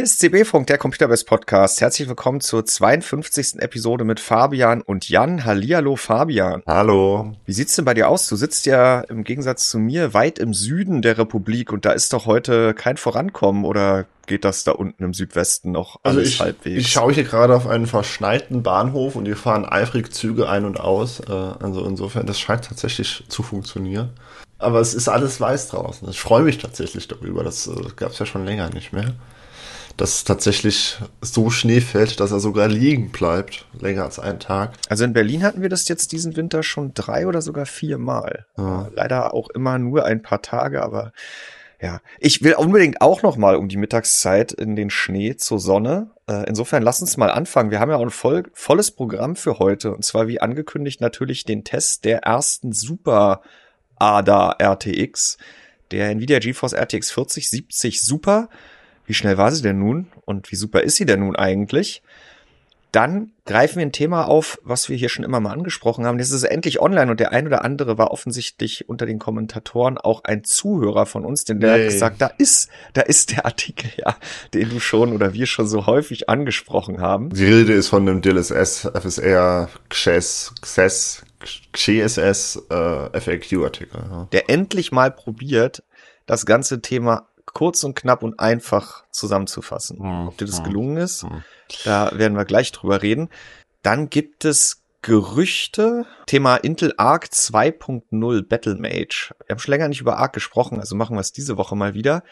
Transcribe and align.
Hier 0.00 0.06
ist 0.06 0.20
CB-Funk, 0.20 0.66
der 0.66 0.78
Computerbest 0.78 1.26
Podcast. 1.26 1.82
Herzlich 1.82 2.08
willkommen 2.08 2.40
zur 2.40 2.64
52. 2.64 3.56
Episode 3.60 4.04
mit 4.04 4.18
Fabian 4.18 4.80
und 4.80 5.10
Jan. 5.10 5.44
Hallihallo, 5.44 5.96
Fabian. 5.96 6.62
Hallo. 6.66 7.34
Wie 7.44 7.52
sieht's 7.52 7.76
denn 7.76 7.84
bei 7.84 7.92
dir 7.92 8.08
aus? 8.08 8.26
Du 8.26 8.36
sitzt 8.36 8.64
ja 8.64 9.02
im 9.02 9.24
Gegensatz 9.24 9.68
zu 9.68 9.78
mir 9.78 10.14
weit 10.14 10.38
im 10.38 10.54
Süden 10.54 11.02
der 11.02 11.18
Republik 11.18 11.70
und 11.70 11.84
da 11.84 11.92
ist 11.92 12.14
doch 12.14 12.24
heute 12.24 12.72
kein 12.72 12.96
Vorankommen 12.96 13.66
oder 13.66 14.06
geht 14.26 14.46
das 14.46 14.64
da 14.64 14.72
unten 14.72 15.04
im 15.04 15.12
Südwesten 15.12 15.72
noch 15.72 16.00
alles 16.02 16.16
also 16.16 16.28
ich, 16.30 16.40
halbwegs? 16.40 16.80
Ich 16.80 16.88
schaue 16.90 17.12
hier 17.12 17.24
gerade 17.24 17.54
auf 17.54 17.66
einen 17.66 17.86
verschneiten 17.86 18.62
Bahnhof 18.62 19.16
und 19.16 19.26
hier 19.26 19.36
fahren 19.36 19.66
eifrig 19.66 20.14
Züge 20.14 20.48
ein 20.48 20.64
und 20.64 20.80
aus. 20.80 21.20
Äh, 21.20 21.30
also 21.30 21.84
insofern, 21.84 22.24
das 22.24 22.40
scheint 22.40 22.64
tatsächlich 22.64 23.22
zu 23.28 23.42
funktionieren. 23.42 24.08
Aber 24.56 24.80
es 24.80 24.94
ist 24.94 25.10
alles 25.10 25.38
weiß 25.42 25.68
draußen. 25.68 26.08
Ich 26.08 26.20
freue 26.20 26.42
mich 26.42 26.56
tatsächlich 26.56 27.06
darüber. 27.06 27.44
Das 27.44 27.66
äh, 27.66 27.74
gab 27.96 28.12
es 28.12 28.18
ja 28.18 28.24
schon 28.24 28.46
länger 28.46 28.70
nicht 28.70 28.94
mehr 28.94 29.12
dass 30.00 30.24
tatsächlich 30.24 30.96
so 31.20 31.50
Schnee 31.50 31.82
fällt, 31.82 32.20
dass 32.20 32.32
er 32.32 32.40
sogar 32.40 32.68
liegen 32.68 33.10
bleibt, 33.10 33.66
länger 33.78 34.04
als 34.04 34.18
einen 34.18 34.40
Tag. 34.40 34.72
Also 34.88 35.04
in 35.04 35.12
Berlin 35.12 35.42
hatten 35.42 35.60
wir 35.60 35.68
das 35.68 35.88
jetzt 35.88 36.12
diesen 36.12 36.36
Winter 36.36 36.62
schon 36.62 36.94
drei 36.94 37.26
oder 37.26 37.42
sogar 37.42 37.66
vier 37.66 37.98
Mal. 37.98 38.46
Ja. 38.56 38.88
Leider 38.94 39.34
auch 39.34 39.50
immer 39.50 39.78
nur 39.78 40.06
ein 40.06 40.22
paar 40.22 40.40
Tage, 40.40 40.82
aber 40.82 41.12
ja, 41.82 42.00
ich 42.18 42.42
will 42.42 42.54
unbedingt 42.54 43.02
auch 43.02 43.22
noch 43.22 43.36
mal 43.36 43.56
um 43.56 43.68
die 43.68 43.76
Mittagszeit 43.76 44.52
in 44.52 44.74
den 44.74 44.88
Schnee 44.88 45.36
zur 45.36 45.58
Sonne. 45.58 46.10
Äh, 46.26 46.48
insofern 46.48 46.82
lass 46.82 47.02
uns 47.02 47.18
mal 47.18 47.30
anfangen. 47.30 47.70
Wir 47.70 47.80
haben 47.80 47.90
ja 47.90 47.96
auch 47.96 48.02
ein 48.02 48.10
voll, 48.10 48.44
volles 48.54 48.90
Programm 48.90 49.36
für 49.36 49.58
heute 49.58 49.94
und 49.94 50.04
zwar 50.04 50.28
wie 50.28 50.40
angekündigt 50.40 51.02
natürlich 51.02 51.44
den 51.44 51.62
Test 51.62 52.06
der 52.06 52.20
ersten 52.20 52.72
Super 52.72 53.42
ADA 53.98 54.56
RTX, 54.62 55.36
der 55.90 56.08
Nvidia 56.08 56.38
GeForce 56.38 56.72
RTX 56.72 57.10
4070 57.10 58.00
Super 58.00 58.48
wie 59.10 59.14
schnell 59.14 59.36
war 59.36 59.50
sie 59.50 59.62
denn 59.62 59.80
nun 59.80 60.06
und 60.24 60.52
wie 60.52 60.56
super 60.56 60.82
ist 60.84 60.94
sie 60.94 61.04
denn 61.04 61.18
nun 61.18 61.34
eigentlich? 61.34 62.00
Dann 62.92 63.32
greifen 63.44 63.78
wir 63.78 63.86
ein 63.86 63.90
Thema 63.90 64.28
auf, 64.28 64.60
was 64.62 64.88
wir 64.88 64.96
hier 64.96 65.08
schon 65.08 65.24
immer 65.24 65.40
mal 65.40 65.50
angesprochen 65.50 66.06
haben. 66.06 66.18
Das 66.18 66.30
ist 66.30 66.44
endlich 66.44 66.80
online 66.80 67.10
und 67.10 67.18
der 67.18 67.32
ein 67.32 67.48
oder 67.48 67.64
andere 67.64 67.98
war 67.98 68.12
offensichtlich 68.12 68.88
unter 68.88 69.06
den 69.06 69.18
Kommentatoren 69.18 69.98
auch 69.98 70.22
ein 70.22 70.44
Zuhörer 70.44 71.06
von 71.06 71.24
uns, 71.24 71.44
denn 71.44 71.58
der 71.58 71.76
nee. 71.76 71.82
hat 71.82 71.90
gesagt, 71.90 72.20
da 72.20 72.28
ist, 72.38 72.70
da 72.92 73.00
ist 73.00 73.32
der 73.32 73.46
Artikel, 73.46 73.90
ja, 73.96 74.16
den 74.54 74.70
du 74.70 74.78
schon 74.78 75.12
oder 75.12 75.34
wir 75.34 75.46
schon 75.46 75.66
so 75.66 75.86
häufig 75.86 76.28
angesprochen 76.28 77.00
haben. 77.00 77.30
Die 77.30 77.46
Rede 77.46 77.72
ist 77.72 77.88
von 77.88 78.06
dem 78.06 78.22
DLSS 78.22 78.88
FSR 78.94 79.68
XS, 79.88 80.54
XS, 80.60 81.24
XSS 81.72 82.62
äh, 82.70 83.20
FAQ-Artikel. 83.20 84.00
Ja. 84.08 84.28
Der 84.30 84.48
endlich 84.48 84.92
mal 84.92 85.10
probiert, 85.10 85.82
das 86.26 86.46
ganze 86.46 86.80
Thema 86.80 87.26
kurz 87.52 87.84
und 87.84 87.94
knapp 87.94 88.22
und 88.22 88.38
einfach 88.40 89.04
zusammenzufassen. 89.10 89.98
Mhm. 89.98 90.28
Ob 90.28 90.38
dir 90.38 90.46
das 90.46 90.62
gelungen 90.62 90.96
ist, 90.96 91.24
mhm. 91.24 91.42
da 91.84 92.10
werden 92.14 92.36
wir 92.36 92.44
gleich 92.44 92.72
drüber 92.72 93.02
reden. 93.02 93.28
Dann 93.82 94.10
gibt 94.10 94.44
es 94.44 94.82
Gerüchte, 95.02 96.04
Thema 96.26 96.56
Intel 96.56 96.92
Arc 96.98 97.24
2.0 97.26 98.46
Battle 98.46 98.74
Mage. 98.74 99.34
Wir 99.46 99.54
haben 99.54 99.58
schon 99.58 99.72
länger 99.72 99.88
nicht 99.88 100.02
über 100.02 100.18
Arc 100.18 100.34
gesprochen, 100.34 100.78
also 100.78 100.94
machen 100.94 101.16
wir 101.16 101.20
es 101.20 101.32
diese 101.32 101.56
Woche 101.56 101.74
mal 101.74 101.94
wieder. 101.94 102.22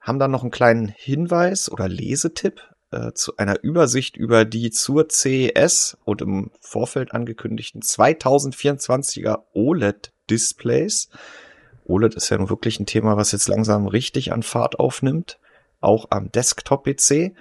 Haben 0.00 0.18
dann 0.18 0.32
noch 0.32 0.42
einen 0.42 0.50
kleinen 0.50 0.88
Hinweis 0.88 1.70
oder 1.70 1.88
Lesetipp 1.88 2.62
äh, 2.90 3.12
zu 3.12 3.36
einer 3.36 3.62
Übersicht 3.62 4.16
über 4.16 4.44
die 4.44 4.72
zur 4.72 5.08
CES 5.08 5.98
und 6.04 6.22
im 6.22 6.50
Vorfeld 6.60 7.12
angekündigten 7.12 7.82
2024er 7.82 9.44
OLED 9.52 10.12
Displays. 10.28 11.10
OLED 11.90 12.14
ist 12.14 12.30
ja 12.30 12.38
nun 12.38 12.48
wirklich 12.48 12.80
ein 12.80 12.86
Thema, 12.86 13.16
was 13.16 13.32
jetzt 13.32 13.48
langsam 13.48 13.86
richtig 13.86 14.32
an 14.32 14.42
Fahrt 14.42 14.78
aufnimmt, 14.78 15.38
auch 15.80 16.06
am 16.10 16.30
Desktop-PC. 16.32 17.34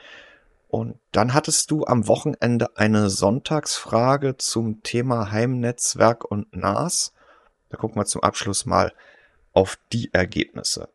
Und 0.68 1.00
dann 1.12 1.34
hattest 1.34 1.72
du 1.72 1.86
am 1.86 2.08
Wochenende 2.08 2.78
eine 2.78 3.10
Sonntagsfrage 3.10 4.38
zum 4.38 4.84
Thema 4.84 5.32
Heimnetzwerk 5.32 6.26
und 6.26 6.56
NAS. 6.56 7.14
Da 7.70 7.78
gucken 7.78 8.00
wir 8.00 8.06
zum 8.06 8.24
Abschluss 8.24 8.66
mal 8.66 8.94
auf 9.54 9.78
die 9.94 10.14
Ergebnisse. 10.14 10.90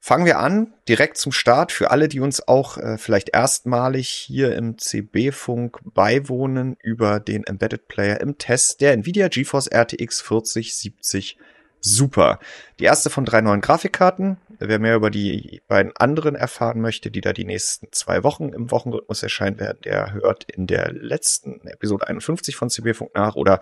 Fangen 0.00 0.26
wir 0.26 0.38
an, 0.38 0.72
direkt 0.88 1.18
zum 1.18 1.32
Start, 1.32 1.72
für 1.72 1.90
alle, 1.90 2.08
die 2.08 2.20
uns 2.20 2.46
auch 2.46 2.78
äh, 2.78 2.96
vielleicht 2.98 3.30
erstmalig 3.30 4.08
hier 4.08 4.54
im 4.54 4.78
CB-Funk 4.78 5.80
beiwohnen 5.84 6.76
über 6.82 7.20
den 7.20 7.44
Embedded 7.44 7.88
Player 7.88 8.20
im 8.20 8.38
Test 8.38 8.80
der 8.80 8.92
Nvidia 8.92 9.28
GeForce 9.28 9.66
RTX 9.66 10.20
4070 10.22 11.36
super. 11.80 12.38
Die 12.78 12.84
erste 12.84 13.10
von 13.10 13.24
drei 13.24 13.40
neuen 13.40 13.60
Grafikkarten. 13.60 14.38
Wer 14.58 14.78
mehr 14.78 14.96
über 14.96 15.10
die 15.10 15.62
beiden 15.68 15.96
anderen 15.96 16.34
erfahren 16.34 16.80
möchte, 16.80 17.10
die 17.10 17.20
da 17.20 17.32
die 17.32 17.44
nächsten 17.44 17.88
zwei 17.92 18.24
Wochen 18.24 18.48
im 18.48 18.70
Wochenrhythmus 18.70 19.22
erscheinen 19.22 19.60
werden, 19.60 19.78
der 19.84 20.12
hört 20.12 20.44
in 20.44 20.66
der 20.66 20.92
letzten 20.92 21.60
Episode 21.66 22.08
51 22.08 22.56
von 22.56 22.68
CB 22.68 22.94
Funk 22.94 23.14
nach 23.14 23.36
oder 23.36 23.60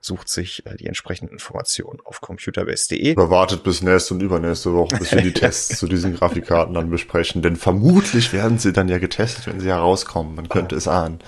sucht 0.00 0.28
sich 0.28 0.64
äh, 0.66 0.76
die 0.76 0.86
entsprechenden 0.86 1.32
Informationen 1.32 2.00
auf 2.04 2.20
computerbase.de. 2.20 3.16
Oder 3.16 3.30
wartet 3.30 3.62
bis 3.62 3.82
nächste 3.82 4.14
und 4.14 4.20
übernächste 4.20 4.72
Woche, 4.72 4.96
bis 4.96 5.12
wir 5.12 5.22
die 5.22 5.32
Tests 5.34 5.78
zu 5.78 5.86
diesen 5.86 6.14
Grafikkarten 6.14 6.74
dann 6.74 6.90
besprechen. 6.90 7.42
Denn 7.42 7.56
vermutlich 7.56 8.32
werden 8.32 8.58
sie 8.58 8.72
dann 8.72 8.88
ja 8.88 8.98
getestet, 8.98 9.46
wenn 9.46 9.60
sie 9.60 9.68
herauskommen. 9.68 10.34
Man 10.34 10.48
könnte 10.48 10.76
es 10.76 10.88
ahnen. 10.88 11.20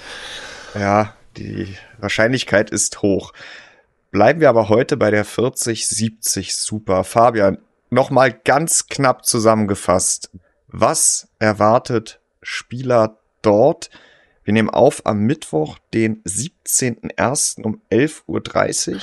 Ja, 0.74 1.14
die 1.36 1.76
Wahrscheinlichkeit 1.98 2.70
ist 2.70 3.02
hoch. 3.02 3.32
Bleiben 4.10 4.40
wir 4.40 4.48
aber 4.48 4.70
heute 4.70 4.96
bei 4.96 5.10
der 5.10 5.24
4070 5.24 6.56
Super. 6.56 7.04
Fabian, 7.04 7.58
nochmal 7.90 8.32
ganz 8.32 8.86
knapp 8.86 9.26
zusammengefasst. 9.26 10.30
Was 10.68 11.28
erwartet 11.38 12.20
Spieler 12.42 13.18
dort? 13.42 13.90
Wir 14.44 14.54
nehmen 14.54 14.70
auf 14.70 15.04
am 15.04 15.20
Mittwoch, 15.20 15.78
den 15.92 16.22
17.01. 16.24 17.62
um 17.62 17.82
11.30 17.92 18.94
Uhr. 18.94 19.00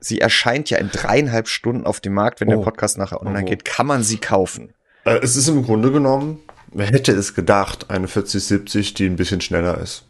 Sie 0.00 0.20
erscheint 0.20 0.70
ja 0.70 0.78
in 0.78 0.90
dreieinhalb 0.90 1.46
Stunden 1.46 1.86
auf 1.86 2.00
dem 2.00 2.14
Markt, 2.14 2.40
wenn 2.40 2.48
oh. 2.48 2.56
der 2.56 2.64
Podcast 2.64 2.98
nachher 2.98 3.20
online 3.22 3.44
oh. 3.46 3.48
geht. 3.48 3.64
Kann 3.64 3.86
man 3.86 4.02
sie 4.02 4.18
kaufen? 4.18 4.74
Äh, 5.04 5.20
es 5.22 5.36
ist 5.36 5.46
im 5.46 5.62
Grunde 5.62 5.92
genommen, 5.92 6.40
wer 6.72 6.86
hätte 6.86 7.12
es 7.12 7.34
gedacht, 7.34 7.90
eine 7.90 8.08
4070, 8.08 8.94
die 8.94 9.06
ein 9.06 9.16
bisschen 9.16 9.40
schneller 9.40 9.78
ist 9.78 10.04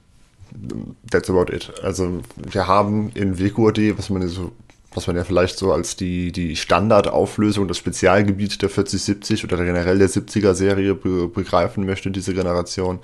that's 1.10 1.30
about 1.30 1.52
it. 1.52 1.72
Also 1.82 2.20
wir 2.36 2.66
haben 2.66 3.10
in 3.14 3.38
WQAD, 3.38 3.98
was 3.98 4.10
man 4.10 4.26
so 4.28 4.52
was 4.96 5.06
man 5.06 5.16
ja 5.16 5.24
vielleicht 5.24 5.58
so 5.58 5.72
als 5.72 5.96
die, 5.96 6.32
die 6.32 6.56
Standardauflösung, 6.56 7.68
das 7.68 7.76
Spezialgebiet 7.76 8.62
der 8.62 8.70
4070 8.70 9.44
oder 9.44 9.58
generell 9.58 9.98
der 9.98 10.08
70er 10.08 10.54
Serie 10.54 10.94
be 10.94 11.28
begreifen 11.28 11.84
möchte, 11.84 12.10
diese 12.10 12.32
Generation, 12.32 13.00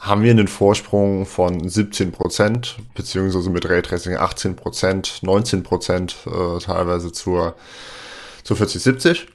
haben 0.00 0.22
wir 0.22 0.30
einen 0.30 0.48
Vorsprung 0.48 1.24
von 1.24 1.66
17 1.66 2.12
Prozent, 2.12 2.76
beziehungsweise 2.94 3.48
mit 3.48 3.68
Raytracing 3.68 4.16
18 4.16 4.54
Prozent, 4.54 5.20
19 5.22 5.62
Prozent 5.62 6.14
äh, 6.26 6.58
teilweise 6.58 7.10
zur, 7.10 7.56
zur 8.42 8.56
4070. 8.58 9.26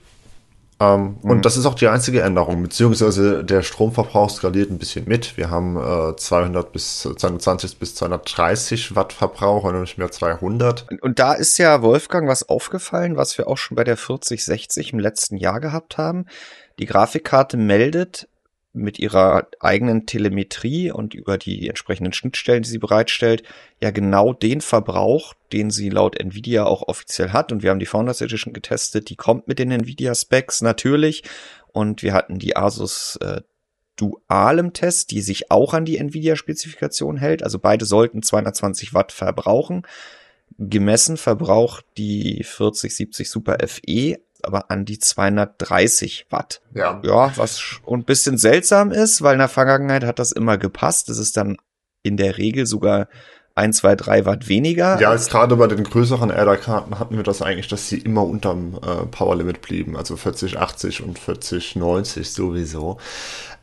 Ähm, 0.82 1.18
mhm. 1.22 1.30
Und 1.30 1.46
das 1.46 1.58
ist 1.58 1.66
auch 1.66 1.74
die 1.74 1.88
einzige 1.88 2.22
Änderung, 2.22 2.64
beziehungsweise 2.64 3.44
der 3.44 3.64
Stromverbrauch 3.64 4.30
skaliert 4.30 4.72
ein 4.72 4.78
bisschen 4.78 5.08
mit. 5.08 5.36
Wir 5.36 5.50
haben 5.50 5.78
äh, 5.78 6.16
200 6.16 6.72
bis 6.72 7.02
220 7.02 7.80
bis 7.80 7.96
230 7.96 8.96
Watt 8.96 9.12
Verbrauch 9.12 9.66
und 9.66 9.80
nicht 9.80 9.98
mehr 9.98 10.12
200. 10.12 10.88
Und 11.02 11.20
da 11.20 11.34
ist 11.34 11.58
ja 11.58 11.82
Wolfgang 11.82 12.30
was 12.30 12.48
aufgefallen, 12.48 13.18
was 13.18 13.38
wir 13.38 13.48
auch 13.48 13.58
schon 13.58 13.76
bei 13.76 13.84
der 13.84 13.98
4060 13.98 14.94
im 14.94 15.00
letzten 15.00 15.36
Jahr 15.36 15.60
gehabt 15.60 15.98
haben. 15.98 16.26
Die 16.80 16.86
Grafikkarte 16.86 17.58
meldet 17.58 18.30
mit 18.82 19.00
ihrer 19.00 19.48
eigenen 19.60 20.06
Telemetrie 20.06 20.92
und 20.92 21.14
über 21.14 21.38
die 21.38 21.68
entsprechenden 21.68 22.14
Schnittstellen, 22.14 22.64
die 22.64 22.70
sie 22.70 22.78
bereitstellt, 22.78 23.44
ja 23.82 23.92
genau 23.92 24.34
den 24.34 24.62
Verbrauch, 24.62 25.34
den 25.52 25.72
sie 25.72 25.90
laut 25.90 26.20
Nvidia 26.20 26.66
auch 26.66 26.88
offiziell 26.88 27.30
hat. 27.30 27.52
Und 27.52 27.64
wir 27.64 27.70
haben 27.70 27.80
die 27.80 27.86
Founders 27.86 28.22
Edition 28.22 28.54
getestet, 28.54 29.10
die 29.10 29.16
kommt 29.16 29.48
mit 29.48 29.60
den 29.60 29.72
Nvidia 29.72 30.16
Specs 30.16 30.62
natürlich. 30.62 31.24
Und 31.72 32.04
wir 32.04 32.14
hatten 32.14 32.40
die 32.40 32.56
Asus 32.56 33.18
äh, 33.18 33.42
dualem 33.96 34.74
Test, 34.74 35.12
die 35.12 35.22
sich 35.22 35.52
auch 35.52 35.74
an 35.74 35.86
die 35.86 35.98
Nvidia-Spezifikation 35.98 37.18
hält. 37.18 37.44
Also 37.44 37.60
beide 37.60 37.86
sollten 37.86 38.24
220 38.24 38.94
Watt 38.94 39.12
verbrauchen. 39.12 39.84
Gemessen 40.58 41.18
verbraucht 41.18 41.86
die 41.98 42.44
4070 42.44 43.30
Super 43.30 43.58
FE 43.68 44.20
aber 44.44 44.72
an 44.72 44.86
die 44.86 45.00
230 45.00 46.28
Watt. 46.30 46.62
Ja. 46.74 47.02
Ja, 47.04 47.36
was 47.38 47.80
ein 47.88 48.04
bisschen 48.04 48.38
seltsam 48.38 48.92
ist, 48.92 49.22
weil 49.22 49.34
in 49.34 49.40
der 49.40 49.50
Vergangenheit 49.50 50.04
hat 50.04 50.20
das 50.20 50.32
immer 50.32 50.58
gepasst. 50.58 51.10
Das 51.10 51.18
ist 51.18 51.38
dann 51.38 51.58
in 52.04 52.18
der 52.18 52.38
Regel 52.38 52.66
sogar 52.66 53.08
ein, 53.56 53.74
zwei, 53.74 53.96
drei 53.96 54.26
Watt 54.26 54.48
weniger. 54.48 55.00
Ja, 55.02 55.12
jetzt 55.12 55.30
gerade 55.30 55.58
bei 55.58 55.68
den 55.68 55.84
größeren 55.84 56.32
Adder-Karten 56.32 56.98
hatten 56.98 57.18
wir 57.18 57.24
das 57.24 57.42
eigentlich, 57.42 57.68
dass 57.68 57.90
sie 57.90 57.98
immer 57.98 58.24
unterm 58.24 58.76
äh, 58.76 59.06
Power 59.08 59.36
Limit 59.36 59.62
blieben, 59.62 59.98
also 59.98 60.16
4080 60.16 61.04
und 61.04 61.20
4090 61.20 62.32
sowieso. 62.32 62.98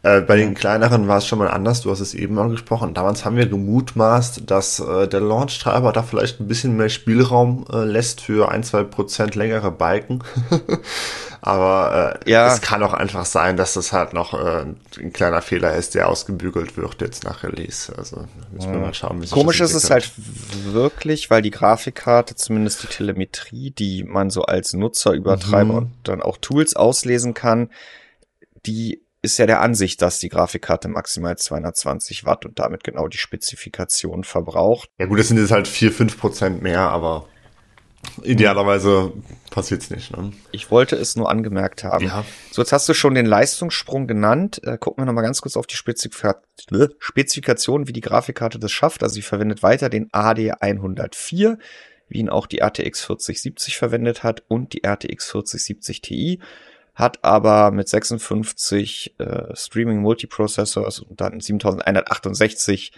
Äh, 0.06 0.20
bei 0.20 0.36
den 0.36 0.54
kleineren 0.54 1.08
war 1.08 1.18
es 1.18 1.26
schon 1.26 1.40
mal 1.40 1.48
anders, 1.48 1.80
du 1.80 1.90
hast 1.90 1.98
es 1.98 2.14
eben 2.14 2.38
angesprochen. 2.38 2.94
Damals 2.94 3.24
haben 3.24 3.36
wir 3.36 3.46
gemutmaßt, 3.46 4.48
dass 4.48 4.78
äh, 4.78 5.08
der 5.08 5.20
Launch-Treiber 5.20 5.92
da 5.92 6.04
vielleicht 6.04 6.38
ein 6.38 6.46
bisschen 6.46 6.76
mehr 6.76 6.90
Spielraum 6.90 7.64
äh, 7.72 7.84
lässt 7.84 8.20
für 8.20 8.48
ein, 8.48 8.62
zwei 8.62 8.84
Prozent 8.84 9.34
längere 9.34 9.72
Balken. 9.72 10.22
Aber 11.40 12.20
äh, 12.24 12.30
ja. 12.30 12.54
es 12.54 12.60
kann 12.60 12.84
auch 12.84 12.92
einfach 12.92 13.24
sein, 13.24 13.56
dass 13.56 13.74
das 13.74 13.92
halt 13.92 14.12
noch 14.12 14.34
äh, 14.34 14.66
ein 14.98 15.12
kleiner 15.12 15.42
Fehler 15.42 15.74
ist, 15.74 15.96
der 15.96 16.08
ausgebügelt 16.08 16.76
wird 16.76 17.00
jetzt 17.00 17.24
nach 17.24 17.42
Release. 17.42 17.92
Also 17.96 18.26
müssen 18.52 18.72
wir 18.72 18.78
mal 18.78 18.94
schauen, 18.94 19.22
wie 19.22 19.28
Komisch 19.28 19.60
ist 19.60 19.74
es 19.74 19.90
halt 19.90 20.12
wirklich, 20.66 21.30
weil 21.30 21.42
die 21.42 21.50
Grafikkarte, 21.50 22.36
zumindest 22.36 22.84
die 22.84 22.88
Telemetrie, 22.88 23.72
die 23.72 24.04
man 24.04 24.30
so 24.30 24.42
als 24.42 24.72
Nutzer 24.72 25.12
übertreiben 25.12 25.72
mhm. 25.72 25.78
und 25.78 25.90
dann 26.04 26.22
auch 26.22 26.36
Tools 26.36 26.76
auslesen 26.76 27.34
kann, 27.34 27.70
die 28.66 29.05
ist 29.26 29.38
ja 29.38 29.46
der 29.46 29.60
Ansicht, 29.60 30.00
dass 30.00 30.18
die 30.18 30.28
Grafikkarte 30.28 30.88
maximal 30.88 31.36
220 31.36 32.24
Watt 32.24 32.46
und 32.46 32.58
damit 32.58 32.84
genau 32.84 33.08
die 33.08 33.18
Spezifikation 33.18 34.24
verbraucht. 34.24 34.88
Ja 34.98 35.06
gut, 35.06 35.18
das 35.18 35.28
sind 35.28 35.38
jetzt 35.38 35.50
halt 35.50 35.68
4, 35.68 35.92
5 35.92 36.18
Prozent 36.18 36.62
mehr, 36.62 36.80
aber 36.80 37.28
idealerweise 38.22 39.12
passiert's 39.50 39.90
nicht. 39.90 40.16
Ne? 40.16 40.32
Ich 40.52 40.70
wollte 40.70 40.96
es 40.96 41.16
nur 41.16 41.30
angemerkt 41.30 41.84
haben. 41.84 42.06
Ja. 42.06 42.24
So, 42.50 42.62
jetzt 42.62 42.72
hast 42.72 42.88
du 42.88 42.94
schon 42.94 43.14
den 43.14 43.26
Leistungssprung 43.26 44.06
genannt. 44.06 44.60
Äh, 44.64 44.78
gucken 44.78 45.02
wir 45.02 45.06
nochmal 45.06 45.24
ganz 45.24 45.40
kurz 45.40 45.56
auf 45.56 45.66
die 45.66 45.76
Spezifika 45.76 46.40
Spezifikation, 46.98 47.88
wie 47.88 47.92
die 47.92 48.00
Grafikkarte 48.00 48.58
das 48.58 48.72
schafft. 48.72 49.02
Also 49.02 49.14
sie 49.14 49.22
verwendet 49.22 49.62
weiter 49.62 49.88
den 49.88 50.08
AD104, 50.10 51.58
wie 52.08 52.18
ihn 52.18 52.28
auch 52.28 52.46
die 52.46 52.60
RTX 52.60 53.04
4070 53.04 53.76
verwendet 53.76 54.22
hat 54.22 54.42
und 54.48 54.72
die 54.72 54.82
RTX 54.84 55.30
4070 55.30 56.00
Ti 56.00 56.40
hat 56.96 57.22
aber 57.22 57.70
mit 57.70 57.88
56 57.88 59.14
äh, 59.18 59.54
Streaming 59.54 60.00
Multiprocessors 60.00 61.00
und 61.00 61.20
dann 61.20 61.38
7168 61.38 62.90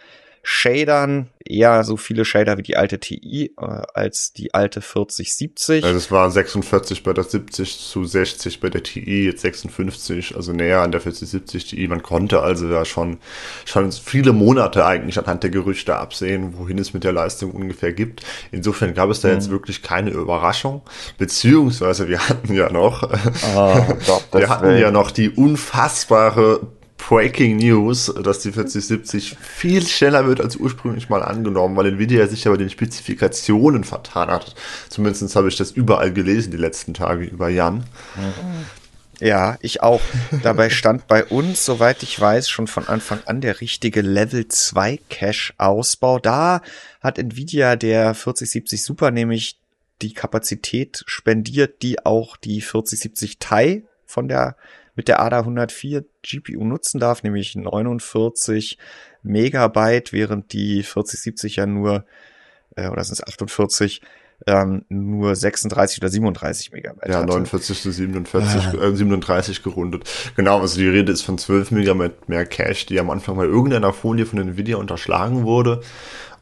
Shadern, 0.42 1.28
eher 1.44 1.84
so 1.84 1.96
viele 1.96 2.24
Shader 2.24 2.58
wie 2.58 2.62
die 2.62 2.76
alte 2.76 2.98
TI 2.98 3.52
äh, 3.60 3.82
als 3.94 4.32
die 4.32 4.54
alte 4.54 4.80
4070. 4.80 5.84
Also 5.84 5.96
es 5.96 6.10
war 6.10 6.30
46 6.30 7.02
bei 7.02 7.12
der 7.12 7.24
70 7.24 7.78
zu 7.78 8.04
60 8.04 8.60
bei 8.60 8.70
der 8.70 8.82
TI, 8.82 9.24
jetzt 9.24 9.42
56, 9.42 10.36
also 10.36 10.52
näher 10.52 10.82
an 10.82 10.92
der 10.92 11.00
4070 11.00 11.66
TI. 11.66 11.88
Man 11.88 12.02
konnte 12.02 12.40
also 12.40 12.68
ja 12.68 12.84
schon, 12.84 13.18
schon 13.64 13.90
viele 13.92 14.32
Monate 14.32 14.84
eigentlich 14.84 15.18
anhand 15.18 15.42
der 15.42 15.50
Gerüchte 15.50 15.96
absehen, 15.96 16.54
wohin 16.56 16.78
es 16.78 16.94
mit 16.94 17.04
der 17.04 17.12
Leistung 17.12 17.50
ungefähr 17.50 17.92
gibt. 17.92 18.22
Insofern 18.52 18.94
gab 18.94 19.10
es 19.10 19.20
da 19.20 19.28
mhm. 19.28 19.34
jetzt 19.34 19.50
wirklich 19.50 19.82
keine 19.82 20.10
Überraschung, 20.10 20.82
beziehungsweise 21.18 22.08
wir 22.08 22.28
hatten 22.28 22.54
ja 22.54 22.70
noch, 22.70 23.02
oh, 23.56 23.86
Gott, 24.06 24.24
wir 24.32 24.48
hatten 24.48 24.76
ja 24.78 24.90
noch 24.90 25.10
die 25.10 25.30
unfassbare 25.30 26.60
Breaking 27.08 27.56
News, 27.56 28.12
dass 28.22 28.40
die 28.40 28.52
4070 28.52 29.38
viel 29.40 29.86
schneller 29.86 30.26
wird 30.26 30.42
als 30.42 30.56
ursprünglich 30.56 31.08
mal 31.08 31.22
angenommen, 31.22 31.74
weil 31.74 31.86
Nvidia 31.86 32.26
sich 32.26 32.44
ja 32.44 32.50
bei 32.50 32.58
den 32.58 32.68
Spezifikationen 32.68 33.82
vertan 33.84 34.28
hat. 34.28 34.54
Zumindest 34.90 35.34
habe 35.34 35.48
ich 35.48 35.56
das 35.56 35.70
überall 35.70 36.12
gelesen 36.12 36.50
die 36.50 36.58
letzten 36.58 36.92
Tage 36.92 37.24
über 37.24 37.48
Jan. 37.48 37.84
Ja, 39.20 39.56
ich 39.62 39.82
auch. 39.82 40.02
Dabei 40.42 40.68
stand 40.68 41.08
bei 41.08 41.24
uns, 41.24 41.64
soweit 41.64 42.02
ich 42.02 42.20
weiß, 42.20 42.50
schon 42.50 42.66
von 42.66 42.86
Anfang 42.86 43.20
an 43.24 43.40
der 43.40 43.62
richtige 43.62 44.02
Level 44.02 44.46
2 44.46 45.00
Cache 45.08 45.54
Ausbau. 45.56 46.18
Da 46.18 46.60
hat 47.00 47.18
Nvidia 47.18 47.76
der 47.76 48.12
4070 48.12 48.84
Super 48.84 49.10
nämlich 49.10 49.58
die 50.02 50.12
Kapazität 50.12 51.04
spendiert, 51.06 51.80
die 51.80 52.04
auch 52.04 52.36
die 52.36 52.60
4070 52.60 53.38
Ti 53.38 53.84
von 54.04 54.28
der 54.28 54.56
mit 54.98 55.06
der 55.06 55.20
ADA 55.20 55.38
104 55.38 56.04
GPU 56.22 56.64
nutzen 56.64 56.98
darf, 56.98 57.22
nämlich 57.22 57.54
49 57.54 58.78
Megabyte, 59.22 60.12
während 60.12 60.52
die 60.52 60.82
4070 60.82 61.54
ja 61.54 61.66
nur, 61.66 62.04
äh, 62.74 62.88
oder 62.88 63.04
sind 63.04 63.14
es 63.14 63.24
48, 63.24 64.02
ähm, 64.48 64.84
nur 64.88 65.36
36 65.36 65.98
oder 66.02 66.08
37 66.08 66.72
Megabyte. 66.72 67.10
Ja, 67.10 67.18
hatte. 67.18 67.28
49 67.28 67.80
zu 67.80 67.92
47, 67.92 68.60
ah. 68.60 68.86
äh, 68.86 68.96
37 68.96 69.62
gerundet. 69.62 70.02
Genau, 70.34 70.58
also 70.60 70.80
die 70.80 70.88
Rede 70.88 71.12
ist 71.12 71.22
von 71.22 71.38
12 71.38 71.70
Megabyte 71.70 72.28
mehr 72.28 72.44
Cache, 72.44 72.86
die 72.86 72.98
am 72.98 73.10
Anfang 73.10 73.36
bei 73.36 73.44
irgendeiner 73.44 73.92
Folie 73.92 74.26
von 74.26 74.40
Nvidia 74.40 74.78
unterschlagen 74.78 75.44
wurde. 75.44 75.80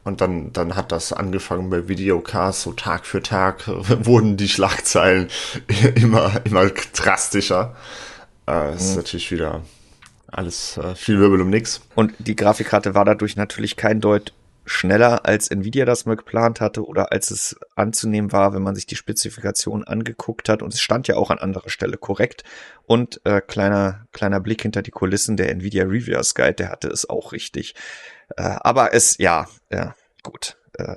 Und 0.03 0.21
dann, 0.21 0.51
dann 0.51 0.75
hat 0.75 0.91
das 0.91 1.13
angefangen 1.13 1.69
bei 1.69 1.87
Videocasts, 1.87 2.63
so 2.63 2.71
Tag 2.71 3.05
für 3.05 3.21
Tag 3.21 3.67
wurden 3.67 4.35
die 4.35 4.49
Schlagzeilen 4.49 5.27
immer, 5.95 6.41
immer 6.43 6.71
drastischer. 6.95 7.75
Äh, 8.47 8.75
ist 8.75 8.91
mhm. 8.91 8.95
natürlich 8.97 9.31
wieder 9.31 9.63
alles 10.27 10.77
äh, 10.77 10.95
viel 10.95 11.19
Wirbel 11.19 11.41
um 11.41 11.49
nix. 11.49 11.81
Und 11.95 12.13
die 12.19 12.35
Grafikkarte 12.35 12.95
war 12.95 13.05
dadurch 13.05 13.35
natürlich 13.35 13.75
kein 13.75 14.01
Deut 14.01 14.33
schneller, 14.65 15.25
als 15.25 15.49
Nvidia 15.49 15.85
das 15.85 16.05
mal 16.05 16.17
geplant 16.17 16.59
hatte 16.59 16.85
oder 16.85 17.11
als 17.11 17.31
es 17.31 17.55
anzunehmen 17.75 18.33
war, 18.33 18.53
wenn 18.53 18.61
man 18.61 18.75
sich 18.75 18.85
die 18.85 18.97
Spezifikation 18.97 19.85
angeguckt 19.85 20.49
hat. 20.49 20.61
Und 20.61 20.73
es 20.73 20.81
stand 20.81 21.07
ja 21.07 21.15
auch 21.15 21.31
an 21.31 21.39
anderer 21.39 21.69
Stelle 21.69 21.97
korrekt. 21.97 22.43
Und 22.85 23.21
äh, 23.23 23.41
kleiner, 23.41 24.05
kleiner 24.11 24.39
Blick 24.39 24.61
hinter 24.61 24.81
die 24.81 24.91
Kulissen, 24.91 25.37
der 25.37 25.49
Nvidia 25.51 25.85
Reviewers 25.85 26.35
Guide, 26.35 26.55
der 26.55 26.69
hatte 26.69 26.89
es 26.89 27.09
auch 27.09 27.31
richtig. 27.31 27.75
Äh, 28.35 28.41
aber 28.41 28.93
es, 28.93 29.17
ja, 29.17 29.47
ja, 29.71 29.95
gut. 30.23 30.57
Äh, 30.73 30.95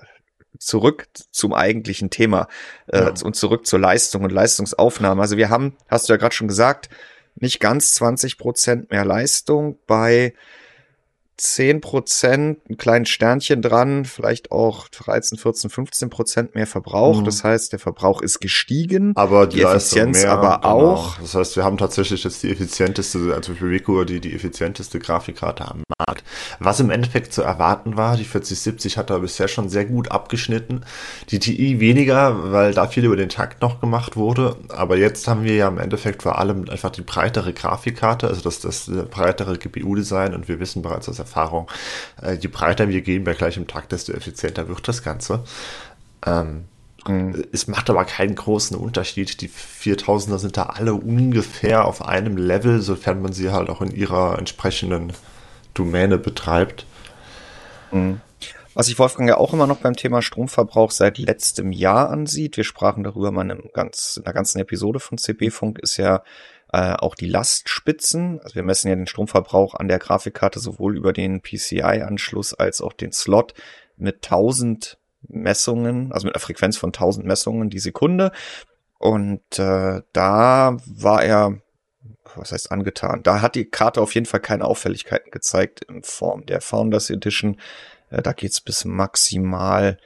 zurück 0.58 1.06
zum 1.30 1.54
eigentlichen 1.54 2.10
Thema 2.10 2.46
äh, 2.88 2.98
ja. 2.98 3.14
und 3.22 3.34
zurück 3.34 3.66
zur 3.66 3.78
Leistung 3.78 4.24
und 4.24 4.32
Leistungsaufnahme. 4.32 5.22
Also 5.22 5.36
wir 5.36 5.48
haben, 5.48 5.76
hast 5.88 6.08
du 6.08 6.12
ja 6.12 6.16
gerade 6.18 6.34
schon 6.34 6.48
gesagt, 6.48 6.90
nicht 7.34 7.60
ganz 7.60 7.92
20 7.92 8.38
Prozent 8.38 8.90
mehr 8.90 9.04
Leistung 9.04 9.78
bei 9.86 10.34
10 11.40 11.80
Prozent, 11.80 12.58
ein 12.68 12.76
kleines 12.76 13.08
Sternchen 13.08 13.62
dran, 13.62 14.04
vielleicht 14.04 14.52
auch 14.52 14.88
13, 14.88 15.38
14, 15.38 15.70
15 15.70 16.10
Prozent 16.10 16.54
mehr 16.54 16.66
Verbrauch. 16.66 17.20
Mhm. 17.20 17.24
Das 17.24 17.44
heißt, 17.44 17.72
der 17.72 17.78
Verbrauch 17.78 18.20
ist 18.20 18.40
gestiegen. 18.40 19.12
Aber 19.16 19.46
die, 19.46 19.56
die 19.56 19.62
Effizienz 19.62 20.22
mehr, 20.22 20.32
aber 20.32 20.60
genau. 20.60 20.92
auch. 20.92 21.18
Das 21.18 21.34
heißt, 21.34 21.56
wir 21.56 21.64
haben 21.64 21.78
tatsächlich 21.78 22.24
jetzt 22.24 22.42
die 22.42 22.50
effizienteste, 22.50 23.34
also 23.34 23.54
für 23.54 23.70
Rico 23.70 24.04
die, 24.04 24.20
die 24.20 24.34
effizienteste 24.34 24.98
Grafikkarte 24.98 25.66
am 25.66 25.82
Markt. 25.98 26.24
Was 26.58 26.78
im 26.78 26.90
Endeffekt 26.90 27.32
zu 27.32 27.40
erwarten 27.40 27.96
war, 27.96 28.18
die 28.18 28.24
4070 28.24 28.98
hat 28.98 29.08
da 29.08 29.18
bisher 29.18 29.48
schon 29.48 29.70
sehr 29.70 29.86
gut 29.86 30.10
abgeschnitten. 30.10 30.84
Die 31.30 31.38
TI 31.38 31.80
weniger, 31.80 32.52
weil 32.52 32.74
da 32.74 32.86
viel 32.86 33.06
über 33.06 33.16
den 33.16 33.30
Takt 33.30 33.62
noch 33.62 33.80
gemacht 33.80 34.14
wurde. 34.14 34.56
Aber 34.68 34.98
jetzt 34.98 35.26
haben 35.26 35.44
wir 35.44 35.54
ja 35.54 35.68
im 35.68 35.78
Endeffekt 35.78 36.22
vor 36.22 36.38
allem 36.38 36.68
einfach 36.68 36.90
die 36.90 37.00
breitere 37.00 37.54
Grafikkarte, 37.54 38.28
also 38.28 38.42
das, 38.42 38.60
das 38.60 38.90
breitere 39.10 39.56
GPU-Design 39.56 40.34
und 40.34 40.46
wir 40.46 40.60
wissen 40.60 40.82
bereits 40.82 41.08
aus 41.08 41.16
Erfahrung, 41.30 41.70
äh, 42.22 42.34
je 42.34 42.48
breiter 42.48 42.88
wir 42.88 43.02
gehen 43.02 43.24
bei 43.24 43.34
gleichem 43.34 43.66
Takt, 43.66 43.92
desto 43.92 44.12
effizienter 44.12 44.68
wird 44.68 44.86
das 44.88 45.02
Ganze. 45.02 45.44
Ähm, 46.26 46.64
mhm. 47.06 47.44
Es 47.52 47.68
macht 47.68 47.88
aber 47.88 48.04
keinen 48.04 48.34
großen 48.34 48.76
Unterschied. 48.76 49.40
Die 49.40 49.48
4000er 49.48 50.38
sind 50.38 50.56
da 50.56 50.64
alle 50.64 50.94
ungefähr 50.94 51.84
auf 51.84 52.02
einem 52.02 52.36
Level, 52.36 52.80
sofern 52.80 53.22
man 53.22 53.32
sie 53.32 53.50
halt 53.50 53.70
auch 53.70 53.80
in 53.80 53.92
ihrer 53.92 54.38
entsprechenden 54.38 55.12
Domäne 55.74 56.18
betreibt. 56.18 56.84
Mhm. 57.92 58.20
Was 58.74 58.86
sich 58.86 58.98
Wolfgang 58.98 59.28
ja 59.28 59.36
auch 59.36 59.52
immer 59.52 59.66
noch 59.66 59.78
beim 59.78 59.96
Thema 59.96 60.22
Stromverbrauch 60.22 60.90
seit 60.92 61.18
letztem 61.18 61.72
Jahr 61.72 62.08
ansieht, 62.08 62.56
wir 62.56 62.64
sprachen 62.64 63.02
darüber 63.02 63.30
mal 63.30 63.50
in, 63.50 63.68
ganz, 63.72 64.16
in 64.16 64.24
einer 64.24 64.32
ganzen 64.32 64.60
Episode 64.60 65.00
von 65.00 65.18
CB-Funk, 65.18 65.80
ist 65.80 65.96
ja 65.96 66.22
äh, 66.72 66.94
auch 66.94 67.14
die 67.14 67.28
Lastspitzen. 67.28 68.40
Also 68.40 68.54
wir 68.54 68.62
messen 68.62 68.88
ja 68.88 68.94
den 68.94 69.06
Stromverbrauch 69.06 69.74
an 69.74 69.88
der 69.88 69.98
Grafikkarte 69.98 70.60
sowohl 70.60 70.96
über 70.96 71.12
den 71.12 71.42
PCI-Anschluss 71.42 72.54
als 72.54 72.80
auch 72.80 72.92
den 72.92 73.12
Slot 73.12 73.54
mit 73.96 74.24
1000 74.24 74.98
Messungen, 75.28 76.12
also 76.12 76.26
mit 76.26 76.34
einer 76.34 76.40
Frequenz 76.40 76.76
von 76.76 76.88
1000 76.88 77.26
Messungen 77.26 77.70
die 77.70 77.78
Sekunde. 77.78 78.32
Und 78.98 79.58
äh, 79.58 80.02
da 80.12 80.76
war 80.86 81.24
er, 81.24 81.60
was 82.34 82.52
heißt 82.52 82.70
angetan? 82.70 83.22
Da 83.22 83.40
hat 83.40 83.54
die 83.54 83.64
Karte 83.64 84.00
auf 84.00 84.14
jeden 84.14 84.26
Fall 84.26 84.40
keine 84.40 84.64
Auffälligkeiten 84.64 85.30
gezeigt 85.30 85.84
in 85.88 86.02
Form 86.02 86.46
der 86.46 86.60
Founders 86.60 87.10
Edition. 87.10 87.58
Äh, 88.10 88.22
da 88.22 88.32
geht's 88.32 88.60
bis 88.60 88.84
maximal 88.84 89.98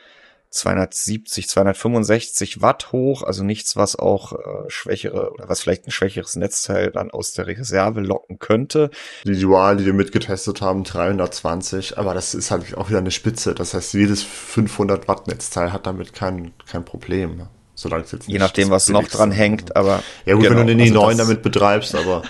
270, 0.54 1.48
265 1.48 2.62
Watt 2.62 2.92
hoch, 2.92 3.24
also 3.24 3.42
nichts, 3.42 3.74
was 3.74 3.96
auch 3.96 4.32
äh, 4.32 4.36
schwächere 4.68 5.32
oder 5.32 5.48
was 5.48 5.60
vielleicht 5.60 5.86
ein 5.86 5.90
schwächeres 5.90 6.36
Netzteil 6.36 6.92
dann 6.92 7.10
aus 7.10 7.32
der 7.32 7.48
Reserve 7.48 8.00
locken 8.00 8.38
könnte. 8.38 8.90
Die 9.24 9.38
Dual, 9.38 9.76
die 9.76 9.84
wir 9.84 9.92
mitgetestet 9.92 10.60
haben, 10.60 10.84
320, 10.84 11.98
aber 11.98 12.14
das 12.14 12.34
ist 12.34 12.52
halt 12.52 12.76
auch 12.76 12.88
wieder 12.88 12.98
eine 12.98 13.10
Spitze. 13.10 13.54
Das 13.54 13.74
heißt, 13.74 13.94
jedes 13.94 14.22
500 14.22 15.08
Watt 15.08 15.26
Netzteil 15.26 15.72
hat 15.72 15.86
damit 15.86 16.12
kein, 16.12 16.52
kein 16.70 16.84
Problem. 16.84 17.48
Solange 17.74 18.04
es 18.04 18.12
jetzt 18.12 18.28
Je 18.28 18.38
nachdem, 18.38 18.70
was 18.70 18.88
noch 18.88 19.08
dran 19.08 19.32
hängt, 19.32 19.74
aber. 19.74 20.04
Ja 20.24 20.34
gut, 20.34 20.44
genau, 20.44 20.60
wenn 20.60 20.68
du 20.68 20.72
eine 20.74 20.84
i9 20.84 21.04
also 21.04 21.18
damit 21.24 21.42
betreibst, 21.42 21.96
aber 21.96 22.22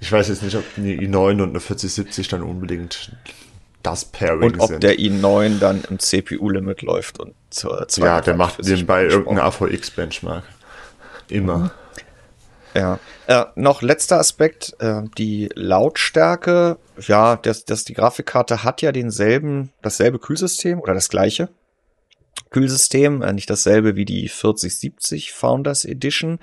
ich 0.00 0.10
weiß 0.10 0.26
jetzt 0.26 0.42
nicht, 0.42 0.56
ob 0.56 0.64
eine 0.76 0.94
i9 0.94 1.42
und 1.42 1.50
eine 1.50 1.60
4070 1.60 2.26
dann 2.26 2.42
unbedingt 2.42 3.12
das 3.90 4.04
Pairing 4.04 4.42
Und 4.42 4.60
ob 4.60 4.68
sind. 4.68 4.82
der 4.82 4.98
i9 4.98 5.58
dann 5.58 5.82
im 5.88 5.98
CPU-Limit 5.98 6.82
läuft 6.82 7.20
und 7.20 7.34
zur 7.50 7.86
Ja, 7.96 8.20
der 8.20 8.34
macht 8.36 8.66
den 8.66 8.86
bei 8.86 9.04
irgendeinem 9.04 9.46
AVX-Benchmark. 9.46 10.44
Immer. 11.28 11.58
Mhm. 11.58 11.70
Ja. 12.74 12.98
Äh, 13.26 13.44
noch 13.56 13.82
letzter 13.82 14.18
Aspekt, 14.18 14.76
äh, 14.78 15.02
die 15.16 15.48
Lautstärke. 15.54 16.78
Ja, 17.00 17.36
das, 17.36 17.64
das, 17.64 17.84
die 17.84 17.94
Grafikkarte 17.94 18.62
hat 18.62 18.82
ja 18.82 18.92
denselben, 18.92 19.72
dasselbe 19.82 20.18
Kühlsystem 20.18 20.80
oder 20.80 20.94
das 20.94 21.08
gleiche 21.08 21.48
Kühlsystem, 22.50 23.22
äh, 23.22 23.32
nicht 23.32 23.50
dasselbe 23.50 23.96
wie 23.96 24.04
die 24.04 24.28
4070 24.28 25.32
Founders 25.32 25.84
Edition 25.84 26.38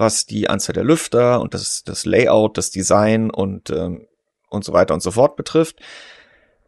was 0.00 0.24
die 0.24 0.48
Anzahl 0.48 0.72
der 0.72 0.82
Lüfter 0.82 1.40
und 1.40 1.52
das, 1.52 1.84
das 1.84 2.06
Layout, 2.06 2.56
das 2.56 2.70
Design 2.70 3.30
und, 3.30 3.68
ähm, 3.70 4.06
und 4.48 4.64
so 4.64 4.72
weiter 4.72 4.94
und 4.94 5.02
so 5.02 5.10
fort 5.10 5.36
betrifft, 5.36 5.78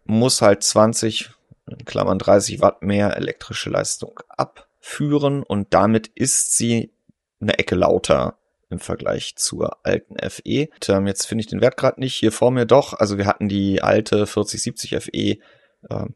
muss 0.05 0.43
halt 0.43 0.63
20, 0.63 1.31
in 1.71 1.85
Klammern 1.85 2.19
30 2.19 2.61
Watt 2.61 2.83
mehr 2.83 3.17
elektrische 3.17 3.71
Leistung 3.71 4.21
abführen 4.29 5.43
und 5.43 5.73
damit 5.75 6.09
ist 6.09 6.57
sie 6.57 6.93
eine 7.41 7.59
Ecke 7.59 7.75
lauter 7.75 8.39
im 8.71 8.79
Vergleich 8.79 9.37
zur 9.37 9.85
alten 9.85 10.17
FE. 10.31 10.69
Und, 10.73 10.89
ähm, 10.89 11.07
jetzt 11.07 11.27
finde 11.27 11.43
ich 11.43 11.49
den 11.49 11.61
Wert 11.61 11.77
gerade 11.77 12.01
nicht 12.01 12.15
hier 12.15 12.33
vor 12.33 12.51
mir 12.51 12.65
doch. 12.65 12.95
Also 12.95 13.19
wir 13.19 13.27
hatten 13.27 13.49
die 13.49 13.83
alte 13.83 14.27
4070 14.27 14.97
FE 15.03 15.11
äh, 15.13 15.39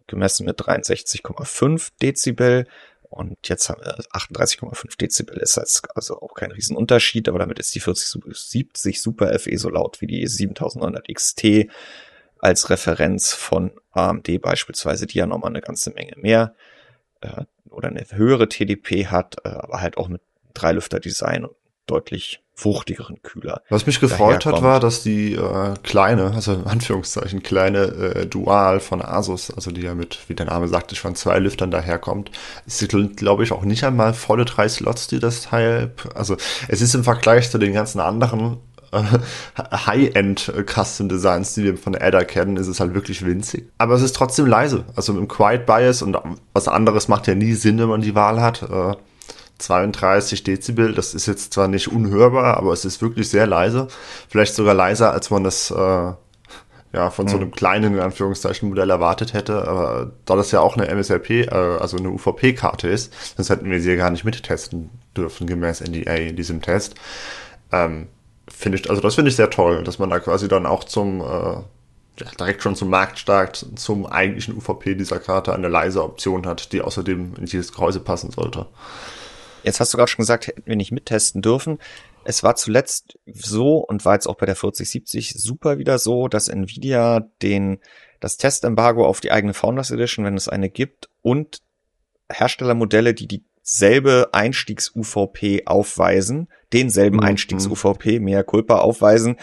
gemessen 0.07 0.47
mit 0.47 0.61
63,5 0.61 1.90
Dezibel 2.00 2.66
und 3.09 3.37
jetzt 3.49 3.69
haben 3.69 3.81
wir 3.83 3.97
38,5 4.12 4.99
Dezibel 4.99 5.37
ist 5.38 5.59
also 5.95 6.21
auch 6.21 6.35
kein 6.35 6.50
Riesenunterschied, 6.50 7.28
aber 7.28 7.38
damit 7.38 7.59
ist 7.59 7.75
die 7.75 7.81
4070 7.81 9.00
Super 9.00 9.38
FE 9.38 9.57
so 9.59 9.69
laut 9.69 10.00
wie 10.00 10.07
die 10.07 10.26
7900 10.26 11.07
XT 11.12 11.69
als 12.46 12.70
Referenz 12.70 13.32
von 13.32 13.72
AMD 13.90 14.40
beispielsweise, 14.40 15.08
die 15.08 15.18
ja 15.18 15.26
nochmal 15.26 15.50
eine 15.50 15.60
ganze 15.60 15.90
Menge 15.90 16.12
mehr 16.16 16.54
äh, 17.20 17.42
oder 17.70 17.88
eine 17.88 18.06
höhere 18.08 18.48
TDP 18.48 19.08
hat, 19.08 19.34
äh, 19.44 19.48
aber 19.48 19.80
halt 19.80 19.96
auch 19.96 20.06
mit 20.06 20.22
Dreilüfter-Design 20.54 21.44
und 21.44 21.56
deutlich 21.86 22.40
wuchtigeren 22.56 23.20
Kühler. 23.22 23.62
Was 23.68 23.86
mich 23.86 23.98
gefreut 23.98 24.46
hat, 24.46 24.62
war, 24.62 24.78
dass 24.78 25.02
die 25.02 25.34
äh, 25.34 25.74
kleine, 25.82 26.32
also 26.34 26.54
in 26.54 26.64
Anführungszeichen 26.64 27.42
kleine 27.42 27.78
äh, 27.78 28.26
Dual 28.26 28.78
von 28.78 29.02
Asus, 29.02 29.50
also 29.50 29.72
die 29.72 29.82
ja 29.82 29.94
mit, 29.94 30.20
wie 30.28 30.34
der 30.34 30.46
Name 30.46 30.68
sagte, 30.68 30.94
schon 30.94 31.16
zwei 31.16 31.40
Lüftern 31.40 31.72
daherkommt, 31.72 32.30
ist, 32.64 32.88
glaube 33.16 33.42
ich, 33.42 33.50
auch 33.50 33.62
nicht 33.62 33.82
einmal 33.82 34.14
volle 34.14 34.44
drei 34.44 34.68
Slots, 34.68 35.08
die 35.08 35.18
das 35.18 35.42
Teil, 35.42 35.92
also 36.14 36.36
es 36.68 36.80
ist 36.80 36.94
im 36.94 37.02
Vergleich 37.02 37.50
zu 37.50 37.58
den 37.58 37.72
ganzen 37.72 38.00
anderen 38.00 38.58
High-End 39.86 40.52
Custom 40.66 41.08
Designs, 41.08 41.54
die 41.54 41.64
wir 41.64 41.76
von 41.76 41.94
Ada 41.94 42.24
kennen, 42.24 42.56
ist 42.56 42.68
es 42.68 42.80
halt 42.80 42.94
wirklich 42.94 43.24
winzig. 43.24 43.70
Aber 43.78 43.94
es 43.94 44.02
ist 44.02 44.16
trotzdem 44.16 44.46
leise. 44.46 44.84
Also 44.94 45.16
im 45.16 45.28
Quiet 45.28 45.66
Bias 45.66 46.02
und 46.02 46.16
was 46.52 46.68
anderes 46.68 47.08
macht 47.08 47.26
ja 47.26 47.34
nie 47.34 47.54
Sinn, 47.54 47.78
wenn 47.78 47.88
man 47.88 48.00
die 48.00 48.14
Wahl 48.14 48.40
hat. 48.40 48.62
Äh, 48.62 48.94
32 49.58 50.44
Dezibel, 50.44 50.92
das 50.92 51.14
ist 51.14 51.26
jetzt 51.26 51.54
zwar 51.54 51.68
nicht 51.68 51.88
unhörbar, 51.88 52.58
aber 52.58 52.72
es 52.72 52.84
ist 52.84 53.00
wirklich 53.00 53.30
sehr 53.30 53.46
leise. 53.46 53.88
Vielleicht 54.28 54.54
sogar 54.54 54.74
leiser, 54.74 55.12
als 55.12 55.30
man 55.30 55.44
das 55.44 55.70
äh, 55.70 56.12
ja 56.92 57.10
von 57.10 57.28
so 57.28 57.34
hm. 57.34 57.42
einem 57.42 57.50
kleinen, 57.52 57.94
in 57.94 58.00
Anführungszeichen, 58.00 58.68
Modell 58.68 58.90
erwartet 58.90 59.32
hätte. 59.32 59.66
Aber 59.66 60.12
da 60.24 60.36
das 60.36 60.50
ja 60.50 60.60
auch 60.60 60.76
eine 60.76 60.88
MSRP, 60.88 61.30
äh, 61.30 61.48
also 61.50 61.96
eine 61.96 62.10
UVP-Karte 62.10 62.88
ist, 62.88 63.12
sonst 63.36 63.50
hätten 63.50 63.70
wir 63.70 63.80
sie 63.80 63.90
ja 63.90 63.96
gar 63.96 64.10
nicht 64.10 64.24
mittesten 64.24 64.90
dürfen, 65.16 65.46
gemäß 65.46 65.80
NDA 65.80 66.14
in 66.14 66.36
diesem 66.36 66.60
Test. 66.60 66.94
Ähm, 67.72 68.08
finde 68.56 68.78
ich, 68.78 68.88
also 68.88 69.02
das 69.02 69.14
finde 69.14 69.28
ich 69.28 69.36
sehr 69.36 69.50
toll, 69.50 69.84
dass 69.84 69.98
man 69.98 70.08
da 70.08 70.18
quasi 70.18 70.48
dann 70.48 70.64
auch 70.64 70.84
zum 70.84 71.20
äh, 71.20 71.25
ja, 71.25 72.30
direkt 72.38 72.62
schon 72.62 72.75
zum 72.75 72.88
Marktstart, 72.88 73.66
zum 73.76 74.06
eigentlichen 74.06 74.56
UVP 74.56 74.94
dieser 74.94 75.18
Karte 75.18 75.52
eine 75.52 75.68
leise 75.68 76.02
Option 76.02 76.46
hat, 76.46 76.72
die 76.72 76.80
außerdem 76.80 77.34
in 77.38 77.44
dieses 77.44 77.72
Gehäuse 77.72 78.00
passen 78.00 78.30
sollte. 78.30 78.66
Jetzt 79.62 79.80
hast 79.80 79.92
du 79.92 79.98
gerade 79.98 80.10
schon 80.10 80.22
gesagt, 80.22 80.46
hätten 80.46 80.64
wir 80.64 80.76
nicht 80.76 80.90
mittesten 80.90 81.42
dürfen. 81.42 81.78
Es 82.25 82.42
war 82.42 82.56
zuletzt 82.56 83.18
so 83.26 83.76
und 83.78 84.04
war 84.04 84.14
jetzt 84.14 84.26
auch 84.26 84.36
bei 84.36 84.46
der 84.46 84.56
4070 84.56 85.34
super 85.34 85.78
wieder 85.78 85.98
so, 85.98 86.26
dass 86.26 86.48
Nvidia 86.48 87.28
den, 87.42 87.80
das 88.20 88.38
Testembargo 88.38 89.04
auf 89.04 89.20
die 89.20 89.32
eigene 89.32 89.52
Founders 89.52 89.90
Edition, 89.90 90.25
wenn 90.25 90.36
es 90.36 90.48
eine 90.48 90.70
gibt, 90.70 91.10
und 91.20 91.60
Herstellermodelle, 92.30 93.12
die 93.12 93.44
dieselbe 93.66 94.30
Einstiegs-UVP 94.32 95.66
aufweisen, 95.66 96.49
denselben 96.73 97.16
mhm. 97.16 97.25
Einstiegs-UVP, 97.25 98.20
mehr 98.20 98.44
Culpa 98.44 98.78
aufweisen, 98.78 99.37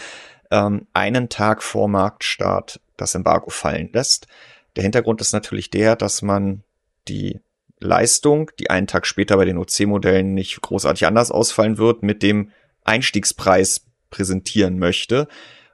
ähm, 0.50 0.86
einen 0.92 1.28
Tag 1.28 1.62
vor 1.62 1.88
Marktstart 1.88 2.80
das 2.96 3.14
Embargo 3.14 3.50
fallen 3.50 3.90
lässt. 3.92 4.26
Der 4.76 4.82
Hintergrund 4.82 5.20
ist 5.20 5.32
natürlich 5.32 5.70
der, 5.70 5.96
dass 5.96 6.22
man 6.22 6.62
die 7.08 7.40
Leistung, 7.80 8.50
die 8.58 8.70
einen 8.70 8.86
Tag 8.86 9.06
später 9.06 9.36
bei 9.36 9.44
den 9.44 9.58
OC-Modellen 9.58 10.32
nicht 10.32 10.60
großartig 10.60 11.06
anders 11.06 11.30
ausfallen 11.30 11.76
wird, 11.76 12.02
mit 12.02 12.22
dem 12.22 12.50
Einstiegspreis 12.84 13.86
präsentieren 14.10 14.78
möchte 14.78 15.28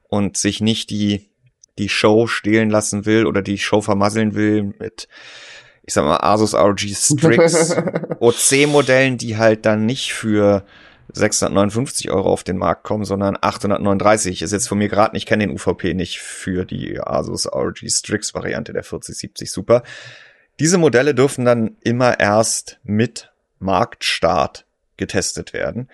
und 0.09 0.37
sich 0.37 0.61
nicht 0.61 0.91
die, 0.91 1.31
die 1.79 1.89
Show 1.89 2.27
stehlen 2.27 2.71
lassen 2.71 3.07
will 3.07 3.27
oder 3.27 3.43
die 3.43 3.59
Show 3.59 3.81
vermasseln 3.81 4.35
will 4.35 4.75
mit, 4.79 5.09
ich 5.91 5.95
sag 5.95 6.05
mal, 6.05 6.19
Asus 6.19 6.55
ROG 6.55 6.79
Strix 6.79 7.75
OC-Modellen, 8.21 9.19
die 9.19 9.37
halt 9.37 9.67
dann 9.67 9.87
nicht 9.87 10.15
für 10.15 10.65
659 11.15 12.13
Euro 12.13 12.31
auf 12.33 12.45
den 12.45 12.59
Markt 12.59 12.85
kommen, 12.85 13.05
sondern 13.05 13.37
839. 13.41 14.43
Ist 14.43 14.53
jetzt 14.53 14.69
von 14.69 14.79
mir 14.79 14.89
gerade, 14.89 15.17
ich 15.17 15.27
kenne 15.27 15.45
den 15.45 15.53
UVP 15.53 15.95
nicht 15.95 16.21
für 16.21 16.65
die 16.65 17.01
Asus 17.01 17.53
ROG 17.53 17.79
Strix 17.89 18.35
Variante 18.35 18.73
der 18.73 18.85
4070 18.85 19.51
Super. 19.51 19.83
Diese 20.61 20.79
Modelle 20.79 21.13
dürfen 21.13 21.45
dann 21.45 21.77
immer 21.81 22.21
erst 22.21 22.79
mit 22.85 23.33
Marktstart 23.59 24.67
getestet 24.97 25.53
werden. 25.53 25.91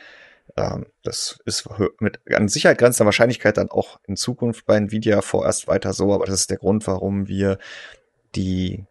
Ähm, 0.59 0.85
das 1.05 1.39
ist 1.47 1.71
mit 2.01 2.21
an 2.31 2.49
Sicherheit 2.49 2.77
grenzender 2.77 3.07
Wahrscheinlichkeit 3.07 3.57
dann 3.57 3.71
auch 3.71 3.99
in 4.07 4.17
Zukunft 4.17 4.67
bei 4.67 4.77
Nvidia 4.77 5.23
vorerst 5.23 5.69
weiter 5.69 5.95
so, 5.95 6.13
aber 6.13 6.27
das 6.27 6.41
ist 6.41 6.51
der 6.51 6.59
Grund, 6.59 6.87
warum 6.87 7.29
wir 7.29 7.57
die 8.35 8.85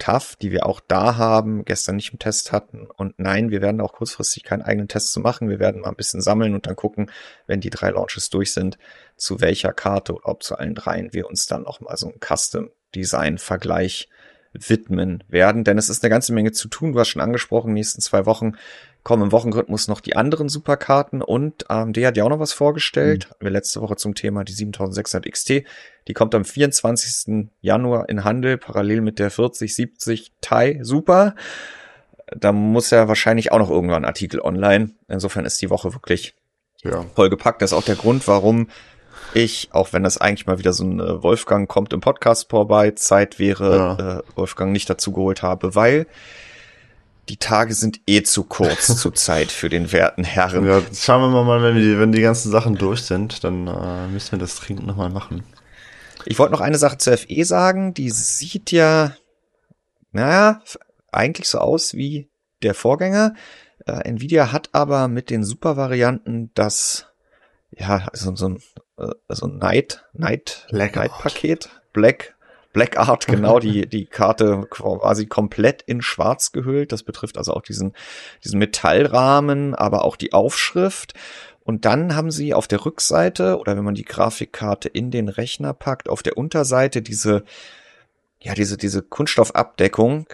TAF, 0.00 0.34
die 0.34 0.50
wir 0.50 0.66
auch 0.66 0.80
da 0.80 1.16
haben, 1.16 1.64
gestern 1.64 1.96
nicht 1.96 2.12
im 2.12 2.18
Test 2.18 2.50
hatten. 2.50 2.88
Und 2.96 3.18
nein, 3.18 3.50
wir 3.50 3.62
werden 3.62 3.80
auch 3.80 3.92
kurzfristig 3.92 4.42
keinen 4.42 4.62
eigenen 4.62 4.88
Test 4.88 5.12
zu 5.12 5.20
machen. 5.20 5.48
Wir 5.48 5.60
werden 5.60 5.82
mal 5.82 5.90
ein 5.90 5.96
bisschen 5.96 6.20
sammeln 6.20 6.54
und 6.54 6.66
dann 6.66 6.74
gucken, 6.74 7.10
wenn 7.46 7.60
die 7.60 7.70
drei 7.70 7.90
Launches 7.90 8.30
durch 8.30 8.52
sind, 8.52 8.78
zu 9.16 9.40
welcher 9.40 9.72
Karte 9.72 10.14
oder 10.14 10.28
ob 10.28 10.42
zu 10.42 10.56
allen 10.56 10.74
dreien 10.74 11.12
wir 11.12 11.28
uns 11.28 11.46
dann 11.46 11.66
auch 11.66 11.80
mal 11.80 11.96
so 11.96 12.08
einen 12.08 12.18
Custom 12.20 12.70
Design 12.94 13.38
Vergleich 13.38 14.08
widmen 14.52 15.22
werden, 15.28 15.62
denn 15.62 15.78
es 15.78 15.88
ist 15.88 16.02
eine 16.02 16.10
ganze 16.10 16.32
Menge 16.32 16.52
zu 16.52 16.68
tun. 16.68 16.92
Du 16.92 16.98
hast 16.98 17.08
schon 17.08 17.22
angesprochen, 17.22 17.72
nächsten 17.72 18.00
zwei 18.00 18.26
Wochen 18.26 18.54
kommen 19.02 19.24
im 19.24 19.32
Wochenrhythmus 19.32 19.88
noch 19.88 20.00
die 20.00 20.16
anderen 20.16 20.48
Superkarten 20.48 21.22
und 21.22 21.70
AMD 21.70 21.96
hat 21.98 22.16
ja 22.16 22.24
auch 22.24 22.28
noch 22.28 22.40
was 22.40 22.52
vorgestellt. 22.52 23.28
Mhm. 23.30 23.44
Wir 23.44 23.50
letzte 23.50 23.80
Woche 23.80 23.96
zum 23.96 24.14
Thema 24.14 24.44
die 24.44 24.52
7600 24.52 25.30
XT. 25.30 25.64
Die 26.08 26.12
kommt 26.12 26.34
am 26.34 26.44
24. 26.44 27.48
Januar 27.60 28.08
in 28.08 28.24
Handel, 28.24 28.58
parallel 28.58 29.00
mit 29.00 29.18
der 29.18 29.30
4070 29.30 30.32
Ti 30.40 30.78
Super. 30.82 31.34
Da 32.36 32.52
muss 32.52 32.90
ja 32.90 33.08
wahrscheinlich 33.08 33.52
auch 33.52 33.58
noch 33.58 33.70
irgendwann 33.70 34.04
ein 34.04 34.08
Artikel 34.08 34.40
online. 34.40 34.90
Insofern 35.08 35.44
ist 35.44 35.60
die 35.62 35.70
Woche 35.70 35.94
wirklich 35.94 36.34
ja. 36.82 37.04
vollgepackt. 37.14 37.62
Das 37.62 37.72
ist 37.72 37.78
auch 37.78 37.84
der 37.84 37.96
Grund, 37.96 38.28
warum 38.28 38.68
ich, 39.34 39.68
auch 39.72 39.92
wenn 39.92 40.02
das 40.02 40.18
eigentlich 40.18 40.46
mal 40.46 40.58
wieder 40.58 40.72
so 40.72 40.84
ein 40.84 41.00
äh, 41.00 41.22
Wolfgang 41.22 41.68
kommt 41.68 41.92
im 41.92 42.00
Podcast 42.00 42.50
vorbei, 42.50 42.92
Zeit 42.92 43.38
wäre, 43.38 43.76
ja. 43.76 44.18
äh, 44.18 44.22
Wolfgang 44.34 44.72
nicht 44.72 44.90
dazu 44.90 45.12
geholt 45.12 45.42
habe, 45.42 45.74
weil 45.74 46.06
die 47.30 47.36
Tage 47.36 47.74
sind 47.74 48.00
eh 48.06 48.22
zu 48.22 48.42
kurz 48.42 48.96
zur 49.00 49.14
Zeit 49.14 49.52
für 49.52 49.68
den 49.68 49.92
werten 49.92 50.24
Herren. 50.24 50.66
Ja, 50.66 50.82
schauen 50.92 51.32
wir 51.32 51.44
mal, 51.44 51.62
wenn, 51.62 51.76
die, 51.76 51.98
wenn 51.98 52.10
die 52.10 52.22
ganzen 52.22 52.50
Sachen 52.50 52.74
durch 52.74 53.02
sind, 53.02 53.44
dann 53.44 53.68
äh, 53.68 54.08
müssen 54.08 54.32
wir 54.32 54.38
das 54.38 54.56
Trinken 54.56 54.86
nochmal 54.86 55.10
machen. 55.10 55.44
Ich 56.26 56.38
wollte 56.38 56.52
noch 56.52 56.60
eine 56.60 56.76
Sache 56.76 56.98
zur 56.98 57.16
FE 57.16 57.44
sagen, 57.44 57.94
die 57.94 58.10
sieht 58.10 58.72
ja, 58.72 59.14
naja, 60.10 60.60
eigentlich 61.12 61.48
so 61.48 61.58
aus 61.58 61.94
wie 61.94 62.28
der 62.62 62.74
Vorgänger. 62.74 63.34
Äh, 63.86 64.08
Nvidia 64.08 64.50
hat 64.50 64.70
aber 64.72 65.06
mit 65.06 65.30
den 65.30 65.44
Super-Varianten 65.44 66.50
das, 66.54 67.06
ja, 67.70 68.08
so, 68.12 68.34
so 68.34 68.48
ein 68.48 68.62
äh, 68.98 69.12
also 69.28 69.46
Night, 69.46 70.04
Night, 70.12 70.66
Black 70.70 70.96
Night 70.96 71.12
Paket, 71.12 71.70
Black, 71.92 72.34
Black 72.72 72.98
Art, 72.98 73.26
genau, 73.28 73.58
die, 73.58 73.88
die 73.88 74.06
Karte 74.06 74.66
quasi 74.70 75.26
komplett 75.26 75.82
in 75.82 76.02
schwarz 76.02 76.52
gehüllt. 76.52 76.92
Das 76.92 77.02
betrifft 77.02 77.38
also 77.38 77.52
auch 77.54 77.62
diesen, 77.62 77.94
diesen 78.44 78.58
Metallrahmen, 78.58 79.74
aber 79.74 80.04
auch 80.04 80.16
die 80.16 80.32
Aufschrift. 80.32 81.14
Und 81.62 81.84
dann 81.84 82.16
haben 82.16 82.30
sie 82.30 82.54
auf 82.54 82.66
der 82.66 82.84
Rückseite 82.84 83.58
oder 83.58 83.76
wenn 83.76 83.84
man 83.84 83.94
die 83.94 84.04
Grafikkarte 84.04 84.88
in 84.88 85.10
den 85.10 85.28
Rechner 85.28 85.72
packt, 85.72 86.08
auf 86.08 86.22
der 86.22 86.38
Unterseite 86.38 87.02
diese, 87.02 87.44
ja, 88.40 88.54
diese, 88.54 88.76
diese 88.76 89.02
Kunststoffabdeckung. 89.02 90.26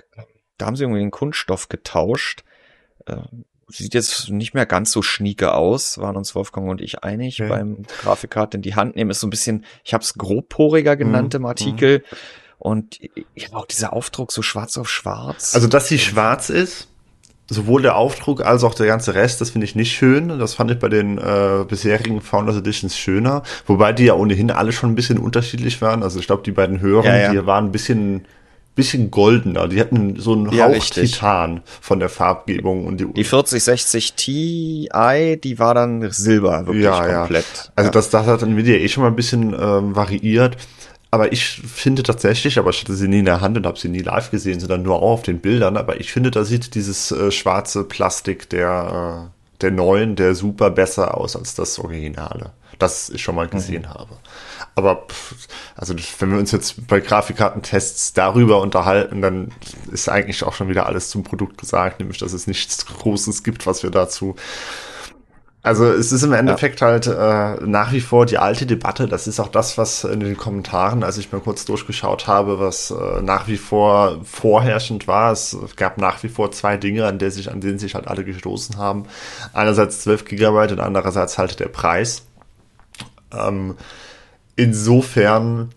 Da 0.56 0.66
haben 0.66 0.76
sie 0.76 0.84
irgendwie 0.84 1.00
den 1.00 1.10
Kunststoff 1.10 1.68
getauscht. 1.68 2.44
Sieht 3.68 3.94
jetzt 3.94 4.30
nicht 4.30 4.54
mehr 4.54 4.66
ganz 4.66 4.92
so 4.92 5.02
schnieke 5.02 5.54
aus, 5.54 5.98
waren 5.98 6.16
uns 6.16 6.34
Wolfgang 6.36 6.68
und 6.68 6.80
ich 6.80 7.02
einig 7.02 7.40
okay. 7.40 7.48
beim 7.48 7.82
Grafikkarte 8.02 8.58
in 8.58 8.62
die 8.62 8.76
Hand 8.76 8.94
nehmen. 8.94 9.10
Ist 9.10 9.20
so 9.20 9.26
ein 9.26 9.30
bisschen, 9.30 9.64
ich 9.82 9.92
habe 9.92 10.04
es 10.04 10.14
grobporiger 10.14 10.96
genannt 10.96 11.34
mhm. 11.34 11.40
im 11.40 11.46
Artikel. 11.46 11.98
Mhm. 11.98 12.16
Und 12.58 12.98
ich 13.34 13.46
habe 13.46 13.56
auch 13.56 13.66
dieser 13.66 13.92
Aufdruck 13.92 14.32
so 14.32 14.42
schwarz 14.42 14.78
auf 14.78 14.88
schwarz. 14.88 15.54
Also, 15.54 15.66
dass 15.66 15.88
sie 15.88 15.98
schwarz 15.98 16.48
ist, 16.48 16.88
sowohl 17.48 17.82
der 17.82 17.96
Aufdruck 17.96 18.44
als 18.44 18.64
auch 18.64 18.74
der 18.74 18.86
ganze 18.86 19.14
Rest, 19.14 19.40
das 19.40 19.50
finde 19.50 19.66
ich 19.66 19.76
nicht 19.76 19.92
schön. 19.92 20.38
Das 20.38 20.54
fand 20.54 20.70
ich 20.70 20.78
bei 20.78 20.88
den 20.88 21.18
äh, 21.18 21.64
bisherigen 21.68 22.20
Founders 22.20 22.56
Editions 22.56 22.96
schöner. 22.96 23.42
Wobei 23.66 23.92
die 23.92 24.04
ja 24.04 24.14
ohnehin 24.14 24.50
alle 24.50 24.72
schon 24.72 24.90
ein 24.90 24.94
bisschen 24.94 25.18
unterschiedlich 25.18 25.80
waren. 25.82 26.02
Also 26.02 26.18
ich 26.18 26.26
glaube, 26.26 26.42
die 26.42 26.52
beiden 26.52 26.80
Hörer, 26.80 27.06
ja, 27.06 27.16
ja. 27.16 27.32
die 27.32 27.46
waren 27.46 27.66
ein 27.66 27.72
bisschen 27.72 28.26
bisschen 28.76 29.10
goldener. 29.10 29.66
Die 29.66 29.80
hatten 29.80 30.14
so 30.20 30.34
einen 30.34 30.52
Ja, 30.52 30.66
Hauch 30.66 30.74
richtig. 30.74 31.12
Titan 31.12 31.62
von 31.80 31.98
der 31.98 32.08
Farbgebung 32.08 32.86
und 32.86 33.00
die, 33.00 33.12
Die 33.12 33.24
4060 33.24 34.12
Ti, 34.14 34.88
die 35.42 35.58
war 35.58 35.74
dann 35.74 36.08
Silber, 36.12 36.66
wirklich 36.66 36.84
ja, 36.84 37.18
komplett. 37.20 37.46
Ja. 37.56 37.72
Also 37.74 37.90
das, 37.90 38.10
das 38.10 38.26
hat 38.26 38.42
Nvidia 38.42 38.76
eh 38.76 38.88
schon 38.88 39.02
mal 39.02 39.08
ein 39.10 39.16
bisschen 39.16 39.52
ähm, 39.58 39.96
variiert. 39.96 40.56
Aber 41.10 41.32
ich 41.32 41.44
finde 41.46 42.02
tatsächlich, 42.02 42.58
aber 42.58 42.70
ich 42.70 42.80
hatte 42.82 42.94
sie 42.94 43.08
nie 43.08 43.20
in 43.20 43.24
der 43.24 43.40
Hand 43.40 43.56
und 43.56 43.64
habe 43.66 43.78
sie 43.78 43.88
nie 43.88 44.00
live 44.02 44.30
gesehen, 44.30 44.60
sondern 44.60 44.82
nur 44.82 44.96
auch 44.96 45.12
auf 45.12 45.22
den 45.22 45.38
Bildern. 45.38 45.76
Aber 45.76 45.98
ich 45.98 46.12
finde, 46.12 46.30
da 46.30 46.44
sieht 46.44 46.74
dieses 46.74 47.10
äh, 47.12 47.30
schwarze 47.30 47.84
Plastik 47.84 48.50
der, 48.50 49.28
äh, 49.30 49.60
der 49.62 49.70
neuen, 49.70 50.16
der 50.16 50.34
super 50.34 50.70
besser 50.70 51.16
aus 51.16 51.34
als 51.36 51.54
das 51.54 51.78
Originale. 51.78 52.50
Das 52.78 53.08
ich 53.08 53.22
schon 53.22 53.36
mal 53.36 53.48
gesehen 53.48 53.82
Mhm. 53.82 53.88
habe. 53.94 54.10
Aber 54.76 55.06
pff, 55.08 55.48
also 55.74 55.94
wenn 56.18 56.30
wir 56.30 56.38
uns 56.38 56.52
jetzt 56.52 56.86
bei 56.86 57.00
Grafikkartentests 57.00 58.12
darüber 58.12 58.60
unterhalten, 58.60 59.22
dann 59.22 59.52
ist 59.90 60.08
eigentlich 60.08 60.44
auch 60.44 60.52
schon 60.52 60.68
wieder 60.68 60.86
alles 60.86 61.10
zum 61.10 61.24
Produkt 61.24 61.58
gesagt, 61.58 61.98
nämlich 61.98 62.18
dass 62.18 62.32
es 62.32 62.46
nichts 62.46 62.86
Großes 62.86 63.42
gibt, 63.42 63.66
was 63.66 63.82
wir 63.82 63.90
dazu 63.90 64.36
also 65.66 65.84
es 65.86 66.12
ist 66.12 66.22
im 66.22 66.32
Endeffekt 66.32 66.80
ja. 66.80 66.86
halt 66.86 67.08
äh, 67.08 67.66
nach 67.66 67.90
wie 67.90 68.00
vor 68.00 68.24
die 68.24 68.38
alte 68.38 68.66
Debatte. 68.66 69.08
Das 69.08 69.26
ist 69.26 69.40
auch 69.40 69.48
das, 69.48 69.76
was 69.76 70.04
in 70.04 70.20
den 70.20 70.36
Kommentaren, 70.36 71.02
als 71.02 71.18
ich 71.18 71.32
mal 71.32 71.40
kurz 71.40 71.64
durchgeschaut 71.64 72.28
habe, 72.28 72.60
was 72.60 72.92
äh, 72.92 73.20
nach 73.20 73.48
wie 73.48 73.56
vor 73.56 74.20
vorherrschend 74.22 75.08
war. 75.08 75.32
Es 75.32 75.56
gab 75.74 75.98
nach 75.98 76.22
wie 76.22 76.28
vor 76.28 76.52
zwei 76.52 76.76
Dinge, 76.76 77.04
an, 77.04 77.18
der 77.18 77.32
sich, 77.32 77.50
an 77.50 77.60
denen 77.60 77.80
sich 77.80 77.96
halt 77.96 78.06
alle 78.06 78.22
gestoßen 78.22 78.76
haben. 78.76 79.06
Einerseits 79.54 80.02
12 80.02 80.26
Gigabyte 80.26 80.70
und 80.70 80.78
andererseits 80.78 81.36
halt 81.36 81.58
der 81.58 81.66
Preis. 81.66 82.22
Ähm, 83.36 83.74
insofern 84.56 85.70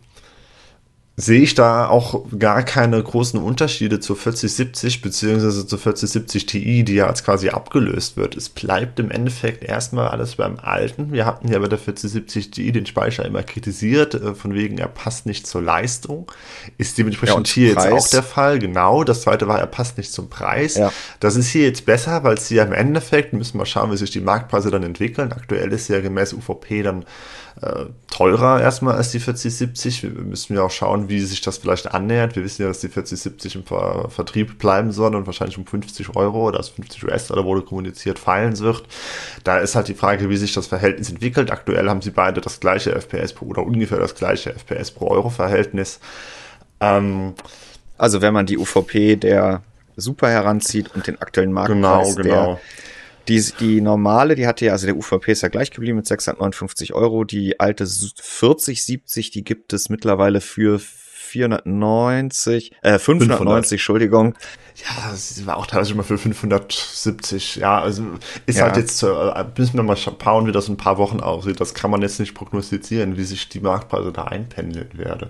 sehe 1.20 1.42
ich 1.42 1.54
da 1.54 1.90
auch 1.90 2.24
gar 2.38 2.64
keine 2.64 3.02
großen 3.04 3.42
Unterschiede 3.42 4.00
zur 4.00 4.16
4070 4.16 5.02
beziehungsweise 5.02 5.68
zur 5.68 5.78
4070 5.78 6.46
Ti, 6.46 6.84
die 6.86 6.96
ja 6.96 7.08
als 7.08 7.26
quasi 7.26 7.50
abgelöst 7.50 8.16
wird. 8.16 8.38
Es 8.38 8.48
bleibt 8.48 9.00
im 9.02 9.12
Endeffekt 9.12 9.64
erstmal 9.64 10.08
alles 10.08 10.36
beim 10.36 10.58
Alten. 10.60 11.12
Wir 11.12 11.26
hatten 11.26 11.52
ja 11.52 11.60
bei 11.60 11.68
der 11.68 11.78
4070 11.78 12.52
Ti 12.52 12.72
den 12.72 12.86
Speicher 12.86 13.26
immer 13.26 13.44
kritisiert, 13.44 14.14
äh, 14.16 14.34
von 14.34 14.54
wegen 14.54 14.78
er 14.78 14.88
passt 14.88 15.26
nicht 15.26 15.46
zur 15.46 15.62
Leistung. 15.62 16.32
Ist 16.78 16.98
dementsprechend 16.98 17.50
ja, 17.50 17.54
hier 17.54 17.76
Preis. 17.76 17.86
jetzt 17.86 17.94
auch 17.94 18.10
der 18.10 18.24
Fall. 18.24 18.60
Genau. 18.60 19.04
Das 19.04 19.24
zweite 19.24 19.48
war, 19.50 19.60
er 19.60 19.68
passt 19.68 19.98
nicht 19.98 20.14
zum 20.14 20.30
Preis. 20.30 20.76
Ja. 20.76 20.94
Das 21.20 21.36
ist 21.36 21.50
hier 21.50 21.64
jetzt 21.64 21.86
besser, 21.86 22.24
weil 22.24 22.36
es 22.36 22.48
hier 22.48 22.64
im 22.64 22.72
Endeffekt, 22.72 23.34
müssen 23.34 23.60
wir 23.60 23.66
schauen, 23.66 23.92
wie 23.92 23.98
sich 23.98 24.12
die 24.12 24.22
Marktpreise 24.22 24.72
dann 24.72 24.84
entwickeln. 24.84 25.34
Aktuell 25.34 25.74
ist 25.74 25.90
ja 25.90 26.00
gemäß 26.00 26.32
UVP 26.34 26.82
dann 26.82 27.04
äh, 27.62 27.86
teurer 28.10 28.62
erstmal 28.62 28.96
als 28.96 29.12
die 29.12 29.20
4070. 29.20 30.04
Wir 30.04 30.10
müssen 30.12 30.56
ja 30.56 30.64
auch 30.64 30.72
schauen, 30.72 31.10
wie 31.10 31.20
sich 31.20 31.42
das 31.42 31.58
vielleicht 31.58 31.94
annähert. 31.94 32.36
Wir 32.36 32.44
wissen 32.44 32.62
ja, 32.62 32.68
dass 32.68 32.80
die 32.80 32.88
4070 32.88 33.56
im 33.56 33.64
Ver 33.64 34.10
Vertrieb 34.10 34.60
bleiben 34.60 34.92
soll 34.92 35.16
und 35.16 35.26
wahrscheinlich 35.26 35.58
um 35.58 35.66
50 35.66 36.16
Euro 36.16 36.48
oder 36.48 36.58
also 36.58 36.74
50 36.74 37.04
US-Dollar 37.04 37.46
wurde 37.46 37.62
kommuniziert 37.62 38.18
fallen 38.20 38.58
wird. 38.60 38.84
Da 39.44 39.60
ist 39.60 39.76
halt 39.76 39.88
die 39.88 39.94
Frage, 39.94 40.30
wie 40.30 40.38
sich 40.38 40.54
das 40.54 40.68
Verhältnis 40.68 41.10
entwickelt. 41.10 41.52
Aktuell 41.52 41.90
haben 41.90 42.02
sie 42.02 42.12
beide 42.12 42.42
das 42.42 42.60
gleiche 42.60 42.92
FPS 42.92 43.34
pro 43.34 43.46
oder 43.46 43.64
ungefähr 43.64 44.00
das 44.00 44.16
gleiche 44.16 44.54
FPS 44.54 44.92
pro 44.92 45.08
Euro 45.08 45.30
Verhältnis. 45.30 46.00
Ähm, 46.80 47.34
also 47.98 48.22
wenn 48.22 48.34
man 48.34 48.46
die 48.46 48.58
UVP 48.58 49.18
der 49.18 49.62
Super 49.98 50.30
heranzieht 50.30 50.96
und 50.96 51.08
den 51.08 51.22
aktuellen 51.22 51.52
Marktpreis 51.52 52.16
genau, 52.16 52.24
genau. 52.24 52.46
der 52.46 52.60
die, 53.28 53.44
die 53.60 53.82
normale, 53.82 54.36
die 54.36 54.48
hatte 54.48 54.66
ja, 54.66 54.72
also 54.72 54.88
der 54.88 54.96
UVP 54.96 55.32
ist 55.32 55.42
ja 55.42 55.50
gleich 55.50 55.72
geblieben 55.72 55.98
mit 55.98 56.08
659 56.08 56.94
Euro. 56.94 57.24
Die 57.24 57.60
alte 57.60 57.86
4070, 57.86 59.32
die 59.32 59.44
gibt 59.44 59.74
es 59.74 59.90
mittlerweile 59.90 60.42
für 60.42 60.80
490, 61.30 62.72
äh, 62.82 62.98
590, 62.98 63.02
500. 63.02 63.72
Entschuldigung. 63.72 64.36
Ja, 64.76 65.14
sie 65.16 65.46
war 65.46 65.58
auch 65.58 65.68
teilweise 65.68 65.94
mal 65.94 66.04
für 66.04 66.18
570. 66.18 67.58
Ja, 67.58 67.80
also 67.80 68.04
ist 68.46 68.58
ja. 68.58 68.66
halt 68.66 68.78
jetzt, 68.78 69.04
äh, 69.04 69.46
müssen 69.58 69.76
wir 69.76 69.84
mal 69.84 69.98
schauen, 69.98 70.48
wie 70.48 70.52
das 70.52 70.68
in 70.68 70.74
ein 70.74 70.78
paar 70.78 70.98
Wochen 70.98 71.20
aussieht. 71.20 71.60
Das 71.60 71.74
kann 71.74 71.92
man 71.92 72.02
jetzt 72.02 72.20
nicht 72.20 72.34
prognostizieren, 72.34 73.18
wie 73.18 73.24
sich 73.24 73.50
die 73.50 73.60
Marktpreise 73.60 74.12
da 74.12 74.24
einpendeln 74.24 74.90
werde. 74.94 75.30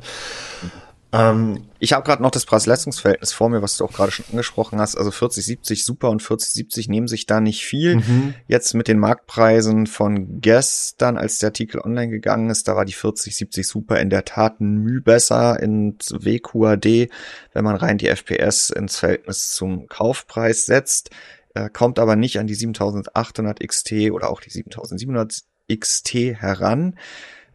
Ähm, 1.12 1.66
ich 1.80 1.94
habe 1.94 2.06
gerade 2.06 2.22
noch 2.22 2.30
das 2.30 2.46
Preis-Leistungs-Verhältnis 2.46 3.34
vor 3.34 3.50
mir, 3.50 3.62
was 3.62 3.78
du 3.78 3.86
auch 3.86 3.94
gerade 3.94 4.12
schon 4.12 4.26
angesprochen 4.30 4.80
hast. 4.80 4.96
Also 4.96 5.12
4070 5.12 5.84
Super 5.84 6.10
und 6.10 6.22
4070 6.22 6.88
nehmen 6.88 7.08
sich 7.08 7.26
da 7.26 7.40
nicht 7.42 7.66
viel. 7.66 7.96
Mhm. 7.98 8.36
Jetzt 8.48 8.74
mit 8.76 8.88
den 8.88 9.00
Marktpreisen 9.00 9.88
von 9.88 10.40
gestern, 10.40 11.18
als 11.18 11.40
der 11.40 11.48
Artikel 11.48 11.82
online 11.82 12.10
gegangen 12.10 12.50
ist, 12.50 12.68
da 12.68 12.76
war 12.76 12.86
die 12.86 12.94
4070 12.94 13.68
Super 13.68 14.00
in 14.00 14.10
der 14.10 14.26
Tat 14.26 14.60
ein 14.60 14.78
Mühe 14.78 15.02
besser 15.02 15.60
in 15.60 15.98
WQAD, 16.12 17.10
wenn 17.54 17.64
man 17.64 17.76
rein 17.76 17.98
die 17.98 18.08
FPS 18.08 18.70
ins 18.70 18.98
Verhältnis 18.98 19.52
zum 19.52 19.88
Kaufpreis 19.88 20.66
setzt. 20.68 21.10
Äh, 21.56 21.70
kommt 21.70 21.98
aber 21.98 22.16
nicht 22.16 22.38
an 22.38 22.46
die 22.46 22.54
7800 22.54 23.60
XT 23.68 24.12
oder 24.12 24.30
auch 24.30 24.42
die 24.42 24.52
7700 24.52 25.42
XT 25.74 26.14
heran. 26.40 26.96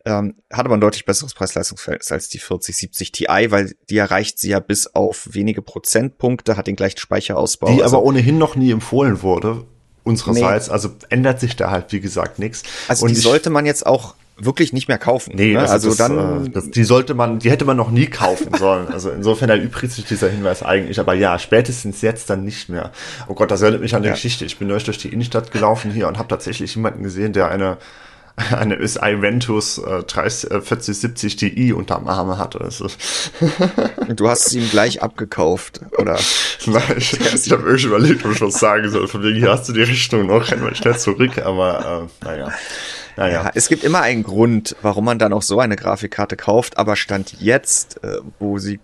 Ähm, 0.06 0.34
hat 0.52 0.66
aber 0.66 0.76
ein 0.76 0.80
deutlich 0.82 1.06
besseres 1.06 1.32
Preis-Leistungs-Verhältnis 1.32 2.12
als 2.12 2.28
die 2.28 2.38
4070 2.38 3.10
Ti, 3.10 3.26
weil 3.48 3.74
die 3.88 3.96
erreicht 3.96 4.38
sie 4.38 4.50
ja 4.50 4.60
bis 4.60 4.86
auf 4.94 5.28
wenige 5.30 5.62
Prozentpunkte, 5.62 6.58
hat 6.58 6.66
den 6.66 6.76
gleichen 6.76 6.98
Speicherausbau. 6.98 7.68
Die 7.72 7.82
also, 7.82 7.96
aber 7.96 8.06
ohnehin 8.06 8.36
noch 8.36 8.54
nie 8.54 8.70
empfohlen 8.70 9.22
wurde, 9.22 9.64
unsererseits. 10.02 10.66
Nee. 10.66 10.72
Also 10.72 10.90
ändert 11.08 11.40
sich 11.40 11.56
da 11.56 11.70
halt, 11.70 11.90
wie 11.92 12.00
gesagt, 12.00 12.38
nichts. 12.38 12.64
Also 12.86 13.06
Und 13.06 13.12
die 13.12 13.20
sollte 13.20 13.48
man 13.48 13.64
jetzt 13.64 13.86
auch 13.86 14.14
wirklich 14.36 14.72
nicht 14.72 14.88
mehr 14.88 14.98
kaufen. 14.98 15.32
Nee, 15.36 15.52
ne? 15.52 15.60
also, 15.60 15.72
also 15.72 15.88
das, 15.88 15.96
dann. 15.96 16.46
Äh, 16.46 16.50
das, 16.50 16.70
die 16.70 16.84
sollte 16.84 17.14
man, 17.14 17.38
die 17.38 17.50
hätte 17.50 17.64
man 17.64 17.76
noch 17.76 17.90
nie 17.90 18.06
kaufen 18.06 18.52
sollen. 18.58 18.88
Also 18.88 19.10
insofern 19.10 19.48
erübrigt 19.48 19.92
sich 19.92 20.04
dieser 20.04 20.28
Hinweis 20.28 20.62
eigentlich. 20.62 21.00
Aber 21.00 21.14
ja, 21.14 21.38
spätestens 21.38 22.02
jetzt 22.02 22.30
dann 22.30 22.44
nicht 22.44 22.68
mehr. 22.68 22.92
Oh 23.28 23.34
Gott, 23.34 23.50
das 23.50 23.62
erinnert 23.62 23.80
mich 23.80 23.94
an 23.94 24.02
eine 24.02 24.08
ja. 24.08 24.14
Geschichte. 24.14 24.44
Ich 24.44 24.58
bin 24.58 24.68
neulich 24.68 24.84
durch 24.84 24.98
die 24.98 25.08
Innenstadt 25.08 25.50
gelaufen 25.50 25.90
hier 25.92 26.08
und 26.08 26.18
habe 26.18 26.28
tatsächlich 26.28 26.74
jemanden 26.74 27.02
gesehen, 27.02 27.32
der 27.32 27.50
eine 27.50 27.78
eine 28.50 28.86
SI 28.86 29.22
Ventus 29.22 29.78
äh, 29.78 30.02
30, 30.02 30.50
äh, 30.50 30.60
4070 30.60 31.36
Ti 31.36 31.72
unterm 31.72 32.08
Arm 32.08 32.36
hatte. 32.36 32.60
Also. 32.60 32.88
du 34.08 34.28
hast 34.28 34.50
sie 34.50 34.58
ihm 34.58 34.70
gleich 34.70 35.02
abgekauft, 35.02 35.80
oder? 35.98 36.18
Nein, 36.66 36.82
ich, 36.96 37.12
ich 37.12 37.52
habe 37.52 37.64
wirklich 37.64 37.84
überlegt, 37.84 38.24
ob 38.24 38.32
ich 38.32 38.40
was 38.40 38.58
sagen 38.58 38.90
soll. 38.90 39.06
Von 39.06 39.22
wegen, 39.22 39.38
hier 39.38 39.50
hast 39.50 39.68
du 39.68 39.72
die 39.72 39.82
Richtung 39.82 40.26
noch, 40.26 40.50
rennen 40.50 40.64
wir 40.64 40.74
schnell 40.74 40.98
zurück, 40.98 41.38
aber 41.38 42.08
äh, 42.22 42.24
naja. 42.24 42.52
Naja. 43.16 43.44
Ja, 43.44 43.50
es 43.54 43.68
gibt 43.68 43.84
immer 43.84 44.00
einen 44.00 44.24
Grund, 44.24 44.74
warum 44.82 45.04
man 45.04 45.20
dann 45.20 45.32
auch 45.32 45.42
so 45.42 45.60
eine 45.60 45.76
Grafikkarte 45.76 46.36
kauft, 46.36 46.78
aber 46.78 46.96
Stand 46.96 47.40
jetzt, 47.40 48.02
äh, 48.02 48.18
wo 48.40 48.58
sie 48.58 48.80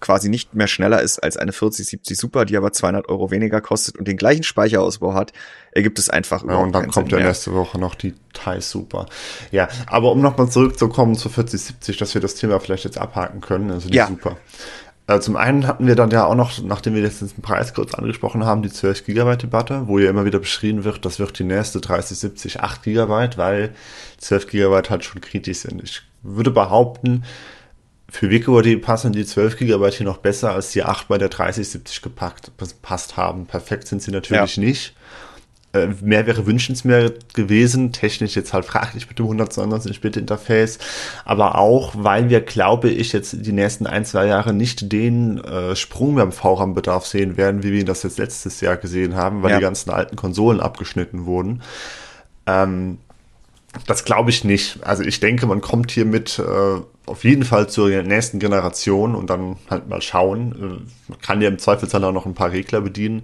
quasi 0.00 0.28
nicht 0.28 0.54
mehr 0.54 0.66
schneller 0.66 1.00
ist 1.00 1.22
als 1.22 1.36
eine 1.36 1.52
4070 1.52 2.18
Super, 2.18 2.44
die 2.44 2.56
aber 2.56 2.72
200 2.72 3.08
Euro 3.08 3.30
weniger 3.30 3.60
kostet 3.60 3.96
und 3.98 4.08
den 4.08 4.16
gleichen 4.16 4.42
Speicherausbau 4.42 5.14
hat, 5.14 5.32
ergibt 5.72 5.98
es 5.98 6.08
einfach 6.08 6.44
Ja, 6.46 6.56
und 6.56 6.72
dann 6.72 6.90
kommt 6.90 7.10
ja 7.12 7.18
nächste 7.18 7.52
Woche 7.54 7.78
noch 7.78 7.94
die 7.94 8.14
Thai 8.32 8.60
Super. 8.60 9.06
Ja, 9.50 9.68
aber 9.86 10.12
um 10.12 10.20
nochmal 10.20 10.48
zurückzukommen 10.48 11.16
zur 11.16 11.30
4070, 11.30 11.96
dass 11.96 12.14
wir 12.14 12.20
das 12.20 12.34
Thema 12.34 12.60
vielleicht 12.60 12.84
jetzt 12.84 12.98
abhaken 12.98 13.40
können, 13.40 13.70
also 13.70 13.88
die 13.88 13.96
ja. 13.96 14.06
Super. 14.06 14.36
Äh, 15.06 15.20
zum 15.20 15.36
einen 15.36 15.66
hatten 15.66 15.86
wir 15.86 15.96
dann 15.96 16.10
ja 16.10 16.26
auch 16.26 16.34
noch, 16.34 16.62
nachdem 16.62 16.94
wir 16.94 17.02
jetzt 17.02 17.20
den 17.20 17.42
Preis 17.42 17.74
kurz 17.74 17.94
angesprochen 17.94 18.44
haben, 18.44 18.62
die 18.62 18.70
12 18.70 19.04
Gigabyte 19.04 19.42
Debatte, 19.42 19.88
wo 19.88 19.98
ja 19.98 20.08
immer 20.08 20.24
wieder 20.24 20.38
beschrieben 20.38 20.84
wird, 20.84 21.04
das 21.04 21.18
wird 21.18 21.38
die 21.38 21.44
nächste 21.44 21.80
3070 21.80 22.60
8 22.60 22.82
Gigabyte, 22.82 23.36
weil 23.36 23.74
12 24.18 24.46
Gigabyte 24.46 24.90
halt 24.90 25.04
schon 25.04 25.20
kritisch 25.20 25.58
sind. 25.58 25.82
Ich 25.82 26.02
würde 26.22 26.52
behaupten, 26.52 27.24
für 28.08 28.30
WQAD 28.30 28.80
passen 28.82 29.12
die 29.12 29.24
12 29.24 29.56
GB 29.56 29.90
hier 29.90 30.06
noch 30.06 30.18
besser 30.18 30.52
als 30.52 30.70
die 30.70 30.82
8 30.82 31.08
bei 31.08 31.18
der 31.18 31.30
3070 31.30 32.02
gepackt, 32.02 32.52
passt 32.82 33.16
haben. 33.16 33.46
Perfekt 33.46 33.88
sind 33.88 34.02
sie 34.02 34.10
natürlich 34.10 34.56
ja. 34.56 34.62
nicht. 34.62 34.94
Äh, 35.74 35.88
mehr 36.02 36.26
wäre 36.26 36.46
wünschenswert 36.46 37.32
gewesen, 37.32 37.92
technisch 37.92 38.36
jetzt 38.36 38.52
halt 38.52 38.66
fraglich 38.66 39.08
mit 39.08 39.18
dem 39.18 39.26
192-Bit-Interface, 39.26 40.78
aber 41.24 41.56
auch, 41.56 41.94
weil 41.96 42.28
wir, 42.28 42.42
glaube 42.42 42.90
ich, 42.90 43.14
jetzt 43.14 43.36
die 43.40 43.52
nächsten 43.52 43.86
ein, 43.86 44.04
zwei 44.04 44.26
Jahre 44.26 44.52
nicht 44.52 44.92
den 44.92 45.42
äh, 45.42 45.74
Sprung 45.74 46.16
beim 46.16 46.30
VRAM-Bedarf 46.30 47.06
sehen 47.06 47.38
werden, 47.38 47.62
wie 47.62 47.72
wir 47.72 47.80
ihn 47.80 47.86
das 47.86 48.02
jetzt 48.02 48.18
letztes 48.18 48.60
Jahr 48.60 48.76
gesehen 48.76 49.16
haben, 49.16 49.42
weil 49.42 49.52
ja. 49.52 49.56
die 49.56 49.62
ganzen 49.62 49.90
alten 49.90 50.16
Konsolen 50.16 50.60
abgeschnitten 50.60 51.24
wurden. 51.24 51.62
Ähm, 52.46 52.98
das 53.86 54.04
glaube 54.04 54.28
ich 54.28 54.44
nicht. 54.44 54.80
Also 54.82 55.02
ich 55.02 55.20
denke, 55.20 55.46
man 55.46 55.62
kommt 55.62 55.90
hier 55.90 56.04
mit 56.04 56.38
äh, 56.38 56.80
auf 57.06 57.24
jeden 57.24 57.44
Fall 57.44 57.68
zur 57.70 57.88
nächsten 58.02 58.38
Generation 58.38 59.14
und 59.14 59.30
dann 59.30 59.56
halt 59.70 59.88
mal 59.88 60.02
schauen. 60.02 60.52
Äh, 60.52 61.10
man 61.10 61.20
kann 61.22 61.40
ja 61.40 61.48
im 61.48 61.58
Zweifelsfall 61.58 62.04
auch 62.04 62.12
noch 62.12 62.26
ein 62.26 62.34
paar 62.34 62.52
Regler 62.52 62.82
bedienen. 62.82 63.22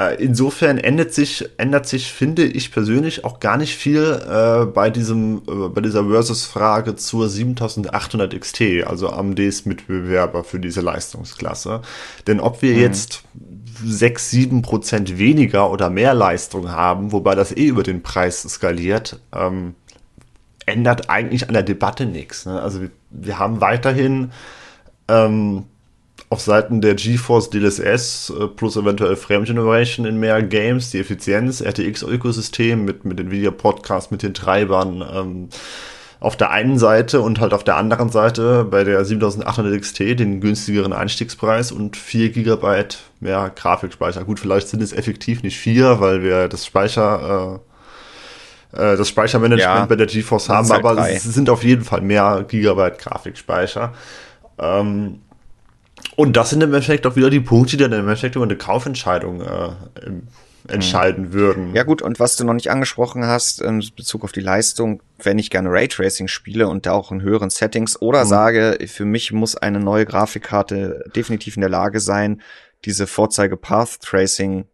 Äh, 0.00 0.14
insofern 0.22 0.78
ändert 0.78 1.12
sich, 1.12 1.44
ändert 1.58 1.86
sich, 1.86 2.10
finde 2.10 2.44
ich 2.44 2.72
persönlich, 2.72 3.24
auch 3.26 3.38
gar 3.38 3.58
nicht 3.58 3.76
viel 3.76 4.18
äh, 4.26 4.64
bei 4.64 4.88
diesem, 4.88 5.42
äh, 5.46 5.68
bei 5.68 5.82
dieser 5.82 6.06
Versus-Frage 6.06 6.96
zur 6.96 7.28
7800 7.28 8.40
XT, 8.40 8.62
also 8.86 9.10
AMDs 9.10 9.66
Mitbewerber 9.66 10.42
für 10.42 10.58
diese 10.58 10.80
Leistungsklasse. 10.80 11.82
Denn 12.26 12.40
ob 12.40 12.62
wir 12.62 12.72
mhm. 12.74 12.80
jetzt 12.80 13.24
6, 13.84 14.30
7 14.30 14.62
Prozent 14.62 15.18
weniger 15.18 15.70
oder 15.70 15.90
mehr 15.90 16.14
Leistung 16.14 16.70
haben, 16.70 17.12
wobei 17.12 17.34
das 17.34 17.54
eh 17.54 17.66
über 17.66 17.82
den 17.82 18.02
Preis 18.02 18.42
skaliert, 18.42 19.20
ähm, 19.34 19.74
ändert 20.64 21.10
eigentlich 21.10 21.46
an 21.48 21.52
der 21.52 21.62
Debatte 21.62 22.06
nichts. 22.06 22.46
Ne? 22.46 22.60
Also 22.62 22.80
wir, 22.80 22.90
wir, 23.10 23.38
haben 23.38 23.60
weiterhin 23.60 24.30
ähm, 25.08 25.64
auf 26.30 26.40
Seiten 26.40 26.80
der 26.80 26.94
GeForce 26.94 27.50
DLSS 27.50 28.30
äh, 28.30 28.46
plus 28.46 28.76
eventuell 28.76 29.16
Frame 29.16 29.44
Generation 29.44 30.06
in 30.06 30.20
mehr 30.20 30.42
Games, 30.42 30.90
die 30.90 31.00
Effizienz, 31.00 31.60
RTX-Ökosystem 31.60 32.84
mit, 32.84 33.04
mit 33.04 33.18
Nvidia 33.18 33.50
Podcast, 33.50 34.12
mit 34.12 34.22
den 34.22 34.32
Treibern, 34.32 35.04
ähm, 35.12 35.48
auf 36.20 36.36
der 36.36 36.50
einen 36.50 36.78
Seite 36.78 37.20
und 37.20 37.40
halt 37.40 37.52
auf 37.52 37.64
der 37.64 37.76
anderen 37.76 38.10
Seite 38.10 38.64
bei 38.64 38.84
der 38.84 39.04
7800 39.04 39.80
XT 39.80 40.00
den 40.20 40.40
günstigeren 40.40 40.92
Einstiegspreis 40.92 41.72
und 41.72 41.96
4 41.96 42.30
GB 42.30 42.84
mehr 43.18 43.50
Grafikspeicher. 43.54 44.22
Gut, 44.24 44.38
vielleicht 44.38 44.68
sind 44.68 44.82
es 44.82 44.92
effektiv 44.92 45.42
nicht 45.42 45.58
4, 45.58 45.98
weil 45.98 46.22
wir 46.22 46.46
das 46.46 46.64
Speicher, 46.64 47.60
äh, 48.74 48.92
äh, 48.92 48.96
das 48.96 49.08
Speichermanagement 49.08 49.80
ja, 49.80 49.86
bei 49.86 49.96
der 49.96 50.06
GeForce 50.06 50.48
haben, 50.48 50.68
halt 50.68 50.84
aber 50.84 50.94
drei. 50.94 51.14
es 51.14 51.24
sind 51.24 51.50
auf 51.50 51.64
jeden 51.64 51.82
Fall 51.82 52.02
mehr 52.02 52.44
Gigabyte 52.46 52.98
Grafikspeicher. 52.98 53.94
Ähm, 54.58 55.22
und 56.20 56.36
das 56.36 56.50
sind 56.50 56.62
im 56.62 56.74
Endeffekt 56.74 57.06
auch 57.06 57.16
wieder 57.16 57.30
die 57.30 57.40
Punkte, 57.40 57.78
die 57.78 57.82
dann 57.82 57.92
im 57.92 58.00
Endeffekt 58.00 58.36
über 58.36 58.44
eine 58.44 58.56
Kaufentscheidung 58.56 59.40
äh, 59.40 59.70
entscheiden 60.68 61.28
mhm. 61.28 61.32
würden. 61.32 61.74
Ja 61.74 61.82
gut, 61.82 62.02
und 62.02 62.20
was 62.20 62.36
du 62.36 62.44
noch 62.44 62.52
nicht 62.52 62.70
angesprochen 62.70 63.24
hast 63.24 63.62
in 63.62 63.82
Bezug 63.96 64.22
auf 64.22 64.32
die 64.32 64.42
Leistung, 64.42 65.02
wenn 65.22 65.38
ich 65.38 65.48
gerne 65.48 65.70
Raytracing 65.70 66.28
spiele 66.28 66.68
und 66.68 66.84
da 66.84 66.92
auch 66.92 67.10
in 67.10 67.22
höheren 67.22 67.48
Settings 67.48 68.00
oder 68.02 68.24
mhm. 68.24 68.28
sage, 68.28 68.78
für 68.86 69.06
mich 69.06 69.32
muss 69.32 69.56
eine 69.56 69.80
neue 69.80 70.04
Grafikkarte 70.04 71.04
definitiv 71.16 71.56
in 71.56 71.62
der 71.62 71.70
Lage 71.70 72.00
sein, 72.00 72.42
diese 72.84 73.06
Vorzeige 73.06 73.56
Path 73.56 74.00
Tracing 74.02 74.66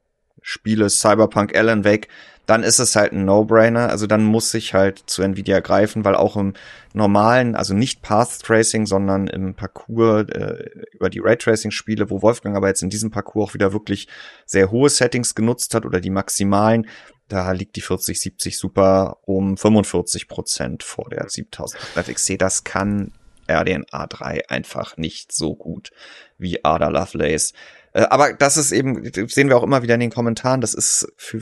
Spiele 0.42 0.90
Cyberpunk 0.90 1.56
Alan 1.56 1.84
Wake 1.84 2.08
dann 2.46 2.62
ist 2.62 2.78
es 2.78 2.94
halt 2.96 3.12
ein 3.12 3.24
No-Brainer. 3.24 3.90
Also 3.90 4.06
dann 4.06 4.24
muss 4.24 4.54
ich 4.54 4.72
halt 4.72 5.02
zu 5.06 5.22
Nvidia 5.22 5.60
greifen, 5.60 6.04
weil 6.04 6.14
auch 6.14 6.36
im 6.36 6.54
normalen, 6.94 7.56
also 7.56 7.74
nicht 7.74 8.02
Path 8.02 8.40
Tracing, 8.42 8.86
sondern 8.86 9.26
im 9.26 9.54
Parcours 9.54 10.28
äh, 10.30 10.70
über 10.92 11.10
die 11.10 11.18
Raytracing-Spiele, 11.18 12.08
wo 12.08 12.22
Wolfgang 12.22 12.56
aber 12.56 12.68
jetzt 12.68 12.82
in 12.82 12.90
diesem 12.90 13.10
Parcours 13.10 13.50
auch 13.50 13.54
wieder 13.54 13.72
wirklich 13.72 14.08
sehr 14.46 14.70
hohe 14.70 14.88
Settings 14.88 15.34
genutzt 15.34 15.74
hat 15.74 15.84
oder 15.84 16.00
die 16.00 16.10
maximalen, 16.10 16.86
da 17.28 17.50
liegt 17.50 17.74
die 17.74 17.80
4070 17.80 18.56
Super 18.56 19.18
um 19.22 19.56
45 19.56 20.28
Prozent 20.28 20.82
vor 20.84 21.10
der 21.10 21.28
7800 21.28 22.14
XC. 22.14 22.38
Das 22.38 22.62
kann 22.62 23.12
RDNA 23.48 24.06
3 24.06 24.48
einfach 24.48 24.96
nicht 24.96 25.32
so 25.32 25.54
gut 25.54 25.90
wie 26.38 26.64
Ada 26.64 26.88
Lovelace. 26.88 27.52
Äh, 27.92 28.02
aber 28.02 28.32
das 28.32 28.56
ist 28.56 28.72
eben, 28.72 29.10
sehen 29.28 29.48
wir 29.48 29.56
auch 29.56 29.62
immer 29.62 29.82
wieder 29.82 29.94
in 29.94 30.00
den 30.00 30.10
Kommentaren, 30.10 30.60
das 30.60 30.74
ist 30.74 31.12
für 31.16 31.40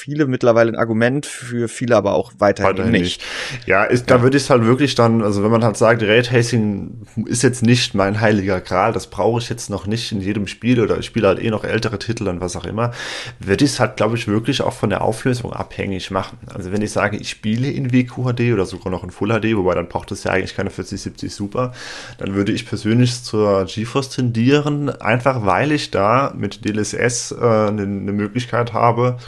viele 0.00 0.26
mittlerweile 0.26 0.72
ein 0.72 0.76
Argument, 0.76 1.26
für 1.26 1.68
viele 1.68 1.96
aber 1.96 2.14
auch 2.14 2.32
weiterhin, 2.38 2.70
weiterhin 2.70 2.92
nicht. 2.92 3.20
nicht. 3.20 3.68
Ja, 3.68 3.84
ist, 3.84 4.08
ja. 4.08 4.16
da 4.16 4.22
würde 4.22 4.36
ich 4.38 4.44
es 4.44 4.50
halt 4.50 4.64
wirklich 4.64 4.94
dann, 4.94 5.22
also 5.22 5.42
wenn 5.44 5.50
man 5.50 5.62
halt 5.62 5.76
sagt, 5.76 6.02
Raytracing 6.02 7.06
ist 7.26 7.42
jetzt 7.42 7.62
nicht 7.62 7.94
mein 7.94 8.20
heiliger 8.20 8.60
Gral, 8.60 8.92
das 8.92 9.08
brauche 9.08 9.40
ich 9.40 9.50
jetzt 9.50 9.68
noch 9.68 9.86
nicht 9.86 10.10
in 10.12 10.20
jedem 10.20 10.46
Spiel 10.46 10.80
oder 10.80 10.98
ich 10.98 11.06
spiele 11.06 11.28
halt 11.28 11.42
eh 11.42 11.50
noch 11.50 11.64
ältere 11.64 11.98
Titel 11.98 12.28
und 12.28 12.40
was 12.40 12.56
auch 12.56 12.64
immer, 12.64 12.92
würde 13.38 13.64
ich 13.64 13.72
es 13.72 13.80
halt, 13.80 13.96
glaube 13.96 14.16
ich, 14.16 14.26
wirklich 14.26 14.62
auch 14.62 14.72
von 14.72 14.90
der 14.90 15.02
Auflösung 15.02 15.52
abhängig 15.52 16.10
machen. 16.10 16.38
Also 16.46 16.72
wenn 16.72 16.82
ich 16.82 16.92
sage, 16.92 17.16
ich 17.18 17.28
spiele 17.28 17.70
in 17.70 17.92
WQHD 17.92 18.52
oder 18.52 18.64
sogar 18.64 18.90
noch 18.90 19.04
in 19.04 19.10
Full 19.10 19.28
HD, 19.28 19.56
wobei 19.56 19.74
dann 19.74 19.88
braucht 19.88 20.10
es 20.12 20.24
ja 20.24 20.32
eigentlich 20.32 20.56
keine 20.56 20.70
4070 20.70 21.34
Super, 21.34 21.72
dann 22.18 22.34
würde 22.34 22.52
ich 22.52 22.66
persönlich 22.66 23.22
zur 23.22 23.66
GeForce 23.66 24.10
tendieren, 24.10 24.88
einfach 24.88 25.44
weil 25.44 25.72
ich 25.72 25.90
da 25.90 26.32
mit 26.34 26.64
DLSS 26.64 27.32
äh, 27.32 27.44
eine, 27.44 27.82
eine 27.82 28.12
Möglichkeit 28.12 28.72
habe, 28.72 29.18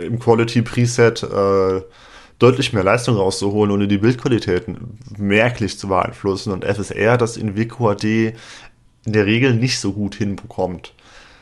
im 0.00 0.18
Quality 0.18 0.62
Preset 0.62 1.22
äh, 1.22 1.82
deutlich 2.38 2.72
mehr 2.72 2.84
Leistung 2.84 3.16
rauszuholen, 3.16 3.70
ohne 3.70 3.86
die 3.86 3.98
Bildqualitäten 3.98 4.98
merklich 5.16 5.78
zu 5.78 5.88
beeinflussen. 5.88 6.52
Und 6.52 6.64
FSR 6.64 7.16
das 7.16 7.36
in 7.36 7.56
WQHD 7.56 8.34
in 9.04 9.12
der 9.12 9.26
Regel 9.26 9.54
nicht 9.54 9.78
so 9.78 9.92
gut 9.92 10.14
hinbekommt. 10.14 10.94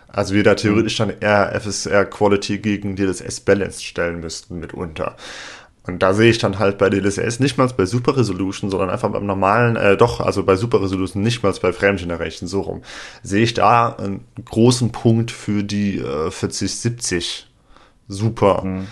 Also 0.08 0.34
wir 0.34 0.42
da 0.42 0.54
theoretisch 0.54 0.96
dann 0.96 1.12
eher 1.20 1.58
FSR 1.60 2.04
Quality 2.06 2.58
gegen 2.58 2.96
DLSS 2.96 3.40
Balance 3.40 3.82
stellen 3.82 4.20
müssten 4.20 4.58
mitunter. 4.58 5.16
Und 5.88 6.02
da 6.02 6.12
sehe 6.12 6.30
ich 6.30 6.38
dann 6.38 6.58
halt 6.58 6.76
bei 6.76 6.90
DLSS 6.90 7.40
nicht 7.40 7.56
mal 7.56 7.68
bei 7.68 7.86
Super 7.86 8.16
Resolution, 8.16 8.70
sondern 8.70 8.90
einfach 8.90 9.10
beim 9.10 9.24
normalen, 9.24 9.76
äh, 9.76 9.96
doch, 9.96 10.20
also 10.20 10.42
bei 10.42 10.56
Super 10.56 10.82
Resolution 10.82 11.22
nicht 11.22 11.42
mal 11.42 11.52
bei 11.62 11.72
Frame 11.72 11.96
Generation, 11.96 12.46
so 12.48 12.60
rum, 12.60 12.82
sehe 13.22 13.42
ich 13.42 13.54
da 13.54 13.94
einen 13.94 14.26
großen 14.44 14.92
Punkt 14.92 15.30
für 15.30 15.62
die 15.62 15.98
äh, 15.98 16.30
4070 16.30 17.47
super. 18.08 18.64
Mhm. 18.64 18.86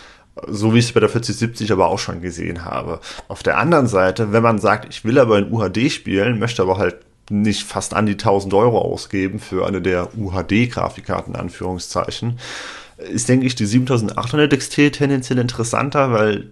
So 0.47 0.75
wie 0.75 0.79
ich 0.79 0.87
es 0.87 0.93
bei 0.93 1.01
der 1.01 1.09
4070 1.09 1.73
aber 1.73 1.89
auch 1.89 1.99
schon 1.99 2.21
gesehen 2.21 2.65
habe. 2.65 3.01
Auf 3.27 3.43
der 3.43 3.57
anderen 3.59 3.87
Seite, 3.87 4.33
wenn 4.33 4.43
man 4.43 4.59
sagt, 4.59 4.87
ich 4.91 5.05
will 5.05 5.19
aber 5.19 5.39
in 5.39 5.51
UHD 5.51 5.91
spielen, 5.91 6.39
möchte 6.39 6.61
aber 6.61 6.77
halt 6.77 6.97
nicht 7.31 7.65
fast 7.65 7.95
an 7.95 8.07
die 8.07 8.13
1000 8.13 8.53
Euro 8.55 8.79
ausgeben 8.79 9.39
für 9.39 9.67
eine 9.67 9.81
der 9.81 10.11
UHD-Grafikkarten, 10.17 11.35
Anführungszeichen, 11.35 12.39
ist, 12.99 13.29
denke 13.29 13.47
ich, 13.47 13.55
die 13.55 13.67
7800 13.67 14.57
XT 14.57 14.93
tendenziell 14.93 15.39
interessanter, 15.39 16.13
weil 16.13 16.51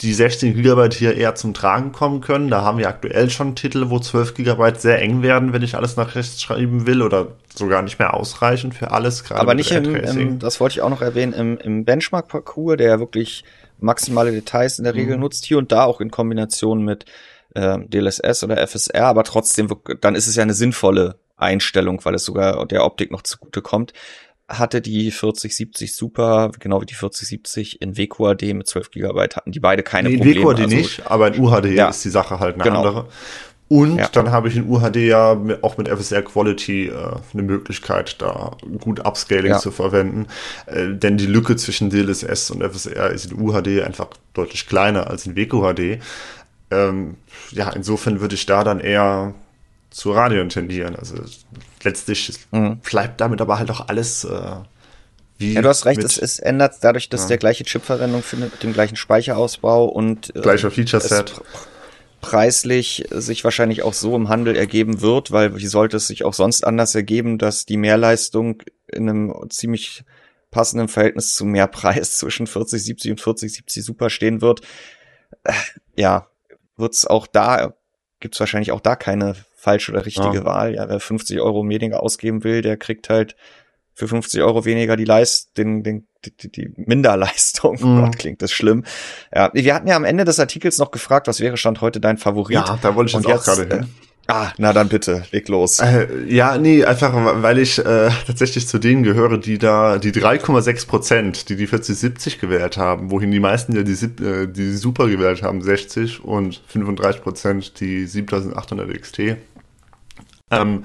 die 0.00 0.12
16 0.12 0.54
GB 0.54 0.90
hier 0.92 1.16
eher 1.16 1.34
zum 1.34 1.54
Tragen 1.54 1.92
kommen 1.92 2.20
können. 2.20 2.48
Da 2.48 2.62
haben 2.62 2.78
wir 2.78 2.88
aktuell 2.88 3.30
schon 3.30 3.54
Titel, 3.54 3.90
wo 3.90 3.98
12 3.98 4.34
GB 4.34 4.74
sehr 4.78 5.00
eng 5.00 5.22
werden, 5.22 5.52
wenn 5.52 5.62
ich 5.62 5.76
alles 5.76 5.96
nach 5.96 6.14
rechts 6.14 6.42
schreiben 6.42 6.86
will 6.86 7.00
oder 7.00 7.28
sogar 7.54 7.82
nicht 7.82 7.98
mehr 7.98 8.14
ausreichen 8.14 8.72
für 8.72 8.90
alles. 8.90 9.30
Aber 9.30 9.54
nicht 9.54 9.70
im, 9.70 9.94
im, 9.94 10.38
das 10.40 10.60
wollte 10.60 10.74
ich 10.74 10.82
auch 10.82 10.90
noch 10.90 11.02
erwähnen, 11.02 11.32
im, 11.32 11.58
im 11.58 11.84
Benchmark-Parcours, 11.84 12.76
der 12.76 12.98
wirklich 12.98 13.44
maximale 13.78 14.32
Details 14.32 14.78
in 14.78 14.84
der 14.84 14.94
Regel 14.94 15.16
mhm. 15.16 15.22
nutzt, 15.22 15.44
hier 15.44 15.58
und 15.58 15.70
da 15.70 15.84
auch 15.84 16.00
in 16.00 16.10
Kombination 16.10 16.82
mit 16.82 17.04
äh, 17.54 17.78
DLSS 17.86 18.42
oder 18.42 18.66
FSR, 18.66 19.06
aber 19.06 19.22
trotzdem, 19.22 19.68
dann 20.00 20.16
ist 20.16 20.26
es 20.26 20.34
ja 20.34 20.42
eine 20.42 20.54
sinnvolle 20.54 21.20
Einstellung, 21.36 22.04
weil 22.04 22.14
es 22.14 22.24
sogar 22.24 22.66
der 22.66 22.84
Optik 22.84 23.10
noch 23.12 23.22
zugute 23.22 23.62
kommt 23.62 23.92
hatte 24.58 24.80
die 24.80 25.10
4070 25.10 25.94
Super, 25.94 26.50
genau 26.58 26.80
wie 26.80 26.86
die 26.86 26.94
4070 26.94 27.80
in 27.80 27.96
WQAD 27.96 28.42
mit 28.54 28.66
12 28.66 28.90
GB 28.90 29.28
hatten 29.34 29.52
die 29.52 29.60
beide 29.60 29.82
keine 29.82 30.08
nee, 30.08 30.16
Probleme. 30.16 30.40
In 30.40 30.46
WQAD 30.46 30.60
also, 30.60 30.76
nicht, 30.76 31.06
aber 31.06 31.34
in 31.34 31.40
UHD 31.40 31.66
ja, 31.66 31.88
ist 31.88 32.04
die 32.04 32.10
Sache 32.10 32.40
halt 32.40 32.54
eine 32.54 32.64
genau. 32.64 32.78
andere. 32.78 33.08
Und 33.68 33.96
ja. 33.96 34.08
dann 34.12 34.30
habe 34.30 34.48
ich 34.48 34.56
in 34.56 34.68
UHD 34.68 34.96
ja 34.96 35.36
auch 35.62 35.78
mit 35.78 35.88
FSR 35.88 36.22
Quality 36.22 36.88
äh, 36.88 36.92
eine 37.32 37.42
Möglichkeit, 37.42 38.20
da 38.20 38.56
gut 38.80 39.00
Upscaling 39.04 39.52
ja. 39.52 39.58
zu 39.58 39.70
verwenden. 39.70 40.26
Äh, 40.66 40.90
denn 40.90 41.16
die 41.16 41.26
Lücke 41.26 41.56
zwischen 41.56 41.90
DLSS 41.90 42.50
und 42.50 42.62
FSR 42.62 43.10
ist 43.10 43.32
in 43.32 43.40
UHD 43.40 43.82
einfach 43.82 44.08
deutlich 44.34 44.68
kleiner 44.68 45.08
als 45.08 45.26
in 45.26 45.34
WQHD. 45.34 46.02
Ähm, 46.70 47.16
ja, 47.52 47.70
insofern 47.70 48.20
würde 48.20 48.34
ich 48.34 48.44
da 48.44 48.64
dann 48.64 48.80
eher 48.80 49.34
zu 49.90 50.12
Radio 50.12 50.44
tendieren. 50.44 50.94
Also 50.94 51.16
letztlich 51.84 52.32
mhm. 52.50 52.78
bleibt 52.78 53.20
damit 53.20 53.40
aber 53.40 53.58
halt 53.58 53.70
auch 53.70 53.88
alles 53.88 54.24
äh, 54.24 54.56
wie. 55.38 55.54
Ja, 55.54 55.62
du 55.62 55.68
hast 55.68 55.86
recht, 55.86 56.02
es, 56.02 56.18
es 56.18 56.38
ändert 56.38 56.76
dadurch, 56.82 57.08
dass 57.08 57.22
ja. 57.22 57.28
der 57.28 57.38
gleiche 57.38 57.64
Chipverwendung 57.64 58.22
findet 58.22 58.52
mit 58.52 58.62
dem 58.62 58.72
gleichen 58.72 58.96
Speicherausbau 58.96 59.84
und 59.86 60.34
äh, 60.34 60.40
gleicher 60.40 60.70
Feature-Set 60.70 61.40
preislich 62.24 63.04
sich 63.10 63.44
wahrscheinlich 63.44 63.82
auch 63.82 63.92
so 63.92 64.16
im 64.16 64.30
Handel 64.30 64.56
ergeben 64.56 65.02
wird, 65.02 65.30
weil 65.30 65.56
wie 65.58 65.66
sollte 65.66 65.98
es 65.98 66.06
sich 66.06 66.24
auch 66.24 66.32
sonst 66.32 66.64
anders 66.64 66.94
ergeben, 66.94 67.36
dass 67.36 67.66
die 67.66 67.76
Mehrleistung 67.76 68.62
in 68.86 69.10
einem 69.10 69.34
ziemlich 69.50 70.04
passenden 70.50 70.88
Verhältnis 70.88 71.34
zu 71.34 71.44
Mehrpreis 71.44 72.12
zwischen 72.16 72.46
4070 72.46 73.10
und 73.10 73.20
4070 73.20 73.84
Super 73.84 74.08
stehen 74.08 74.40
wird. 74.40 74.62
Äh, 75.42 75.52
ja, 75.96 76.28
wird's 76.78 77.06
auch 77.06 77.26
da, 77.26 77.74
gibt's 78.24 78.40
wahrscheinlich 78.40 78.72
auch 78.72 78.80
da 78.80 78.96
keine 78.96 79.34
falsche 79.54 79.92
oder 79.92 80.06
richtige 80.06 80.36
ja. 80.36 80.44
Wahl. 80.46 80.74
Ja, 80.74 80.88
wer 80.88 80.98
50 80.98 81.40
Euro 81.42 81.62
weniger 81.68 82.02
ausgeben 82.02 82.42
will, 82.42 82.62
der 82.62 82.78
kriegt 82.78 83.10
halt 83.10 83.36
für 83.92 84.08
50 84.08 84.40
Euro 84.40 84.64
weniger 84.64 84.96
die 84.96 85.04
Leist, 85.04 85.58
den, 85.58 85.82
den, 85.82 86.08
die, 86.24 86.50
die 86.50 86.72
Minderleistung. 86.74 87.76
Mhm. 87.78 88.00
Gott, 88.00 88.18
klingt 88.18 88.40
das 88.40 88.50
schlimm. 88.50 88.84
Ja, 89.32 89.50
wir 89.52 89.74
hatten 89.74 89.86
ja 89.86 89.94
am 89.94 90.04
Ende 90.04 90.24
des 90.24 90.40
Artikels 90.40 90.78
noch 90.78 90.90
gefragt, 90.90 91.26
was 91.26 91.40
wäre 91.40 91.58
Stand 91.58 91.82
heute 91.82 92.00
dein 92.00 92.16
Favorit? 92.16 92.54
Ja, 92.54 92.78
da 92.80 92.94
wollte 92.94 93.10
ich 93.10 93.14
jetzt, 93.14 93.28
jetzt 93.28 93.46
auch 93.46 93.56
gerade 93.56 93.76
hin. 93.76 93.94
Ah, 94.26 94.52
na 94.56 94.72
dann 94.72 94.88
bitte, 94.88 95.24
leg 95.32 95.48
los. 95.48 95.80
Äh, 95.80 96.24
ja, 96.26 96.56
nee, 96.56 96.82
einfach 96.84 97.12
weil 97.42 97.58
ich 97.58 97.78
äh, 97.78 98.08
tatsächlich 98.26 98.66
zu 98.66 98.78
denen 98.78 99.02
gehöre, 99.02 99.36
die 99.36 99.58
da 99.58 99.98
die 99.98 100.12
3,6 100.12 100.86
Prozent, 100.86 101.48
die 101.50 101.56
die 101.56 101.66
4070 101.66 102.40
gewählt 102.40 102.78
haben, 102.78 103.10
wohin 103.10 103.30
die 103.30 103.40
meisten 103.40 103.76
ja 103.76 103.82
die, 103.82 103.92
äh, 104.24 104.46
die 104.46 104.72
Super 104.76 105.08
gewählt 105.08 105.42
haben, 105.42 105.60
60 105.60 106.24
und 106.24 106.62
35 106.68 107.22
Prozent 107.22 107.80
die 107.80 108.06
7800 108.06 108.98
XT. 109.00 109.36
Ähm, 110.50 110.84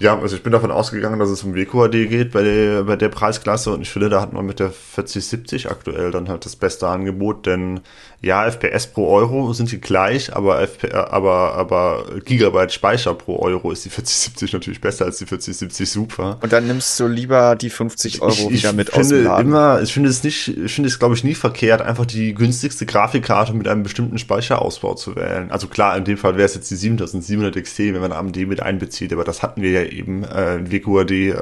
Ja, 0.00 0.18
also 0.18 0.34
ich 0.34 0.42
bin 0.42 0.52
davon 0.52 0.70
ausgegangen, 0.70 1.18
dass 1.18 1.28
es 1.28 1.44
um 1.44 1.54
WQAD 1.54 1.92
geht 2.08 2.32
bei 2.32 2.42
der, 2.42 2.84
bei 2.84 2.96
der 2.96 3.10
Preisklasse 3.10 3.70
und 3.72 3.82
ich 3.82 3.90
finde, 3.90 4.08
da 4.08 4.22
hat 4.22 4.32
man 4.32 4.46
mit 4.46 4.58
der 4.58 4.70
4070 4.70 5.70
aktuell 5.70 6.10
dann 6.10 6.28
halt 6.30 6.46
das 6.46 6.56
beste 6.56 6.88
Angebot, 6.88 7.44
denn 7.46 7.80
ja, 8.22 8.44
FPS 8.50 8.86
pro 8.86 9.08
Euro 9.08 9.54
sind 9.54 9.72
die 9.72 9.80
gleich, 9.80 10.36
aber, 10.36 10.60
FP, 10.60 10.92
aber, 10.92 11.54
aber 11.54 12.04
Gigabyte 12.22 12.70
Speicher 12.70 13.14
pro 13.14 13.38
Euro 13.38 13.70
ist 13.70 13.86
die 13.86 13.88
4070 13.88 14.52
natürlich 14.52 14.80
besser 14.82 15.06
als 15.06 15.16
die 15.16 15.24
4070 15.24 15.90
Super. 15.90 16.38
Und 16.42 16.52
dann 16.52 16.66
nimmst 16.66 17.00
du 17.00 17.06
lieber 17.06 17.56
die 17.56 17.70
50 17.70 18.20
Euro 18.20 18.32
ich, 18.32 18.50
wieder 18.50 18.70
ich 18.70 18.76
mit 18.76 18.90
finde 18.90 19.34
immer, 19.40 19.80
ich 19.80 19.94
finde 19.94 20.10
es 20.10 20.22
nicht, 20.22 20.48
ich 20.48 20.74
finde 20.74 20.88
es 20.88 20.98
glaube 20.98 21.14
ich 21.14 21.24
nie 21.24 21.34
verkehrt, 21.34 21.80
einfach 21.80 22.04
die 22.04 22.34
günstigste 22.34 22.84
Grafikkarte 22.84 23.54
mit 23.54 23.66
einem 23.66 23.84
bestimmten 23.84 24.18
Speicherausbau 24.18 24.94
zu 24.96 25.16
wählen. 25.16 25.50
Also 25.50 25.68
klar, 25.68 25.96
in 25.96 26.04
dem 26.04 26.18
Fall 26.18 26.36
wäre 26.36 26.44
es 26.44 26.54
jetzt 26.54 26.70
die 26.70 26.76
7700 26.76 27.56
XT, 27.56 27.78
wenn 27.78 28.02
man 28.02 28.12
AMD 28.12 28.36
mit 28.46 28.60
einbezieht, 28.60 29.14
aber 29.14 29.24
das 29.24 29.42
hatten 29.42 29.62
wir 29.62 29.70
ja 29.70 29.82
eben 29.84 30.24
äh, 30.24 30.56
in 30.56 30.70
WQAD 30.70 31.10
äh, 31.10 31.34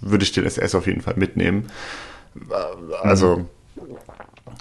würde 0.00 0.24
ich 0.24 0.32
den 0.32 0.44
SS 0.44 0.74
auf 0.74 0.88
jeden 0.88 1.02
Fall 1.02 1.14
mitnehmen. 1.16 1.70
Äh, 2.50 2.94
also 3.06 3.36
mhm. 3.36 3.46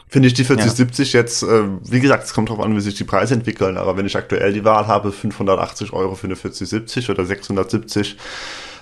Finde 0.07 0.27
ich 0.27 0.33
die 0.33 0.43
4070 0.43 1.13
ja. 1.13 1.19
jetzt, 1.19 1.43
äh, 1.43 1.63
wie 1.83 1.99
gesagt, 1.99 2.25
es 2.25 2.33
kommt 2.33 2.49
darauf 2.49 2.63
an, 2.63 2.75
wie 2.75 2.81
sich 2.81 2.95
die 2.95 3.03
Preise 3.03 3.33
entwickeln, 3.33 3.77
aber 3.77 3.97
wenn 3.97 4.05
ich 4.05 4.17
aktuell 4.17 4.53
die 4.53 4.65
Wahl 4.65 4.87
habe, 4.87 5.11
580 5.11 5.93
Euro 5.93 6.15
für 6.15 6.27
eine 6.27 6.35
4070 6.35 7.09
oder 7.09 7.25
670 7.25 8.17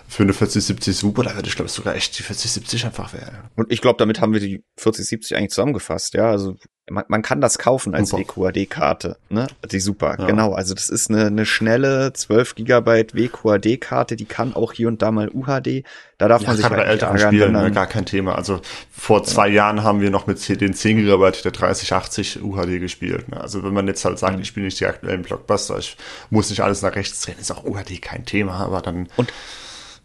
für 0.07 0.23
eine 0.23 0.33
4070 0.33 0.95
Super, 0.95 1.23
da 1.23 1.35
würde 1.35 1.49
ich 1.49 1.55
glaube 1.55 1.67
ich 1.67 1.73
sogar 1.73 1.95
echt 1.95 2.17
die 2.17 2.23
4070 2.23 2.85
einfach 2.85 3.13
wählen. 3.13 3.49
Und 3.55 3.71
ich 3.71 3.81
glaube, 3.81 3.97
damit 3.97 4.21
haben 4.21 4.33
wir 4.33 4.39
die 4.39 4.63
4070 4.77 5.35
eigentlich 5.35 5.51
zusammengefasst, 5.51 6.13
ja. 6.13 6.29
Also 6.29 6.55
man, 6.89 7.03
man 7.07 7.21
kann 7.21 7.41
das 7.41 7.57
kaufen 7.57 7.93
als 7.93 8.13
WQAD-Karte, 8.13 9.17
ne? 9.29 9.47
Die 9.71 9.79
Super, 9.79 10.15
ja. 10.17 10.25
genau. 10.25 10.53
Also 10.53 10.73
das 10.73 10.89
ist 10.89 11.09
eine, 11.09 11.25
eine 11.25 11.45
schnelle 11.45 12.13
12 12.13 12.55
Gigabyte 12.55 13.13
WQAD-Karte, 13.13 14.15
die 14.15 14.25
kann 14.25 14.55
auch 14.55 14.71
hier 14.71 14.87
und 14.87 15.01
da 15.01 15.11
mal 15.11 15.29
UHD. 15.29 15.83
Da 16.17 16.27
darf 16.27 16.41
ja, 16.41 16.47
man 16.47 16.57
sich 16.57 16.65
halt 16.65 16.77
bei 16.77 16.83
älteren 16.83 17.19
Spielen 17.19 17.53
dann, 17.53 17.73
gar 17.73 17.87
kein 17.87 18.05
Thema. 18.05 18.35
Also 18.35 18.61
vor 18.91 19.23
zwei 19.23 19.47
ja. 19.49 19.55
Jahren 19.55 19.83
haben 19.83 19.99
wir 20.01 20.09
noch 20.09 20.27
mit 20.27 20.61
den 20.61 20.73
10 20.73 20.97
Gigabyte 20.97 21.43
der 21.43 21.51
3080 21.51 22.41
UHD 22.41 22.79
gespielt. 22.79 23.29
Ne? 23.29 23.39
Also 23.39 23.63
wenn 23.63 23.73
man 23.73 23.87
jetzt 23.87 24.03
halt 24.05 24.17
sagt, 24.17 24.35
mhm. 24.35 24.41
ich 24.41 24.47
spiele 24.47 24.65
nicht 24.65 24.79
die 24.79 24.85
aktuellen 24.85 25.23
Blockbuster, 25.23 25.77
ich 25.77 25.97
muss 26.29 26.49
nicht 26.49 26.61
alles 26.61 26.81
nach 26.81 26.95
rechts 26.95 27.21
drehen, 27.21 27.35
ist 27.39 27.51
auch 27.51 27.65
UHD 27.65 28.01
kein 28.01 28.25
Thema, 28.25 28.55
aber 28.55 28.81
dann 28.81 29.09
und 29.17 29.31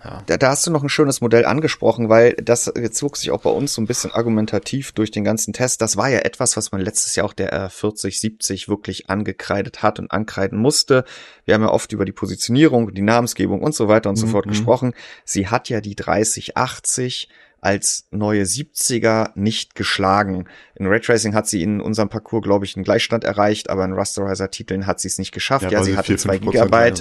ja. 0.04 0.22
Da, 0.26 0.36
da 0.36 0.48
hast 0.48 0.66
du 0.66 0.70
noch 0.70 0.82
ein 0.82 0.88
schönes 0.88 1.20
Modell 1.20 1.44
angesprochen, 1.44 2.08
weil 2.08 2.34
das 2.34 2.72
zog 2.90 3.16
sich 3.16 3.30
auch 3.30 3.42
bei 3.42 3.50
uns 3.50 3.74
so 3.74 3.80
ein 3.80 3.86
bisschen 3.86 4.10
argumentativ 4.10 4.92
durch 4.92 5.10
den 5.10 5.22
ganzen 5.22 5.52
Test. 5.52 5.80
Das 5.80 5.96
war 5.96 6.08
ja 6.08 6.20
etwas, 6.20 6.56
was 6.56 6.72
man 6.72 6.80
letztes 6.80 7.14
Jahr 7.14 7.26
auch 7.26 7.32
der 7.32 7.70
4070 7.70 8.68
wirklich 8.68 9.08
angekreidet 9.10 9.82
hat 9.82 9.98
und 9.98 10.10
ankreiden 10.10 10.58
musste. 10.58 11.04
Wir 11.44 11.54
haben 11.54 11.62
ja 11.62 11.70
oft 11.70 11.92
über 11.92 12.04
die 12.04 12.12
Positionierung, 12.12 12.92
die 12.94 13.02
Namensgebung 13.02 13.62
und 13.62 13.74
so 13.74 13.88
weiter 13.88 14.10
und 14.10 14.16
so 14.16 14.26
mhm. 14.26 14.30
fort 14.30 14.48
gesprochen. 14.48 14.94
Sie 15.24 15.48
hat 15.48 15.68
ja 15.68 15.80
die 15.80 15.94
3080 15.94 17.28
als 17.60 18.08
neue 18.10 18.42
70er 18.42 19.30
nicht 19.36 19.76
geschlagen. 19.76 20.48
In 20.74 20.86
Raytracing 20.86 21.32
hat 21.32 21.46
sie 21.46 21.62
in 21.62 21.80
unserem 21.80 22.08
Parcours, 22.08 22.42
glaube 22.42 22.64
ich, 22.64 22.74
einen 22.74 22.82
Gleichstand 22.84 23.22
erreicht, 23.22 23.70
aber 23.70 23.84
in 23.84 23.92
Rasterizer-Titeln 23.92 24.88
hat 24.88 24.98
sie 24.98 25.06
es 25.06 25.18
nicht 25.18 25.30
geschafft. 25.30 25.62
Ja, 25.66 25.70
ja 25.70 25.84
sie 25.84 25.96
hatte 25.96 26.16
zwei 26.16 26.38
Gigabyte. 26.38 27.00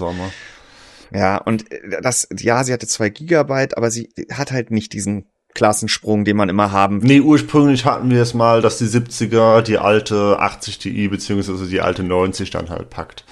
Ja, 1.13 1.37
und 1.37 1.71
äh, 1.71 2.01
das, 2.01 2.27
ja, 2.37 2.63
sie 2.63 2.73
hatte 2.73 2.87
zwei 2.87 3.09
Gigabyte, 3.09 3.77
aber 3.77 3.91
sie 3.91 4.09
hat 4.31 4.51
halt 4.51 4.71
nicht 4.71 4.93
diesen 4.93 5.25
Klassensprung, 5.53 6.23
den 6.23 6.37
man 6.37 6.47
immer 6.47 6.71
haben 6.71 6.99
Nee, 6.99 7.19
ursprünglich 7.19 7.83
hatten 7.85 8.09
wir 8.09 8.21
es 8.21 8.33
mal, 8.33 8.61
dass 8.61 8.77
die 8.77 8.85
70er 8.85 9.61
die 9.61 9.77
alte 9.77 10.39
80 10.39 10.79
Ti 10.79 11.07
beziehungsweise 11.09 11.67
die 11.67 11.81
alte 11.81 12.03
90 12.03 12.51
dann 12.51 12.69
halt 12.69 12.89
packt. 12.89 13.25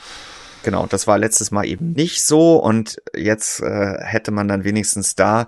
Genau, 0.63 0.85
das 0.85 1.07
war 1.07 1.17
letztes 1.17 1.51
Mal 1.51 1.65
eben 1.65 1.93
nicht 1.93 2.23
so 2.23 2.57
und 2.57 3.01
jetzt 3.15 3.61
äh, 3.61 3.95
hätte 3.99 4.31
man 4.31 4.49
dann 4.49 4.65
wenigstens 4.65 5.15
da 5.15 5.47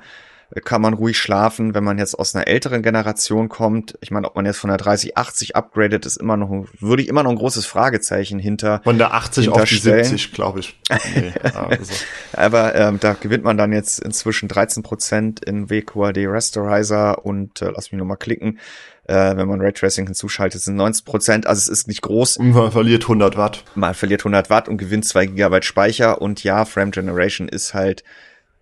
kann 0.66 0.82
man 0.82 0.94
ruhig 0.94 1.18
schlafen, 1.18 1.74
wenn 1.74 1.84
man 1.84 1.98
jetzt 1.98 2.18
aus 2.20 2.36
einer 2.36 2.48
älteren 2.48 2.82
Generation 2.82 3.48
kommt. 3.48 3.98
Ich 4.02 4.12
meine, 4.12 4.28
ob 4.28 4.36
man 4.36 4.46
jetzt 4.46 4.58
von 4.58 4.70
der 4.70 4.78
3080 4.78 5.56
upgradet, 5.56 6.06
ist 6.06 6.18
immer 6.18 6.36
noch, 6.36 6.66
würde 6.80 7.02
ich 7.02 7.08
immer 7.08 7.24
noch 7.24 7.32
ein 7.32 7.38
großes 7.38 7.66
Fragezeichen 7.66 8.38
hinter. 8.38 8.82
Von 8.84 8.98
der 8.98 9.14
80 9.14 9.50
auf 9.50 9.64
die 9.64 9.76
70, 9.76 10.34
glaube 10.34 10.60
ich. 10.60 10.78
Nee, 11.16 11.32
also. 11.54 11.94
Aber 12.34 12.76
ähm, 12.76 13.00
da 13.00 13.14
gewinnt 13.14 13.46
man 13.46 13.58
dann 13.58 13.72
jetzt 13.72 14.00
inzwischen 14.00 14.50
13 14.50 14.84
Prozent 14.84 15.44
in 15.46 15.70
WQAD 15.70 16.18
Rasterizer 16.28 17.26
und 17.26 17.62
äh, 17.62 17.72
lass 17.74 17.92
mich 17.92 18.00
nochmal 18.00 18.18
klicken. 18.18 18.60
Äh, 19.06 19.36
wenn 19.36 19.48
man 19.48 19.62
Raytracing 19.62 20.06
hinzuschaltet, 20.06 20.62
sind 20.62 20.76
90 20.76 21.06
Prozent. 21.06 21.48
Also 21.48 21.60
es 21.60 21.68
ist 21.80 21.88
nicht 21.88 22.02
groß. 22.02 22.40
Man 22.40 22.72
verliert 22.72 23.04
100 23.04 23.38
Watt. 23.38 23.64
Man 23.76 23.94
verliert 23.94 24.22
100 24.22 24.50
Watt 24.50 24.70
und 24.70 24.78
gewinnt 24.78 25.06
2 25.06 25.28
Gigabyte 25.28 25.66
Speicher. 25.66 26.22
Und 26.22 26.44
ja, 26.44 26.66
Frame 26.66 26.92
Generation 26.92 27.48
ist 27.48 27.74
halt 27.74 28.04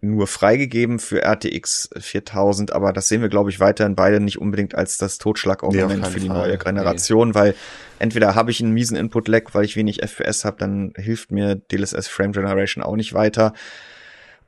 nur 0.01 0.27
freigegeben 0.27 0.99
für 0.99 1.23
RTX 1.23 1.89
4000, 1.97 2.71
aber 2.71 2.93
das 2.93 3.07
sehen 3.07 3.21
wir, 3.21 3.29
glaube 3.29 3.49
ich, 3.49 3.59
weiterhin 3.59 3.95
beide 3.95 4.19
nicht 4.19 4.39
unbedingt 4.39 4.75
als 4.75 4.97
das 4.97 5.17
Totschlagargument 5.17 6.01
nee, 6.01 6.09
für 6.09 6.19
die 6.19 6.27
Fall. 6.27 6.37
neue 6.47 6.57
Generation, 6.57 7.29
nee. 7.29 7.35
weil 7.35 7.55
entweder 7.99 8.35
habe 8.35 8.51
ich 8.51 8.61
einen 8.61 8.73
miesen 8.73 8.95
Input-Lag, 8.95 9.53
weil 9.53 9.65
ich 9.65 9.75
wenig 9.75 10.01
FPS 10.01 10.45
habe, 10.45 10.57
dann 10.59 10.93
hilft 10.95 11.31
mir 11.31 11.55
DLSS 11.55 12.07
Frame 12.07 12.31
Generation 12.31 12.83
auch 12.83 12.95
nicht 12.95 13.13
weiter. 13.13 13.53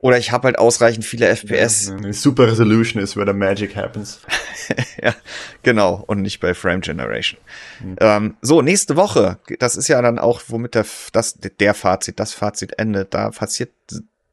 Oder 0.02 0.18
ich 0.18 0.32
habe 0.32 0.46
halt 0.46 0.58
ausreichend 0.58 1.04
viele 1.04 1.28
FPS. 1.28 1.94
Ja, 2.02 2.12
Super 2.12 2.48
Resolution 2.48 3.00
ist 3.00 3.16
where 3.16 3.30
the 3.30 3.38
magic 3.38 3.76
happens. 3.76 4.20
ja, 5.00 5.14
genau. 5.62 6.02
Und 6.08 6.22
nicht 6.22 6.40
bei 6.40 6.54
Frame 6.54 6.80
Generation. 6.80 7.38
Mhm. 7.78 7.96
Ähm, 8.00 8.36
so, 8.42 8.62
nächste 8.62 8.96
Woche. 8.96 9.38
Das 9.60 9.76
ist 9.76 9.86
ja 9.86 10.02
dann 10.02 10.18
auch, 10.18 10.42
womit 10.48 10.74
der, 10.74 10.86
das, 11.12 11.38
der 11.38 11.74
Fazit, 11.74 12.18
das 12.18 12.32
Fazit 12.32 12.80
endet. 12.80 13.14
Da 13.14 13.30
passiert 13.30 13.70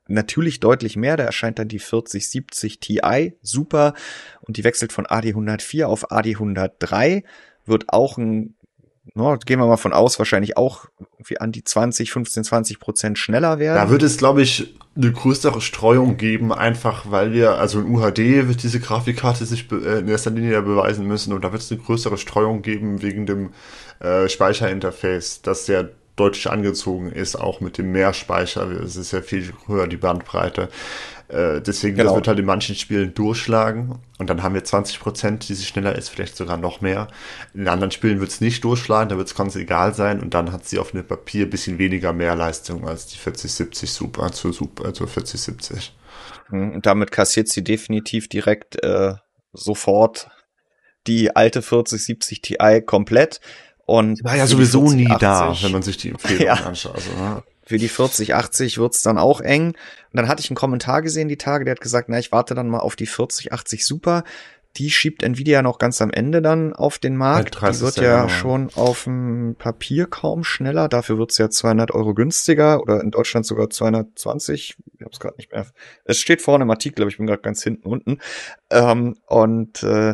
natürlich 0.10 0.60
deutlich 0.60 0.98
mehr. 0.98 1.18
Da 1.18 1.24
erscheint 1.24 1.60
dann 1.60 1.68
die 1.68 1.80
4070 1.80 2.80
Ti, 2.80 3.02
super. 3.42 3.94
Und 4.42 4.58
die 4.58 4.64
wechselt 4.64 4.92
von 4.92 5.06
AD104 5.06 5.86
auf 5.86 6.12
AD103. 6.12 7.24
Wird 7.66 7.90
auch 7.90 8.18
ein, 8.18 8.56
no, 9.14 9.38
gehen 9.38 9.60
wir 9.60 9.68
mal 9.68 9.78
von 9.78 9.94
aus, 9.94 10.20
wahrscheinlich 10.20 10.58
auch 10.58 10.86
wie 11.24 11.40
an 11.40 11.52
die 11.52 11.64
20, 11.64 12.12
15, 12.12 12.44
20 12.44 12.80
Prozent 12.80 13.18
schneller 13.18 13.60
werden. 13.60 13.76
Da 13.76 13.90
wird 13.90 14.04
es, 14.04 14.18
glaube 14.18 14.42
ich, 14.42 14.76
eine 14.96 15.12
größere 15.12 15.62
Streuung 15.62 16.18
geben, 16.18 16.52
einfach 16.52 17.10
weil 17.10 17.32
wir, 17.32 17.56
also 17.56 17.80
in 17.80 17.94
UHD 17.94 18.48
wird 18.48 18.64
diese 18.64 18.80
Grafikkarte 18.80 19.46
sich 19.46 19.72
äh, 19.72 20.00
in 20.00 20.08
erster 20.08 20.32
Linie 20.32 20.62
beweisen 20.62 21.06
müssen 21.06 21.34
und 21.34 21.44
da 21.44 21.52
wird 21.52 21.62
es 21.62 21.72
eine 21.72 21.80
größere 21.80 22.18
Streuung 22.18 22.62
geben 22.62 23.02
wegen 23.02 23.26
dem 23.26 23.52
äh, 24.00 24.28
Speicherinterface, 24.28 25.42
dass 25.42 25.66
der 25.66 25.92
deutlich 26.20 26.50
angezogen 26.50 27.12
ist, 27.12 27.36
auch 27.36 27.62
mit 27.62 27.78
dem 27.78 27.92
Mehrspeicher. 27.92 28.70
Es 28.70 28.96
ist 28.96 29.12
ja 29.12 29.22
viel 29.22 29.54
höher 29.68 29.88
die 29.88 29.98
Bandbreite. 29.98 30.70
Äh, 31.30 31.62
deswegen, 31.62 31.96
genau. 31.96 32.10
das 32.10 32.16
wird 32.16 32.28
halt 32.28 32.40
in 32.40 32.46
manchen 32.46 32.76
Spielen 32.76 33.14
durchschlagen. 33.14 34.00
Und 34.18 34.30
dann 34.30 34.42
haben 34.42 34.56
wir 34.56 34.64
20 34.64 35.00
Prozent, 35.00 35.48
die 35.48 35.54
sich 35.54 35.68
schneller 35.68 35.96
ist, 35.96 36.10
vielleicht 36.10 36.36
sogar 36.36 36.58
noch 36.58 36.82
mehr. 36.82 37.08
In 37.54 37.68
anderen 37.68 37.92
Spielen 37.92 38.20
wird 38.20 38.32
es 38.32 38.42
nicht 38.42 38.64
durchschlagen, 38.64 39.10
da 39.10 39.18
wird 39.18 39.28
es 39.28 39.36
ganz 39.36 39.56
egal 39.56 39.94
sein. 39.94 40.20
Und 40.20 40.34
dann 40.34 40.52
hat 40.52 40.68
sie 40.68 40.80
auf 40.80 40.92
dem 40.92 41.06
Papier 41.06 41.46
ein 41.46 41.50
bisschen 41.52 41.78
weniger 41.78 42.14
Mehrleistung 42.14 42.88
als 42.88 43.06
die 43.06 43.18
4070 43.18 43.92
Super 43.92 44.32
zu 44.32 44.52
Super, 44.52 44.86
also 44.86 45.06
4070. 45.06 45.96
Mhm, 46.50 46.72
und 46.76 46.86
damit 46.86 47.12
kassiert 47.12 47.48
sie 47.48 47.64
definitiv 47.64 48.28
direkt 48.28 48.84
äh, 48.84 49.14
sofort 49.54 50.30
die 51.08 51.36
alte 51.36 51.62
4070 51.62 52.42
Ti 52.42 52.82
komplett. 52.86 53.40
Und 53.90 54.24
war 54.24 54.36
ja 54.36 54.46
sowieso 54.46 54.82
40, 54.82 54.98
nie 54.98 55.08
80, 55.08 55.20
da, 55.20 55.56
wenn 55.62 55.72
man 55.72 55.82
sich 55.82 55.98
die 55.98 56.10
Empfehlung 56.10 56.44
ja. 56.46 56.54
anschaut. 56.54 56.96
Also, 56.96 57.10
ja. 57.18 57.44
Für 57.66 57.78
die 57.78 57.88
4080 57.88 58.78
wird's 58.78 59.02
dann 59.02 59.18
auch 59.18 59.42
eng. 59.42 59.68
Und 59.68 59.76
dann 60.14 60.28
hatte 60.28 60.42
ich 60.42 60.50
einen 60.50 60.56
Kommentar 60.56 61.02
gesehen 61.02 61.28
die 61.28 61.38
Tage, 61.38 61.66
der 61.66 61.74
hat 61.74 61.82
gesagt, 61.82 62.08
na, 62.10 62.20
ich 62.20 62.32
warte 62.32 62.54
dann 62.54 62.68
mal 62.68 62.80
auf 62.80 62.96
die 62.96 63.08
4080 63.08 63.86
Super. 63.86 64.24
Die 64.78 64.92
schiebt 64.92 65.24
Nvidia 65.24 65.64
noch 65.64 65.80
ganz 65.80 66.02
am 66.02 66.12
Ende 66.12 66.44
dann 66.44 66.74
auf 66.74 67.00
den 67.00 67.18
Markt. 67.18 67.56
Die 67.56 67.80
wird 67.80 67.98
ja 67.98 68.26
genau. 68.26 68.30
schon 68.30 68.70
auf 68.76 69.06
dem 69.06 69.56
Papier 69.58 70.06
kaum 70.06 70.44
schneller. 70.44 70.88
Dafür 70.88 71.18
wird's 71.18 71.40
ja 71.40 71.50
200 71.50 71.92
Euro 71.92 72.14
günstiger 72.14 72.80
oder 72.82 73.02
in 73.02 73.10
Deutschland 73.10 73.48
sogar 73.48 73.72
220. 73.72 74.78
Ich 74.94 75.02
habe 75.02 75.12
es 75.12 75.20
gerade 75.20 75.38
nicht 75.38 75.52
mehr. 75.52 75.66
Es 76.06 76.20
steht 76.20 76.44
vorne 76.44 76.64
im 76.64 76.70
Artikel, 76.70 77.02
aber 77.02 77.10
ich 77.10 77.18
bin 77.18 77.26
gerade 77.26 77.42
ganz 77.42 77.64
hinten 77.64 77.88
unten. 77.88 78.20
Ähm, 78.70 79.18
und 79.26 79.82
äh, 79.82 80.14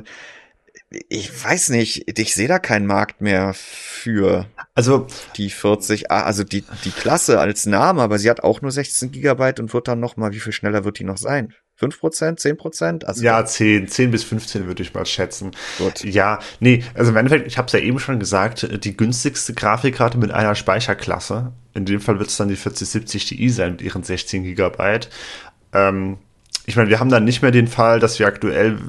ich 1.10 1.44
weiß 1.44 1.70
nicht, 1.70 2.20
ich 2.20 2.36
sehe 2.36 2.48
da 2.48 2.60
keinen 2.60 2.88
Markt 2.88 3.22
mehr 3.22 3.54
für 3.54 4.48
also 4.74 5.08
die 5.38 5.50
40, 5.50 6.12
also 6.12 6.44
die, 6.44 6.64
die 6.84 6.92
Klasse 6.92 7.40
als 7.40 7.66
Name, 7.66 8.02
aber 8.02 8.20
sie 8.20 8.30
hat 8.30 8.44
auch 8.44 8.62
nur 8.62 8.72
16 8.72 9.12
Gigabyte 9.12 9.60
und 9.60 9.74
wird 9.74 9.88
dann 9.88 10.00
noch 10.00 10.18
mal, 10.18 10.34
wie 10.34 10.40
viel 10.40 10.52
schneller 10.52 10.84
wird 10.84 11.00
die 11.00 11.06
noch 11.06 11.18
sein? 11.18 11.54
5%, 11.80 12.40
10%? 12.40 13.06
Also 13.06 13.24
ja, 13.24 13.44
10, 13.46 13.88
10 13.88 14.12
bis 14.12 14.24
15 14.24 14.66
würde 14.66 14.82
ich 14.82 14.94
mal 14.94 15.06
schätzen. 15.06 15.52
Gut. 15.78 16.04
Ja, 16.04 16.40
nee, 16.60 16.84
also 16.94 17.12
im 17.12 17.18
Endeffekt, 17.18 17.48
ich 17.48 17.58
habe 17.58 17.68
es 17.68 17.74
ja 17.74 17.80
eben 17.80 18.00
schon 18.00 18.20
gesagt, 18.20 18.68
die 18.84 18.96
günstigste 18.96 19.54
Grafikkarte 19.54 20.18
mit 20.18 20.32
einer 20.32 20.56
Speicherklasse, 20.56 21.54
in 21.74 21.86
dem 21.86 22.00
Fall 22.00 22.20
wird 22.20 22.30
es 22.30 22.38
dann 22.38 22.48
die 22.48 22.56
4070 22.56 23.26
Ti 23.26 23.50
sein 23.50 23.72
mit 23.74 23.82
ihren 23.82 24.04
16 24.04 24.44
Gigabyte. 24.44 25.10
Ähm, 25.74 26.18
ich 26.66 26.76
meine, 26.76 26.90
wir 26.90 27.00
haben 27.00 27.10
dann 27.10 27.24
nicht 27.24 27.42
mehr 27.42 27.52
den 27.52 27.68
Fall, 27.68 28.00
dass 28.00 28.18
wir 28.18 28.28
aktuell 28.28 28.80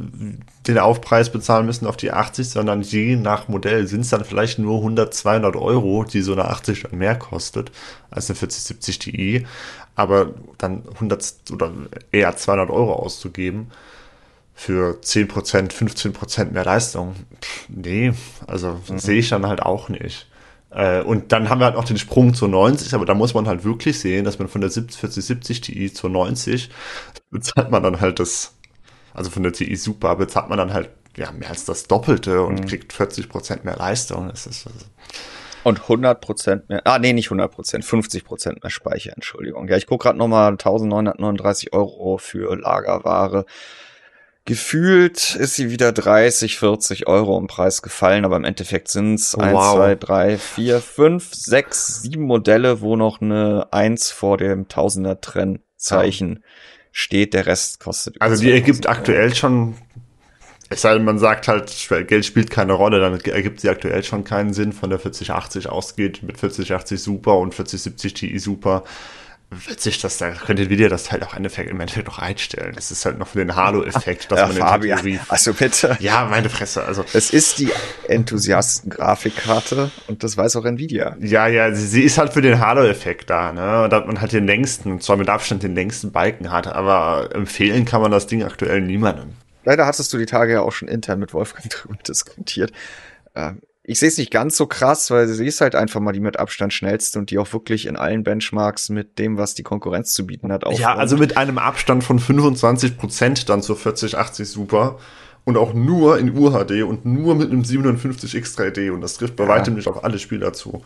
den 0.67 0.79
Aufpreis 0.79 1.31
bezahlen 1.31 1.67
müssen 1.67 1.87
auf 1.87 1.97
die 1.97 2.11
80, 2.11 2.49
sondern 2.49 2.83
je 2.83 3.17
nach 3.17 3.49
Modell 3.49 3.87
sind 3.87 4.01
es 4.01 4.11
dann 4.11 4.25
vielleicht 4.25 4.59
nur 4.59 4.79
100, 4.79 5.13
200 5.13 5.57
Euro, 5.57 6.05
die 6.05 6.23
so 6.23 6.33
eine 6.33 6.47
80 6.47 6.85
dann 6.85 6.99
mehr 6.99 7.17
kostet 7.17 7.71
als 8.11 8.31
eine 8.31 8.37
4070 8.37 8.99
Ti. 8.99 9.47
Aber 9.95 10.35
dann 10.59 10.83
100 10.95 11.35
oder 11.53 11.73
eher 12.13 12.37
200 12.37 12.71
Euro 12.71 12.95
auszugeben 12.95 13.71
für 14.55 14.99
10%, 15.03 15.71
15% 15.71 16.53
mehr 16.53 16.65
Leistung, 16.65 17.15
pff, 17.43 17.69
nee, 17.69 18.13
also 18.47 18.81
mhm. 18.89 18.99
sehe 18.99 19.19
ich 19.19 19.29
dann 19.29 19.47
halt 19.47 19.61
auch 19.61 19.91
nicht. 19.91 20.27
Äh, 20.77 21.01
und 21.01 21.33
dann 21.33 21.49
haben 21.49 21.59
wir 21.59 21.65
halt 21.65 21.77
auch 21.77 21.85
den 21.85 21.97
Sprung 21.97 22.35
zur 22.35 22.49
90, 22.49 22.93
aber 22.95 23.07
da 23.07 23.15
muss 23.15 23.33
man 23.33 23.49
halt 23.49 23.65
wirklich 23.65 23.99
sehen, 23.99 24.25
dass 24.25 24.39
man 24.39 24.47
von 24.47 24.61
der 24.61 24.71
4070 24.71 25.63
Ti 25.63 25.93
zur 25.93 26.11
90 26.11 26.71
bezahlt 27.31 27.71
man 27.71 27.83
dann 27.83 28.01
halt 28.01 28.21
das, 28.21 28.55
also 29.15 29.31
von 29.31 29.43
der 29.43 29.53
Ti 29.53 29.75
Super 29.75 30.17
bezahlt 30.17 30.51
man 30.51 30.59
dann 30.59 30.75
halt 30.75 30.91
ja, 31.17 31.33
mehr 31.33 31.49
als 31.49 31.65
das 31.65 31.89
Doppelte 31.89 32.43
und 32.43 32.61
mhm. 32.61 32.67
kriegt 32.67 32.93
40 32.93 33.31
Prozent 33.31 33.65
mehr 33.65 33.77
Leistung. 33.77 34.29
Das 34.29 34.47
ist 34.47 34.67
also 34.67 34.85
und 35.65 35.81
100 35.81 36.21
Prozent 36.21 36.69
mehr, 36.69 36.87
ah 36.87 36.99
nee, 36.99 37.13
nicht 37.13 37.27
100 37.27 37.51
Prozent, 37.51 37.85
50 37.85 38.25
Prozent 38.25 38.63
mehr 38.63 38.71
Speicher, 38.71 39.13
Entschuldigung. 39.15 39.67
Ja, 39.67 39.77
ich 39.77 39.87
gucke 39.87 40.05
gerade 40.05 40.19
nochmal 40.19 40.53
1939 40.53 41.73
Euro 41.73 42.19
für 42.19 42.55
Lagerware. 42.55 43.47
Gefühlt 44.47 45.35
ist 45.35 45.57
sie 45.57 45.71
wieder 45.71 45.91
30, 45.91 46.59
40 46.59 47.09
Euro 47.09 47.37
im 47.37 47.49
Preis 47.49 47.83
gefallen, 47.83 48.25
aber 48.25 48.37
im 48.37 48.45
Endeffekt 48.45 48.87
sind 48.89 49.15
es 49.15 49.37
oh, 49.37 49.41
1, 49.41 49.53
wow. 49.53 49.75
2, 49.75 49.95
3, 49.97 50.39
4, 50.39 50.81
5, 50.81 51.35
6, 51.35 52.03
7 52.03 52.23
Modelle, 52.23 52.81
wo 52.81 52.95
noch 52.95 53.21
eine 53.21 53.67
1 53.73 54.13
vor 54.13 54.39
dem 54.39 54.69
Tausender-Trennzeichen 54.69 56.35
ja. 56.35 56.41
steht. 56.93 57.35
Der 57.35 57.47
Rest 57.47 57.81
kostet. 57.81 58.23
Also 58.23 58.41
die 58.41 58.53
ergibt 58.53 58.89
aktuell 58.89 59.35
schon 59.35 59.75
es 60.69 60.83
sei 60.83 60.95
denn, 60.95 61.05
man 61.05 61.19
sagt 61.19 61.47
halt, 61.47 61.73
Geld 62.09 62.25
spielt 62.25 62.51
keine 62.51 62.73
Rolle, 62.73 62.99
dann 62.99 63.21
ergibt 63.21 63.61
sie 63.61 63.69
aktuell 63.69 64.03
schon 64.03 64.25
keinen 64.25 64.53
Sinn, 64.53 64.73
von 64.73 64.91
der 64.91 64.99
4080 64.99 65.69
ausgeht, 65.69 66.23
mit 66.25 66.39
4080 66.39 67.01
super 67.01 67.39
und 67.39 67.55
4070 67.55 68.15
Ti 68.15 68.39
super. 68.39 68.83
Wird 69.51 69.81
sich 69.81 70.01
das, 70.01 70.19
da 70.19 70.31
könnte 70.31 70.65
Nvidia 70.65 70.89
das 70.89 71.13
halt 71.13 71.25
auch 71.25 71.35
im 71.35 71.47
Endeffekt 71.81 72.09
noch 72.09 72.19
einstellen. 72.19 72.73
Das 72.75 72.91
ist 72.91 73.07
halt 73.07 73.17
noch 73.19 73.29
für 73.29 73.39
den 73.39 73.55
Halo-Effekt, 73.55 74.33
dass 74.33 74.41
ja, 74.41 74.47
man 74.49 74.57
Fabian, 74.57 75.07
in 75.07 75.21
Also 75.29 75.55
bitte. 75.55 75.97
Ja, 76.01 76.25
meine 76.25 76.51
Fresse, 76.51 76.85
also. 76.85 77.05
Es 77.13 77.31
ist 77.31 77.61
die 77.61 77.71
Enthusiasten-Grafikkarte 78.09 79.93
und 80.09 80.25
das 80.25 80.37
weiß 80.37 80.57
auch 80.57 80.65
Nvidia. 80.65 81.17
Ja, 81.21 81.47
ja, 81.47 81.73
sie, 81.73 81.87
sie 81.87 82.03
ist 82.03 82.19
halt 82.19 82.33
für 82.33 82.43
den 82.43 82.59
Halo-Effekt 82.59 83.31
da, 83.31 83.53
ne? 83.53 83.85
Und 83.85 83.93
dass 83.93 84.05
man 84.05 84.21
halt 84.21 84.33
den 84.33 84.47
längsten, 84.47 84.91
und 84.91 85.05
zwar 85.05 85.17
mit 85.17 85.29
Abstand 85.29 85.63
den 85.63 85.77
längsten 85.77 86.11
Balken 86.11 86.51
hat, 86.51 86.67
aber 86.67 87.31
empfehlen 87.33 87.85
kann 87.85 88.03
man 88.03 88.11
das 88.11 88.27
Ding 88.27 88.43
aktuell 88.43 88.81
niemandem. 88.81 89.35
Leider 89.65 89.87
hattest 89.87 90.13
du 90.13 90.19
die 90.19 90.27
Tage 90.27 90.55
ja 90.55 90.63
auch 90.63 90.73
schon 90.73 90.89
intern 90.89 91.21
mit 91.21 91.33
Wolfgang 91.33 91.71
drüber 91.71 91.97
diskutiert. 92.07 92.73
Ähm, 93.37 93.61
ich 93.89 94.01
sehe 94.01 94.09
es 94.09 94.19
nicht 94.19 94.33
ganz 94.33 94.57
so 94.57 94.67
krass, 94.67 95.11
weil 95.13 95.29
sie 95.29 95.47
ist 95.47 95.61
halt 95.61 95.77
einfach 95.77 96.01
mal 96.01 96.13
die 96.13 96.21
mit 96.21 96.39
Abstand 96.39 96.73
schnellste 96.73 97.21
und 97.21 97.31
die 97.31 97.39
auch 97.39 97.53
wirklich 97.53 97.87
in 97.87 97.97
allen 97.97 98.25
Benchmarks 98.25 98.89
mit 98.89 99.19
dem, 99.19 99.39
was 99.39 99.55
die 99.55 99.63
Konkurrenz 99.63 100.13
zu 100.13 100.27
bieten 100.27 100.51
hat, 100.51 100.65
auch. 100.65 100.79
Ja, 100.79 100.97
also 100.97 101.17
mit 101.17 101.37
einem 101.37 101.59
Abstand 101.59 102.03
von 102.03 102.19
25 102.19 102.99
Prozent 102.99 103.49
dann 103.49 103.63
zur 103.63 103.77
4080 103.77 104.49
Super 104.49 104.99
und 105.45 105.57
auch 105.57 105.73
nur 105.73 106.19
in 106.19 106.37
UHD 106.37 106.83
und 106.83 107.07
nur 107.07 107.37
mit 107.37 107.53
einem 107.53 107.63
57X3D 107.63 108.91
und 108.91 109.03
das 109.03 109.15
trifft 109.15 109.37
bei 109.37 109.45
ja. 109.45 109.51
weitem 109.51 109.75
nicht 109.75 109.87
auf 109.87 110.03
alle 110.03 110.19
Spieler 110.19 110.53
zu. 110.53 110.83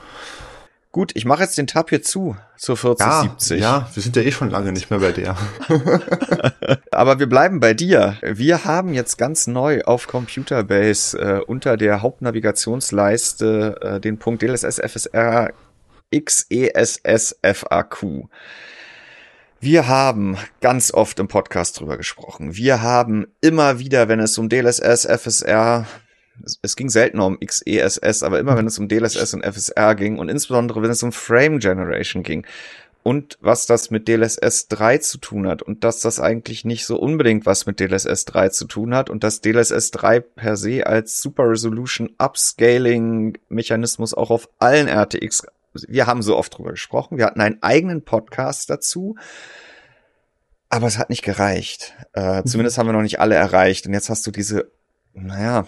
Gut, 0.93 1.13
ich 1.15 1.25
mache 1.25 1.45
jetzt 1.45 1.57
den 1.57 1.69
Tab 1.69 1.91
hier 1.91 2.03
zu 2.03 2.37
zur 2.57 2.77
4070. 2.77 3.61
Ja, 3.61 3.79
ja, 3.79 3.91
wir 3.95 4.03
sind 4.03 4.17
ja 4.17 4.23
eh 4.23 4.33
schon 4.33 4.51
lange 4.51 4.73
nicht 4.73 4.91
mehr 4.91 4.99
bei 4.99 5.13
der. 5.13 5.37
Aber 6.91 7.21
wir 7.21 7.29
bleiben 7.29 7.61
bei 7.61 7.75
dir. 7.75 8.17
Wir 8.23 8.65
haben 8.65 8.93
jetzt 8.93 9.17
ganz 9.17 9.47
neu 9.47 9.83
auf 9.83 10.09
Computerbase 10.09 11.17
äh, 11.19 11.41
unter 11.47 11.77
der 11.77 12.03
Hauptnavigationsleiste 12.03 13.79
äh, 13.81 14.01
den 14.01 14.19
Punkt 14.19 14.43
DLSS 14.43 14.81
FSR 14.81 15.53
XESS 16.13 17.37
FAQ. 17.41 18.27
Wir 19.61 19.87
haben 19.87 20.39
ganz 20.61 20.93
oft 20.93 21.21
im 21.21 21.29
Podcast 21.29 21.79
drüber 21.79 21.99
gesprochen. 21.99 22.57
Wir 22.57 22.83
haben 22.83 23.27
immer 23.41 23.79
wieder, 23.79 24.09
wenn 24.09 24.19
es 24.19 24.39
um 24.39 24.49
DLSS, 24.49 25.07
FSR, 25.07 25.87
es 26.63 26.77
ging 26.77 26.89
selten 26.89 27.21
um 27.21 27.39
XESS, 27.41 28.23
aber 28.23 28.39
immer 28.39 28.57
wenn 28.57 28.67
es 28.67 28.79
um 28.79 28.89
DLSS 28.89 29.35
und 29.35 29.45
FSR 29.45 29.95
ging 29.95 30.19
und 30.19 30.29
insbesondere 30.29 30.83
wenn 30.83 30.91
es 30.91 31.03
um 31.03 31.13
Frame 31.13 31.59
Generation 31.59 32.23
ging 32.23 32.47
und 33.03 33.39
was 33.41 33.67
das 33.67 33.91
mit 33.91 34.09
DLSS 34.09 34.69
3 34.69 34.99
zu 34.99 35.19
tun 35.19 35.47
hat 35.47 35.63
und 35.63 35.85
dass 35.85 36.01
das 36.01 36.21
eigentlich 36.21 36.65
nicht 36.65 36.85
so 36.85 36.99
unbedingt 36.99 37.47
was 37.47 37.67
mit 37.67 37.81
DLSS 37.81 38.27
3 38.27 38.51
zu 38.51 38.67
tun 38.67 38.95
hat 38.95 39.09
und 39.09 39.25
dass 39.25 39.41
DLSS 39.41 39.91
3 39.93 40.21
per 40.21 40.57
se 40.57 40.87
als 40.87 41.19
Super 41.19 41.49
Resolution 41.49 42.11
Upscaling 42.19 43.39
Mechanismus 43.49 44.13
auch 44.13 44.31
auf 44.31 44.49
allen 44.59 44.89
RTX, 44.89 45.47
wir 45.73 46.07
haben 46.07 46.23
so 46.23 46.37
oft 46.37 46.57
drüber 46.57 46.73
gesprochen, 46.73 47.17
wir 47.17 47.25
hatten 47.25 47.41
einen 47.41 47.63
eigenen 47.63 48.03
Podcast 48.03 48.69
dazu, 48.69 49.17
aber 50.69 50.87
es 50.87 50.99
hat 50.99 51.11
nicht 51.11 51.23
gereicht. 51.23 51.95
Äh, 52.13 52.45
zumindest 52.45 52.77
haben 52.77 52.87
wir 52.87 52.93
noch 52.93 53.03
nicht 53.03 53.19
alle 53.19 53.35
erreicht 53.35 53.87
und 53.87 53.95
jetzt 53.95 54.11
hast 54.11 54.27
du 54.27 54.31
diese, 54.31 54.71
naja, 55.15 55.67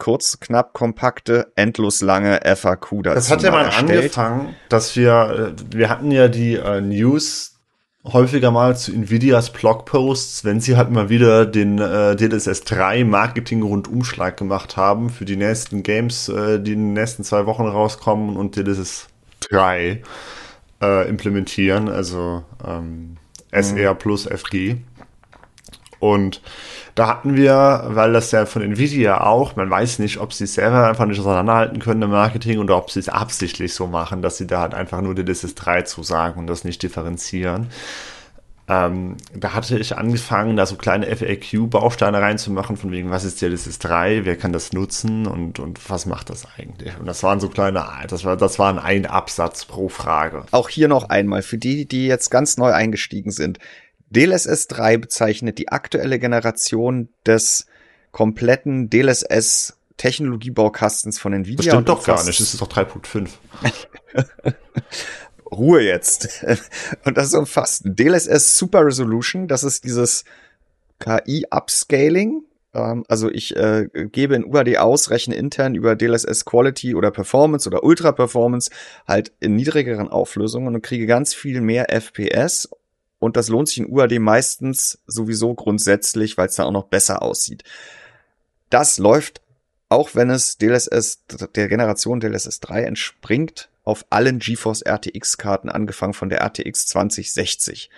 kurz, 0.00 0.40
knapp, 0.40 0.72
kompakte, 0.72 1.52
endlos 1.54 2.00
lange 2.00 2.40
FAQ 2.44 3.04
dazu. 3.04 3.14
Das 3.14 3.30
hat 3.30 3.42
ja 3.42 3.52
mal 3.52 3.66
erstellt. 3.66 3.90
angefangen, 3.90 4.56
dass 4.68 4.96
wir, 4.96 5.54
äh, 5.56 5.76
wir 5.76 5.88
hatten 5.88 6.10
ja 6.10 6.26
die 6.26 6.56
äh, 6.56 6.80
News 6.80 7.60
häufiger 8.04 8.50
mal 8.50 8.76
zu 8.76 8.92
Nvidias 8.92 9.52
Blogposts, 9.52 10.44
wenn 10.44 10.60
sie 10.60 10.76
halt 10.76 10.90
mal 10.90 11.10
wieder 11.10 11.46
den 11.46 11.78
äh, 11.78 12.16
DLSS 12.16 12.62
3 12.62 13.04
Marketing 13.04 13.62
Rundumschlag 13.62 14.36
gemacht 14.36 14.76
haben 14.76 15.10
für 15.10 15.24
die 15.24 15.36
nächsten 15.36 15.82
Games, 15.82 16.28
äh, 16.28 16.58
die 16.58 16.72
in 16.72 16.86
den 16.86 16.92
nächsten 16.94 17.22
zwei 17.22 17.46
Wochen 17.46 17.66
rauskommen 17.66 18.36
und 18.36 18.56
DLSS 18.56 19.08
3 19.50 20.02
äh, 20.82 21.08
implementieren, 21.08 21.88
also 21.88 22.42
ähm, 22.66 23.16
SR 23.50 23.94
plus 23.94 24.26
FG. 24.26 24.76
Und 25.98 26.40
da 27.00 27.08
hatten 27.08 27.34
wir, 27.34 27.84
weil 27.86 28.12
das 28.12 28.30
ja 28.30 28.44
von 28.44 28.60
Nvidia 28.60 29.22
auch, 29.22 29.56
man 29.56 29.70
weiß 29.70 30.00
nicht, 30.00 30.18
ob 30.18 30.34
sie 30.34 30.44
es 30.44 30.52
selber 30.52 30.86
einfach 30.86 31.06
nicht 31.06 31.18
auseinanderhalten 31.18 31.78
können 31.78 32.02
im 32.02 32.10
Marketing 32.10 32.58
oder 32.58 32.76
ob 32.76 32.90
sie 32.90 33.00
es 33.00 33.08
absichtlich 33.08 33.72
so 33.72 33.86
machen, 33.86 34.20
dass 34.20 34.36
sie 34.36 34.46
da 34.46 34.60
halt 34.60 34.74
einfach 34.74 35.00
nur 35.00 35.14
die 35.14 35.24
DLSS 35.24 35.54
3 35.54 35.80
zu 35.80 36.02
sagen 36.02 36.38
und 36.38 36.46
das 36.46 36.62
nicht 36.62 36.82
differenzieren. 36.82 37.68
Ähm, 38.68 39.16
da 39.34 39.54
hatte 39.54 39.78
ich 39.78 39.96
angefangen, 39.96 40.58
da 40.58 40.66
so 40.66 40.76
kleine 40.76 41.06
FAQ-Bausteine 41.06 42.20
reinzumachen, 42.20 42.76
von 42.76 42.90
wegen, 42.90 43.10
was 43.10 43.24
ist 43.24 43.40
DLSS 43.40 43.78
3, 43.78 44.26
wer 44.26 44.36
kann 44.36 44.52
das 44.52 44.74
nutzen 44.74 45.26
und, 45.26 45.58
und 45.58 45.88
was 45.88 46.04
macht 46.04 46.28
das 46.28 46.46
eigentlich? 46.58 46.92
Und 47.00 47.06
das 47.06 47.22
waren 47.22 47.40
so 47.40 47.48
kleine, 47.48 47.82
das 48.08 48.26
war, 48.26 48.36
das 48.36 48.58
waren 48.58 48.78
ein 48.78 49.06
Absatz 49.06 49.64
pro 49.64 49.88
Frage. 49.88 50.44
Auch 50.50 50.68
hier 50.68 50.88
noch 50.88 51.08
einmal, 51.08 51.40
für 51.40 51.56
die, 51.56 51.88
die 51.88 52.08
jetzt 52.08 52.28
ganz 52.28 52.58
neu 52.58 52.72
eingestiegen 52.72 53.30
sind. 53.30 53.58
DLSS 54.10 54.66
3 54.68 54.98
bezeichnet 54.98 55.58
die 55.58 55.68
aktuelle 55.68 56.18
Generation 56.18 57.08
des 57.26 57.66
kompletten 58.12 58.90
DLSS 58.90 59.76
Technologiebaukastens 59.96 61.18
von 61.18 61.32
Nvidia. 61.32 61.56
Das 61.56 61.66
stimmt 61.66 61.88
doch 61.88 62.04
gar 62.04 62.24
nicht, 62.24 62.40
das 62.40 62.54
ist 62.54 62.60
doch 62.60 62.68
3.5. 62.68 63.28
Ruhe 65.52 65.82
jetzt. 65.82 66.44
Und 67.04 67.16
das 67.18 67.34
umfasst 67.34 67.82
DLSS 67.84 68.56
Super 68.56 68.86
Resolution, 68.86 69.46
das 69.46 69.62
ist 69.62 69.84
dieses 69.84 70.24
KI-Upscaling. 71.00 72.44
Ähm, 72.72 73.04
also 73.08 73.30
ich 73.30 73.54
äh, 73.56 73.88
gebe 73.92 74.36
in 74.36 74.44
UAD 74.44 74.78
aus, 74.78 75.10
rechne 75.10 75.34
intern 75.34 75.74
über 75.74 75.96
DLSS 75.96 76.44
Quality 76.44 76.94
oder 76.94 77.10
Performance 77.10 77.68
oder 77.68 77.84
Ultra 77.84 78.12
Performance 78.12 78.70
halt 79.06 79.32
in 79.40 79.54
niedrigeren 79.54 80.08
Auflösungen 80.08 80.74
und 80.74 80.82
kriege 80.82 81.06
ganz 81.06 81.34
viel 81.34 81.60
mehr 81.60 81.90
FPS 81.90 82.70
und 83.20 83.36
das 83.36 83.48
lohnt 83.48 83.68
sich 83.68 83.78
in 83.78 83.92
UAD 83.92 84.18
meistens 84.18 84.98
sowieso 85.06 85.54
grundsätzlich, 85.54 86.36
weil 86.36 86.48
es 86.48 86.56
dann 86.56 86.66
auch 86.66 86.72
noch 86.72 86.88
besser 86.88 87.22
aussieht. 87.22 87.62
Das 88.70 88.98
läuft, 88.98 89.42
auch 89.88 90.14
wenn 90.14 90.30
es 90.30 90.56
DLSS, 90.56 91.24
der 91.54 91.68
Generation 91.68 92.18
DLSS 92.18 92.60
3 92.60 92.82
entspringt, 92.84 93.68
auf 93.84 94.06
allen 94.10 94.38
GeForce 94.38 94.82
RTX 94.82 95.36
Karten, 95.36 95.68
angefangen 95.68 96.14
von 96.14 96.30
der 96.30 96.40
RTX 96.40 96.86
2060. 96.86 97.90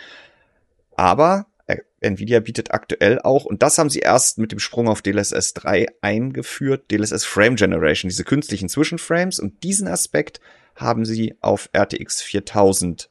Aber 0.97 1.47
äh, 1.67 1.79
Nvidia 2.01 2.41
bietet 2.41 2.73
aktuell 2.73 3.21
auch, 3.21 3.45
und 3.45 3.63
das 3.63 3.79
haben 3.79 3.91
sie 3.91 4.01
erst 4.01 4.39
mit 4.39 4.51
dem 4.51 4.59
Sprung 4.59 4.89
auf 4.89 5.03
DLSS 5.03 5.55
3 5.55 5.87
eingeführt, 6.01 6.91
DLSS 6.91 7.25
Frame 7.25 7.55
Generation, 7.55 8.09
diese 8.09 8.25
künstlichen 8.25 8.69
Zwischenframes, 8.69 9.39
und 9.39 9.63
diesen 9.63 9.87
Aspekt 9.87 10.41
haben 10.75 11.05
sie 11.05 11.37
auf 11.41 11.69
RTX 11.73 12.23
4000 12.23 13.09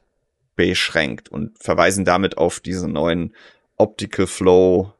beschränkt 0.56 1.28
und 1.28 1.58
verweisen 1.58 2.04
damit 2.04 2.38
auf 2.38 2.60
diesen 2.60 2.92
neuen 2.92 3.34
Optical 3.76 4.26
Flow 4.26 4.92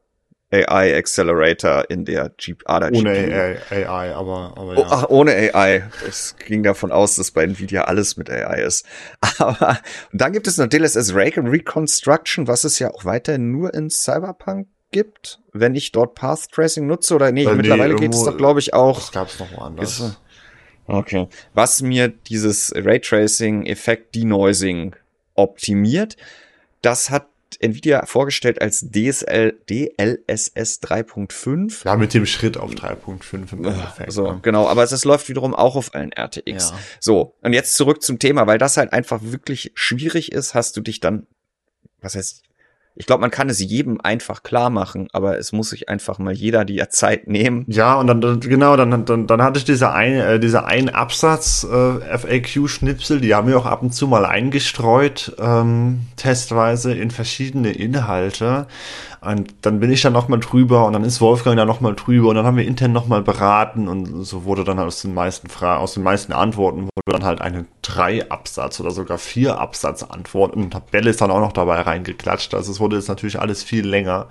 AI 0.53 0.95
Accelerator 0.97 1.89
in 1.89 2.05
der 2.05 2.33
Jeep 2.39 2.63
ADA 2.67 2.91
Ohne 2.93 3.11
AI, 3.11 3.87
AI, 3.87 4.15
aber, 4.15 4.53
aber 4.57 4.75
ja. 4.75 4.81
Oh, 4.81 4.87
ach, 4.91 5.09
ohne 5.09 5.33
AI. 5.33 5.89
Es 6.07 6.37
ging 6.37 6.63
davon 6.63 6.93
aus, 6.93 7.17
dass 7.17 7.31
bei 7.31 7.45
Nvidia 7.45 7.85
alles 7.85 8.19
mit 8.19 8.29
AI 8.29 8.63
ist. 8.63 8.87
Aber 9.39 9.79
und 10.13 10.21
dann 10.21 10.33
gibt 10.33 10.47
es 10.47 10.59
noch 10.59 10.67
DLSS 10.67 11.15
Rake 11.15 11.43
Reconstruction, 11.43 12.49
was 12.49 12.65
es 12.65 12.79
ja 12.79 12.91
auch 12.91 13.07
weiterhin 13.07 13.51
nur 13.51 13.73
in 13.73 13.89
Cyberpunk 13.89 14.69
gibt, 14.91 15.41
wenn 15.55 15.75
ich 15.75 15.91
dort 15.91 16.15
Path 16.15 16.51
Tracing 16.53 16.87
nutze 16.87 17.15
oder 17.15 17.33
nee, 17.33 17.45
äh, 17.45 17.55
mittlerweile 17.55 17.97
geht 17.97 18.13
es 18.13 18.23
doch 18.23 18.37
glaube 18.37 18.61
ich 18.61 18.75
auch. 18.75 18.99
Das 18.99 19.13
gab's 19.13 19.39
noch 19.39 19.51
woanders. 19.57 20.19
Okay. 20.87 21.29
Was 21.55 21.81
mir 21.81 22.09
dieses 22.09 22.73
Raytracing 22.75 23.65
Effekt 23.65 24.15
Denoising 24.15 24.95
optimiert. 25.35 26.17
Das 26.81 27.11
hat 27.11 27.29
Nvidia 27.61 28.07
vorgestellt 28.07 28.61
als 28.61 28.81
DSL, 28.91 29.59
DLSS 29.69 30.83
3.5. 30.83 31.85
Ja, 31.85 31.97
mit 31.97 32.15
dem 32.15 32.27
Schritt 32.27 32.57
auf 32.57 32.73
3.5 32.73 33.53
im 33.53 33.65
Endeffekt. 33.65 34.13
So, 34.13 34.33
ne? 34.33 34.41
genau. 34.43 34.69
Aber 34.69 34.83
es 34.83 35.05
läuft 35.05 35.29
wiederum 35.29 35.55
auch 35.55 35.77
auf 35.77 35.95
allen 35.95 36.13
RTX. 36.13 36.71
Ja. 36.71 36.79
So. 37.01 37.35
Und 37.43 37.53
jetzt 37.53 37.75
zurück 37.75 38.03
zum 38.03 38.19
Thema, 38.19 38.47
weil 38.47 38.59
das 38.59 38.77
halt 38.77 38.93
einfach 38.93 39.21
wirklich 39.23 39.73
schwierig 39.75 40.33
ist, 40.33 40.55
hast 40.55 40.77
du 40.77 40.81
dich 40.81 41.01
dann, 41.01 41.27
was 42.01 42.15
heißt, 42.15 42.43
ich 42.95 43.07
glaube, 43.07 43.23
man 43.23 43.31
kann 43.31 43.49
es 43.49 43.59
jedem 43.59 44.01
einfach 44.01 44.43
klar 44.43 44.69
machen, 44.69 45.09
aber 45.13 45.39
es 45.39 45.53
muss 45.53 45.71
sich 45.71 45.89
einfach 45.89 46.19
mal 46.19 46.33
jeder 46.33 46.65
die 46.65 46.83
Zeit 46.91 47.27
nehmen. 47.27 47.65
Ja, 47.69 47.95
und 47.95 48.07
dann, 48.07 48.41
genau, 48.41 48.77
dann, 48.77 49.05
dann, 49.07 49.27
dann 49.27 49.43
hatte 49.43 49.59
ich 49.59 49.65
diese 49.65 49.93
eine, 49.93 50.25
äh, 50.25 50.41
diese 50.41 50.65
einen 50.65 50.91
Absatz 50.91 51.65
äh, 51.65 52.19
FAQ-Schnipsel, 52.19 53.21
die 53.21 53.35
haben 53.35 53.49
wir 53.49 53.59
auch 53.59 53.67
ab 53.67 53.83
und 53.83 53.95
zu 53.95 54.07
mal 54.07 54.27
eingestreut, 54.27 55.35
ähm, 55.39 56.01
testweise 56.17 56.93
in 56.95 57.11
verschiedene 57.11 57.73
Inhalte. 57.73 58.67
Und 59.23 59.55
dann 59.63 59.79
bin 59.79 59.93
ich 59.93 60.03
dann 60.03 60.13
nochmal 60.13 60.41
drüber 60.41 60.85
und 60.85 60.95
dann 60.95 61.05
ist 61.05 61.21
Wolfgang 61.21 61.57
da 61.57 61.65
nochmal 61.65 61.95
drüber 61.95 62.31
und 62.31 62.35
dann 62.35 62.45
haben 62.45 62.57
wir 62.57 62.67
intern 62.67 62.91
nochmal 62.91 63.23
beraten 63.23 63.87
und 63.87 64.25
so 64.25 64.45
wurde 64.45 64.65
dann 64.65 64.81
aus 64.81 65.01
den 65.01 65.15
meisten 65.15 65.49
Fragen, 65.49 65.81
aus 65.81 65.95
den 65.95 66.03
meisten 66.03 66.33
Antworten 66.33 66.83
wurde 66.83 67.19
dann 67.19 67.25
halt 67.25 67.41
eine 67.41 67.67
drei 67.83 68.29
Absatz 68.29 68.81
oder 68.81 68.91
sogar 68.91 69.19
vier 69.19 69.61
Absatz 69.61 70.03
Antwort 70.03 70.57
und 70.57 70.71
Tabelle 70.73 71.11
ist 71.11 71.21
dann 71.21 71.31
auch 71.31 71.39
noch 71.39 71.53
dabei 71.53 71.83
reingeklatscht. 71.83 72.53
Also 72.53 72.73
es 72.73 72.81
wurde 72.81 72.97
jetzt 72.97 73.09
natürlich 73.09 73.39
alles 73.39 73.63
viel 73.63 73.87
länger 73.87 74.27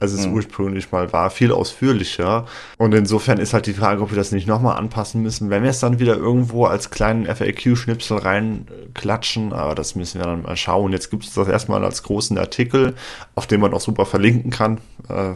als 0.00 0.12
es 0.12 0.26
mhm. 0.26 0.34
ursprünglich 0.34 0.90
mal 0.90 1.12
war, 1.12 1.30
viel 1.30 1.52
ausführlicher. 1.52 2.46
Und 2.78 2.94
insofern 2.94 3.38
ist 3.38 3.52
halt 3.52 3.66
die 3.66 3.74
Frage, 3.74 4.02
ob 4.02 4.10
wir 4.10 4.16
das 4.16 4.32
nicht 4.32 4.48
nochmal 4.48 4.76
anpassen 4.76 5.22
müssen, 5.22 5.50
wenn 5.50 5.62
wir 5.62 5.70
es 5.70 5.80
dann 5.80 5.98
wieder 5.98 6.16
irgendwo 6.16 6.64
als 6.64 6.90
kleinen 6.90 7.26
FAQ-Schnipsel 7.26 8.18
reinklatschen, 8.18 9.52
aber 9.52 9.74
das 9.74 9.94
müssen 9.94 10.18
wir 10.18 10.26
dann 10.26 10.42
mal 10.42 10.56
schauen. 10.56 10.92
Jetzt 10.92 11.10
gibt 11.10 11.24
es 11.24 11.34
das 11.34 11.48
erstmal 11.48 11.84
als 11.84 12.02
großen 12.02 12.38
Artikel, 12.38 12.94
auf 13.34 13.46
dem 13.46 13.60
man 13.60 13.74
auch 13.74 13.80
super 13.80 14.06
verlinken 14.06 14.50
kann. 14.50 14.78
Äh, 15.08 15.34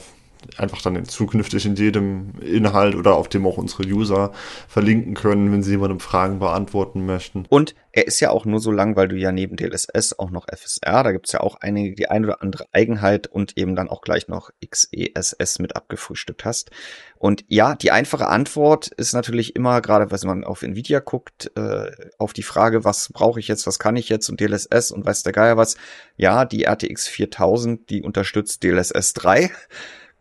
einfach 0.57 0.83
dann 0.83 1.05
zukünftig 1.05 1.67
in 1.67 1.77
jedem 1.77 2.39
Inhalt 2.41 2.95
oder 2.95 3.15
auf 3.15 3.29
dem 3.29 3.47
auch 3.47 3.57
unsere 3.57 3.85
User 3.85 4.33
verlinken 4.69 5.15
können, 5.15 5.53
wenn 5.53 5.63
sie 5.63 5.73
jemandem 5.73 6.01
Fragen 6.01 6.39
beantworten 6.39 7.07
möchten. 7.07 7.47
Und 7.49 7.75
er 7.93 8.07
ist 8.07 8.21
ja 8.21 8.31
auch 8.31 8.45
nur 8.45 8.59
so 8.59 8.73
lang, 8.73 8.97
weil 8.97 9.07
du 9.09 9.17
ja 9.17 9.31
neben 9.31 9.57
DLSS 9.57 10.19
auch 10.19 10.31
noch 10.31 10.47
FSR, 10.49 11.05
da 11.05 11.13
gibt's 11.13 11.33
ja 11.33 11.41
auch 11.41 11.57
einige, 11.61 11.95
die 11.95 12.09
eine 12.09 12.27
oder 12.27 12.43
andere 12.43 12.67
Eigenheit 12.73 13.29
und 13.29 13.57
eben 13.57 13.77
dann 13.77 13.89
auch 13.89 14.03
gleich 14.03 14.27
noch 14.27 14.51
XESS 14.69 15.61
mit 15.61 15.77
abgefrühstückt 15.77 16.45
hast. 16.45 16.71
Und 17.19 17.45
ja, 17.49 17.75
die 17.75 17.93
einfache 17.93 18.27
Antwort 18.29 18.89
ist 18.89 19.13
natürlich 19.13 19.55
immer, 19.57 19.81
gerade 19.81 20.11
wenn 20.11 20.29
man 20.29 20.45
auf 20.45 20.63
Nvidia 20.63 21.01
guckt, 21.01 21.53
äh, 21.57 21.91
auf 22.19 22.33
die 22.33 22.43
Frage, 22.43 22.85
was 22.85 23.11
brauche 23.13 23.41
ich 23.41 23.49
jetzt, 23.49 23.67
was 23.67 23.79
kann 23.79 23.97
ich 23.97 24.09
jetzt 24.09 24.29
und 24.29 24.41
DLSS 24.41 24.91
und 24.91 25.07
weiß 25.07 25.23
der 25.23 25.33
Geier 25.33 25.57
was. 25.57 25.77
Ja, 26.17 26.45
die 26.45 26.65
RTX 26.65 27.07
4000, 27.07 27.89
die 27.91 28.03
unterstützt 28.03 28.63
DLSS 28.63 29.15
3 29.15 29.51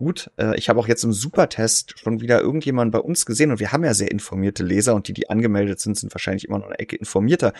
gut. 0.03 0.31
Äh, 0.37 0.57
ich 0.57 0.69
habe 0.69 0.79
auch 0.79 0.87
jetzt 0.87 1.03
im 1.03 1.13
Supertest 1.13 1.97
schon 1.99 2.21
wieder 2.21 2.41
irgendjemand 2.41 2.91
bei 2.91 2.99
uns 2.99 3.25
gesehen 3.25 3.51
und 3.51 3.59
wir 3.59 3.71
haben 3.71 3.83
ja 3.83 3.93
sehr 3.93 4.11
informierte 4.11 4.63
Leser 4.63 4.95
und 4.95 5.07
die, 5.07 5.13
die 5.13 5.29
angemeldet 5.29 5.79
sind, 5.79 5.97
sind 5.97 6.13
wahrscheinlich 6.13 6.45
immer 6.47 6.59
noch 6.59 6.67
eine 6.67 6.79
Ecke 6.79 6.95
informierter. 6.95 7.53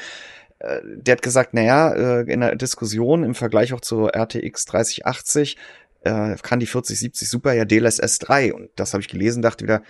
Äh, 0.60 0.82
der 0.84 1.14
hat 1.14 1.22
gesagt, 1.22 1.54
naja, 1.54 1.94
äh, 1.94 2.32
in 2.32 2.42
der 2.42 2.56
Diskussion 2.56 3.24
im 3.24 3.36
Vergleich 3.36 3.74
auch 3.74 3.82
zur 3.82 4.14
RTX 4.16 4.66
3080 4.66 5.58
äh, 6.04 6.36
kann 6.42 6.60
die 6.60 6.66
4070 6.66 7.30
Super 7.30 7.54
ja 7.54 7.66
DLSS 7.66 8.20
3 8.20 8.54
und 8.54 8.70
das 8.76 8.94
habe 8.94 9.02
ich 9.02 9.08
gelesen, 9.08 9.42
dachte 9.42 9.64
wieder, 9.64 9.82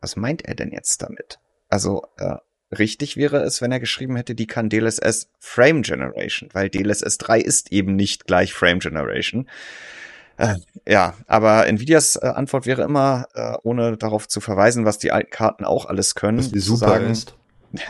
was 0.00 0.16
meint 0.16 0.44
er 0.44 0.54
denn 0.54 0.70
jetzt 0.70 1.02
damit? 1.02 1.38
Also 1.68 2.04
äh, 2.18 2.36
richtig 2.76 3.16
wäre 3.16 3.42
es, 3.42 3.62
wenn 3.62 3.72
er 3.72 3.80
geschrieben 3.80 4.16
hätte, 4.16 4.34
die 4.34 4.46
kann 4.46 4.68
DLSS 4.68 5.30
Frame 5.38 5.82
Generation, 5.82 6.50
weil 6.52 6.68
DLSS 6.68 7.18
3 7.18 7.40
ist 7.40 7.72
eben 7.72 7.96
nicht 7.96 8.26
gleich 8.26 8.52
Frame 8.52 8.78
Generation. 8.78 9.48
Äh, 10.38 10.54
ja, 10.86 11.14
aber 11.26 11.66
Nvidias 11.66 12.16
äh, 12.16 12.26
Antwort 12.26 12.64
wäre 12.64 12.82
immer, 12.82 13.26
äh, 13.34 13.56
ohne 13.62 13.96
darauf 13.96 14.28
zu 14.28 14.40
verweisen, 14.40 14.84
was 14.84 14.98
die 14.98 15.10
alten 15.10 15.30
Karten 15.30 15.64
auch 15.64 15.86
alles 15.86 16.14
können, 16.14 16.38
dass 16.38 16.52
die 16.52 16.60
super 16.60 16.90
sagen, 16.90 17.10
ist. 17.10 17.34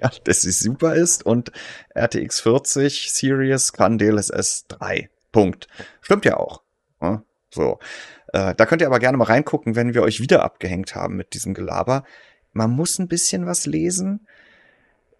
ja, 0.00 0.10
dass 0.24 0.42
sie 0.42 0.52
super 0.52 0.94
ist 0.94 1.26
und 1.26 1.52
RTX 1.94 2.40
40 2.40 3.10
Series 3.10 3.72
kann 3.72 3.98
DLSS 3.98 4.66
3. 4.68 5.10
Punkt. 5.32 5.66
Stimmt 6.00 6.24
ja 6.24 6.36
auch. 6.36 6.62
Ne? 7.00 7.22
so. 7.50 7.78
Äh, 8.32 8.54
da 8.54 8.66
könnt 8.66 8.80
ihr 8.80 8.86
aber 8.86 9.00
gerne 9.00 9.18
mal 9.18 9.24
reingucken, 9.24 9.74
wenn 9.74 9.92
wir 9.92 10.02
euch 10.02 10.20
wieder 10.20 10.44
abgehängt 10.44 10.94
haben 10.94 11.16
mit 11.16 11.34
diesem 11.34 11.52
Gelaber. 11.52 12.04
Man 12.52 12.70
muss 12.70 12.98
ein 12.98 13.08
bisschen 13.08 13.46
was 13.46 13.66
lesen. 13.66 14.26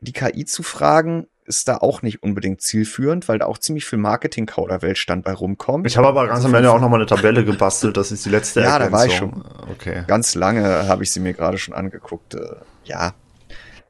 Die 0.01 0.13
KI 0.13 0.45
zu 0.45 0.63
fragen, 0.63 1.27
ist 1.49 1.67
da 1.69 1.79
auch 1.79 2.03
nicht 2.03 2.23
unbedingt 2.23 2.61
zielführend, 2.61 3.29
weil 3.29 3.39
da 3.39 3.47
auch 3.47 3.59
ziemlich 3.59 3.87
viel 3.87 3.99
Marketing-Kauderwelsch 3.99 5.07
dann 5.07 5.23
bei 5.23 5.33
rumkommt. 5.33 5.87
Ich 5.87 5.97
habe 5.97 6.07
aber 6.07 6.29
ganz 6.29 6.45
am 6.45 6.55
Ende 6.55 6.71
auch 6.71 6.81
noch 6.81 6.89
mal 6.89 6.97
eine 6.97 7.07
Tabelle 7.07 7.45
gebastelt, 7.45 7.97
das 7.97 8.13
ist 8.13 8.25
die 8.25 8.31
letzte 8.31 8.61
Ja, 8.61 8.79
Ergänzung. 8.79 8.91
da 8.93 8.97
war 8.99 9.07
ich 9.07 9.15
schon. 9.15 9.45
Okay. 9.73 10.05
Ganz 10.07 10.35
lange 10.35 10.87
habe 10.87 11.03
ich 11.03 11.11
sie 11.11 11.21
mir 11.21 11.33
gerade 11.33 11.59
schon 11.59 11.75
angeguckt. 11.75 12.35
Äh, 12.35 12.57
ja, 12.85 13.15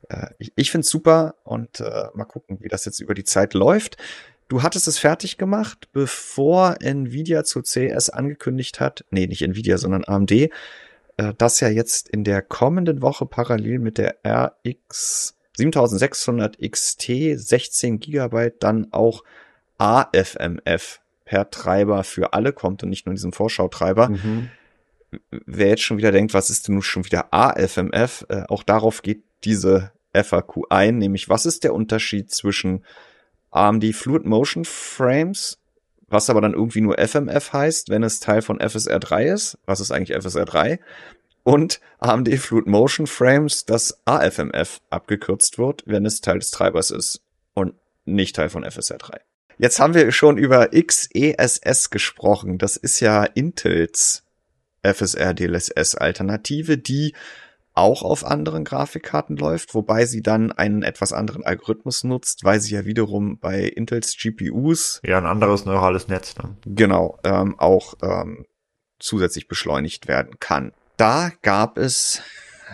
äh, 0.08 0.28
ich, 0.38 0.52
ich 0.56 0.70
finde 0.70 0.84
es 0.84 0.90
super 0.90 1.34
und 1.44 1.80
äh, 1.80 2.06
mal 2.14 2.24
gucken, 2.24 2.58
wie 2.60 2.68
das 2.68 2.84
jetzt 2.84 3.00
über 3.00 3.14
die 3.14 3.24
Zeit 3.24 3.54
läuft. 3.54 3.96
Du 4.48 4.62
hattest 4.62 4.88
es 4.88 4.98
fertig 4.98 5.36
gemacht, 5.36 5.88
bevor 5.92 6.76
Nvidia 6.80 7.44
zu 7.44 7.60
CS 7.62 8.08
angekündigt 8.08 8.80
hat, 8.80 9.04
nee, 9.10 9.26
nicht 9.26 9.42
Nvidia, 9.42 9.76
sondern 9.76 10.04
AMD, 10.04 10.30
äh, 10.30 10.48
dass 11.36 11.60
ja 11.60 11.68
jetzt 11.68 12.08
in 12.08 12.24
der 12.24 12.40
kommenden 12.40 13.02
Woche 13.02 13.26
parallel 13.26 13.78
mit 13.78 13.98
der 13.98 14.16
RX 14.26 15.34
7600 15.58 16.58
XT 16.58 17.10
16 17.34 18.00
Gigabyte 18.00 18.62
dann 18.62 18.88
auch 18.92 19.24
AFMF 19.76 21.00
per 21.24 21.50
Treiber 21.50 22.04
für 22.04 22.32
alle 22.32 22.52
kommt 22.52 22.82
und 22.82 22.88
nicht 22.88 23.06
nur 23.06 23.14
diesen 23.14 23.32
Vorschautreiber. 23.32 24.08
Mhm. 24.08 24.50
Wer 25.30 25.68
jetzt 25.68 25.82
schon 25.82 25.98
wieder 25.98 26.12
denkt, 26.12 26.32
was 26.32 26.50
ist 26.50 26.68
denn 26.68 26.76
nun 26.76 26.82
schon 26.82 27.04
wieder 27.04 27.32
AFMF? 27.32 28.26
Äh, 28.28 28.44
auch 28.48 28.62
darauf 28.62 29.02
geht 29.02 29.22
diese 29.44 29.92
FAQ 30.14 30.66
ein, 30.70 30.98
nämlich 30.98 31.28
was 31.28 31.44
ist 31.44 31.64
der 31.64 31.74
Unterschied 31.74 32.30
zwischen 32.30 32.84
AMD 33.50 33.94
Fluid 33.94 34.24
Motion 34.24 34.64
Frames, 34.64 35.58
was 36.08 36.30
aber 36.30 36.40
dann 36.40 36.54
irgendwie 36.54 36.80
nur 36.80 36.98
FMF 36.98 37.52
heißt, 37.52 37.88
wenn 37.88 38.02
es 38.02 38.20
Teil 38.20 38.42
von 38.42 38.60
FSR 38.60 38.98
3 38.98 39.26
ist. 39.26 39.58
Was 39.66 39.80
ist 39.80 39.90
eigentlich 39.90 40.16
FSR 40.16 40.44
3? 40.44 40.80
Und 41.48 41.80
AMD 42.00 42.28
Fluid 42.38 42.66
Motion 42.66 43.06
Frames, 43.06 43.64
das 43.64 44.02
AFMF 44.04 44.82
abgekürzt 44.90 45.56
wird, 45.56 45.82
wenn 45.86 46.04
es 46.04 46.20
Teil 46.20 46.40
des 46.40 46.50
Treibers 46.50 46.90
ist 46.90 47.22
und 47.54 47.72
nicht 48.04 48.36
Teil 48.36 48.50
von 48.50 48.70
FSR 48.70 48.98
3. 48.98 49.18
Jetzt 49.56 49.80
haben 49.80 49.94
wir 49.94 50.12
schon 50.12 50.36
über 50.36 50.68
XESS 50.68 51.88
gesprochen. 51.88 52.58
Das 52.58 52.76
ist 52.76 53.00
ja 53.00 53.24
Intels 53.24 54.24
FSR 54.82 55.32
DLSS 55.32 55.94
Alternative, 55.94 56.76
die 56.76 57.14
auch 57.72 58.02
auf 58.02 58.26
anderen 58.26 58.64
Grafikkarten 58.64 59.38
läuft, 59.38 59.74
wobei 59.74 60.04
sie 60.04 60.20
dann 60.20 60.52
einen 60.52 60.82
etwas 60.82 61.14
anderen 61.14 61.44
Algorithmus 61.44 62.04
nutzt, 62.04 62.44
weil 62.44 62.60
sie 62.60 62.74
ja 62.74 62.84
wiederum 62.84 63.38
bei 63.38 63.62
Intels 63.62 64.18
GPUs 64.18 65.00
ja 65.02 65.16
ein 65.16 65.24
anderes 65.24 65.64
neurales 65.64 66.08
Netz 66.08 66.36
ne? 66.36 66.58
genau 66.66 67.18
ähm, 67.24 67.58
auch 67.58 67.94
ähm, 68.02 68.44
zusätzlich 68.98 69.48
beschleunigt 69.48 70.08
werden 70.08 70.38
kann 70.40 70.72
da 70.98 71.30
gab 71.42 71.78
es 71.78 72.20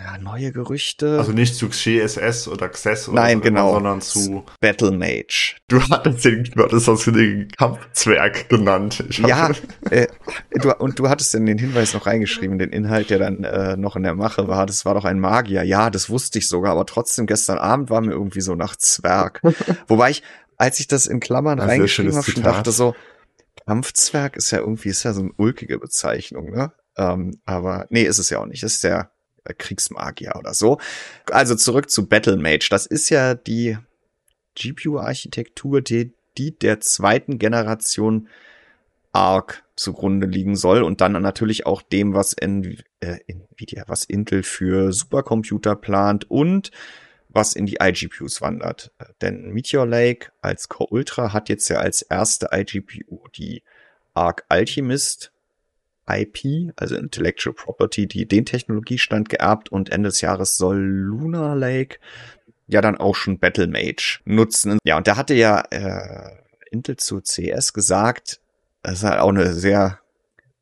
ja, 0.03 0.17
neue 0.17 0.51
Gerüchte. 0.51 1.17
Also 1.17 1.31
nicht 1.31 1.55
zu 1.55 1.69
XSS 1.69 2.49
oder 2.49 2.67
XS 2.67 3.07
oder 3.09 3.21
Nein, 3.21 3.37
so 3.37 3.43
genau. 3.43 3.73
sondern 3.73 4.01
zu 4.01 4.43
Battle 4.59 4.91
Mage. 4.91 5.55
Du 5.69 5.81
hattest 5.81 6.25
den, 6.25 6.43
du 6.43 6.63
hattest 6.63 6.87
das 6.87 7.05
den 7.05 7.47
Kampfzwerg 7.57 8.49
genannt. 8.49 9.03
ja, 9.25 9.51
äh, 9.89 10.07
du, 10.51 10.73
und 10.73 10.99
du 10.99 11.07
hattest 11.07 11.33
in 11.33 11.45
den 11.45 11.57
Hinweis 11.57 11.93
noch 11.93 12.07
reingeschrieben, 12.07 12.59
den 12.59 12.71
Inhalt, 12.71 13.09
der 13.09 13.19
dann 13.19 13.45
äh, 13.45 13.77
noch 13.77 13.95
in 13.95 14.03
der 14.03 14.15
Mache 14.15 14.49
war. 14.49 14.65
Das 14.65 14.83
war 14.83 14.95
doch 14.95 15.05
ein 15.05 15.19
Magier. 15.19 15.63
Ja, 15.63 15.89
das 15.89 16.09
wusste 16.09 16.39
ich 16.39 16.49
sogar, 16.49 16.73
aber 16.73 16.85
trotzdem 16.85 17.25
gestern 17.25 17.57
Abend 17.57 17.89
war 17.89 18.01
mir 18.01 18.11
irgendwie 18.11 18.41
so 18.41 18.55
nach 18.55 18.75
Zwerg. 18.75 19.41
Wobei 19.87 20.09
ich, 20.09 20.23
als 20.57 20.79
ich 20.81 20.87
das 20.87 21.07
in 21.07 21.21
Klammern 21.21 21.61
ein 21.61 21.69
reingeschrieben 21.69 22.15
habe, 22.15 22.29
schon 22.29 22.43
dachte 22.43 22.71
so, 22.71 22.95
Kampfzwerg 23.65 24.35
ist 24.35 24.51
ja 24.51 24.59
irgendwie, 24.59 24.89
ist 24.89 25.03
ja 25.03 25.13
so 25.13 25.21
eine 25.21 25.31
ulkige 25.37 25.79
Bezeichnung, 25.79 26.51
ne? 26.51 26.73
Ähm, 26.97 27.39
aber 27.45 27.87
nee, 27.89 28.03
ist 28.03 28.19
es 28.19 28.29
ja 28.29 28.39
auch 28.39 28.45
nicht. 28.45 28.63
Ist 28.63 28.83
der 28.83 29.11
Kriegsmagier 29.53 30.35
oder 30.37 30.53
so. 30.53 30.79
Also 31.29 31.55
zurück 31.55 31.89
zu 31.89 32.07
Battle 32.07 32.37
Mage. 32.37 32.67
Das 32.69 32.85
ist 32.85 33.09
ja 33.09 33.35
die 33.35 33.77
GPU-Architektur, 34.55 35.81
die, 35.81 36.13
die 36.37 36.57
der 36.57 36.79
zweiten 36.79 37.37
Generation 37.37 38.27
ARC 39.11 39.63
zugrunde 39.75 40.27
liegen 40.27 40.55
soll 40.55 40.83
und 40.83 41.01
dann 41.01 41.13
natürlich 41.21 41.65
auch 41.65 41.81
dem, 41.81 42.13
was 42.13 42.33
in, 42.33 42.77
äh, 43.01 43.19
Nvidia, 43.27 43.83
was 43.87 44.05
Intel 44.05 44.43
für 44.43 44.91
Supercomputer 44.91 45.75
plant 45.75 46.29
und 46.29 46.71
was 47.27 47.53
in 47.53 47.65
die 47.65 47.77
iGPUs 47.81 48.41
wandert. 48.41 48.91
Denn 49.21 49.51
Meteor 49.51 49.85
Lake 49.85 50.31
als 50.41 50.69
Core 50.69 50.91
Ultra 50.91 51.33
hat 51.33 51.49
jetzt 51.49 51.67
ja 51.69 51.77
als 51.77 52.01
erste 52.01 52.49
iGPU 52.51 53.27
die 53.35 53.63
Arc 54.13 54.45
Alchemist 54.47 55.33
IP, 56.07 56.71
also 56.75 56.95
Intellectual 56.95 57.53
Property, 57.53 58.07
die 58.07 58.27
den 58.27 58.45
Technologiestand 58.45 59.29
geerbt 59.29 59.71
und 59.71 59.89
Ende 59.89 60.09
des 60.09 60.21
Jahres 60.21 60.57
soll 60.57 60.77
Lunar 60.77 61.55
Lake 61.55 61.97
ja 62.67 62.81
dann 62.81 62.97
auch 62.97 63.15
schon 63.15 63.39
Battle 63.39 63.67
Mage 63.67 64.19
nutzen. 64.25 64.79
Ja, 64.83 64.97
und 64.97 65.07
der 65.07 65.17
hatte 65.17 65.33
ja 65.33 65.61
äh, 65.69 66.31
Intel 66.71 66.97
zu 66.97 67.21
CS 67.21 67.73
gesagt, 67.73 68.39
das 68.81 68.95
ist 68.95 69.03
halt 69.03 69.19
auch 69.19 69.29
eine 69.29 69.53
sehr 69.53 69.99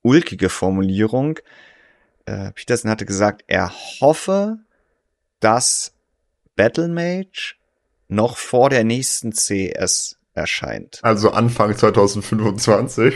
ulkige 0.01 0.49
Formulierung. 0.49 1.39
Äh, 2.25 2.51
Peterson 2.51 2.91
hatte 2.91 3.05
gesagt, 3.05 3.43
er 3.47 3.71
hoffe, 3.99 4.59
dass 5.39 5.93
Battlemage 6.55 7.55
noch 8.07 8.37
vor 8.37 8.69
der 8.69 8.83
nächsten 8.83 9.31
CS 9.31 10.17
erscheint. 10.33 10.99
Also 11.03 11.31
Anfang 11.31 11.75
2025. 11.75 13.15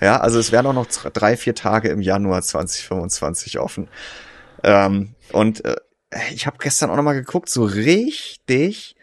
Ja, 0.00 0.20
also 0.20 0.38
es 0.38 0.52
wären 0.52 0.66
auch 0.66 0.72
noch 0.72 0.86
drei, 0.86 1.36
vier 1.36 1.54
Tage 1.54 1.88
im 1.88 2.00
Januar 2.00 2.42
2025 2.42 3.58
offen. 3.58 3.88
Ähm, 4.62 5.14
und 5.32 5.64
äh, 5.64 5.76
ich 6.32 6.46
habe 6.46 6.58
gestern 6.58 6.90
auch 6.90 6.96
noch 6.96 7.02
mal 7.02 7.14
geguckt, 7.14 7.48
so 7.48 7.64
richtig 7.64 8.96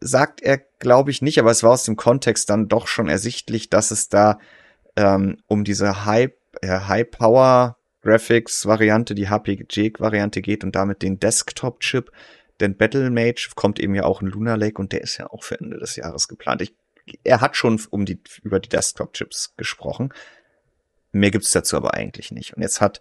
sagt 0.00 0.42
er, 0.42 0.58
glaube 0.78 1.10
ich, 1.10 1.22
nicht, 1.22 1.38
aber 1.38 1.50
es 1.50 1.62
war 1.62 1.72
aus 1.72 1.84
dem 1.84 1.96
Kontext 1.96 2.50
dann 2.50 2.68
doch 2.68 2.86
schon 2.86 3.08
ersichtlich, 3.08 3.70
dass 3.70 3.90
es 3.90 4.08
da 4.08 4.38
ähm, 4.96 5.38
um 5.46 5.64
diese 5.64 6.04
High, 6.04 6.30
äh, 6.62 6.80
High 6.80 7.10
Power 7.10 7.76
Graphics 8.02 8.66
Variante, 8.66 9.14
die 9.14 9.28
HPG 9.28 9.94
Variante 9.98 10.40
geht 10.40 10.64
und 10.64 10.76
damit 10.76 11.02
den 11.02 11.18
Desktop 11.18 11.80
Chip. 11.80 12.12
Denn 12.60 12.76
Battle 12.76 13.10
Mage 13.10 13.50
kommt 13.54 13.78
eben 13.78 13.94
ja 13.94 14.04
auch 14.04 14.22
in 14.22 14.28
Lunar 14.28 14.56
Lake 14.56 14.80
und 14.80 14.92
der 14.92 15.02
ist 15.02 15.18
ja 15.18 15.26
auch 15.28 15.42
für 15.42 15.60
Ende 15.60 15.78
des 15.78 15.96
Jahres 15.96 16.28
geplant. 16.28 16.62
Ich, 16.62 16.74
er 17.24 17.40
hat 17.40 17.56
schon 17.56 17.80
um 17.90 18.04
die, 18.04 18.20
über 18.42 18.60
die 18.60 18.68
Desktop 18.68 19.12
Chips 19.12 19.54
gesprochen. 19.56 20.12
Mehr 21.12 21.30
gibt's 21.30 21.52
dazu 21.52 21.76
aber 21.76 21.94
eigentlich 21.94 22.32
nicht. 22.32 22.54
Und 22.54 22.62
jetzt 22.62 22.80
hat 22.80 23.00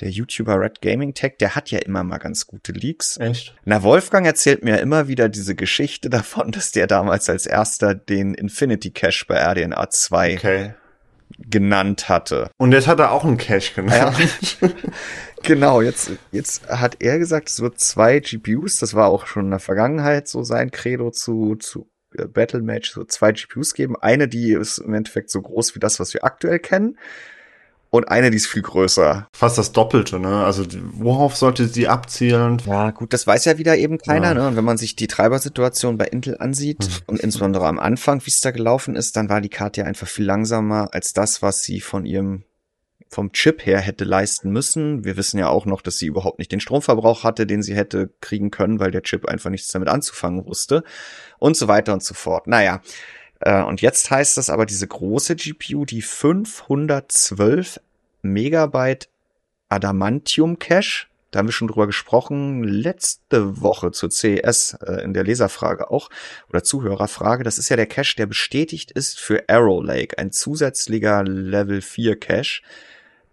der 0.00 0.10
YouTuber 0.10 0.60
Red 0.60 0.80
Gaming 0.80 1.14
Tech, 1.14 1.34
der 1.38 1.54
hat 1.54 1.70
ja 1.70 1.78
immer 1.78 2.02
mal 2.02 2.18
ganz 2.18 2.46
gute 2.46 2.72
Leaks. 2.72 3.16
Echt? 3.18 3.54
Na, 3.64 3.82
Wolfgang 3.82 4.26
erzählt 4.26 4.64
mir 4.64 4.80
immer 4.80 5.08
wieder 5.08 5.28
diese 5.28 5.54
Geschichte 5.54 6.10
davon, 6.10 6.50
dass 6.52 6.72
der 6.72 6.86
damals 6.86 7.28
als 7.28 7.46
erster 7.46 7.94
den 7.94 8.34
Infinity 8.34 8.90
Cache 8.90 9.24
bei 9.26 9.36
RDNA 9.36 9.90
2 9.90 10.34
okay. 10.34 10.74
genannt 11.38 12.08
hatte. 12.08 12.50
Und 12.56 12.72
jetzt 12.72 12.88
hat 12.88 12.98
er 12.98 13.12
auch 13.12 13.24
einen 13.24 13.36
Cache 13.36 13.74
genannt. 13.74 14.58
Ja. 14.60 14.68
genau, 15.42 15.80
jetzt, 15.80 16.10
jetzt 16.32 16.68
hat 16.68 16.96
er 17.00 17.18
gesagt, 17.18 17.48
es 17.48 17.60
wird 17.60 17.78
zwei 17.78 18.18
GPUs, 18.18 18.78
das 18.78 18.94
war 18.94 19.08
auch 19.08 19.26
schon 19.26 19.44
in 19.44 19.50
der 19.50 19.60
Vergangenheit 19.60 20.26
so 20.26 20.42
sein 20.42 20.72
Credo 20.72 21.10
zu, 21.10 21.54
zu 21.56 21.88
Battle 22.32 22.62
Match, 22.62 22.92
so 22.92 23.04
zwei 23.04 23.32
GPUs 23.32 23.74
geben. 23.74 23.96
Eine, 23.96 24.28
die 24.28 24.52
ist 24.52 24.78
im 24.78 24.94
Endeffekt 24.94 25.30
so 25.30 25.40
groß 25.42 25.74
wie 25.74 25.80
das, 25.80 26.00
was 26.00 26.14
wir 26.14 26.24
aktuell 26.24 26.58
kennen 26.58 26.96
und 27.94 28.08
eine, 28.08 28.32
die 28.32 28.38
ist 28.38 28.48
viel 28.48 28.62
größer. 28.62 29.28
Fast 29.32 29.56
das 29.56 29.70
Doppelte, 29.70 30.18
ne? 30.18 30.44
Also 30.44 30.64
worauf 30.94 31.36
sollte 31.36 31.68
sie 31.68 31.86
abzielen? 31.86 32.60
Ja, 32.66 32.90
gut, 32.90 33.12
das 33.12 33.24
weiß 33.24 33.44
ja 33.44 33.56
wieder 33.56 33.76
eben 33.76 33.98
keiner, 33.98 34.28
ja. 34.28 34.34
ne? 34.34 34.48
Und 34.48 34.56
wenn 34.56 34.64
man 34.64 34.78
sich 34.78 34.96
die 34.96 35.06
Treibersituation 35.06 35.96
bei 35.96 36.06
Intel 36.06 36.36
ansieht 36.38 36.80
mhm. 36.80 37.02
und 37.06 37.20
insbesondere 37.20 37.68
am 37.68 37.78
Anfang, 37.78 38.20
wie 38.26 38.30
es 38.30 38.40
da 38.40 38.50
gelaufen 38.50 38.96
ist, 38.96 39.16
dann 39.16 39.28
war 39.28 39.40
die 39.40 39.48
Karte 39.48 39.82
ja 39.82 39.86
einfach 39.86 40.08
viel 40.08 40.24
langsamer 40.24 40.88
als 40.92 41.12
das, 41.12 41.40
was 41.40 41.62
sie 41.62 41.80
von 41.80 42.04
ihrem 42.04 42.42
vom 43.08 43.32
Chip 43.32 43.64
her 43.64 43.80
hätte 43.80 44.04
leisten 44.04 44.50
müssen. 44.50 45.04
Wir 45.04 45.16
wissen 45.16 45.38
ja 45.38 45.48
auch 45.48 45.66
noch, 45.66 45.82
dass 45.82 45.98
sie 45.98 46.06
überhaupt 46.06 46.38
nicht 46.38 46.52
den 46.52 46.60
Stromverbrauch 46.60 47.24
hatte, 47.24 47.46
den 47.46 47.62
sie 47.62 47.74
hätte 47.74 48.10
kriegen 48.20 48.50
können, 48.50 48.80
weil 48.80 48.90
der 48.90 49.02
Chip 49.02 49.26
einfach 49.26 49.50
nichts 49.50 49.68
damit 49.68 49.88
anzufangen 49.88 50.46
wusste 50.46 50.82
und 51.38 51.56
so 51.56 51.68
weiter 51.68 51.92
und 51.92 52.02
so 52.02 52.14
fort. 52.14 52.46
Naja, 52.46 52.80
äh, 53.40 53.62
und 53.62 53.82
jetzt 53.82 54.10
heißt 54.10 54.36
das 54.36 54.50
aber, 54.50 54.66
diese 54.66 54.86
große 54.86 55.36
GPU, 55.36 55.84
die 55.84 56.02
512 56.02 57.80
Megabyte 58.22 59.08
Adamantium 59.68 60.58
Cache, 60.58 61.06
da 61.30 61.40
haben 61.40 61.48
wir 61.48 61.52
schon 61.52 61.66
drüber 61.68 61.86
gesprochen, 61.86 62.62
letzte 62.62 63.60
Woche 63.60 63.90
zur 63.90 64.08
CES 64.08 64.78
äh, 64.86 65.02
in 65.02 65.14
der 65.14 65.24
Leserfrage 65.24 65.90
auch 65.90 66.08
oder 66.48 66.62
Zuhörerfrage. 66.62 67.42
Das 67.42 67.58
ist 67.58 67.68
ja 67.68 67.76
der 67.76 67.86
Cache, 67.86 68.14
der 68.16 68.26
bestätigt 68.26 68.92
ist 68.92 69.18
für 69.18 69.42
Arrow 69.48 69.82
Lake, 69.84 70.16
ein 70.16 70.30
zusätzlicher 70.30 71.24
Level 71.24 71.82
4 71.82 72.20
Cache. 72.20 72.62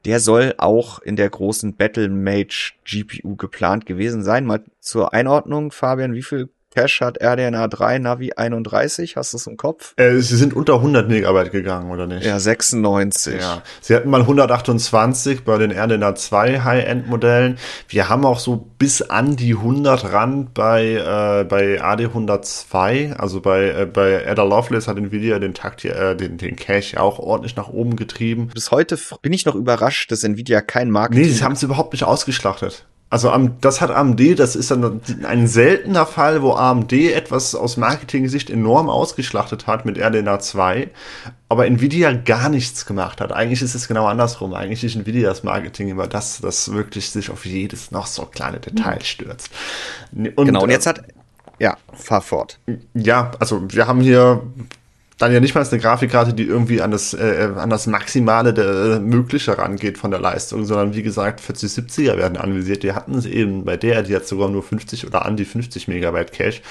Der 0.06 0.20
soll 0.20 0.56
auch 0.58 1.00
in 1.00 1.16
der 1.16 1.30
großen 1.30 1.76
Battle 1.76 2.10
Mage 2.10 2.74
GPU 2.86 3.36
geplant 3.36 3.86
gewesen 3.86 4.24
sein. 4.24 4.46
Mal 4.46 4.64
zur 4.80 5.14
Einordnung, 5.14 5.72
Fabian, 5.72 6.14
wie 6.14 6.24
viel 6.24 6.50
Cache 6.74 7.06
hat 7.06 7.22
RDNA 7.22 7.68
3 7.68 8.00
Navi 8.00 8.32
31, 8.34 9.18
hast 9.18 9.34
du 9.34 9.38
es 9.38 9.46
im 9.46 9.58
Kopf? 9.58 9.94
Äh, 9.98 10.20
sie 10.20 10.38
sind 10.38 10.54
unter 10.54 10.76
100 10.76 11.10
Megabyte 11.10 11.52
gegangen, 11.52 11.92
oder 11.92 12.08
nicht? 12.08 12.26
Ja, 12.26 12.40
96. 12.40 13.42
Ja. 13.42 13.62
Sie 13.82 13.94
hatten 13.94 14.10
mal 14.10 14.22
128 14.22 15.44
bei 15.44 15.58
den 15.58 15.72
RDNA 15.72 16.16
2 16.16 16.62
High-End-Modellen. 16.62 17.58
Wir 17.90 18.08
haben 18.08 18.26
auch 18.26 18.40
so 18.40 18.56
bis 18.78 19.02
an 19.02 19.36
die 19.36 19.56
100 19.56 20.14
ran 20.14 20.50
bei, 20.54 20.94
äh, 20.94 21.44
bei 21.44 21.82
AD 21.82 22.06
102, 22.06 23.16
also 23.18 23.42
bei, 23.42 23.70
äh, 23.70 23.86
bei 23.86 24.26
Ada 24.26 24.44
Lovelace 24.44 24.88
hat 24.88 24.98
Nvidia 24.98 25.40
den 25.40 25.54
Takt 25.54 25.82
hier, 25.82 25.96
äh, 25.96 26.16
den, 26.16 26.38
den 26.38 26.56
Cache 26.56 27.02
auch 27.02 27.20
ordentlich 27.20 27.58
nach 27.58 27.68
oben 27.68 27.98
getrieben. 27.98 28.50
Bis 28.54 28.72
heute 28.72 28.98
bin 29.22 29.34
ich 29.34 29.46
noch 29.46 29.56
überrascht, 29.56 30.10
dass 30.12 30.24
Nvidia 30.24 30.62
kein 30.62 30.90
Marketing... 30.90 31.26
Nee, 31.26 31.30
sie 31.30 31.44
haben 31.44 31.54
es 31.54 31.64
überhaupt 31.64 31.92
nicht 31.92 32.06
ausgeschlachtet. 32.06 32.86
Also 33.12 33.50
das 33.60 33.82
hat 33.82 33.92
AMD, 33.92 34.40
das 34.40 34.56
ist 34.56 34.72
dann 34.72 35.02
ein 35.26 35.46
seltener 35.46 36.06
Fall, 36.06 36.42
wo 36.42 36.54
AMD 36.54 36.94
etwas 36.94 37.56
aus 37.56 37.76
Marketing-Sicht 37.76 38.50
enorm 38.50 38.90
ausgeschlachtet 38.90 39.68
hat 39.68 39.86
mit 39.86 39.98
RDNA 40.00 40.40
2, 40.40 40.90
aber 41.50 41.66
Nvidia 41.68 42.14
gar 42.14 42.48
nichts 42.48 42.86
gemacht 42.86 43.20
hat. 43.20 43.34
Eigentlich 43.34 43.62
ist 43.62 43.76
es 43.76 43.90
genau 43.90 44.06
andersrum. 44.06 44.54
Eigentlich 44.54 44.86
ist 44.86 44.96
Nvidias 44.96 45.44
Marketing 45.44 45.90
immer 45.90 46.08
das, 46.08 46.40
das 46.40 46.72
wirklich 46.72 47.10
sich 47.10 47.30
auf 47.30 47.46
jedes 47.46 47.92
noch 47.92 48.08
so 48.08 48.26
kleine 48.26 48.62
Detail 48.62 49.04
stürzt. 49.04 49.50
Und, 50.14 50.34
genau, 50.46 50.64
und 50.64 50.70
jetzt 50.70 50.88
hat, 50.88 51.04
ja, 51.60 51.76
fahr 51.92 52.22
fort. 52.22 52.60
Ja, 52.94 53.32
also 53.40 53.62
wir 53.68 53.88
haben 53.88 54.00
hier 54.00 54.42
dann 55.22 55.32
ja 55.32 55.40
nicht 55.40 55.54
mal 55.54 55.66
eine 55.66 55.80
Grafikkarte, 55.80 56.34
die 56.34 56.46
irgendwie 56.46 56.82
an 56.82 56.90
das, 56.90 57.14
äh, 57.14 57.50
an 57.56 57.70
das 57.70 57.86
Maximale 57.86 58.54
der, 58.54 58.66
äh, 58.66 59.00
Mögliche 59.00 59.56
rangeht 59.56 60.00
von 60.00 60.10
der 60.10 60.20
Leistung, 60.20 60.66
sondern 60.66 60.96
wie 60.96 61.04
gesagt, 61.04 61.42
4070er 61.42 62.18
werden 62.18 62.38
anvisiert. 62.38 62.82
Die 62.82 62.94
hatten 62.94 63.14
es 63.14 63.26
eben 63.26 63.64
bei 63.64 63.78
der, 63.78 64.02
die 64.02 64.16
hat 64.16 64.26
sogar 64.26 64.50
nur 64.50 64.64
50 64.64 65.06
oder 65.06 65.26
an 65.26 65.38
die 65.38 65.46
50 65.46 65.88
Megabyte 65.88 66.32
Cache. 66.32 66.62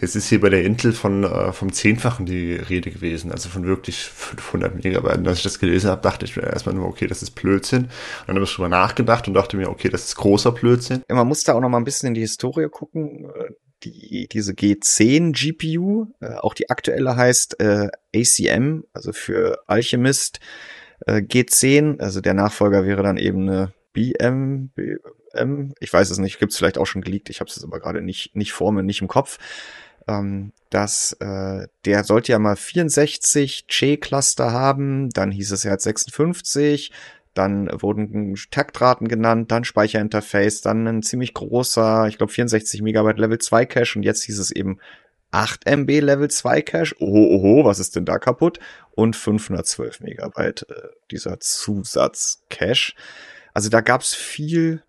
Jetzt 0.00 0.16
ist 0.16 0.28
hier 0.28 0.40
bei 0.40 0.48
der 0.48 0.64
Intel 0.64 0.92
von, 0.92 1.22
äh, 1.22 1.52
vom 1.52 1.72
Zehnfachen 1.72 2.26
die 2.26 2.54
Rede 2.54 2.90
gewesen, 2.90 3.30
also 3.30 3.48
von 3.48 3.66
wirklich 3.66 3.98
500 4.02 4.82
Megabyte. 4.82 5.18
Und 5.18 5.28
als 5.28 5.38
ich 5.38 5.44
das 5.44 5.60
gelesen 5.60 5.88
habe, 5.88 6.02
dachte 6.02 6.24
ich 6.24 6.36
mir 6.36 6.42
erstmal 6.42 6.74
nur, 6.74 6.86
okay, 6.86 7.06
das 7.06 7.22
ist 7.22 7.30
Blödsinn. 7.32 7.82
Und 7.82 7.90
dann 8.26 8.36
habe 8.36 8.44
ich 8.46 8.54
drüber 8.54 8.68
nachgedacht 8.68 9.28
und 9.28 9.34
dachte 9.34 9.56
mir, 9.56 9.68
okay, 9.68 9.88
das 9.88 10.06
ist 10.06 10.16
großer 10.16 10.50
Blödsinn. 10.50 11.02
Man 11.08 11.28
muss 11.28 11.44
da 11.44 11.54
auch 11.54 11.60
noch 11.60 11.68
mal 11.68 11.78
ein 11.78 11.84
bisschen 11.84 12.08
in 12.08 12.14
die 12.14 12.22
Historie 12.22 12.68
gucken 12.68 13.30
die, 13.84 14.28
diese 14.30 14.52
G10 14.52 15.32
GPU, 15.32 16.06
äh, 16.20 16.34
auch 16.34 16.54
die 16.54 16.70
aktuelle 16.70 17.16
heißt 17.16 17.60
äh, 17.60 17.88
ACM, 18.14 18.84
also 18.92 19.12
für 19.12 19.62
Alchemist 19.66 20.40
äh, 21.06 21.16
G10, 21.16 22.00
also 22.00 22.20
der 22.20 22.34
Nachfolger 22.34 22.84
wäre 22.84 23.02
dann 23.02 23.16
eben 23.16 23.48
eine 23.48 23.72
BM, 23.92 24.70
BM, 24.70 25.74
ich 25.80 25.92
weiß 25.92 26.10
es 26.10 26.18
nicht, 26.18 26.38
gibt's 26.38 26.56
vielleicht 26.56 26.78
auch 26.78 26.86
schon 26.86 27.02
geleakt, 27.02 27.30
ich 27.30 27.40
habe 27.40 27.50
es 27.50 27.62
aber 27.62 27.80
gerade 27.80 28.02
nicht, 28.02 28.34
nicht 28.34 28.52
vor 28.52 28.72
mir, 28.72 28.82
nicht 28.82 29.02
im 29.02 29.08
Kopf. 29.08 29.38
Ähm, 30.08 30.52
dass 30.70 31.12
äh, 31.20 31.68
der 31.84 32.02
sollte 32.02 32.32
ja 32.32 32.38
mal 32.40 32.56
64 32.56 33.66
Che-Cluster 33.68 34.50
haben, 34.50 35.10
dann 35.10 35.30
hieß 35.30 35.52
es, 35.52 35.64
er 35.64 35.72
hat 35.72 35.80
56, 35.80 36.90
dann 37.34 37.68
wurden 37.80 38.34
Taktraten 38.50 39.08
genannt, 39.08 39.50
dann 39.50 39.64
Speicherinterface, 39.64 40.60
dann 40.60 40.86
ein 40.86 41.02
ziemlich 41.02 41.34
großer, 41.34 42.06
ich 42.08 42.18
glaube 42.18 42.32
64 42.32 42.82
Megabyte 42.82 43.18
Level 43.18 43.38
2 43.38 43.66
Cache 43.66 43.98
und 43.98 44.02
jetzt 44.02 44.24
hieß 44.24 44.38
es 44.38 44.50
eben 44.50 44.78
8 45.30 45.66
MB 45.66 46.00
Level 46.00 46.30
2 46.30 46.62
Cache. 46.62 46.94
Oho, 47.00 47.36
oho, 47.36 47.64
was 47.64 47.78
ist 47.78 47.96
denn 47.96 48.04
da 48.04 48.18
kaputt? 48.18 48.60
Und 48.90 49.16
512 49.16 50.00
Megabyte 50.00 50.66
äh, 50.68 50.88
dieser 51.10 51.40
Zusatz-Cache. 51.40 52.92
Also 53.54 53.70
da 53.70 53.80
gab's 53.80 54.14
viel 54.14 54.82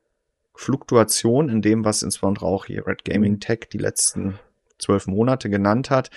Fluktuation 0.53 1.49
in 1.49 1.61
dem, 1.61 1.85
was 1.85 2.03
insbesondere 2.03 2.45
auch 2.45 2.65
hier 2.65 2.85
Red 2.85 3.05
Gaming 3.05 3.39
Tech 3.39 3.69
die 3.71 3.77
letzten 3.77 4.37
zwölf 4.77 5.07
Monate 5.07 5.49
genannt 5.49 5.89
hat. 5.89 6.09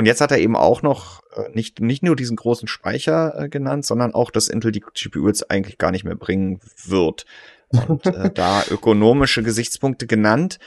Und 0.00 0.06
jetzt 0.06 0.22
hat 0.22 0.30
er 0.30 0.38
eben 0.38 0.56
auch 0.56 0.80
noch 0.80 1.20
äh, 1.36 1.50
nicht, 1.52 1.80
nicht 1.80 2.02
nur 2.02 2.16
diesen 2.16 2.34
großen 2.34 2.66
Speicher 2.66 3.34
äh, 3.38 3.48
genannt, 3.50 3.84
sondern 3.84 4.14
auch, 4.14 4.30
dass 4.30 4.48
Intel 4.48 4.72
die 4.72 4.80
GPU 4.80 5.26
jetzt 5.26 5.50
eigentlich 5.50 5.76
gar 5.76 5.90
nicht 5.90 6.04
mehr 6.04 6.14
bringen 6.14 6.58
wird. 6.86 7.26
Und 7.68 8.06
äh, 8.06 8.30
da 8.34 8.64
ökonomische 8.70 9.42
Gesichtspunkte 9.42 10.06
genannt. 10.06 10.58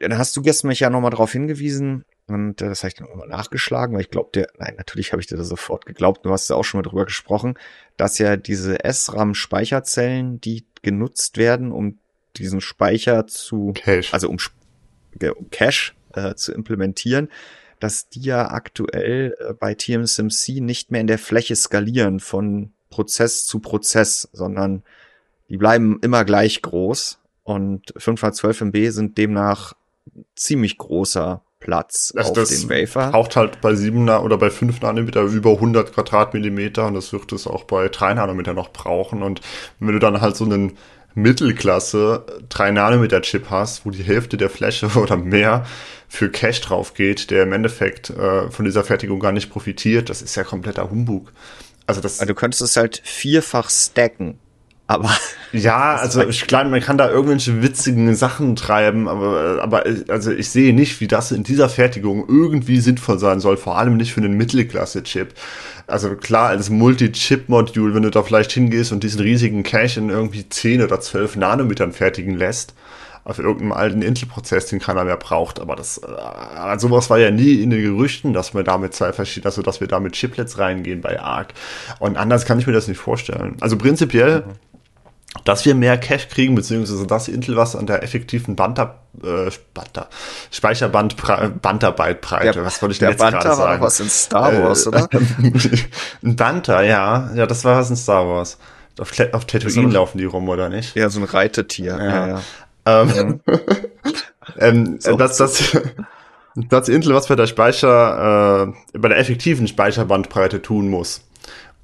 Dann 0.00 0.18
hast 0.18 0.36
du 0.36 0.42
gestern 0.42 0.66
mich 0.66 0.80
ja 0.80 0.90
nochmal 0.90 1.12
darauf 1.12 1.30
hingewiesen, 1.30 2.04
und 2.26 2.60
äh, 2.60 2.66
das 2.66 2.80
habe 2.80 2.88
ich 2.88 2.94
dann 2.96 3.06
nochmal 3.06 3.28
nachgeschlagen, 3.28 3.94
weil 3.94 4.00
ich 4.00 4.10
glaube, 4.10 4.30
der, 4.34 4.48
nein, 4.58 4.74
natürlich 4.76 5.12
habe 5.12 5.22
ich 5.22 5.28
dir 5.28 5.36
das 5.36 5.46
sofort 5.46 5.86
geglaubt, 5.86 6.26
du 6.26 6.32
hast 6.32 6.50
ja 6.50 6.56
auch 6.56 6.64
schon 6.64 6.78
mal 6.78 6.88
drüber 6.88 7.04
gesprochen, 7.04 7.56
dass 7.96 8.18
ja 8.18 8.36
diese 8.36 8.78
SRAM-Speicherzellen, 8.84 10.40
die 10.40 10.66
genutzt 10.82 11.38
werden, 11.38 11.70
um 11.70 12.00
diesen 12.34 12.60
Speicher 12.60 13.28
zu, 13.28 13.74
Cache. 13.76 14.12
also 14.12 14.28
um, 14.28 14.38
um 15.36 15.50
Cache 15.50 15.92
äh, 16.14 16.34
zu 16.34 16.52
implementieren, 16.52 17.28
dass 17.80 18.08
die 18.08 18.22
ja 18.22 18.50
aktuell 18.50 19.36
äh, 19.38 19.54
bei 19.54 19.74
TSMC 19.74 20.60
nicht 20.60 20.90
mehr 20.90 21.00
in 21.00 21.06
der 21.06 21.18
Fläche 21.18 21.56
skalieren 21.56 22.20
von 22.20 22.72
Prozess 22.90 23.46
zu 23.46 23.58
Prozess, 23.60 24.28
sondern 24.32 24.82
die 25.48 25.56
bleiben 25.56 25.98
immer 26.02 26.24
gleich 26.24 26.62
groß 26.62 27.18
und 27.44 27.92
512 27.96 28.62
MB 28.62 28.90
sind 28.90 29.18
demnach 29.18 29.74
ziemlich 30.34 30.78
großer 30.78 31.42
Platz 31.58 32.12
also 32.16 32.30
auf 32.30 32.36
das 32.36 32.48
dem 32.50 32.70
Wafer. 32.70 33.10
braucht 33.10 33.36
halt 33.36 33.60
bei 33.60 33.74
7 33.74 34.08
oder 34.08 34.36
bei 34.38 34.50
5 34.50 34.80
Nanometer 34.82 35.22
über 35.22 35.52
100 35.52 35.92
Quadratmillimeter 35.92 36.86
und 36.86 36.94
das 36.94 37.12
wird 37.12 37.32
es 37.32 37.46
auch 37.46 37.64
bei 37.64 37.88
3 37.88 38.14
Nanometer 38.14 38.54
noch 38.54 38.72
brauchen. 38.72 39.22
Und 39.22 39.40
wenn 39.80 39.92
du 39.92 39.98
dann 39.98 40.20
halt 40.20 40.36
so 40.36 40.44
einen 40.44 40.76
Mittelklasse 41.16 42.26
3 42.50 42.72
Nanometer 42.72 43.22
Chip 43.22 43.46
hast, 43.48 43.86
wo 43.86 43.90
die 43.90 44.02
Hälfte 44.02 44.36
der 44.36 44.50
Fläche 44.50 44.86
oder 44.96 45.16
mehr 45.16 45.66
für 46.08 46.30
Cache 46.30 46.60
drauf 46.60 46.94
geht, 46.94 47.30
der 47.30 47.42
im 47.44 47.52
Endeffekt 47.52 48.10
äh, 48.10 48.50
von 48.50 48.64
dieser 48.66 48.84
Fertigung 48.84 49.18
gar 49.18 49.32
nicht 49.32 49.50
profitiert, 49.50 50.10
das 50.10 50.22
ist 50.22 50.36
ja 50.36 50.44
kompletter 50.44 50.90
Humbug. 50.90 51.32
Also 51.86 52.00
das. 52.00 52.20
Also 52.20 52.32
du 52.32 52.38
könntest 52.38 52.62
es 52.62 52.76
halt 52.76 53.00
vierfach 53.02 53.70
stacken. 53.70 54.38
Aber. 54.86 55.10
Ja, 55.52 55.94
also 55.94 56.26
ich 56.26 56.46
glaube, 56.48 56.68
man 56.68 56.80
kann 56.80 56.98
da 56.98 57.08
irgendwelche 57.08 57.62
witzigen 57.62 58.14
Sachen 58.14 58.56
treiben, 58.56 59.08
aber, 59.08 59.62
aber 59.62 59.84
also 60.08 60.30
ich 60.32 60.50
sehe 60.50 60.74
nicht, 60.74 61.00
wie 61.00 61.06
das 61.06 61.32
in 61.32 61.44
dieser 61.44 61.70
Fertigung 61.70 62.26
irgendwie 62.28 62.78
sinnvoll 62.80 63.18
sein 63.18 63.40
soll, 63.40 63.56
vor 63.56 63.78
allem 63.78 63.96
nicht 63.96 64.12
für 64.12 64.20
einen 64.20 64.36
Mittelklasse-Chip. 64.36 65.32
Also 65.86 66.16
klar, 66.16 66.48
als 66.48 66.68
Multi-Chip-Modul, 66.68 67.94
wenn 67.94 68.02
du 68.02 68.10
da 68.10 68.22
vielleicht 68.22 68.52
hingehst 68.52 68.92
und 68.92 69.02
diesen 69.02 69.20
riesigen 69.20 69.62
Cache 69.62 70.00
in 70.00 70.10
irgendwie 70.10 70.46
10 70.46 70.82
oder 70.82 71.00
12 71.00 71.36
Nanometern 71.36 71.92
fertigen 71.92 72.34
lässt, 72.34 72.74
auf 73.26 73.40
irgendeinem 73.40 73.72
alten 73.72 74.02
Intel-Prozess, 74.02 74.66
den 74.66 74.78
keiner 74.78 75.04
mehr 75.04 75.16
braucht. 75.16 75.58
Aber 75.58 75.74
das, 75.74 75.98
äh, 75.98 76.78
sowas 76.78 77.10
war 77.10 77.18
ja 77.18 77.32
nie 77.32 77.54
in 77.60 77.70
den 77.70 77.82
Gerüchten, 77.82 78.32
dass 78.32 78.54
wir 78.54 78.62
damit 78.62 78.94
zwei 78.94 79.12
verschiedene, 79.12 79.46
also 79.46 79.62
dass 79.62 79.80
wir 79.80 79.88
damit 79.88 80.14
Chiplets 80.14 80.58
reingehen 80.58 81.00
bei 81.00 81.20
ARC. 81.20 81.52
Und 81.98 82.16
anders 82.16 82.44
kann 82.44 82.60
ich 82.60 82.68
mir 82.68 82.72
das 82.72 82.86
nicht 82.86 82.98
vorstellen. 82.98 83.56
Also 83.60 83.76
prinzipiell, 83.76 84.42
mhm. 84.42 84.52
Dass 85.44 85.64
wir 85.64 85.74
mehr 85.74 85.98
Cache 85.98 86.28
kriegen, 86.28 86.54
beziehungsweise 86.54 87.06
dass 87.06 87.28
Intel 87.28 87.56
was 87.56 87.76
an 87.76 87.86
der 87.86 88.02
effektiven 88.02 88.56
Banter, 88.56 89.00
äh, 89.22 89.50
Banter, 89.74 90.08
Speicherband, 90.50 91.16
Banterbyte-Breite, 91.62 92.64
was 92.64 92.80
wollte 92.82 92.92
ich 92.94 92.98
denn 92.98 93.10
jetzt 93.10 93.20
gerade 93.20 93.54
sagen? 93.54 93.58
War 93.58 93.80
was 93.80 94.00
in 94.00 94.08
Star 94.08 94.62
Wars, 94.62 94.86
äh, 94.86 94.88
oder? 94.88 95.08
ein 96.22 96.36
Banter, 96.36 96.82
ja. 96.82 97.30
Ja, 97.34 97.46
das 97.46 97.64
war 97.64 97.78
was 97.78 97.90
in 97.90 97.96
Star 97.96 98.26
Wars. 98.26 98.58
Auf, 98.98 99.12
auf 99.32 99.44
Tatooine 99.44 99.92
laufen 99.92 100.18
die 100.18 100.24
rum, 100.24 100.48
oder 100.48 100.68
nicht? 100.68 100.96
Ja, 100.96 101.10
so 101.10 101.20
ein 101.20 101.24
Reitetier. 101.24 101.98
Ja, 101.98 102.26
ja. 102.26 102.28
ja. 102.28 102.42
Ähm, 102.86 103.40
ähm, 104.58 104.96
so. 105.00 105.16
das, 105.16 105.36
das, 105.36 105.76
das 106.54 106.88
Intel, 106.88 107.14
was 107.14 107.26
bei 107.26 107.36
der 107.36 107.46
Speicher, 107.46 108.72
äh, 108.94 108.98
bei 108.98 109.08
der 109.08 109.18
effektiven 109.18 109.68
Speicherbandbreite 109.68 110.62
tun 110.62 110.88
muss. 110.88 111.22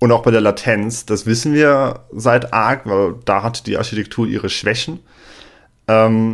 Und 0.03 0.11
auch 0.11 0.25
bei 0.25 0.33
der 0.33 0.41
Latenz, 0.41 1.07
das 1.07 1.27
wissen 1.27 1.55
wir 1.55 2.01
seit 2.11 2.53
ARC, 2.53 2.87
weil 2.87 3.15
da 3.25 3.45
hat 3.45 3.69
die 3.69 3.79
Architektur 3.79 4.27
ihre 4.27 4.49
Schwächen. 4.49 4.99
Ähm, 5.87 6.33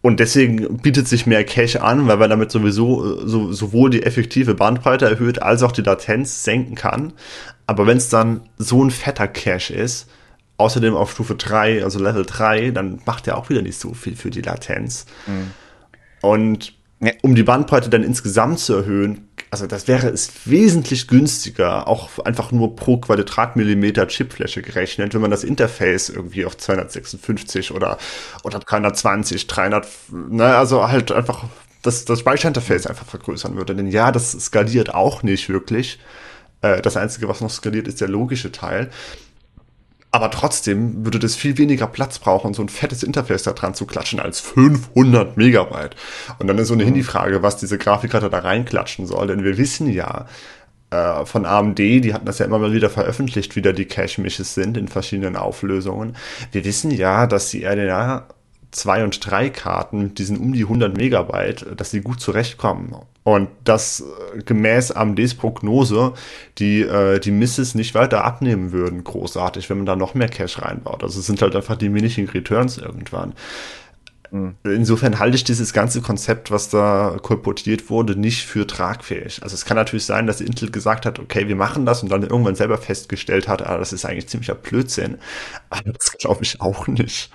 und 0.00 0.18
deswegen 0.18 0.78
bietet 0.78 1.06
sich 1.06 1.26
mehr 1.26 1.44
Cache 1.44 1.82
an, 1.82 2.08
weil 2.08 2.16
man 2.16 2.30
damit 2.30 2.50
sowieso 2.50 3.26
so, 3.26 3.52
sowohl 3.52 3.90
die 3.90 4.02
effektive 4.02 4.54
Bandbreite 4.54 5.04
erhöht, 5.04 5.42
als 5.42 5.62
auch 5.62 5.72
die 5.72 5.82
Latenz 5.82 6.42
senken 6.42 6.74
kann. 6.74 7.12
Aber 7.66 7.86
wenn 7.86 7.98
es 7.98 8.08
dann 8.08 8.48
so 8.56 8.82
ein 8.82 8.90
fetter 8.90 9.28
Cache 9.28 9.74
ist, 9.74 10.08
außerdem 10.56 10.94
auf 10.94 11.12
Stufe 11.12 11.34
3, 11.34 11.84
also 11.84 12.02
Level 12.02 12.24
3, 12.24 12.70
dann 12.70 13.02
macht 13.04 13.28
er 13.28 13.36
auch 13.36 13.50
wieder 13.50 13.60
nicht 13.60 13.78
so 13.78 13.92
viel 13.92 14.16
für 14.16 14.30
die 14.30 14.40
Latenz. 14.40 15.04
Mhm. 15.26 15.50
Und 16.22 16.80
um 17.20 17.34
die 17.34 17.42
Bandbreite 17.42 17.90
dann 17.90 18.02
insgesamt 18.02 18.58
zu 18.58 18.74
erhöhen, 18.74 19.28
also 19.50 19.66
das 19.66 19.88
wäre 19.88 20.08
es 20.08 20.30
wesentlich 20.44 21.08
günstiger, 21.08 21.88
auch 21.88 22.20
einfach 22.20 22.52
nur 22.52 22.76
pro 22.76 22.98
Quadratmillimeter 22.98 24.06
Chipfläche 24.06 24.62
gerechnet, 24.62 25.12
wenn 25.12 25.20
man 25.20 25.32
das 25.32 25.42
Interface 25.42 26.08
irgendwie 26.08 26.44
auf 26.44 26.56
256 26.56 27.72
oder, 27.72 27.98
oder 28.44 28.60
320, 28.60 29.48
300, 29.48 29.88
ne, 30.10 30.56
also 30.56 30.88
halt 30.88 31.10
einfach 31.10 31.44
das, 31.82 32.04
das 32.04 32.20
Speicherinterface 32.20 32.86
einfach 32.86 33.06
vergrößern 33.06 33.56
würde. 33.56 33.74
Denn 33.74 33.88
ja, 33.88 34.12
das 34.12 34.32
skaliert 34.32 34.94
auch 34.94 35.22
nicht 35.24 35.48
wirklich. 35.48 35.98
Äh, 36.62 36.80
das 36.82 36.96
Einzige, 36.96 37.28
was 37.28 37.40
noch 37.40 37.50
skaliert, 37.50 37.88
ist 37.88 38.00
der 38.00 38.08
logische 38.08 38.52
Teil. 38.52 38.90
Aber 40.12 40.30
trotzdem 40.30 41.04
würde 41.04 41.20
das 41.20 41.36
viel 41.36 41.56
weniger 41.56 41.86
Platz 41.86 42.18
brauchen, 42.18 42.52
so 42.52 42.62
ein 42.62 42.68
fettes 42.68 43.04
Interface 43.04 43.44
da 43.44 43.52
dran 43.52 43.74
zu 43.74 43.86
klatschen 43.86 44.18
als 44.18 44.40
500 44.40 45.36
Megabyte. 45.36 45.94
Und 46.38 46.48
dann 46.48 46.58
ist 46.58 46.68
so 46.68 46.74
eine 46.74 46.82
mhm. 46.82 46.88
Handyfrage, 46.88 47.42
was 47.42 47.58
diese 47.58 47.78
Grafikkarte 47.78 48.28
da 48.28 48.40
reinklatschen 48.40 49.06
soll. 49.06 49.28
Denn 49.28 49.44
wir 49.44 49.56
wissen 49.56 49.88
ja 49.88 50.26
äh, 50.90 51.24
von 51.24 51.46
AMD, 51.46 51.78
die 51.78 52.12
hatten 52.12 52.26
das 52.26 52.40
ja 52.40 52.46
immer 52.46 52.58
mal 52.58 52.72
wieder 52.72 52.90
veröffentlicht, 52.90 53.54
wie 53.54 53.62
da 53.62 53.70
die 53.72 53.84
Cache-Misches 53.84 54.54
sind 54.54 54.76
in 54.76 54.88
verschiedenen 54.88 55.36
Auflösungen. 55.36 56.16
Wir 56.50 56.64
wissen 56.64 56.90
ja, 56.90 57.28
dass 57.28 57.50
die 57.50 57.64
RDNA 57.64 58.26
2 58.72 59.04
und 59.04 59.30
3 59.30 59.50
Karten, 59.50 60.14
die 60.14 60.24
sind 60.24 60.40
um 60.40 60.52
die 60.52 60.62
100 60.62 60.96
Megabyte, 60.96 61.66
dass 61.76 61.90
sie 61.92 62.00
gut 62.00 62.20
zurechtkommen. 62.20 62.94
Und 63.22 63.48
dass 63.64 64.00
äh, 64.00 64.42
gemäß 64.42 64.92
AMDs 64.92 65.34
Prognose 65.34 66.14
die, 66.58 66.80
äh, 66.80 67.20
die 67.20 67.30
Misses 67.30 67.74
nicht 67.74 67.94
weiter 67.94 68.24
abnehmen 68.24 68.72
würden, 68.72 69.04
großartig, 69.04 69.68
wenn 69.68 69.78
man 69.78 69.86
da 69.86 69.94
noch 69.94 70.14
mehr 70.14 70.28
Cache 70.28 70.62
reinbaut. 70.62 71.02
Also 71.02 71.20
es 71.20 71.26
sind 71.26 71.42
halt 71.42 71.54
einfach 71.54 71.76
diminishing 71.76 72.28
Returns 72.30 72.78
irgendwann. 72.78 73.34
Mhm. 74.30 74.54
Insofern 74.64 75.18
halte 75.18 75.36
ich 75.36 75.44
dieses 75.44 75.72
ganze 75.72 76.00
Konzept, 76.00 76.50
was 76.50 76.68
da 76.68 77.18
kolportiert 77.20 77.90
wurde, 77.90 78.16
nicht 78.16 78.46
für 78.46 78.66
tragfähig. 78.66 79.42
Also 79.42 79.54
es 79.54 79.64
kann 79.64 79.76
natürlich 79.76 80.06
sein, 80.06 80.26
dass 80.26 80.40
Intel 80.40 80.70
gesagt 80.70 81.04
hat, 81.04 81.18
okay, 81.18 81.48
wir 81.48 81.56
machen 81.56 81.84
das 81.86 82.02
und 82.02 82.10
dann 82.10 82.22
irgendwann 82.22 82.54
selber 82.54 82.78
festgestellt 82.78 83.48
hat, 83.48 83.66
ah, 83.66 83.78
das 83.78 83.92
ist 83.92 84.04
eigentlich 84.04 84.28
ziemlicher 84.28 84.54
Blödsinn. 84.54 85.18
Aber 85.68 85.92
das 85.92 86.12
glaube 86.12 86.42
ich 86.42 86.60
auch 86.60 86.86
nicht. 86.86 87.30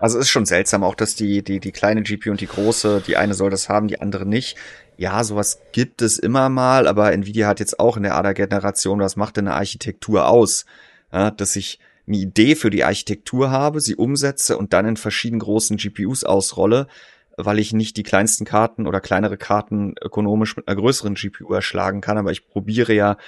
Also 0.00 0.18
es 0.18 0.26
ist 0.26 0.30
schon 0.30 0.46
seltsam 0.46 0.84
auch, 0.84 0.94
dass 0.94 1.14
die, 1.14 1.42
die, 1.42 1.60
die 1.60 1.72
kleine 1.72 2.02
GPU 2.02 2.30
und 2.30 2.40
die 2.40 2.46
große, 2.46 3.02
die 3.06 3.16
eine 3.16 3.34
soll 3.34 3.50
das 3.50 3.68
haben, 3.68 3.88
die 3.88 4.00
andere 4.00 4.26
nicht. 4.26 4.56
Ja, 4.98 5.22
sowas 5.22 5.60
gibt 5.70 6.02
es 6.02 6.18
immer 6.18 6.48
mal, 6.48 6.88
aber 6.88 7.12
Nvidia 7.12 7.46
hat 7.46 7.60
jetzt 7.60 7.78
auch 7.78 7.96
in 7.96 8.02
der 8.02 8.16
ADA-Generation, 8.16 8.98
was 8.98 9.14
macht 9.14 9.36
denn 9.36 9.46
eine 9.46 9.56
Architektur 9.56 10.26
aus? 10.26 10.66
Ja, 11.12 11.30
dass 11.30 11.54
ich 11.54 11.78
eine 12.08 12.16
Idee 12.16 12.56
für 12.56 12.68
die 12.68 12.82
Architektur 12.82 13.52
habe, 13.52 13.80
sie 13.80 13.94
umsetze 13.94 14.58
und 14.58 14.72
dann 14.72 14.86
in 14.86 14.96
verschiedenen 14.96 15.38
großen 15.38 15.76
GPUs 15.76 16.24
ausrolle, 16.24 16.88
weil 17.36 17.60
ich 17.60 17.72
nicht 17.72 17.96
die 17.96 18.02
kleinsten 18.02 18.44
Karten 18.44 18.88
oder 18.88 19.00
kleinere 19.00 19.36
Karten 19.36 19.94
ökonomisch 20.02 20.56
mit 20.56 20.66
einer 20.66 20.76
größeren 20.76 21.14
GPU 21.14 21.54
erschlagen 21.54 22.00
kann, 22.00 22.18
aber 22.18 22.32
ich 22.32 22.48
probiere 22.48 22.92
ja 22.92 23.18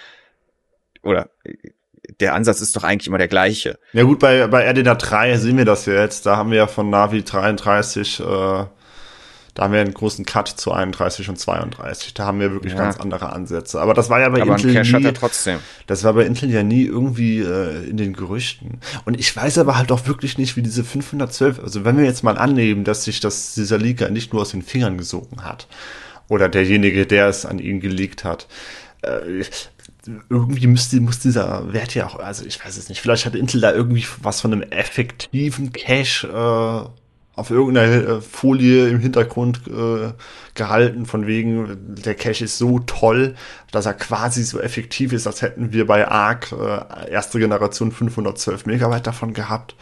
oder 1.05 1.31
der 2.19 2.35
Ansatz 2.35 2.61
ist 2.61 2.75
doch 2.75 2.83
eigentlich 2.83 3.07
immer 3.07 3.19
der 3.19 3.29
gleiche. 3.29 3.79
Ja 3.93 4.03
gut, 4.03 4.19
bei, 4.19 4.49
bei 4.49 4.69
RDNA 4.69 4.97
3 4.97 5.37
sehen 5.37 5.57
wir 5.57 5.65
das 5.65 5.87
ja 5.87 5.95
jetzt. 5.95 6.27
Da 6.27 6.37
haben 6.37 6.51
wir 6.51 6.59
ja 6.59 6.67
von 6.67 6.91
Navi 6.91 7.23
33, 7.23 8.19
äh, 8.19 8.65
da 9.55 9.65
haben 9.65 9.73
wir 9.73 9.81
einen 9.81 9.95
großen 9.95 10.25
Cut 10.25 10.49
zu 10.49 10.73
31 10.73 11.29
und 11.29 11.39
32. 11.39 12.15
Da 12.15 12.27
haben 12.27 12.41
wir 12.41 12.53
wirklich 12.53 12.73
ja. 12.73 12.79
ganz 12.79 12.99
andere 12.99 13.33
Ansätze. 13.33 13.81
Aber 13.81 13.95
das 13.95 14.09
war 14.09 14.21
ja 14.21 14.29
bei 14.29 14.43
Aber 14.43 14.53
Intel 14.57 14.73
nie, 14.73 15.05
hat 15.05 15.17
trotzdem. 15.17 15.59
Das 15.87 16.05
war 16.05 16.15
bei 16.15 16.25
Intel 16.25 16.51
ja 16.51 16.63
nie 16.63 16.85
irgendwie 16.85 17.39
äh, 17.39 17.89
in 17.89 17.97
den 17.97 18.13
Gerüchten. 18.13 18.81
Und 19.05 19.19
ich 19.19 19.35
weiß 19.35 19.59
aber 19.59 19.77
halt 19.77 19.91
auch 19.93 20.07
wirklich 20.07 20.39
nicht, 20.39 20.57
wie 20.57 20.63
diese 20.63 20.85
512, 20.85 21.61
also 21.61 21.85
wenn 21.85 21.99
wir 21.99 22.05
jetzt 22.05 22.23
mal 22.23 22.39
annehmen, 22.39 22.85
dass 22.85 23.05
sich 23.05 23.21
das 23.21 23.55
dieser 23.55 23.79
Leaker 23.79 24.11
nicht 24.11 24.33
nur 24.33 24.43
aus 24.43 24.51
den 24.51 24.63
Fingern 24.63 24.99
gesogen 24.99 25.45
hat 25.45 25.67
oder 26.29 26.49
derjenige, 26.49 27.07
der 27.07 27.29
es 27.29 27.45
an 27.45 27.59
ihn 27.59 27.81
gelegt 27.81 28.25
hat. 28.25 28.47
Äh, 29.03 29.45
irgendwie 30.29 30.67
müsste, 30.67 31.01
muss 31.01 31.19
dieser 31.19 31.73
Wert 31.73 31.95
ja 31.95 32.07
auch, 32.07 32.19
also 32.19 32.45
ich 32.47 32.65
weiß 32.65 32.77
es 32.77 32.89
nicht, 32.89 33.01
vielleicht 33.01 33.27
hat 33.27 33.35
Intel 33.35 33.61
da 33.61 33.73
irgendwie 33.73 34.07
was 34.23 34.41
von 34.41 34.53
einem 34.53 34.63
effektiven 34.63 35.73
Cache 35.73 36.27
äh, 36.27 37.00
auf 37.37 37.51
irgendeiner 37.51 38.09
äh, 38.09 38.21
Folie 38.21 38.89
im 38.89 38.99
Hintergrund 38.99 39.63
äh, 39.69 40.13
gehalten, 40.55 41.07
von 41.07 41.27
wegen, 41.27 41.95
der 42.03 42.15
Cache 42.15 42.45
ist 42.45 42.59
so 42.59 42.81
toll, 42.81 43.35
dass 43.71 43.87
er 43.87 43.95
quasi 43.95 44.43
so 44.43 44.61
effektiv 44.61 45.13
ist, 45.13 45.27
als 45.27 45.43
hätten 45.43 45.73
wir 45.73 45.87
bei 45.87 46.07
ARC 46.07 46.53
äh, 46.53 47.11
erste 47.11 47.39
Generation 47.39 47.93
512 47.93 48.67
Megabyte 48.67 49.07
davon 49.07 49.33
gehabt 49.33 49.75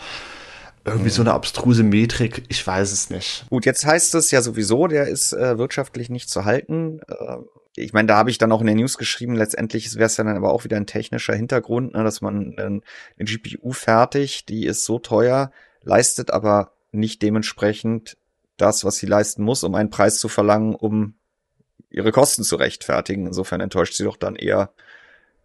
irgendwie 0.85 1.11
so 1.11 1.23
eine 1.23 1.35
abstruse 1.35 1.83
Metrik, 1.83 2.45
ich 2.49 2.67
weiß 2.67 2.93
es 2.93 3.11
nicht. 3.11 3.45
Gut, 3.51 3.67
jetzt 3.67 3.85
heißt 3.85 4.15
es 4.15 4.31
ja 4.31 4.41
sowieso, 4.43 4.87
der 4.87 5.09
ist 5.09 5.33
äh, 5.33 5.59
wirtschaftlich 5.59 6.09
nicht 6.09 6.31
zu 6.31 6.45
halten. 6.45 7.01
Äh, 7.09 7.37
ich 7.77 7.93
meine, 7.93 8.09
da 8.09 8.17
habe 8.17 8.31
ich 8.31 8.39
dann 8.39 8.53
auch 8.53 8.61
in 8.61 8.67
der 8.67 8.77
News 8.77 8.99
geschrieben, 8.99 9.35
letztendlich 9.35 9.95
wäre 9.95 10.07
es 10.07 10.17
ja 10.17 10.25
dann 10.25 10.37
aber 10.37 10.53
auch 10.53 10.65
wieder 10.65 10.77
ein 10.77 10.87
technischer 10.87 11.35
Hintergrund, 11.35 11.95
ne, 11.95 12.05
dass 12.05 12.21
man 12.21 12.55
äh, 12.57 12.63
eine 12.63 12.81
GPU 13.19 13.73
fertig, 13.73 14.47
die 14.47 14.67
ist 14.67 14.85
so 14.85 14.99
teuer, 14.99 15.53
leistet 15.83 16.31
aber 16.31 16.73
nicht 16.99 17.23
dementsprechend 17.23 18.17
das, 18.57 18.85
was 18.85 18.97
sie 18.97 19.07
leisten 19.07 19.43
muss, 19.43 19.65
um 19.65 19.75
einen 19.75 19.91
Preis 19.91 20.19
zu 20.19 20.29
verlangen, 20.29 20.75
um 20.75 21.15
ihre 21.91 22.13
Kosten 22.13 22.45
zu 22.45 22.57
rechtfertigen. 22.57 23.27
Insofern 23.27 23.61
enttäuscht 23.61 23.95
sie 23.95 24.05
doch 24.05 24.17
dann 24.17 24.37
eher 24.37 24.71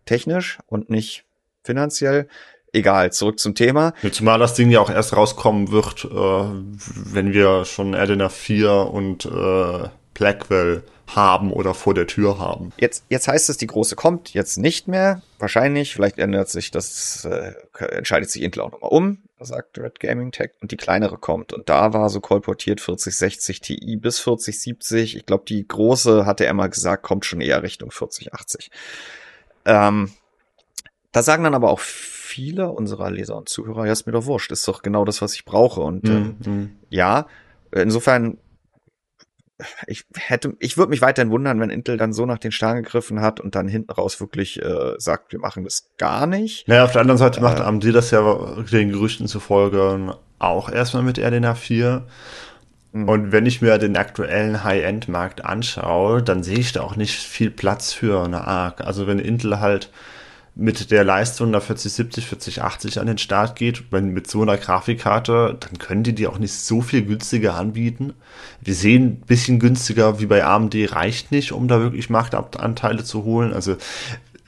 technisch 0.05 0.59
und 0.67 0.89
nicht 0.89 1.25
finanziell. 1.63 2.27
Egal, 2.73 3.11
zurück 3.13 3.39
zum 3.39 3.53
Thema. 3.53 3.93
Zumal 4.11 4.39
das 4.39 4.55
Ding 4.55 4.71
ja 4.71 4.79
auch 4.79 4.89
erst 4.89 5.15
rauskommen 5.15 5.71
wird, 5.71 6.05
äh, 6.05 6.09
wenn 6.09 7.31
wir 7.31 7.65
schon 7.65 7.93
Adena 7.93 8.29
4 8.29 8.71
und 8.71 9.25
äh, 9.25 9.89
Blackwell 10.15 10.83
haben 11.07 11.51
oder 11.51 11.75
vor 11.75 11.93
der 11.93 12.07
Tür 12.07 12.39
haben. 12.39 12.71
Jetzt, 12.77 13.05
jetzt 13.09 13.27
heißt 13.27 13.49
es, 13.49 13.57
die 13.57 13.67
große 13.67 13.95
kommt 13.95 14.33
jetzt 14.33 14.57
nicht 14.57 14.87
mehr. 14.87 15.21
Wahrscheinlich, 15.37 15.93
vielleicht 15.93 16.17
ändert 16.17 16.49
sich 16.49 16.71
das, 16.71 17.25
äh, 17.25 17.53
entscheidet 17.79 18.31
sich 18.31 18.41
Intel 18.41 18.61
auch 18.61 18.71
nochmal 18.71 18.91
um. 18.91 19.19
Sagt 19.45 19.77
Red 19.77 19.99
Gaming 19.99 20.31
Tech, 20.31 20.51
und 20.61 20.71
die 20.71 20.77
kleinere 20.77 21.17
kommt. 21.17 21.53
Und 21.53 21.69
da 21.69 21.93
war 21.93 22.09
so 22.09 22.19
kolportiert 22.19 22.81
4060 22.81 23.61
Ti 23.61 23.95
bis 23.97 24.19
4070. 24.19 25.15
Ich 25.15 25.25
glaube, 25.25 25.45
die 25.47 25.67
große, 25.67 26.25
hatte 26.25 26.45
er 26.45 26.53
mal 26.53 26.69
gesagt, 26.69 27.03
kommt 27.03 27.25
schon 27.25 27.41
eher 27.41 27.63
Richtung 27.63 27.91
4080. 27.91 28.71
Ähm, 29.65 30.11
da 31.11 31.21
sagen 31.21 31.43
dann 31.43 31.53
aber 31.53 31.69
auch 31.69 31.79
viele 31.79 32.71
unserer 32.71 33.11
Leser 33.11 33.37
und 33.37 33.47
Zuhörer, 33.47 33.85
ja, 33.85 33.91
ist 33.91 34.07
mir 34.07 34.13
doch 34.13 34.25
wurscht, 34.25 34.51
ist 34.51 34.67
doch 34.67 34.81
genau 34.81 35.05
das, 35.05 35.21
was 35.21 35.35
ich 35.35 35.45
brauche. 35.45 35.81
Und 35.81 36.03
mm, 36.03 36.49
mm. 36.49 36.75
ja, 36.89 37.27
insofern 37.71 38.37
ich 39.87 40.05
hätte, 40.15 40.55
ich 40.59 40.77
würde 40.77 40.89
mich 40.89 41.01
weiterhin 41.01 41.31
wundern, 41.31 41.59
wenn 41.59 41.69
Intel 41.69 41.97
dann 41.97 42.13
so 42.13 42.25
nach 42.25 42.39
den 42.39 42.51
Sternen 42.51 42.83
gegriffen 42.83 43.21
hat 43.21 43.39
und 43.39 43.55
dann 43.55 43.67
hinten 43.67 43.91
raus 43.91 44.19
wirklich 44.19 44.61
äh, 44.61 44.93
sagt, 44.97 45.31
wir 45.31 45.39
machen 45.39 45.63
das 45.63 45.91
gar 45.97 46.27
nicht. 46.27 46.67
Naja, 46.67 46.85
auf 46.85 46.91
der 46.91 47.01
anderen 47.01 47.17
Seite 47.17 47.39
äh, 47.39 47.43
macht 47.43 47.61
AMD 47.61 47.83
das 47.93 48.11
ja 48.11 48.55
den 48.71 48.89
Gerüchten 48.89 49.27
zufolge 49.27 50.15
auch 50.39 50.69
erstmal 50.69 51.03
mit 51.03 51.19
RDNA 51.19 51.55
4. 51.55 52.05
Mhm. 52.91 53.09
Und 53.09 53.31
wenn 53.31 53.45
ich 53.45 53.61
mir 53.61 53.77
den 53.77 53.95
aktuellen 53.97 54.63
High-End-Markt 54.63 55.45
anschaue, 55.45 56.21
dann 56.21 56.43
sehe 56.43 56.59
ich 56.59 56.73
da 56.73 56.81
auch 56.81 56.95
nicht 56.95 57.15
viel 57.15 57.51
Platz 57.51 57.93
für 57.93 58.23
eine 58.23 58.45
ARC. 58.45 58.81
Also 58.81 59.07
wenn 59.07 59.19
Intel 59.19 59.59
halt 59.59 59.89
mit 60.55 60.91
der 60.91 61.03
Leistung 61.03 61.51
der 61.51 61.61
4070, 61.61 62.27
4080 62.27 62.99
an 62.99 63.07
den 63.07 63.17
Start 63.17 63.55
geht, 63.55 63.91
wenn 63.91 64.09
mit 64.09 64.29
so 64.29 64.43
einer 64.43 64.57
Grafikkarte, 64.57 65.57
dann 65.59 65.79
können 65.79 66.03
die 66.03 66.13
die 66.13 66.27
auch 66.27 66.37
nicht 66.37 66.53
so 66.53 66.81
viel 66.81 67.03
günstiger 67.03 67.55
anbieten. 67.55 68.13
Wir 68.61 68.75
sehen, 68.75 69.03
ein 69.03 69.25
bisschen 69.25 69.59
günstiger 69.59 70.19
wie 70.19 70.27
bei 70.27 70.45
AMD 70.45 70.75
reicht 70.91 71.31
nicht, 71.31 71.53
um 71.53 71.67
da 71.67 71.81
wirklich 71.81 72.11
Marktanteile 72.11 73.03
zu 73.03 73.23
holen. 73.23 73.51
Also 73.51 73.77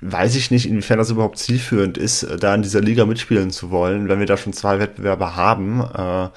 weiß 0.02 0.36
ich 0.36 0.52
nicht, 0.52 0.68
inwiefern 0.68 1.00
das 1.00 1.10
überhaupt 1.10 1.40
zielführend 1.40 1.98
ist, 1.98 2.28
da 2.40 2.54
in 2.54 2.62
dieser 2.62 2.82
Liga 2.82 3.06
mitspielen 3.06 3.50
zu 3.50 3.72
wollen, 3.72 4.08
wenn 4.08 4.20
wir 4.20 4.28
da 4.28 4.38
schon 4.38 4.54
zwei 4.54 4.78
Wettbewerber 4.78 5.36
haben. 5.36 5.80
Äh, 5.82 6.30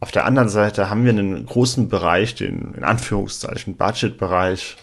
auf 0.00 0.10
der 0.10 0.26
anderen 0.26 0.50
Seite 0.50 0.90
haben 0.90 1.04
wir 1.04 1.12
einen 1.12 1.46
großen 1.46 1.88
Bereich, 1.88 2.34
den 2.34 2.74
in 2.76 2.84
Anführungszeichen 2.84 3.76
Budget-Bereich, 3.76 4.76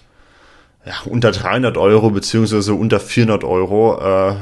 ja, 0.86 0.94
unter 1.06 1.32
300 1.32 1.78
Euro 1.78 2.10
beziehungsweise 2.10 2.74
unter 2.74 3.00
400 3.00 3.44
Euro, 3.44 4.00
äh, 4.00 4.36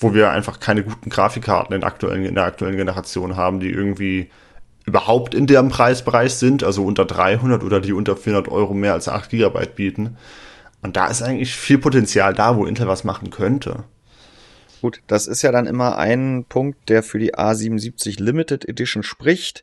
wo 0.00 0.14
wir 0.14 0.30
einfach 0.30 0.60
keine 0.60 0.82
guten 0.82 1.10
Grafikkarten 1.10 1.74
in, 1.74 1.84
aktuellen, 1.84 2.24
in 2.24 2.34
der 2.34 2.44
aktuellen 2.44 2.76
Generation 2.76 3.36
haben, 3.36 3.60
die 3.60 3.70
irgendwie 3.70 4.30
überhaupt 4.84 5.34
in 5.34 5.46
dem 5.46 5.68
Preisbereich 5.68 6.34
sind, 6.34 6.64
also 6.64 6.84
unter 6.84 7.04
300 7.04 7.62
oder 7.62 7.80
die 7.80 7.92
unter 7.92 8.16
400 8.16 8.50
Euro 8.50 8.74
mehr 8.74 8.94
als 8.94 9.08
8 9.08 9.30
Gigabyte 9.30 9.76
bieten. 9.76 10.16
Und 10.82 10.96
da 10.96 11.06
ist 11.06 11.22
eigentlich 11.22 11.54
viel 11.54 11.78
Potenzial 11.78 12.34
da, 12.34 12.56
wo 12.56 12.66
Intel 12.66 12.88
was 12.88 13.04
machen 13.04 13.30
könnte. 13.30 13.84
Gut, 14.80 15.00
das 15.06 15.28
ist 15.28 15.42
ja 15.42 15.52
dann 15.52 15.68
immer 15.68 15.96
ein 15.96 16.44
Punkt, 16.48 16.88
der 16.88 17.04
für 17.04 17.20
die 17.20 17.36
A77 17.36 18.20
Limited 18.20 18.68
Edition 18.68 19.04
spricht. 19.04 19.62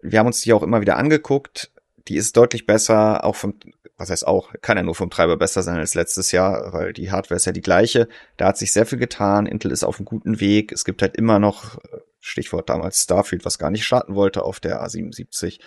Wir 0.00 0.18
haben 0.18 0.26
uns 0.26 0.40
die 0.40 0.54
auch 0.54 0.62
immer 0.62 0.80
wieder 0.80 0.96
angeguckt. 0.96 1.70
Die 2.08 2.16
ist 2.16 2.34
deutlich 2.34 2.64
besser, 2.64 3.24
auch 3.24 3.36
vom 3.36 3.54
was 3.96 4.10
heißt 4.10 4.26
auch, 4.26 4.52
kann 4.60 4.76
ja 4.76 4.82
nur 4.82 4.94
vom 4.94 5.10
Treiber 5.10 5.36
besser 5.36 5.62
sein 5.62 5.78
als 5.78 5.94
letztes 5.94 6.32
Jahr, 6.32 6.72
weil 6.72 6.92
die 6.92 7.10
Hardware 7.10 7.36
ist 7.36 7.46
ja 7.46 7.52
die 7.52 7.62
gleiche. 7.62 8.08
Da 8.36 8.48
hat 8.48 8.58
sich 8.58 8.72
sehr 8.72 8.86
viel 8.86 8.98
getan. 8.98 9.46
Intel 9.46 9.70
ist 9.70 9.84
auf 9.84 9.98
einem 9.98 10.04
guten 10.04 10.40
Weg. 10.40 10.72
Es 10.72 10.84
gibt 10.84 11.00
halt 11.02 11.16
immer 11.16 11.38
noch, 11.38 11.78
Stichwort 12.26 12.68
damals 12.68 13.02
Starfield, 13.02 13.44
was 13.44 13.58
gar 13.58 13.70
nicht 13.70 13.84
starten 13.84 14.14
wollte 14.14 14.42
auf 14.42 14.58
der 14.58 14.84
A77. 14.84 15.60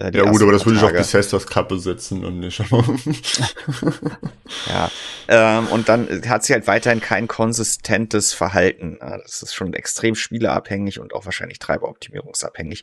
Äh, 0.00 0.10
ja 0.12 0.24
gut, 0.24 0.42
aber 0.42 0.50
das 0.50 0.66
würde 0.66 0.78
ich 0.78 0.84
auf 0.84 0.92
Bethesdas 0.92 1.46
Kappe 1.46 1.78
setzen 1.78 2.24
und 2.24 2.40
nicht. 2.40 2.58
ja, 4.68 4.90
ähm, 5.28 5.68
und 5.68 5.88
dann 5.88 6.28
hat 6.28 6.44
sie 6.44 6.52
halt 6.52 6.66
weiterhin 6.66 7.00
kein 7.00 7.28
konsistentes 7.28 8.32
Verhalten. 8.32 8.98
Das 9.00 9.42
ist 9.42 9.54
schon 9.54 9.72
extrem 9.72 10.16
spieleabhängig 10.16 10.98
und 10.98 11.14
auch 11.14 11.26
wahrscheinlich 11.26 11.60
treiberoptimierungsabhängig. 11.60 12.82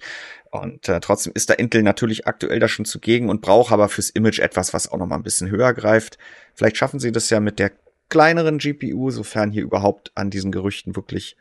Und 0.52 0.88
äh, 0.88 1.02
trotzdem 1.02 1.34
ist 1.34 1.50
da 1.50 1.54
Intel 1.54 1.84
natürlich 1.84 2.28
aktuell 2.28 2.60
da 2.60 2.70
schon 2.70 2.86
zugegen 2.86 3.30
und 3.30 3.42
braucht 3.42 3.74
aber 3.74 3.90
fürs 3.90 4.10
Image 4.10 4.40
etwas, 4.40 4.74
was 4.74 4.90
auch 4.90 4.98
noch 4.98 5.08
mal 5.08 5.18
ein 5.18 5.24
bisschen 5.24 5.50
höher 5.50 5.74
greift. 5.74 6.18
Vielleicht 6.56 6.78
schaffen 6.78 7.02
sie 7.02 7.12
das 7.12 7.30
ja 7.30 7.42
mit 7.42 7.60
der 7.60 7.74
kleineren 8.08 8.58
GPU, 8.58 9.12
sofern 9.12 9.52
hier 9.52 9.64
überhaupt 9.64 10.12
an 10.16 10.30
diesen 10.30 10.52
Gerüchten 10.52 10.96
wirklich 10.96 11.36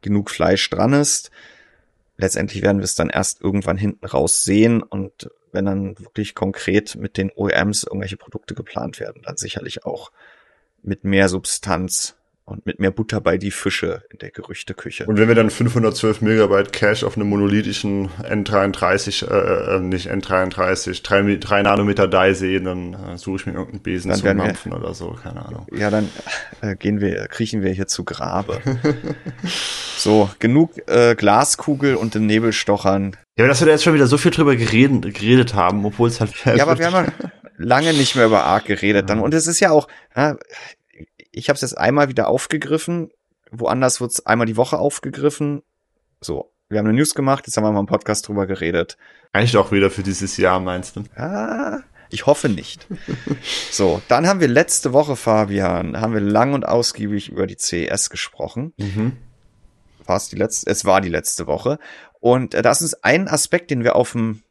genug 0.00 0.30
Fleisch 0.30 0.68
dran 0.68 0.94
ist 0.94 1.30
letztendlich 2.22 2.62
werden 2.62 2.78
wir 2.78 2.84
es 2.84 2.94
dann 2.94 3.10
erst 3.10 3.42
irgendwann 3.42 3.76
hinten 3.76 4.06
raus 4.06 4.44
sehen 4.44 4.82
und 4.82 5.28
wenn 5.50 5.66
dann 5.66 5.98
wirklich 5.98 6.34
konkret 6.34 6.96
mit 6.96 7.18
den 7.18 7.30
OEMs 7.34 7.84
irgendwelche 7.84 8.16
Produkte 8.16 8.54
geplant 8.54 9.00
werden, 9.00 9.22
dann 9.24 9.36
sicherlich 9.36 9.84
auch 9.84 10.10
mit 10.82 11.04
mehr 11.04 11.28
Substanz 11.28 12.16
und 12.44 12.66
mit 12.66 12.80
mehr 12.80 12.90
Butter 12.90 13.20
bei 13.20 13.38
die 13.38 13.52
Fische 13.52 14.02
in 14.10 14.18
der 14.18 14.30
Gerüchteküche. 14.30 15.06
Und 15.06 15.16
wenn 15.16 15.28
wir 15.28 15.34
dann 15.34 15.48
512 15.48 16.22
Megabyte 16.22 16.72
Cache 16.72 17.06
auf 17.06 17.16
einem 17.16 17.28
monolithischen 17.28 18.08
N33, 18.22 19.28
äh, 19.30 19.76
äh, 19.76 19.80
nicht 19.80 20.10
N33, 20.10 21.02
3, 21.02 21.36
3 21.36 21.62
Nanometer 21.62 22.08
Die 22.08 22.34
sehen, 22.34 22.64
dann 22.64 22.94
äh, 22.94 23.16
suche 23.16 23.36
ich 23.36 23.46
mir 23.46 23.52
irgendeinen 23.52 23.82
Besen 23.82 24.10
dann 24.10 24.18
zum 24.18 24.36
Mampfen 24.36 24.72
oder 24.72 24.92
so, 24.92 25.16
keine 25.22 25.46
Ahnung. 25.46 25.66
Ja, 25.72 25.90
dann 25.90 26.08
äh, 26.60 26.74
gehen 26.74 27.00
wir, 27.00 27.28
kriechen 27.28 27.62
wir 27.62 27.70
hier 27.70 27.86
zu 27.86 28.04
Grabe. 28.04 28.60
so, 29.96 30.28
genug 30.40 30.72
äh, 30.88 31.14
Glaskugel 31.14 31.94
und 31.94 32.14
den 32.14 32.26
Nebelstochern. 32.26 33.16
Ja, 33.36 33.44
aber 33.44 33.48
dass 33.48 33.60
wir 33.60 33.66
da 33.66 33.72
jetzt 33.72 33.84
schon 33.84 33.94
wieder 33.94 34.08
so 34.08 34.18
viel 34.18 34.32
drüber 34.32 34.56
geredet, 34.56 35.14
geredet 35.14 35.54
haben, 35.54 35.84
obwohl 35.86 36.08
es 36.08 36.20
halt... 36.20 36.32
Ja, 36.44 36.62
aber 36.66 36.78
wir 36.78 36.92
haben 36.92 37.12
lange 37.56 37.92
nicht 37.92 38.16
mehr 38.16 38.26
über 38.26 38.44
Arc 38.44 38.66
geredet 38.66 39.08
dann. 39.08 39.20
Und 39.20 39.32
es 39.32 39.46
ist 39.46 39.60
ja 39.60 39.70
auch, 39.70 39.88
ja, 40.16 40.36
ich 41.32 41.48
habe 41.48 41.54
es 41.56 41.62
jetzt 41.62 41.76
einmal 41.76 42.08
wieder 42.08 42.28
aufgegriffen. 42.28 43.10
Woanders 43.50 44.00
wird 44.00 44.12
es 44.12 44.26
einmal 44.26 44.46
die 44.46 44.56
Woche 44.56 44.78
aufgegriffen. 44.78 45.62
So, 46.20 46.52
wir 46.68 46.78
haben 46.78 46.86
eine 46.86 46.96
News 46.96 47.14
gemacht, 47.14 47.46
jetzt 47.46 47.56
haben 47.56 47.64
wir 47.64 47.72
mal 47.72 47.80
im 47.80 47.86
Podcast 47.86 48.28
drüber 48.28 48.46
geredet. 48.46 48.96
Eigentlich 49.32 49.56
auch 49.56 49.72
wieder 49.72 49.90
für 49.90 50.02
dieses 50.02 50.36
Jahr, 50.36 50.60
meinst 50.60 50.96
du? 50.96 51.02
Ah, 51.16 51.80
ich 52.10 52.26
hoffe 52.26 52.48
nicht. 52.48 52.86
so, 53.70 54.00
dann 54.08 54.26
haben 54.26 54.40
wir 54.40 54.48
letzte 54.48 54.92
Woche, 54.92 55.16
Fabian, 55.16 56.00
haben 56.00 56.14
wir 56.14 56.20
lang 56.20 56.54
und 56.54 56.66
ausgiebig 56.66 57.30
über 57.30 57.46
die 57.46 57.56
CES 57.56 58.10
gesprochen. 58.10 58.72
Mhm. 58.76 59.16
War 60.04 60.16
es 60.16 60.28
die 60.28 60.36
letzte? 60.36 60.70
Es 60.70 60.84
war 60.84 61.00
die 61.00 61.08
letzte 61.08 61.46
Woche. 61.46 61.78
Und 62.20 62.54
äh, 62.54 62.62
das 62.62 62.82
ist 62.82 63.04
ein 63.04 63.28
Aspekt, 63.28 63.70
den 63.70 63.84
wir 63.84 63.96
auf 63.96 64.12
dem 64.12 64.42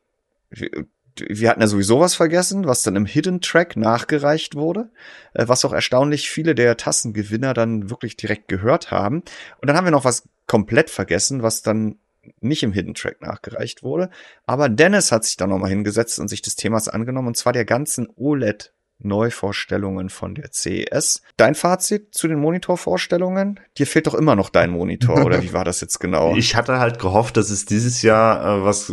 wir 1.18 1.50
hatten 1.50 1.62
ja 1.62 1.68
sowieso 1.68 2.00
was 2.00 2.16
vergessen, 2.16 2.66
was 2.66 2.84
dann 2.84 2.96
im 2.96 3.06
Hidden 3.06 3.42
Track 3.42 3.76
nachgereicht 3.76 4.56
wurde, 4.56 4.90
äh, 5.34 5.48
was 5.48 5.66
auch 5.66 5.74
erstaunlich 5.74 6.30
viele 6.30 6.56
der 6.56 6.78
Tassengewinner 6.78 7.54
dann 7.54 7.90
wirklich 7.90 8.18
direkt 8.18 8.48
gehört 8.48 8.92
haben. 8.92 9.24
Und 9.60 9.68
dann 9.68 9.76
haben 9.76 9.86
wir 9.86 9.92
noch 9.92 10.06
was 10.06 10.28
komplett 10.48 10.90
vergessen, 10.90 11.44
was 11.44 11.62
dann 11.62 11.98
nicht 12.40 12.64
im 12.64 12.74
Hidden 12.74 12.94
Track 12.94 13.22
nachgereicht 13.22 13.84
wurde. 13.84 14.10
Aber 14.46 14.70
Dennis 14.70 15.12
hat 15.12 15.24
sich 15.26 15.38
da 15.38 15.48
nochmal 15.48 15.70
hingesetzt 15.70 16.20
und 16.20 16.28
sich 16.28 16.42
des 16.42 16.56
Themas 16.56 16.88
angenommen, 16.88 17.30
und 17.30 17.38
zwar 17.38 17.54
der 17.54 17.66
ganzen 17.66 18.08
OLED 18.16 18.74
Neuvorstellungen 19.04 20.10
von 20.10 20.36
der 20.36 20.52
CES. 20.52 21.22
Dein 21.38 21.56
Fazit 21.56 22.14
zu 22.14 22.28
den 22.28 22.40
Monitorvorstellungen? 22.40 23.60
Dir 23.78 23.88
fehlt 23.88 24.08
doch 24.08 24.14
immer 24.14 24.36
noch 24.36 24.50
dein 24.50 24.72
Monitor, 24.72 25.26
oder 25.26 25.42
wie 25.44 25.54
war 25.54 25.66
das 25.66 25.82
jetzt 25.82 26.00
genau? 26.00 26.36
Ich 26.36 26.56
hatte 26.56 26.80
halt 26.80 27.00
gehofft, 27.00 27.38
dass 27.38 27.50
es 27.50 27.66
dieses 27.66 28.02
Jahr 28.02 28.60
äh, 28.60 28.64
was 28.64 28.92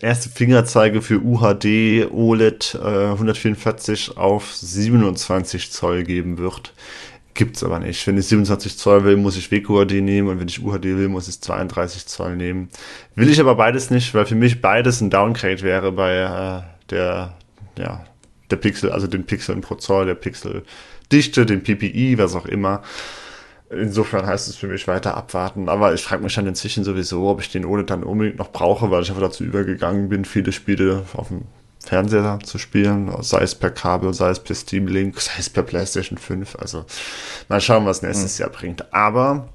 erste 0.00 0.28
Fingerzeige 0.28 1.02
für 1.02 1.20
UHD 1.20 2.10
OLED 2.10 2.78
äh, 2.82 3.06
144 3.12 4.16
auf 4.16 4.54
27 4.54 5.72
Zoll 5.72 6.04
geben 6.04 6.38
wird. 6.38 6.72
Gibt's 7.34 7.62
aber 7.62 7.78
nicht. 7.80 8.06
Wenn 8.06 8.16
ich 8.16 8.26
27 8.28 8.78
Zoll 8.78 9.04
will, 9.04 9.16
muss 9.18 9.36
ich 9.36 9.52
WQHD 9.52 10.00
nehmen 10.00 10.28
und 10.28 10.40
wenn 10.40 10.48
ich 10.48 10.62
UHD 10.62 10.84
will, 10.84 11.08
muss 11.08 11.28
ich 11.28 11.38
32 11.40 12.06
Zoll 12.06 12.34
nehmen. 12.34 12.70
Will 13.14 13.28
ich 13.28 13.40
aber 13.40 13.56
beides 13.56 13.90
nicht, 13.90 14.14
weil 14.14 14.24
für 14.24 14.34
mich 14.34 14.62
beides 14.62 15.02
ein 15.02 15.10
Downgrade 15.10 15.60
wäre 15.60 15.92
bei 15.92 16.14
äh, 16.16 16.62
der 16.90 17.34
ja, 17.78 18.04
der 18.50 18.56
Pixel, 18.56 18.92
also 18.92 19.06
den 19.06 19.24
Pixeln 19.24 19.60
pro 19.60 19.76
Zoll, 19.76 20.06
der 20.06 20.14
Pixeldichte, 20.14 21.46
den 21.46 21.62
PPI, 21.62 22.18
was 22.18 22.34
auch 22.34 22.46
immer. 22.46 22.82
Insofern 23.68 24.26
heißt 24.26 24.48
es 24.48 24.56
für 24.56 24.68
mich 24.68 24.86
weiter 24.86 25.16
abwarten. 25.16 25.68
Aber 25.68 25.92
ich 25.92 26.02
frage 26.02 26.22
mich 26.22 26.34
dann 26.34 26.46
inzwischen 26.46 26.84
sowieso, 26.84 27.28
ob 27.28 27.40
ich 27.40 27.50
den 27.50 27.64
OLED 27.64 27.90
dann 27.90 28.04
unbedingt 28.04 28.38
noch 28.38 28.52
brauche, 28.52 28.90
weil 28.90 29.02
ich 29.02 29.08
einfach 29.10 29.22
dazu 29.22 29.44
übergegangen 29.44 30.08
bin, 30.08 30.24
viele 30.24 30.52
Spiele 30.52 31.02
auf 31.14 31.28
dem 31.28 31.42
Fernseher 31.84 32.38
zu 32.42 32.58
spielen, 32.58 33.10
sei 33.20 33.42
es 33.42 33.54
per 33.54 33.70
Kabel, 33.70 34.12
sei 34.12 34.30
es 34.30 34.40
per 34.40 34.54
Steam 34.54 34.86
Link, 34.86 35.20
sei 35.20 35.32
es 35.38 35.50
per 35.50 35.62
PlayStation 35.62 36.18
5. 36.18 36.56
Also 36.56 36.84
mal 37.48 37.60
schauen, 37.60 37.86
was 37.86 38.02
nächstes 38.02 38.38
mhm. 38.38 38.42
Jahr 38.42 38.50
bringt. 38.50 38.92
Aber 38.92 39.48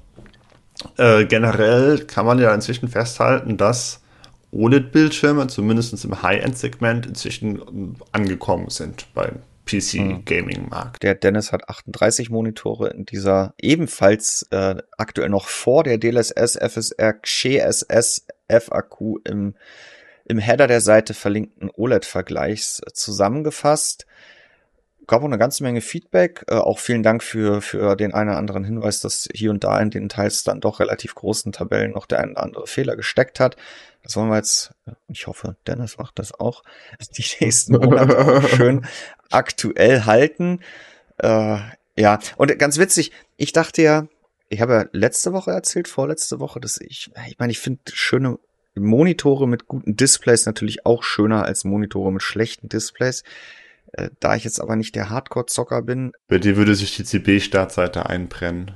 äh, 0.98 1.24
generell 1.24 2.00
kann 2.00 2.26
man 2.26 2.38
ja 2.38 2.54
inzwischen 2.54 2.88
festhalten, 2.88 3.56
dass 3.56 4.01
OLED-Bildschirme, 4.52 5.46
zumindest 5.46 6.04
im 6.04 6.22
High-End-Segment, 6.22 7.06
inzwischen 7.06 7.96
angekommen 8.12 8.68
sind 8.68 9.06
beim 9.14 9.40
PC-Gaming-Markt. 9.66 11.02
Der 11.02 11.14
Dennis 11.14 11.52
hat 11.52 11.68
38 11.68 12.30
Monitore 12.30 12.90
in 12.90 13.06
dieser 13.06 13.54
ebenfalls 13.58 14.46
äh, 14.50 14.76
aktuell 14.98 15.28
noch 15.28 15.46
vor 15.46 15.84
der 15.84 15.98
DLSS 15.98 16.58
FSR 16.58 17.14
XeSS 17.14 18.26
FAQ 18.48 19.20
im, 19.24 19.54
im 20.26 20.38
Header 20.38 20.66
der 20.66 20.80
Seite 20.80 21.14
verlinkten 21.14 21.70
OLED-Vergleichs 21.74 22.82
zusammengefasst. 22.92 24.06
gab 25.06 25.22
auch 25.22 25.26
eine 25.26 25.38
ganze 25.38 25.62
Menge 25.62 25.80
Feedback. 25.80 26.44
Äh, 26.48 26.56
auch 26.56 26.78
vielen 26.78 27.02
Dank 27.04 27.22
für, 27.22 27.62
für 27.62 27.96
den 27.96 28.12
einen 28.12 28.30
oder 28.30 28.38
anderen 28.38 28.64
Hinweis, 28.64 29.00
dass 29.00 29.28
hier 29.32 29.50
und 29.50 29.64
da 29.64 29.78
in 29.80 29.90
den 29.90 30.08
teils 30.08 30.42
dann 30.42 30.60
doch 30.60 30.80
relativ 30.80 31.14
großen 31.14 31.52
Tabellen 31.52 31.92
noch 31.92 32.06
der 32.06 32.18
ein 32.18 32.32
oder 32.32 32.42
andere 32.42 32.66
Fehler 32.66 32.96
gesteckt 32.96 33.40
hat. 33.40 33.56
Das 34.02 34.16
wollen 34.16 34.28
wir 34.28 34.36
jetzt, 34.36 34.72
ich 35.08 35.26
hoffe, 35.26 35.56
Dennis 35.66 35.98
macht 35.98 36.18
das 36.18 36.32
auch, 36.32 36.62
die 37.16 37.24
nächsten 37.40 37.74
Monate 37.74 38.18
auch 38.18 38.48
schön 38.56 38.86
aktuell 39.30 40.04
halten. 40.04 40.60
Äh, 41.18 41.58
ja, 41.96 42.18
und 42.36 42.58
ganz 42.58 42.78
witzig, 42.78 43.12
ich 43.36 43.52
dachte 43.52 43.82
ja, 43.82 44.06
ich 44.48 44.60
habe 44.60 44.72
ja 44.74 44.84
letzte 44.92 45.32
Woche 45.32 45.50
erzählt, 45.50 45.88
vorletzte 45.88 46.40
Woche, 46.40 46.60
dass 46.60 46.78
ich, 46.80 47.10
ich 47.26 47.38
meine, 47.38 47.52
ich 47.52 47.58
finde 47.58 47.80
schöne 47.92 48.38
Monitore 48.74 49.46
mit 49.46 49.66
guten 49.66 49.96
Displays 49.96 50.46
natürlich 50.46 50.86
auch 50.86 51.02
schöner 51.02 51.44
als 51.44 51.64
Monitore 51.64 52.12
mit 52.12 52.22
schlechten 52.22 52.68
Displays. 52.68 53.22
Äh, 53.92 54.10
da 54.20 54.34
ich 54.34 54.44
jetzt 54.44 54.60
aber 54.60 54.76
nicht 54.76 54.94
der 54.94 55.10
Hardcore-Zocker 55.10 55.82
bin. 55.82 56.12
Bei 56.28 56.38
dir 56.38 56.56
würde 56.56 56.74
sich 56.74 56.96
die 56.96 57.04
CB-Startseite 57.04 58.06
einbrennen. 58.06 58.70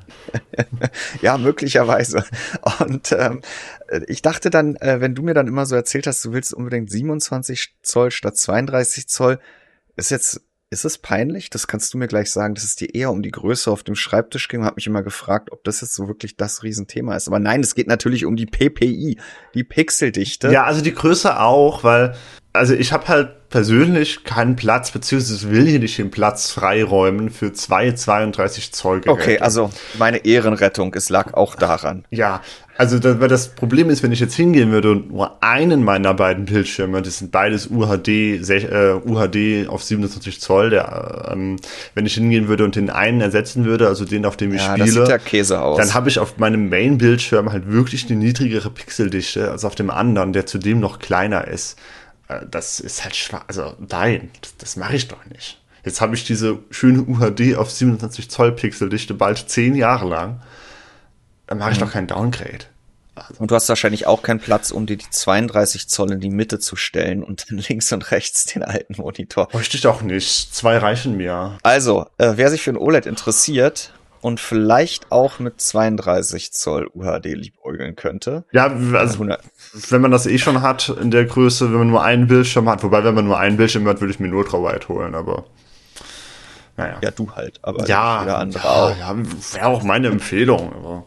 ja, 1.22 1.38
möglicherweise. 1.38 2.24
Und 2.80 3.12
ähm, 3.12 3.40
ich 4.08 4.20
dachte 4.20 4.50
dann, 4.50 4.76
äh, 4.76 5.00
wenn 5.00 5.14
du 5.14 5.22
mir 5.22 5.34
dann 5.34 5.48
immer 5.48 5.64
so 5.64 5.74
erzählt 5.74 6.06
hast, 6.06 6.24
du 6.24 6.32
willst 6.32 6.52
unbedingt 6.52 6.90
27 6.90 7.76
Zoll 7.82 8.10
statt 8.10 8.36
32 8.36 9.08
Zoll, 9.08 9.38
ist 9.96 10.10
jetzt 10.10 10.42
ist 10.68 10.84
es 10.84 10.98
peinlich? 10.98 11.48
Das 11.48 11.68
kannst 11.68 11.94
du 11.94 11.98
mir 11.98 12.08
gleich 12.08 12.30
sagen, 12.30 12.54
dass 12.54 12.64
es 12.64 12.74
dir 12.74 12.92
eher 12.92 13.12
um 13.12 13.22
die 13.22 13.30
Größe 13.30 13.70
auf 13.70 13.84
dem 13.84 13.94
Schreibtisch 13.94 14.48
ging. 14.48 14.64
Hab 14.64 14.76
mich 14.76 14.88
immer 14.88 15.04
gefragt, 15.04 15.52
ob 15.52 15.62
das 15.62 15.80
jetzt 15.80 15.94
so 15.94 16.08
wirklich 16.08 16.36
das 16.36 16.64
Riesenthema 16.64 17.14
ist. 17.14 17.28
Aber 17.28 17.38
nein, 17.38 17.60
es 17.60 17.76
geht 17.76 17.86
natürlich 17.86 18.24
um 18.24 18.34
die 18.34 18.46
PPI, 18.46 19.18
die 19.54 19.64
Pixeldichte. 19.64 20.50
Ja, 20.50 20.64
also 20.64 20.82
die 20.82 20.92
Größe 20.92 21.38
auch, 21.38 21.84
weil 21.84 22.16
also 22.52 22.74
ich 22.74 22.92
habe 22.92 23.06
halt 23.06 23.35
persönlich 23.48 24.24
keinen 24.24 24.56
Platz, 24.56 24.90
beziehungsweise 24.90 25.50
will 25.50 25.66
hier 25.66 25.78
nicht 25.78 25.98
den 25.98 26.10
Platz 26.10 26.50
freiräumen 26.50 27.30
für 27.30 27.52
zwei 27.52 27.92
32 27.92 28.72
Zoll 28.72 29.00
Geräte. 29.00 29.20
Okay, 29.20 29.38
also 29.38 29.70
meine 29.98 30.24
Ehrenrettung, 30.24 30.94
es 30.94 31.08
lag 31.08 31.34
auch 31.34 31.54
daran. 31.54 32.04
Ja, 32.10 32.40
also 32.78 32.98
das, 32.98 33.20
weil 33.20 33.28
das 33.28 33.48
Problem 33.48 33.88
ist, 33.88 34.02
wenn 34.02 34.12
ich 34.12 34.20
jetzt 34.20 34.34
hingehen 34.34 34.70
würde 34.70 34.90
und 34.90 35.10
nur 35.10 35.42
einen 35.42 35.82
meiner 35.82 36.12
beiden 36.12 36.44
Bildschirme, 36.44 37.00
das 37.00 37.18
sind 37.18 37.32
beides 37.32 37.68
UHD, 37.68 38.08
äh, 38.08 39.00
UHD 39.04 39.68
auf 39.68 39.82
27 39.82 40.40
Zoll, 40.40 40.70
der, 40.70 41.30
ähm, 41.32 41.56
wenn 41.94 42.04
ich 42.04 42.14
hingehen 42.14 42.48
würde 42.48 42.64
und 42.64 42.76
den 42.76 42.90
einen 42.90 43.20
ersetzen 43.20 43.64
würde, 43.64 43.88
also 43.88 44.04
den, 44.04 44.26
auf 44.26 44.36
dem 44.36 44.52
ich 44.52 44.60
ja, 44.60 44.72
spiele, 44.72 44.86
das 44.86 44.94
sieht 44.94 45.08
ja 45.08 45.18
Käse 45.18 45.60
aus. 45.60 45.78
dann 45.78 45.94
habe 45.94 46.08
ich 46.08 46.18
auf 46.18 46.36
meinem 46.36 46.68
Main-Bildschirm 46.68 47.50
halt 47.50 47.70
wirklich 47.70 48.06
eine 48.10 48.16
niedrigere 48.18 48.70
Pixeldichte 48.70 49.50
als 49.50 49.64
auf 49.64 49.74
dem 49.74 49.90
anderen, 49.90 50.32
der 50.32 50.44
zudem 50.46 50.80
noch 50.80 50.98
kleiner 50.98 51.48
ist. 51.48 51.78
Äh, 52.28 52.40
das 52.50 52.80
ist 52.80 53.04
halt 53.04 53.16
schwach. 53.16 53.44
Also 53.48 53.74
nein, 53.78 54.30
das, 54.40 54.56
das 54.56 54.76
mache 54.76 54.96
ich 54.96 55.08
doch 55.08 55.24
nicht. 55.26 55.60
Jetzt 55.84 56.00
habe 56.00 56.16
ich 56.16 56.24
diese 56.24 56.58
schöne 56.70 57.02
UHD 57.02 57.56
auf 57.56 57.70
27 57.70 58.28
Zoll 58.28 58.52
Pixeldichte 58.52 59.14
bald 59.14 59.48
zehn 59.48 59.74
Jahre 59.76 60.08
lang. 60.08 60.42
Dann 61.46 61.58
mache 61.58 61.70
ich 61.72 61.76
mhm. 61.76 61.84
doch 61.84 61.92
keinen 61.92 62.08
Downgrade. 62.08 62.66
Also. 63.14 63.40
Und 63.40 63.50
du 63.50 63.54
hast 63.54 63.68
wahrscheinlich 63.68 64.06
auch 64.06 64.22
keinen 64.22 64.40
Platz, 64.40 64.70
um 64.70 64.86
dir 64.86 64.96
die 64.96 65.08
32 65.08 65.88
Zoll 65.88 66.12
in 66.12 66.20
die 66.20 66.28
Mitte 66.28 66.58
zu 66.58 66.76
stellen 66.76 67.22
und 67.22 67.50
dann 67.50 67.58
links 67.68 67.92
und 67.92 68.10
rechts 68.10 68.44
den 68.44 68.62
alten 68.62 69.00
Monitor. 69.00 69.48
Bräuchte 69.48 69.76
ich 69.76 69.86
auch 69.86 70.02
nicht. 70.02 70.54
Zwei 70.54 70.76
reichen 70.78 71.16
mir. 71.16 71.56
Also, 71.62 72.06
äh, 72.18 72.32
wer 72.36 72.50
sich 72.50 72.62
für 72.62 72.70
ein 72.70 72.76
OLED 72.76 73.06
interessiert, 73.06 73.92
und 74.26 74.40
vielleicht 74.40 75.12
auch 75.12 75.38
mit 75.38 75.60
32 75.60 76.52
Zoll 76.52 76.90
UHD 76.92 77.26
liebäugeln 77.26 77.94
könnte. 77.94 78.42
Ja, 78.50 78.66
also, 78.66 79.20
wenn 79.20 80.00
man 80.00 80.10
das 80.10 80.26
eh 80.26 80.38
schon 80.38 80.62
hat 80.62 80.88
in 80.88 81.12
der 81.12 81.26
Größe, 81.26 81.70
wenn 81.70 81.78
man 81.78 81.90
nur 81.90 82.02
einen 82.02 82.26
Bildschirm 82.26 82.68
hat, 82.68 82.82
wobei, 82.82 83.04
wenn 83.04 83.14
man 83.14 83.26
nur 83.26 83.38
einen 83.38 83.56
Bildschirm 83.56 83.86
hat, 83.86 84.00
würde 84.00 84.12
ich 84.12 84.18
mir 84.18 84.26
nur 84.26 84.40
Ultrawide 84.40 84.88
holen, 84.88 85.14
aber 85.14 85.44
naja. 86.76 86.98
Ja, 87.00 87.12
du 87.12 87.30
halt, 87.36 87.60
aber 87.62 87.86
ja, 87.86 88.22
jeder 88.22 88.38
andere 88.38 88.64
ja, 88.64 88.70
auch. 88.70 88.98
Ja, 88.98 89.16
wäre 89.52 89.66
auch 89.68 89.84
meine 89.84 90.08
Empfehlung, 90.08 90.72
aber. 90.74 91.04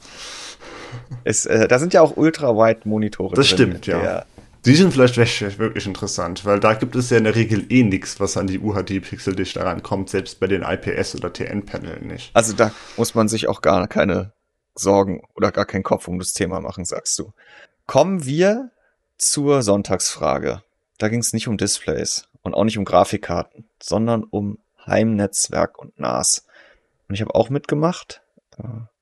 Es, 1.25 1.45
äh, 1.45 1.67
da 1.67 1.77
sind 1.77 1.93
ja 1.93 2.01
auch 2.01 2.15
Ultrawide-Monitore 2.15 3.35
Das 3.35 3.49
drin, 3.49 3.57
stimmt, 3.57 3.85
ja. 3.85 4.23
Die 4.65 4.75
sind 4.75 4.91
vielleicht 4.91 5.17
wirklich 5.57 5.87
interessant, 5.87 6.43
weil 6.43 6.59
da 6.59 6.73
gibt 6.73 6.95
es 6.95 7.09
ja 7.09 7.17
in 7.17 7.23
der 7.23 7.35
Regel 7.35 7.65
eh 7.69 7.83
nichts, 7.83 8.19
was 8.19 8.35
an 8.35 8.47
die 8.47 8.59
UHD-Pixeldichte 8.59 9.63
rankommt, 9.63 10.09
selbst 10.09 10.39
bei 10.39 10.47
den 10.47 10.63
IPS- 10.63 11.15
oder 11.15 11.31
TN-Panelen 11.31 12.07
nicht. 12.07 12.31
Also 12.35 12.53
da 12.53 12.71
muss 12.97 13.15
man 13.15 13.29
sich 13.29 13.47
auch 13.47 13.61
gar 13.61 13.87
keine 13.87 14.33
Sorgen 14.75 15.23
oder 15.35 15.51
gar 15.51 15.65
keinen 15.65 15.83
Kopf 15.83 16.07
um 16.07 16.19
das 16.19 16.33
Thema 16.33 16.59
machen, 16.59 16.83
sagst 16.83 17.17
du. 17.19 17.31
Kommen 17.85 18.25
wir 18.25 18.69
zur 19.17 19.61
Sonntagsfrage. 19.63 20.61
Da 20.97 21.07
ging 21.07 21.21
es 21.21 21.31
nicht 21.31 21.47
um 21.47 21.57
Displays 21.57 22.27
und 22.41 22.53
auch 22.53 22.65
nicht 22.65 22.77
um 22.77 22.85
Grafikkarten, 22.85 23.65
sondern 23.81 24.23
um 24.23 24.57
Heimnetzwerk 24.85 25.79
und 25.79 25.97
NAS. 25.99 26.45
Und 27.07 27.15
ich 27.15 27.21
habe 27.21 27.33
auch 27.33 27.49
mitgemacht. 27.49 28.21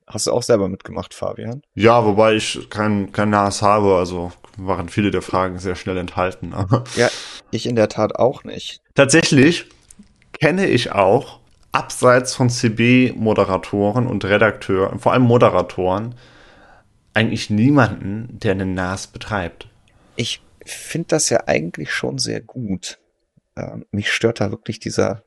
Hast 0.05 0.27
du 0.27 0.31
auch 0.31 0.43
selber 0.43 0.69
mitgemacht, 0.69 1.13
Fabian? 1.13 1.63
Ja, 1.73 2.05
wobei 2.05 2.35
ich 2.35 2.69
kein, 2.69 3.11
kein 3.11 3.31
NAS 3.31 3.61
habe, 3.61 3.95
also 3.95 4.31
waren 4.57 4.89
viele 4.89 5.11
der 5.11 5.21
Fragen 5.21 5.59
sehr 5.59 5.75
schnell 5.75 5.97
enthalten. 5.97 6.53
ja, 6.95 7.09
ich 7.51 7.65
in 7.65 7.75
der 7.75 7.89
Tat 7.89 8.15
auch 8.15 8.43
nicht. 8.43 8.81
Tatsächlich 8.95 9.65
kenne 10.33 10.67
ich 10.67 10.91
auch, 10.91 11.39
abseits 11.71 12.33
von 12.33 12.49
CB-Moderatoren 12.49 14.07
und 14.07 14.25
Redakteuren, 14.25 14.99
vor 14.99 15.13
allem 15.13 15.23
Moderatoren, 15.23 16.15
eigentlich 17.13 17.49
niemanden, 17.49 18.27
der 18.31 18.51
einen 18.51 18.73
NAS 18.73 19.07
betreibt. 19.07 19.67
Ich 20.15 20.41
finde 20.65 21.09
das 21.09 21.29
ja 21.29 21.43
eigentlich 21.47 21.91
schon 21.91 22.17
sehr 22.17 22.41
gut. 22.41 22.99
Ähm, 23.55 23.85
mich 23.91 24.11
stört 24.11 24.39
da 24.39 24.51
wirklich 24.51 24.79
dieser 24.79 25.23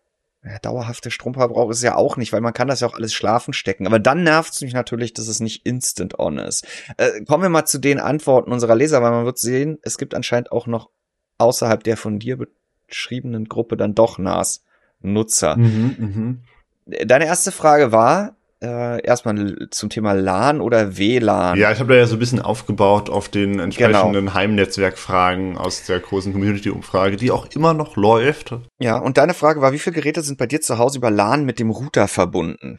dauerhafte 0.63 1.11
Stromverbrauch 1.11 1.71
ist 1.71 1.83
ja 1.83 1.97
auch 1.97 2.17
nicht, 2.17 2.33
weil 2.33 2.41
man 2.41 2.55
kann 2.55 2.69
das 2.69 2.81
ja 2.81 2.89
auch 2.89 2.95
alles 2.95 3.13
schlafen 3.13 3.53
stecken. 3.53 3.87
Aber 3.87 3.99
dann 3.99 4.23
nervt 4.23 4.55
es 4.55 4.63
mich 4.63 4.73
natürlich, 4.73 5.13
dass 5.13 5.29
es 5.29 5.41
nicht 5.41 5.67
instant 5.67 6.19
on 6.19 6.39
ist. 6.39 6.67
Äh, 6.97 7.25
kommen 7.25 7.43
wir 7.43 7.51
mal 7.51 7.67
zu 7.67 7.79
den 7.79 8.01
Antworten 8.01 8.53
unserer 8.53 8.75
Leser, 8.75 9.03
weil 9.03 9.11
man 9.11 9.27
wird 9.27 9.39
sehen, 9.39 9.79
es 9.83 9.99
gibt 9.99 10.15
anscheinend 10.15 10.51
auch 10.51 10.67
noch 10.67 10.91
außerhalb 11.39 11.83
der 11.83 11.97
von 11.97 12.19
dir 12.19 12.39
beschriebenen 12.87 13.47
Gruppe 13.47 13.77
dann 13.77 13.95
doch 13.95 14.19
NAS-Nutzer. 14.19 15.57
Mhm, 15.57 16.43
mh. 16.87 17.05
Deine 17.05 17.27
erste 17.27 17.53
Frage 17.53 17.93
war, 17.93 18.37
äh, 18.63 19.03
erstmal 19.05 19.57
zum 19.71 19.91
Thema 19.91 20.13
LAN 20.13 20.61
oder 20.61 20.97
WLAN. 20.97 21.59
Ja, 21.59 21.73
ich 21.73 21.81
habe 21.81 21.93
da 21.93 21.99
ja 21.99 22.07
so 22.07 22.17
ein 22.17 22.19
bisschen 22.19 22.41
aufgebaut 22.41 23.11
auf 23.11 23.29
den 23.29 23.59
entsprechenden 23.59 24.13
genau. 24.13 24.35
Heimnetzwerkfragen 24.35 25.57
aus 25.57 25.87
der 25.87 26.01
großen 26.01 26.33
Community-Umfrage, 26.33 27.17
die 27.17 27.31
auch 27.31 27.47
immer 27.55 27.75
noch 27.75 27.97
läuft. 27.97 28.55
Ja, 28.79 28.99
und 28.99 29.19
deine 29.19 29.35
Frage 29.35 29.61
war, 29.61 29.73
wie 29.73 29.79
viele 29.79 29.95
Geräte 29.95 30.23
sind 30.23 30.39
bei 30.39 30.47
dir 30.47 30.61
zu 30.61 30.79
Hause 30.79 30.99
über 30.99 31.11
LAN 31.11 31.45
mit 31.45 31.59
dem 31.59 31.71
Router 31.71 32.09
verbunden? 32.09 32.79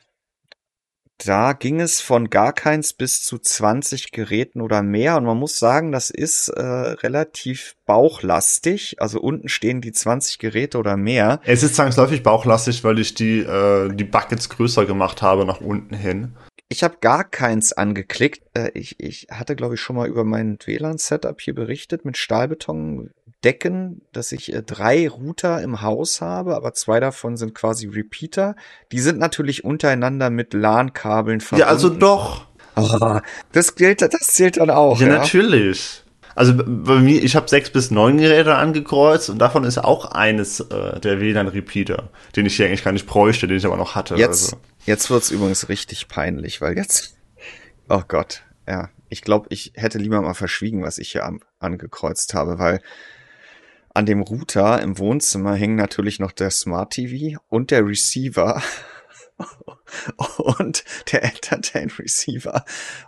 Da 1.23 1.53
ging 1.53 1.79
es 1.79 2.01
von 2.01 2.29
gar 2.29 2.51
keins 2.51 2.93
bis 2.93 3.21
zu 3.21 3.37
20 3.37 4.11
Geräten 4.11 4.61
oder 4.61 4.81
mehr. 4.81 5.17
Und 5.17 5.25
man 5.25 5.37
muss 5.37 5.59
sagen, 5.59 5.91
das 5.91 6.09
ist 6.09 6.49
äh, 6.49 6.61
relativ 6.61 7.75
bauchlastig. 7.85 8.95
Also 8.99 9.19
unten 9.19 9.47
stehen 9.47 9.81
die 9.81 9.91
20 9.91 10.39
Geräte 10.39 10.79
oder 10.79 10.97
mehr. 10.97 11.39
Es 11.45 11.61
ist 11.61 11.75
zwangsläufig 11.75 12.23
bauchlastig, 12.23 12.83
weil 12.83 12.97
ich 12.97 13.13
die, 13.13 13.39
äh, 13.39 13.93
die 13.93 14.03
Buckets 14.03 14.49
größer 14.49 14.85
gemacht 14.85 15.21
habe 15.21 15.45
nach 15.45 15.61
unten 15.61 15.95
hin. 15.95 16.35
Ich 16.69 16.83
habe 16.83 16.97
gar 17.01 17.25
keins 17.25 17.73
angeklickt. 17.73 18.43
Äh, 18.53 18.71
ich, 18.73 18.99
ich 18.99 19.27
hatte, 19.29 19.55
glaube 19.55 19.75
ich, 19.75 19.81
schon 19.81 19.97
mal 19.97 20.07
über 20.07 20.23
mein 20.23 20.57
WLAN-Setup 20.63 21.39
hier 21.39 21.53
berichtet 21.53 22.05
mit 22.05 22.17
Stahlbeton 22.17 23.11
Decken, 23.43 24.01
dass 24.11 24.31
ich 24.31 24.53
äh, 24.53 24.61
drei 24.61 25.09
Router 25.09 25.61
im 25.61 25.81
Haus 25.81 26.21
habe, 26.21 26.55
aber 26.55 26.73
zwei 26.73 26.99
davon 26.99 27.37
sind 27.37 27.55
quasi 27.55 27.87
Repeater. 27.87 28.55
Die 28.91 28.99
sind 28.99 29.19
natürlich 29.19 29.63
untereinander 29.63 30.29
mit 30.29 30.53
LAN-Kabeln 30.53 31.41
verbunden. 31.41 31.67
Ja, 31.67 31.73
also 31.73 31.89
doch. 31.89 32.47
Oh, 32.75 33.19
das 33.51 33.75
gilt, 33.75 34.01
das 34.01 34.11
zählt 34.27 34.57
dann 34.57 34.69
auch. 34.69 34.99
Ja, 34.99 35.07
ja? 35.07 35.17
natürlich. 35.17 36.03
Also 36.35 36.53
bei 36.55 36.99
mir, 36.99 37.21
ich 37.21 37.35
habe 37.35 37.49
sechs 37.49 37.69
bis 37.69 37.91
neun 37.91 38.17
Geräte 38.17 38.55
angekreuzt 38.55 39.29
und 39.29 39.39
davon 39.39 39.63
ist 39.63 39.77
auch 39.77 40.05
eines 40.05 40.61
äh, 40.61 40.99
der 40.99 41.19
WLAN-Repeater, 41.19 42.09
den 42.35 42.45
ich 42.45 42.55
hier 42.55 42.67
eigentlich 42.67 42.83
gar 42.83 42.93
nicht 42.93 43.05
bräuchte, 43.05 43.47
den 43.47 43.57
ich 43.57 43.65
aber 43.65 43.77
noch 43.77 43.95
hatte. 43.95 44.15
Jetzt, 44.15 44.53
also. 44.53 44.63
jetzt 44.85 45.09
wird's 45.09 45.31
übrigens 45.31 45.67
richtig 45.67 46.07
peinlich, 46.07 46.61
weil 46.61 46.77
jetzt, 46.77 47.17
oh 47.89 48.03
Gott, 48.07 48.43
ja, 48.67 48.89
ich 49.09 49.21
glaube, 49.21 49.47
ich 49.49 49.73
hätte 49.75 49.97
lieber 49.97 50.21
mal 50.21 50.33
verschwiegen, 50.33 50.83
was 50.83 50.97
ich 50.97 51.11
hier 51.11 51.25
an, 51.25 51.41
angekreuzt 51.59 52.33
habe, 52.33 52.59
weil 52.59 52.81
an 53.93 54.05
dem 54.05 54.21
Router 54.21 54.81
im 54.81 54.97
Wohnzimmer 54.97 55.55
hängen 55.55 55.75
natürlich 55.75 56.19
noch 56.19 56.31
der 56.31 56.49
Smart 56.49 56.93
TV 56.93 57.39
und 57.49 57.71
der 57.71 57.85
Receiver 57.85 58.61
und 60.37 60.83
der 61.11 61.23
Entertain 61.23 61.91
Receiver. 61.91 62.65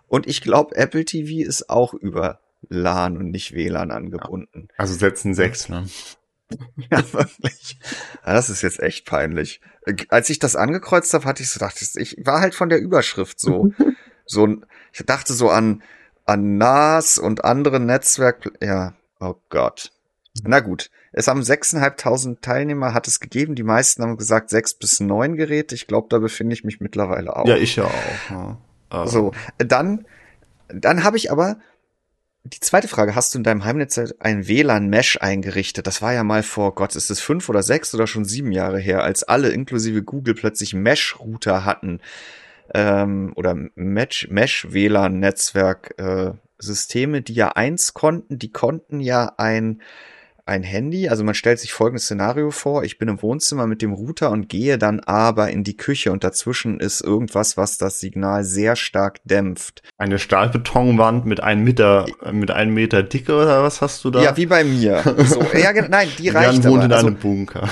Und 0.08 0.28
ich 0.28 0.42
glaube, 0.42 0.76
Apple 0.76 1.06
TV 1.06 1.48
ist 1.48 1.70
auch 1.70 1.94
über 1.94 2.40
LAN 2.70 3.18
und 3.18 3.30
nicht 3.32 3.54
WLAN 3.54 3.92
angebunden. 3.92 4.68
Also 4.78 4.94
setzen 4.94 5.34
sechs, 5.34 5.70
ne? 5.70 5.88
ja, 6.92 7.14
wirklich. 7.14 7.78
Das 8.24 8.50
ist 8.50 8.62
jetzt 8.62 8.80
echt 8.80 9.06
peinlich. 9.06 9.62
Als 10.10 10.30
ich 10.30 10.40
das 10.40 10.56
angekreuzt 10.56 11.14
habe, 11.14 11.26
hatte 11.26 11.44
ich 11.44 11.50
so 11.50 11.60
gedacht, 11.60 11.82
ich 11.82 12.18
war 12.24 12.42
halt 12.42 12.56
von 12.56 12.70
der 12.70 12.80
Überschrift 12.80 13.40
so, 13.40 13.72
so, 14.26 14.48
ich 14.92 15.06
dachte 15.06 15.34
so 15.34 15.50
an, 15.50 15.84
an 16.26 16.58
NAS 16.58 17.18
und 17.18 17.44
andere 17.44 17.80
Netzwerk, 17.80 18.52
ja, 18.62 18.96
oh 19.20 19.36
Gott. 19.50 19.92
Na 20.42 20.62
gut, 20.62 20.90
es 21.12 21.28
haben 21.28 21.42
6.500 21.42 22.42
Teilnehmer, 22.42 22.96
hat 22.96 23.08
es 23.08 23.20
gegeben. 23.20 23.54
Die 23.54 23.64
meisten 23.64 24.02
haben 24.02 24.18
gesagt 24.18 24.50
sechs 24.50 24.74
bis 24.74 25.00
neun 25.00 25.36
Geräte. 25.36 25.76
Ich 25.76 25.86
glaube, 25.86 26.08
da 26.10 26.18
befinde 26.18 26.56
ich 26.56 26.64
mich 26.64 26.80
mittlerweile 26.80 27.36
auch. 27.36 27.48
Ja, 27.48 27.56
ich 27.56 27.76
ja 27.76 27.86
auch. 27.86 28.58
Also. 28.90 29.32
So, 29.32 29.34
dann, 29.60 30.08
dann 30.70 31.04
habe 31.04 31.18
ich 31.18 31.32
aber 31.32 31.58
die 32.46 32.60
zweite 32.60 32.88
Frage, 32.88 33.16
hast 33.16 33.34
du 33.34 33.38
in 33.38 33.44
deinem 33.44 33.64
Heimnetz 33.64 33.98
ein 34.20 34.48
WLAN-Mesh 34.48 35.18
eingerichtet? 35.22 35.88
Das 35.88 36.02
war 36.02 36.14
ja 36.14 36.24
mal 36.24 36.44
vor, 36.44 36.76
Gott, 36.76 36.96
ist 36.96 37.10
es 37.10 37.22
fünf 37.22 37.48
oder 37.48 37.64
sechs 37.64 37.96
oder 37.96 38.08
schon 38.08 38.26
sieben 38.26 38.52
Jahre 38.52 38.80
her, 38.80 39.04
als 39.04 39.24
alle 39.24 39.50
inklusive 39.50 40.04
Google 40.04 40.34
plötzlich 40.34 40.74
Mesh-Router 40.74 41.64
hatten 41.64 42.02
ähm, 42.74 43.32
oder 43.36 43.56
Mesh-WLAN-Netzwerk. 43.76 45.94
Äh, 45.98 46.32
Systeme, 46.60 47.22
die 47.22 47.34
ja 47.34 47.50
eins 47.50 47.94
konnten, 47.94 48.40
die 48.40 48.52
konnten 48.52 49.00
ja 49.00 49.34
ein 49.38 49.82
ein 50.46 50.64
Handy. 50.64 51.10
Also 51.10 51.24
man 51.24 51.36
stellt 51.36 51.60
sich 51.60 51.74
folgendes 51.74 52.06
Szenario 52.06 52.52
vor. 52.52 52.84
Ich 52.84 52.98
bin 52.98 53.08
im 53.08 53.22
Wohnzimmer 53.22 53.68
mit 53.68 53.82
dem 53.82 53.94
Router 53.94 54.32
und 54.32 54.50
gehe 54.50 54.78
dann 54.78 55.00
aber 55.00 55.50
in 55.50 55.64
die 55.64 55.78
Küche 55.78 56.12
und 56.12 56.24
dazwischen 56.24 56.80
ist 56.80 57.02
irgendwas, 57.02 57.58
was 57.58 57.78
das 57.78 58.00
Signal 58.00 58.44
sehr 58.44 58.76
stark 58.76 59.20
dämpft. 59.24 59.84
Eine 59.98 60.20
Stahlbetonwand 60.20 61.26
mit 61.26 61.42
einem 61.42 61.64
Meter, 61.64 62.06
mit 62.32 62.52
einem 62.52 62.74
Meter 62.74 63.04
Dicke 63.04 63.36
oder 63.36 63.64
was 63.64 63.82
hast 63.82 64.04
du 64.04 64.12
da? 64.12 64.22
Ja, 64.22 64.38
wie 64.38 64.46
bei 64.46 64.64
mir. 64.64 65.02
So, 65.26 65.42
ja, 65.58 65.72
nein, 65.88 66.10
die 66.18 66.30
reicht 66.30 66.64
Jan 66.64 66.64
wohnt 66.66 66.84
aber. 66.84 66.86
in 66.86 66.92
also, 66.92 67.08
einem 67.08 67.16
Bunker. 67.16 67.70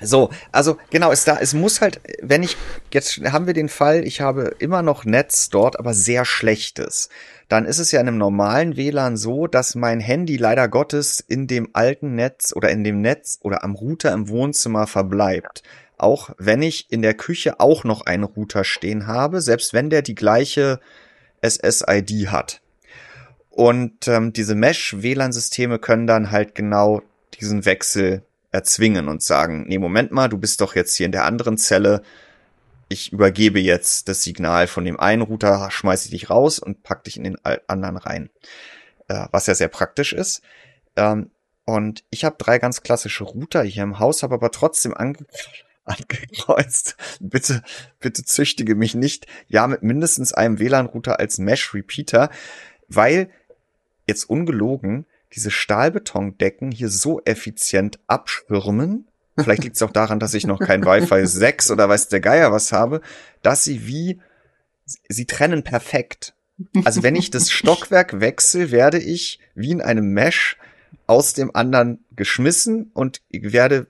So, 0.00 0.30
also 0.52 0.78
genau, 0.90 1.10
es 1.10 1.24
da, 1.24 1.38
es 1.40 1.54
muss 1.54 1.80
halt, 1.80 2.00
wenn 2.22 2.42
ich, 2.42 2.56
jetzt 2.92 3.20
haben 3.32 3.46
wir 3.46 3.54
den 3.54 3.68
Fall, 3.68 4.06
ich 4.06 4.20
habe 4.20 4.54
immer 4.58 4.82
noch 4.82 5.04
Netz 5.04 5.48
dort, 5.48 5.78
aber 5.78 5.92
sehr 5.92 6.24
schlechtes 6.24 7.08
dann 7.48 7.64
ist 7.64 7.78
es 7.78 7.90
ja 7.92 8.00
in 8.00 8.08
einem 8.08 8.18
normalen 8.18 8.76
WLAN 8.76 9.16
so, 9.16 9.46
dass 9.46 9.74
mein 9.74 10.00
Handy 10.00 10.36
leider 10.36 10.68
Gottes 10.68 11.20
in 11.20 11.46
dem 11.46 11.70
alten 11.72 12.14
Netz 12.14 12.52
oder 12.54 12.70
in 12.70 12.84
dem 12.84 13.00
Netz 13.00 13.38
oder 13.42 13.64
am 13.64 13.74
Router 13.74 14.12
im 14.12 14.28
Wohnzimmer 14.28 14.86
verbleibt. 14.86 15.62
Auch 15.96 16.30
wenn 16.38 16.62
ich 16.62 16.92
in 16.92 17.02
der 17.02 17.14
Küche 17.14 17.58
auch 17.58 17.84
noch 17.84 18.02
einen 18.02 18.24
Router 18.24 18.64
stehen 18.64 19.06
habe, 19.06 19.40
selbst 19.40 19.72
wenn 19.72 19.88
der 19.88 20.02
die 20.02 20.14
gleiche 20.14 20.78
SSID 21.42 22.28
hat. 22.28 22.60
Und 23.50 24.06
ähm, 24.06 24.32
diese 24.32 24.54
Mesh-WLAN-Systeme 24.54 25.78
können 25.78 26.06
dann 26.06 26.30
halt 26.30 26.54
genau 26.54 27.02
diesen 27.40 27.64
Wechsel 27.64 28.22
erzwingen 28.50 29.08
und 29.08 29.22
sagen, 29.22 29.66
nee, 29.68 29.78
Moment 29.78 30.12
mal, 30.12 30.28
du 30.28 30.38
bist 30.38 30.60
doch 30.60 30.74
jetzt 30.74 30.96
hier 30.96 31.06
in 31.06 31.12
der 31.12 31.24
anderen 31.24 31.58
Zelle, 31.58 32.02
ich 32.88 33.12
übergebe 33.12 33.60
jetzt 33.60 34.08
das 34.08 34.22
Signal 34.22 34.66
von 34.66 34.84
dem 34.84 34.98
einen 34.98 35.22
Router, 35.22 35.70
schmeiße 35.70 36.06
ich 36.06 36.10
dich 36.12 36.30
raus 36.30 36.58
und 36.58 36.82
pack 36.82 37.04
dich 37.04 37.18
in 37.18 37.24
den 37.24 37.36
anderen 37.66 37.98
rein. 37.98 38.30
Äh, 39.08 39.26
was 39.30 39.46
ja 39.46 39.54
sehr 39.54 39.68
praktisch 39.68 40.12
ist. 40.12 40.42
Ähm, 40.96 41.30
und 41.64 42.04
ich 42.10 42.24
habe 42.24 42.36
drei 42.38 42.58
ganz 42.58 42.82
klassische 42.82 43.24
Router 43.24 43.62
hier 43.62 43.82
im 43.82 43.98
Haus, 43.98 44.22
habe 44.22 44.34
aber 44.34 44.50
trotzdem 44.50 44.94
ange 44.94 45.18
angekreuzt. 45.84 46.96
bitte, 47.20 47.62
bitte 48.00 48.24
züchtige 48.24 48.74
mich 48.74 48.94
nicht. 48.94 49.26
Ja, 49.48 49.66
mit 49.66 49.82
mindestens 49.82 50.32
einem 50.32 50.58
WLAN-Router 50.58 51.18
als 51.18 51.38
Mesh-Repeater, 51.38 52.30
weil 52.88 53.30
jetzt 54.06 54.24
ungelogen 54.24 55.06
diese 55.34 55.50
Stahlbetondecken 55.50 56.70
hier 56.70 56.88
so 56.88 57.20
effizient 57.24 57.98
abschirmen, 58.06 59.08
vielleicht 59.36 59.64
liegt 59.64 59.76
es 59.76 59.82
auch 59.82 59.92
daran, 59.92 60.20
dass 60.20 60.34
ich 60.34 60.46
noch 60.46 60.58
kein 60.58 60.84
Wi-Fi 60.84 61.26
6 61.26 61.70
oder 61.70 61.88
weiß 61.88 62.08
der 62.08 62.20
Geier 62.20 62.52
was 62.52 62.72
habe, 62.72 63.00
dass 63.42 63.64
sie 63.64 63.86
wie, 63.86 64.20
sie 65.08 65.26
trennen 65.26 65.62
perfekt. 65.62 66.34
Also 66.84 67.02
wenn 67.02 67.16
ich 67.16 67.30
das 67.30 67.50
Stockwerk 67.52 68.20
wechsle, 68.20 68.70
werde 68.70 68.98
ich 68.98 69.38
wie 69.54 69.70
in 69.70 69.80
einem 69.80 70.12
Mesh 70.12 70.56
aus 71.06 71.34
dem 71.34 71.54
anderen 71.54 72.04
geschmissen 72.16 72.90
und 72.94 73.22
werde 73.30 73.86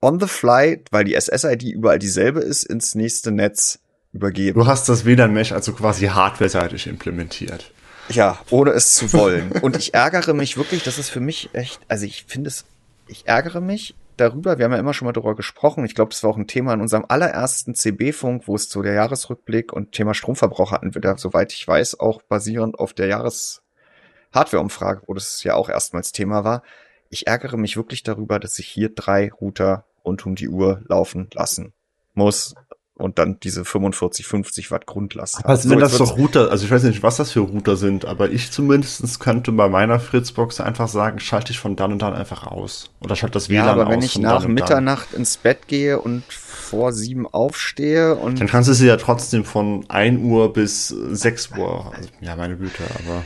on 0.00 0.20
the 0.20 0.26
fly, 0.26 0.82
weil 0.90 1.04
die 1.04 1.18
SSID 1.18 1.62
überall 1.62 1.98
dieselbe 1.98 2.40
ist, 2.40 2.64
ins 2.64 2.94
nächste 2.94 3.30
Netz 3.30 3.80
übergeben. 4.12 4.60
Du 4.60 4.66
hast 4.66 4.88
das 4.88 5.04
WLAN-Mesh 5.04 5.52
also 5.52 5.72
quasi 5.72 6.06
hardware-seitig 6.06 6.86
implementiert. 6.86 7.72
Ja, 8.08 8.38
ohne 8.50 8.70
es 8.70 8.94
zu 8.94 9.12
wollen. 9.14 9.52
Und 9.62 9.76
ich 9.76 9.94
ärgere 9.94 10.34
mich 10.34 10.56
wirklich, 10.56 10.82
das 10.82 10.98
ist 10.98 11.10
für 11.10 11.20
mich 11.20 11.50
echt, 11.52 11.80
also 11.88 12.04
ich 12.04 12.24
finde 12.24 12.48
es, 12.48 12.64
ich 13.06 13.26
ärgere 13.26 13.60
mich 13.60 13.94
darüber. 14.16 14.58
Wir 14.58 14.64
haben 14.66 14.72
ja 14.72 14.78
immer 14.78 14.94
schon 14.94 15.06
mal 15.06 15.12
darüber 15.12 15.34
gesprochen. 15.34 15.84
Ich 15.84 15.94
glaube, 15.94 16.10
das 16.10 16.22
war 16.22 16.30
auch 16.30 16.36
ein 16.36 16.46
Thema 16.46 16.72
in 16.74 16.80
unserem 16.80 17.04
allerersten 17.08 17.74
CB-Funk, 17.74 18.46
wo 18.46 18.54
es 18.54 18.68
zu 18.68 18.82
der 18.82 18.94
Jahresrückblick 18.94 19.72
und 19.72 19.92
Thema 19.92 20.14
Stromverbrauch 20.14 20.72
hatten 20.72 20.94
wir 20.94 21.00
da, 21.00 21.16
soweit 21.16 21.52
ich 21.52 21.66
weiß, 21.66 22.00
auch 22.00 22.22
basierend 22.22 22.78
auf 22.78 22.92
der 22.92 23.06
Jahres-Hardware-Umfrage, 23.08 25.02
wo 25.06 25.14
das 25.14 25.42
ja 25.42 25.54
auch 25.54 25.68
erstmals 25.68 26.12
Thema 26.12 26.44
war. 26.44 26.62
Ich 27.10 27.26
ärgere 27.26 27.56
mich 27.56 27.76
wirklich 27.76 28.02
darüber, 28.02 28.38
dass 28.38 28.58
ich 28.58 28.66
hier 28.66 28.88
drei 28.94 29.30
Router 29.32 29.84
rund 30.04 30.24
um 30.26 30.34
die 30.34 30.48
Uhr 30.48 30.82
laufen 30.86 31.28
lassen 31.32 31.72
muss 32.14 32.54
und 32.96 33.18
dann 33.18 33.40
diese 33.40 33.64
45, 33.64 34.26
50 34.26 34.70
Watt 34.70 34.86
Grundlast. 34.86 35.38
Aber 35.38 35.48
also 35.48 35.68
wenn 35.68 35.80
das 35.80 35.98
doch 35.98 36.16
Router, 36.16 36.50
also 36.50 36.64
ich 36.64 36.70
weiß 36.70 36.84
nicht, 36.84 37.02
was 37.02 37.16
das 37.16 37.32
für 37.32 37.40
Router 37.40 37.76
sind, 37.76 38.04
aber 38.04 38.30
ich 38.30 38.52
zumindest 38.52 39.18
könnte 39.18 39.50
bei 39.52 39.68
meiner 39.68 39.98
Fritzbox 39.98 40.60
einfach 40.60 40.88
sagen, 40.88 41.18
schalte 41.18 41.52
ich 41.52 41.58
von 41.58 41.74
dann 41.74 41.92
und 41.92 42.02
dann 42.02 42.14
einfach 42.14 42.46
aus. 42.46 42.90
Oder 43.00 43.16
schalte 43.16 43.34
das 43.34 43.48
WLAN 43.48 43.62
aus. 43.62 43.66
Ja, 43.66 43.82
aber 43.82 43.90
wenn 43.90 44.02
ich 44.02 44.18
nach 44.18 44.46
Mitternacht 44.46 45.12
ins 45.12 45.36
Bett 45.36 45.66
gehe 45.66 46.00
und 46.00 46.22
vor 46.30 46.92
sieben 46.92 47.26
aufstehe 47.26 48.14
und. 48.14 48.40
Dann 48.40 48.46
kannst 48.46 48.68
du 48.68 48.74
sie 48.74 48.86
ja 48.86 48.96
trotzdem 48.96 49.44
von 49.44 49.84
1 49.88 50.20
Uhr 50.22 50.52
bis 50.52 50.88
6 50.88 51.50
Uhr. 51.58 51.92
Also, 51.94 52.08
ja, 52.20 52.36
meine 52.36 52.56
Güte, 52.56 52.84
aber. 53.04 53.24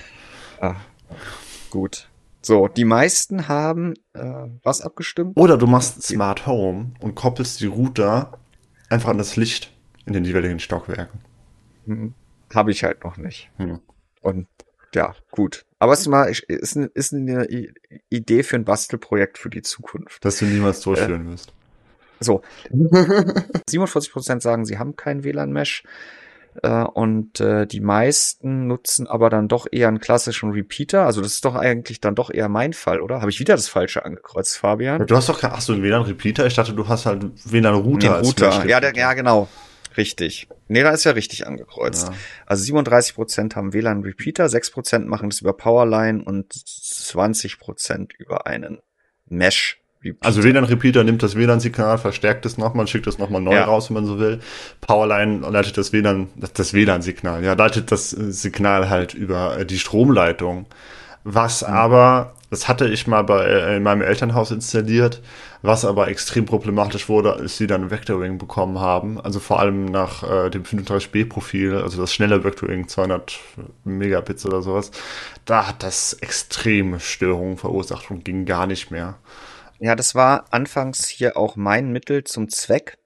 Ah, 0.60 0.76
gut. 1.70 2.08
So, 2.40 2.68
die 2.68 2.84
meisten 2.84 3.48
haben 3.48 3.94
äh, 4.14 4.46
was 4.62 4.80
abgestimmt? 4.80 5.36
Oder 5.36 5.58
du 5.58 5.66
machst 5.66 6.02
Smart 6.02 6.46
Home 6.46 6.92
und 7.00 7.14
koppelst 7.14 7.60
die 7.60 7.66
Router 7.66 8.38
einfach 8.88 9.10
an 9.10 9.18
das 9.18 9.36
Licht 9.36 9.72
in 10.06 10.12
den 10.12 10.24
jeweiligen 10.24 10.60
Stockwerken. 10.60 11.20
Hm. 11.86 12.14
Habe 12.54 12.70
ich 12.70 12.84
halt 12.84 13.04
noch 13.04 13.16
nicht. 13.16 13.50
Hm. 13.56 13.80
Und 14.22 14.46
ja, 14.94 15.14
gut. 15.30 15.64
Aber 15.78 15.92
es 15.92 16.00
ist 16.00 16.08
mal 16.08 16.24
ist, 16.24 16.76
eine, 16.76 16.86
ist 16.86 17.12
eine 17.12 17.46
Idee 18.08 18.42
für 18.42 18.56
ein 18.56 18.64
Bastelprojekt 18.64 19.38
für 19.38 19.50
die 19.50 19.62
Zukunft. 19.62 20.24
Dass 20.24 20.38
du 20.38 20.46
niemals 20.46 20.80
durchführen 20.80 21.26
äh, 21.26 21.30
wirst. 21.30 21.52
So. 22.20 22.42
47% 22.72 24.40
sagen, 24.40 24.64
sie 24.64 24.78
haben 24.78 24.96
kein 24.96 25.24
WLAN-Mesh. 25.24 25.84
Äh, 26.62 26.82
und 26.82 27.40
äh, 27.40 27.66
die 27.66 27.80
meisten 27.80 28.66
nutzen 28.66 29.06
aber 29.06 29.30
dann 29.30 29.48
doch 29.48 29.66
eher 29.70 29.88
einen 29.88 30.00
klassischen 30.00 30.50
Repeater. 30.50 31.04
Also 31.06 31.20
das 31.20 31.34
ist 31.34 31.44
doch 31.44 31.54
eigentlich 31.54 32.00
dann 32.00 32.14
doch 32.14 32.30
eher 32.30 32.48
mein 32.48 32.72
Fall, 32.72 33.00
oder? 33.00 33.20
Habe 33.20 33.30
ich 33.30 33.40
wieder 33.40 33.54
das 33.54 33.68
Falsche 33.68 34.04
angekreuzt, 34.04 34.58
Fabian? 34.58 35.06
Du 35.06 35.16
hast 35.16 35.28
doch 35.28 35.40
kein, 35.40 35.52
hast 35.52 35.68
du 35.68 35.74
einen 35.74 35.82
WLAN-Repeater? 35.82 36.46
Ich 36.46 36.54
dachte, 36.54 36.72
du 36.72 36.88
hast 36.88 37.06
halt 37.06 37.24
WLAN-Router. 37.44 38.16
als 38.16 38.26
Router. 38.26 38.66
Ja, 38.66 38.80
der, 38.80 38.94
ja, 38.94 39.14
genau. 39.14 39.48
Richtig. 39.96 40.48
Nee, 40.68 40.82
da 40.82 40.90
ist 40.90 41.04
ja 41.04 41.12
richtig 41.12 41.46
angekreuzt. 41.46 42.08
Ja. 42.08 42.14
Also 42.46 42.62
37 42.64 43.14
Prozent 43.14 43.56
haben 43.56 43.72
WLAN-Repeater, 43.72 44.48
6 44.48 44.70
Prozent 44.70 45.08
machen 45.08 45.30
das 45.30 45.40
über 45.40 45.52
Powerline 45.54 46.22
und 46.22 46.52
20 46.52 47.58
Prozent 47.58 48.12
über 48.14 48.46
einen 48.46 48.78
Mesh 49.26 49.80
Repeater. 50.04 50.26
Also 50.26 50.44
WLAN-Repeater 50.44 51.04
nimmt 51.04 51.22
das 51.22 51.34
WLAN-Signal, 51.34 51.98
verstärkt 51.98 52.46
es 52.46 52.56
nochmal, 52.56 52.86
schickt 52.86 53.06
es 53.06 53.18
nochmal 53.18 53.40
neu 53.40 53.54
ja. 53.54 53.64
raus, 53.64 53.90
wenn 53.90 53.94
man 53.94 54.06
so 54.06 54.18
will. 54.18 54.40
Powerline 54.80 55.40
leitet 55.50 55.76
das 55.76 55.92
WLAN, 55.92 56.28
das 56.36 56.72
WLAN-Signal, 56.72 57.44
ja, 57.44 57.54
leitet 57.54 57.90
das 57.90 58.10
Signal 58.10 58.88
halt 58.88 59.14
über 59.14 59.64
die 59.64 59.78
Stromleitung. 59.78 60.66
Was 61.24 61.62
mhm. 61.62 61.74
aber, 61.74 62.34
das 62.50 62.68
hatte 62.68 62.88
ich 62.88 63.06
mal 63.06 63.22
bei, 63.22 63.44
äh, 63.44 63.76
in 63.76 63.82
meinem 63.82 64.02
Elternhaus 64.02 64.52
installiert, 64.52 65.20
was 65.62 65.84
aber 65.84 66.06
extrem 66.06 66.46
problematisch 66.46 67.08
wurde, 67.08 67.34
als 67.34 67.58
sie 67.58 67.66
dann 67.66 67.90
Vectoring 67.90 68.38
bekommen 68.38 68.78
haben. 68.78 69.20
Also 69.20 69.40
vor 69.40 69.58
allem 69.58 69.86
nach 69.86 70.22
äh, 70.22 70.48
dem 70.48 70.62
35B-Profil, 70.62 71.74
also 71.74 72.00
das 72.00 72.14
schnelle 72.14 72.44
Vectoring, 72.44 72.86
200 72.86 73.38
Megabits 73.84 74.46
oder 74.46 74.62
sowas. 74.62 74.92
Da 75.44 75.66
hat 75.66 75.82
das 75.82 76.12
extreme 76.12 77.00
Störungen 77.00 77.56
verursacht 77.56 78.10
und 78.12 78.24
ging 78.24 78.44
gar 78.46 78.68
nicht 78.68 78.92
mehr. 78.92 79.16
Ja, 79.80 79.94
das 79.94 80.14
war 80.14 80.46
anfangs 80.50 81.08
hier 81.08 81.36
auch 81.36 81.56
mein 81.56 81.90
Mittel 81.92 82.24
zum 82.24 82.48
Zweck. 82.48 82.98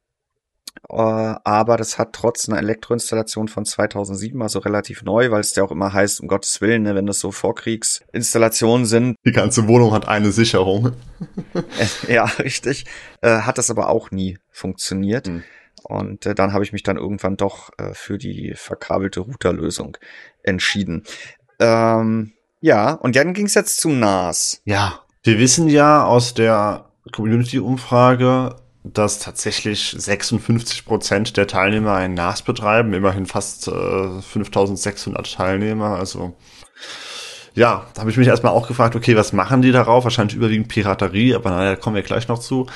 Äh, 0.89 0.97
aber 0.97 1.77
das 1.77 1.99
hat 1.99 2.12
trotz 2.14 2.49
einer 2.49 2.59
Elektroinstallation 2.59 3.49
von 3.49 3.64
2007, 3.64 4.41
also 4.43 4.59
relativ 4.59 5.03
neu, 5.03 5.31
weil 5.31 5.41
es 5.41 5.55
ja 5.55 5.62
auch 5.62 5.70
immer 5.70 5.93
heißt, 5.93 6.20
um 6.20 6.29
Gottes 6.29 6.61
Willen, 6.61 6.83
ne, 6.83 6.95
wenn 6.95 7.07
das 7.07 7.20
so 7.20 7.31
Vorkriegsinstallationen 7.31 8.87
sind. 8.87 9.16
Die 9.25 9.33
ganze 9.33 9.68
Wohnung 9.68 9.93
hat 9.93 10.09
eine 10.09 10.33
Sicherung. 10.33 10.93
ja, 12.09 12.25
richtig. 12.39 12.87
Äh, 13.20 13.41
hat 13.41 13.59
das 13.59 13.70
aber 13.70 13.89
auch 13.89 14.11
nie 14.11 14.39
funktioniert. 14.51 15.27
Hm. 15.27 15.45
Und 15.85 16.27
äh, 16.27 16.35
dann 16.35 16.53
habe 16.53 16.64
ich 16.64 16.73
mich 16.73 16.83
dann 16.83 16.97
irgendwann 16.97 17.37
doch 17.37 17.70
äh, 17.79 17.93
für 17.93 18.18
die 18.18 18.55
verkabelte 18.55 19.20
Routerlösung 19.20 19.97
entschieden. 20.43 21.05
Ähm, 21.59 22.33
ja, 22.61 22.93
und 22.93 23.16
dann 23.16 23.35
ging 23.35 23.47
es 23.47 23.55
jetzt 23.55 23.81
zum 23.81 23.99
NAS. 23.99 24.62
Ja, 24.64 25.01
wir 25.23 25.39
wissen 25.39 25.68
ja 25.68 26.05
aus 26.05 26.35
der 26.35 26.87
Community-Umfrage, 27.12 28.57
dass 28.85 29.20
tatsächlich 29.20 29.95
56 29.97 30.85
Prozent 30.85 31.37
der 31.37 31.47
Teilnehmer 31.47 31.95
ein 31.95 32.14
NAS 32.14 32.43
betreiben, 32.43 32.93
immerhin 32.95 33.27
fast 33.27 33.68
äh, 33.68 34.20
5600 34.20 35.35
Teilnehmer, 35.35 35.97
also 35.97 36.35
ja, 37.55 37.87
da 37.95 38.01
habe 38.01 38.11
ich 38.11 38.16
mich 38.16 38.29
erstmal 38.29 38.53
auch 38.53 38.66
gefragt, 38.66 38.97
okay, 38.97 39.14
was 39.14 39.35
machen 39.35 39.61
die 39.61 39.73
darauf? 39.73 40.05
Wahrscheinlich 40.05 40.37
überwiegend 40.37 40.68
Piraterie, 40.68 41.35
aber 41.35 41.51
naja, 41.51 41.77
kommen 41.77 41.97
wir 41.97 42.03
gleich 42.03 42.27
noch 42.27 42.39
zu. 42.39 42.66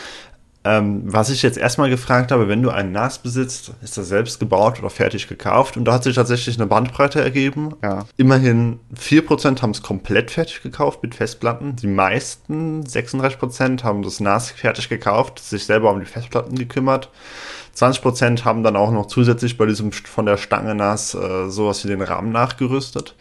Ähm, 0.67 1.03
was 1.05 1.31
ich 1.31 1.43
jetzt 1.43 1.59
erstmal 1.59 1.91
gefragt 1.91 2.33
habe, 2.33 2.49
wenn 2.49 2.61
du 2.61 2.71
einen 2.71 2.91
NAS 2.91 3.21
besitzt, 3.21 3.71
ist 3.83 3.97
das 3.97 4.09
selbst 4.09 4.41
gebaut 4.41 4.81
oder 4.81 4.91
fertig 4.91 5.29
gekauft? 5.29 5.77
Und 5.77 5.85
da 5.85 5.93
hat 5.93 6.03
sich 6.03 6.17
tatsächlich 6.17 6.57
eine 6.57 6.67
Bandbreite 6.67 7.21
ergeben. 7.21 7.77
Ja. 7.85 8.05
Immerhin 8.17 8.81
4% 9.01 9.63
haben 9.63 9.71
es 9.71 9.83
komplett 9.83 10.33
fertig 10.33 10.63
gekauft 10.63 11.05
mit 11.05 11.15
Festplatten. 11.15 11.77
Die 11.77 11.87
meisten, 11.87 12.83
36%, 12.83 13.85
haben 13.85 14.03
das 14.03 14.19
NAS 14.19 14.51
fertig 14.51 14.89
gekauft, 14.89 15.39
sich 15.39 15.65
selber 15.67 15.93
um 15.93 16.01
die 16.01 16.07
Festplatten 16.07 16.57
gekümmert. 16.57 17.11
20% 17.77 18.45
haben 18.45 18.65
dann 18.65 18.75
auch 18.75 18.91
noch 18.91 19.07
zusätzlich 19.07 19.57
bei 19.57 19.67
diesem 19.67 19.93
von 19.93 20.27
der 20.27 20.37
Stange 20.37 20.75
NAS 20.75 21.15
äh, 21.15 21.49
sowas 21.49 21.85
wie 21.85 21.89
den 21.89 22.03
Rahmen 22.03 22.33
nachgerüstet. 22.33 23.15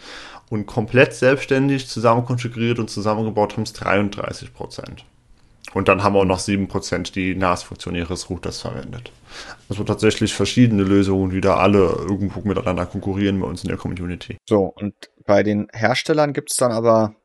Und 0.49 0.65
komplett 0.65 1.13
selbstständig 1.13 1.87
zusammen 1.87 2.25
konfiguriert 2.25 2.79
und 2.79 2.89
zusammengebaut 2.89 3.53
haben 3.53 3.63
es 3.63 3.75
33%. 3.75 5.03
Und 5.75 5.89
dann 5.89 6.03
haben 6.03 6.15
wir 6.15 6.21
auch 6.21 6.25
noch 6.25 6.39
7%, 6.39 7.11
die 7.11 7.35
NAS-Funktion 7.35 7.95
ihres 7.95 8.29
Routers 8.29 8.61
verwendet. 8.61 9.11
Also 9.67 9.83
tatsächlich 9.83 10.33
verschiedene 10.33 10.83
Lösungen, 10.83 11.31
die 11.31 11.41
da 11.41 11.57
alle 11.57 11.79
irgendwo 11.79 12.47
miteinander 12.47 12.85
konkurrieren 12.85 13.41
bei 13.41 13.45
uns 13.47 13.61
in 13.61 13.67
der 13.67 13.77
Community. 13.77 14.37
So, 14.47 14.73
und 14.73 14.93
bei 15.25 15.43
den 15.43 15.67
Herstellern 15.73 16.31
gibt 16.31 16.51
es 16.51 16.55
dann 16.55 16.71
aber, 16.71 17.15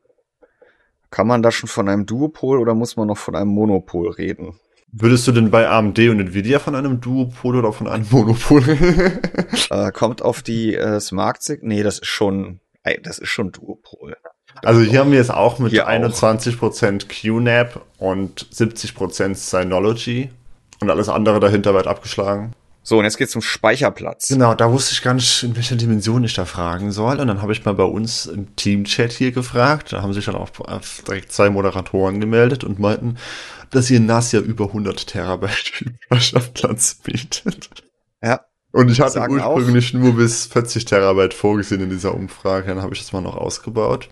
kann 1.11 1.27
man 1.27 1.41
da 1.41 1.49
schon 1.51 1.69
von 1.69 1.87
einem 1.87 2.05
Duopol 2.05 2.59
oder 2.59 2.75
muss 2.75 2.97
man 2.97 3.07
noch 3.07 3.17
von 3.17 3.37
einem 3.37 3.51
Monopol 3.51 4.09
reden? 4.09 4.59
Würdest 4.91 5.25
du 5.29 5.31
denn 5.31 5.49
bei 5.49 5.69
AMD 5.69 5.99
und 5.99 6.19
Nvidia 6.19 6.59
von 6.59 6.75
einem 6.75 6.99
Duopol 6.99 7.55
oder 7.55 7.71
von 7.71 7.87
einem 7.87 8.05
Monopol? 8.09 8.63
äh, 9.69 9.91
kommt 9.93 10.21
auf 10.21 10.41
die 10.41 10.75
äh, 10.75 10.99
Smart 10.99 11.39
Nee, 11.61 11.83
das 11.83 11.99
ist 11.99 12.07
schon, 12.07 12.59
das 13.01 13.17
ist 13.17 13.29
schon 13.29 13.53
Duopol. 13.53 14.17
Also 14.63 14.81
hier 14.81 14.99
haben 14.99 15.11
wir 15.11 15.21
es 15.21 15.29
auch 15.29 15.59
mit 15.59 15.71
hier 15.71 15.89
21% 15.89 17.07
QNAP 17.07 17.81
und 17.97 18.47
70% 18.53 19.35
Synology 19.35 20.29
und 20.79 20.89
alles 20.89 21.09
andere 21.09 21.39
dahinter 21.39 21.73
weit 21.73 21.87
abgeschlagen. 21.87 22.53
So, 22.83 22.97
und 22.97 23.03
jetzt 23.03 23.17
geht's 23.17 23.31
zum 23.31 23.43
Speicherplatz. 23.43 24.27
Genau, 24.27 24.55
da 24.55 24.71
wusste 24.71 24.93
ich 24.93 25.03
gar 25.03 25.13
nicht, 25.13 25.43
in 25.43 25.55
welcher 25.55 25.75
Dimension 25.75 26.23
ich 26.23 26.33
da 26.33 26.45
fragen 26.45 26.91
soll. 26.91 27.19
Und 27.19 27.27
dann 27.27 27.41
habe 27.41 27.51
ich 27.51 27.63
mal 27.63 27.75
bei 27.75 27.83
uns 27.83 28.25
im 28.25 28.55
Team-Chat 28.55 29.11
hier 29.11 29.31
gefragt. 29.31 29.93
Da 29.93 30.01
haben 30.01 30.13
sich 30.13 30.25
dann 30.25 30.35
auch 30.35 30.49
direkt 31.07 31.31
zwei 31.31 31.51
Moderatoren 31.51 32.19
gemeldet 32.19 32.63
und 32.63 32.79
meinten, 32.79 33.17
dass 33.69 33.91
ihr 33.91 33.99
NAS 33.99 34.31
ja 34.31 34.39
über 34.39 34.65
100 34.65 35.05
Terabyte 35.05 35.85
Speicherplatz 36.05 36.95
bietet. 36.95 37.69
Ja. 38.23 38.41
Und 38.71 38.89
ich 38.89 38.99
hatte 38.99 39.19
ursprünglich 39.29 39.93
auch. 39.93 39.99
nur 39.99 40.15
bis 40.15 40.47
40 40.47 40.85
Terabyte 40.85 41.33
vorgesehen 41.35 41.81
in 41.81 41.89
dieser 41.89 42.15
Umfrage. 42.15 42.67
Dann 42.67 42.81
habe 42.81 42.93
ich 42.95 43.01
das 43.01 43.11
mal 43.11 43.21
noch 43.21 43.35
ausgebaut. 43.35 44.09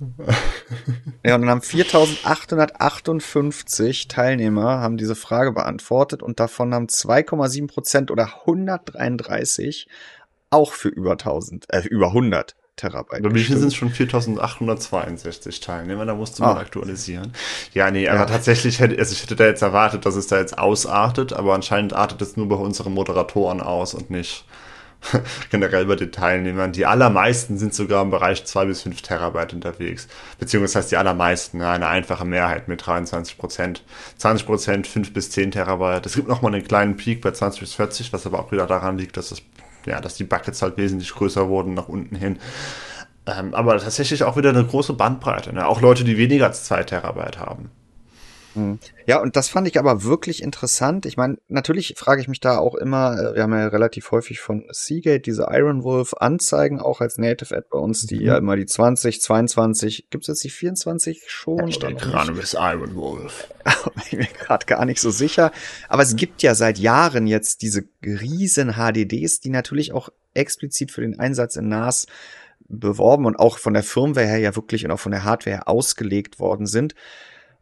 Ja, 1.24 1.34
und 1.34 1.40
dann 1.42 1.50
haben 1.50 1.62
4858 1.62 4.06
Teilnehmer 4.08 4.80
haben 4.80 4.96
diese 4.96 5.16
Frage 5.16 5.52
beantwortet 5.52 6.22
und 6.22 6.40
davon 6.40 6.72
haben 6.72 6.86
2,7 6.86 7.66
Prozent 7.66 8.10
oder 8.10 8.46
133 8.46 9.88
auch 10.50 10.72
für 10.72 10.88
über 10.88 11.12
1000, 11.12 11.72
äh, 11.72 11.82
über 11.88 12.08
100 12.08 12.56
Terabyte. 12.76 13.22
Bei 13.22 13.28
mir 13.28 13.44
sind 13.44 13.64
es 13.64 13.74
schon 13.74 13.90
4862 13.90 15.60
Teilnehmer, 15.60 16.06
da 16.06 16.14
musste 16.14 16.42
man 16.42 16.56
ah. 16.56 16.60
aktualisieren. 16.60 17.32
Ja, 17.74 17.90
nee, 17.90 18.08
aber 18.08 18.20
ja. 18.20 18.26
tatsächlich 18.26 18.80
hätte, 18.80 18.98
also 18.98 19.12
ich 19.12 19.22
hätte 19.22 19.36
da 19.36 19.46
jetzt 19.46 19.62
erwartet, 19.62 20.06
dass 20.06 20.14
es 20.14 20.28
da 20.28 20.38
jetzt 20.38 20.56
ausartet, 20.56 21.32
aber 21.32 21.54
anscheinend 21.54 21.92
artet 21.92 22.22
es 22.22 22.36
nur 22.36 22.48
bei 22.48 22.56
unseren 22.56 22.94
Moderatoren 22.94 23.60
aus 23.60 23.94
und 23.94 24.10
nicht 24.10 24.44
generell 25.50 25.86
bei 25.86 25.96
den 25.96 26.12
Teilnehmern. 26.12 26.72
Die 26.72 26.86
allermeisten 26.86 27.58
sind 27.58 27.74
sogar 27.74 28.02
im 28.02 28.10
Bereich 28.10 28.44
2 28.44 28.66
bis 28.66 28.82
5 28.82 29.02
Terabyte 29.02 29.54
unterwegs. 29.54 30.08
Beziehungsweise 30.38 30.88
die 30.90 30.96
allermeisten, 30.96 31.62
eine 31.62 31.88
einfache 31.88 32.24
Mehrheit 32.24 32.68
mit 32.68 32.84
23 32.84 33.38
Prozent. 33.38 33.84
20 34.18 34.46
Prozent 34.46 34.86
5 34.86 35.12
bis 35.12 35.30
10 35.30 35.52
Terabyte. 35.52 36.06
Es 36.06 36.14
gibt 36.14 36.28
nochmal 36.28 36.54
einen 36.54 36.66
kleinen 36.66 36.96
Peak 36.96 37.20
bei 37.20 37.30
20 37.30 37.60
bis 37.60 37.74
40, 37.74 38.12
was 38.12 38.26
aber 38.26 38.40
auch 38.40 38.52
wieder 38.52 38.66
daran 38.66 38.98
liegt, 38.98 39.16
dass 39.16 39.30
es, 39.30 39.42
ja, 39.86 40.00
dass 40.00 40.16
die 40.16 40.24
Buckets 40.24 40.62
halt 40.62 40.76
wesentlich 40.76 41.12
größer 41.12 41.48
wurden 41.48 41.74
nach 41.74 41.88
unten 41.88 42.16
hin. 42.16 42.38
Ähm, 43.26 43.54
aber 43.54 43.78
tatsächlich 43.78 44.24
auch 44.24 44.36
wieder 44.36 44.50
eine 44.50 44.64
große 44.64 44.94
Bandbreite. 44.94 45.52
Ne? 45.52 45.66
Auch 45.66 45.80
Leute, 45.80 46.04
die 46.04 46.16
weniger 46.16 46.46
als 46.46 46.64
2 46.64 46.84
Terabyte 46.84 47.38
haben. 47.38 47.70
Mhm. 48.54 48.78
Ja, 49.06 49.20
und 49.20 49.36
das 49.36 49.48
fand 49.48 49.66
ich 49.68 49.78
aber 49.78 50.04
wirklich 50.04 50.42
interessant. 50.42 51.06
Ich 51.06 51.16
meine, 51.16 51.38
natürlich 51.48 51.94
frage 51.96 52.20
ich 52.20 52.28
mich 52.28 52.40
da 52.40 52.58
auch 52.58 52.74
immer, 52.74 53.18
äh, 53.18 53.34
wir 53.34 53.42
haben 53.42 53.52
ja 53.52 53.68
relativ 53.68 54.10
häufig 54.10 54.40
von 54.40 54.64
Seagate 54.70 55.20
diese 55.20 55.48
Iron 55.50 55.82
Wolf 55.82 56.14
Anzeigen, 56.14 56.80
auch 56.80 57.00
als 57.00 57.18
Native 57.18 57.56
Ad 57.56 57.66
bei 57.70 57.78
uns, 57.78 58.06
die 58.06 58.16
mhm. 58.16 58.22
ja 58.26 58.38
immer 58.38 58.56
die 58.56 58.66
20, 58.66 59.20
22, 59.20 60.10
gibt's 60.10 60.26
jetzt 60.26 60.44
die 60.44 60.50
24 60.50 61.24
schon? 61.28 61.68
Ich 61.68 61.80
gerade 61.80 62.32
bis 62.32 62.54
Iron 62.54 62.94
Wolf. 62.96 63.48
bin 64.10 64.20
mir 64.20 64.26
gerade 64.26 64.66
gar 64.66 64.84
nicht 64.84 65.00
so 65.00 65.10
sicher. 65.10 65.52
Aber 65.88 66.02
es 66.02 66.16
gibt 66.16 66.42
ja 66.42 66.54
seit 66.54 66.78
Jahren 66.78 67.26
jetzt 67.26 67.62
diese 67.62 67.84
riesen 68.04 68.74
HDDs, 68.74 69.40
die 69.40 69.50
natürlich 69.50 69.92
auch 69.92 70.08
explizit 70.34 70.92
für 70.92 71.00
den 71.00 71.18
Einsatz 71.18 71.56
in 71.56 71.68
NAS 71.68 72.06
beworben 72.68 73.26
und 73.26 73.38
auch 73.38 73.58
von 73.58 73.72
der 73.72 73.82
Firmware 73.82 74.26
her 74.26 74.38
ja 74.38 74.54
wirklich 74.54 74.84
und 74.84 74.90
auch 74.90 75.00
von 75.00 75.12
der 75.12 75.24
Hardware 75.24 75.56
her 75.56 75.68
ausgelegt 75.68 76.38
worden 76.38 76.66
sind. 76.66 76.94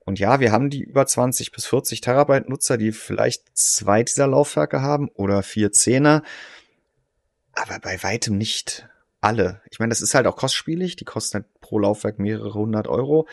Und 0.07 0.21
ja, 0.21 0.39
wir 0.39 0.53
haben 0.53 0.71
die 0.71 0.85
über 0.85 1.05
20 1.05 1.51
bis 1.51 1.67
40 1.67 2.01
Terabyte 2.01 2.49
Nutzer, 2.49 2.79
die 2.79 2.93
vielleicht 2.93 3.43
zwei 3.55 4.05
dieser 4.05 4.29
Laufwerke 4.29 4.81
haben 4.81 5.09
oder 5.09 5.43
vier 5.43 5.73
Zehner, 5.73 6.23
aber 7.53 7.81
bei 7.81 8.01
weitem 8.05 8.39
nicht 8.39 8.89
alle. 9.21 9.61
Ich 9.69 9.81
meine, 9.81 9.91
das 9.91 10.01
ist 10.01 10.15
halt 10.15 10.29
auch 10.29 10.37
kostspielig, 10.37 10.95
die 10.95 11.05
kosten 11.05 11.35
halt 11.35 11.61
pro 11.61 11.81
Laufwerk 11.81 12.21
mehrere 12.21 12.55
hundert 12.55 12.87
Euro, 12.87 13.27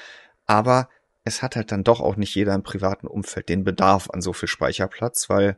aber 0.48 0.90
es 1.24 1.44
hat 1.44 1.56
halt 1.56 1.72
dann 1.72 1.84
doch 1.84 2.02
auch 2.02 2.16
nicht 2.16 2.34
jeder 2.34 2.56
im 2.56 2.64
privaten 2.64 3.06
Umfeld 3.06 3.50
den 3.50 3.64
Bedarf 3.64 4.10
an 4.10 4.22
so 4.22 4.34
viel 4.34 4.50
Speicherplatz, 4.50 5.30
weil 5.30 5.58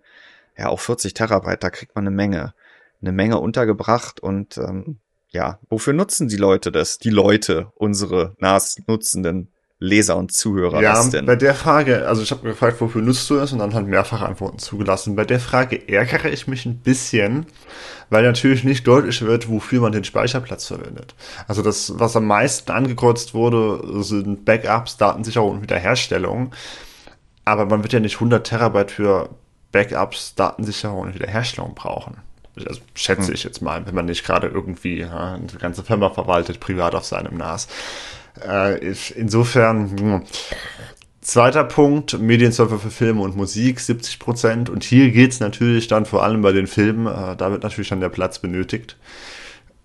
ja 0.57 0.68
auch 0.68 0.82
40 0.82 1.13
Terabyte, 1.13 1.63
da 1.63 1.70
kriegt 1.70 1.95
man 1.95 2.05
eine 2.05 2.16
Menge, 2.16 2.53
eine 3.01 3.13
Menge 3.13 3.39
untergebracht 3.39 4.20
und 4.20 4.57
ähm, 4.57 4.99
ja, 5.30 5.59
wofür 5.70 5.93
nutzen 5.93 6.28
die 6.28 6.38
Leute 6.38 6.74
das? 6.74 6.97
Die 6.97 7.09
Leute, 7.09 7.72
unsere 7.76 8.36
NAS-Nutzenden 8.39 9.55
Leser 9.80 10.15
und 10.15 10.32
Zuhörer 10.32 10.82
ja, 10.82 10.93
das 10.93 11.09
denn? 11.09 11.26
Bei 11.26 11.36
der 11.36 11.53
Frage, 11.53 12.07
also 12.07 12.21
ich 12.21 12.32
habe 12.32 12.47
gefragt, 12.47 12.80
wofür 12.80 13.01
nutzt 13.01 13.30
du 13.30 13.38
es 13.38 13.51
und 13.51 13.59
dann 13.59 13.73
halt 13.73 13.88
mehrfach 13.88 14.21
Antworten 14.21 14.57
zugelassen. 14.57 15.15
Bei 15.17 15.26
der 15.26 15.39
Frage 15.39 15.89
ärgere 15.89 16.30
ich 16.30 16.47
mich 16.47 16.65
ein 16.65 16.78
bisschen, 16.78 17.45
weil 18.09 18.23
natürlich 18.23 18.63
nicht 18.63 18.88
deutlich 18.88 19.21
wird, 19.21 19.49
wofür 19.49 19.82
man 19.82 19.91
den 19.91 20.05
Speicherplatz 20.05 20.67
verwendet. 20.67 21.13
Also 21.47 21.61
das, 21.61 21.99
was 21.99 22.15
am 22.15 22.26
meisten 22.26 22.71
angekreuzt 22.71 23.34
wurde, 23.34 24.01
sind 24.01 24.45
Backups, 24.45 24.95
Datensicherung 24.95 25.51
und 25.51 25.61
Wiederherstellung. 25.61 26.53
Aber 27.43 27.65
man 27.65 27.84
wird 27.84 27.91
ja 27.91 27.99
nicht 27.99 28.15
100 28.15 28.47
Terabyte 28.47 28.91
für 28.91 29.30
Backups, 29.73 30.36
Datensicherung 30.36 31.01
und 31.01 31.15
Wiederherstellung 31.15 31.76
brauchen. 31.76 32.17
Also 32.57 32.80
schätze 32.93 33.28
hm. 33.28 33.34
ich 33.34 33.43
jetzt 33.43 33.61
mal, 33.61 33.86
wenn 33.86 33.93
man 33.93 34.05
nicht 34.05 34.23
gerade 34.23 34.47
irgendwie 34.47 35.01
ja, 35.01 35.34
eine 35.34 35.47
ganze 35.59 35.84
Firma 35.84 36.09
verwaltet, 36.11 36.61
privat 36.61 36.95
auf 36.95 37.03
seinem 37.03 37.38
NAS. 37.38 37.67
Äh, 38.41 38.93
insofern, 39.15 39.97
hm. 39.97 40.21
zweiter 41.21 41.63
Punkt, 41.63 42.19
Medienserver 42.19 42.79
für 42.79 42.91
Filme 42.91 43.21
und 43.21 43.36
Musik, 43.36 43.79
70 43.79 44.19
Prozent. 44.19 44.69
Und 44.69 44.83
hier 44.83 45.11
geht's 45.11 45.39
natürlich 45.39 45.88
dann 45.88 46.05
vor 46.05 46.23
allem 46.23 46.41
bei 46.41 46.51
den 46.51 46.67
Filmen, 46.67 47.07
äh, 47.07 47.36
da 47.36 47.51
wird 47.51 47.63
natürlich 47.63 47.89
dann 47.89 48.01
der 48.01 48.09
Platz 48.09 48.39
benötigt. 48.39 48.97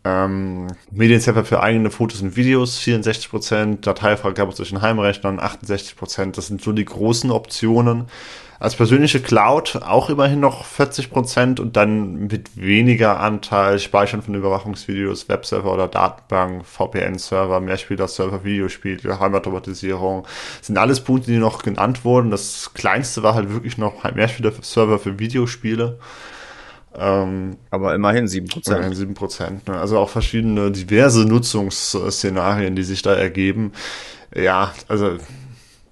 Ähm, 0.03 0.69
Medienserver 0.91 1.45
für 1.45 1.63
eigene 1.63 1.91
Fotos 1.91 2.23
und 2.23 2.35
Videos, 2.35 2.79
64%, 2.79 3.83
Dateifreigabe 3.83 4.55
zwischen 4.55 4.81
Heimrechnern, 4.81 5.39
68%. 5.39 6.37
Das 6.37 6.47
sind 6.47 6.63
so 6.63 6.73
die 6.73 6.87
großen 6.87 7.31
Optionen 7.31 8.07
als 8.61 8.77
persönliche 8.77 9.21
Cloud 9.21 9.81
auch 9.83 10.11
immerhin 10.11 10.41
noch 10.41 10.67
40 10.67 11.11
Prozent 11.11 11.61
und 11.61 11.77
dann 11.79 12.27
mit 12.27 12.61
weniger 12.61 13.19
Anteil 13.19 13.79
Speichern 13.79 14.21
von 14.21 14.35
Überwachungsvideos, 14.35 15.31
Webserver 15.31 15.73
oder 15.73 15.89
Datenbank, 15.89 16.67
VPN-Server, 16.67 17.59
Mehrspieler-Server, 17.61 18.45
Videospiel, 18.45 18.99
Geheimautomatisierung. 18.99 20.27
Das 20.59 20.67
sind 20.67 20.77
alles 20.77 21.01
Punkte, 21.01 21.31
die 21.31 21.39
noch 21.39 21.63
genannt 21.63 22.05
wurden. 22.05 22.31
Das 22.31 22.73
kleinste 22.75 23.23
war 23.23 23.35
halt 23.35 23.51
wirklich 23.51 23.79
noch 23.79 24.05
Mehrspieler-Server 24.05 24.99
für 24.99 25.19
Videospiele. 25.19 25.99
Ähm, 26.95 27.57
Aber 27.71 27.95
immerhin 27.95 28.27
7%. 28.27 28.77
Immerhin 28.77 29.15
7%. 29.15 29.71
Ne? 29.71 29.81
Also 29.81 29.99
auch 29.99 30.11
verschiedene 30.11 30.71
diverse 30.71 31.25
Nutzungsszenarien, 31.25 32.77
die 32.77 32.83
sich 32.83 33.01
da 33.01 33.15
ergeben. 33.15 33.73
Ja, 34.35 34.75
also 34.87 35.17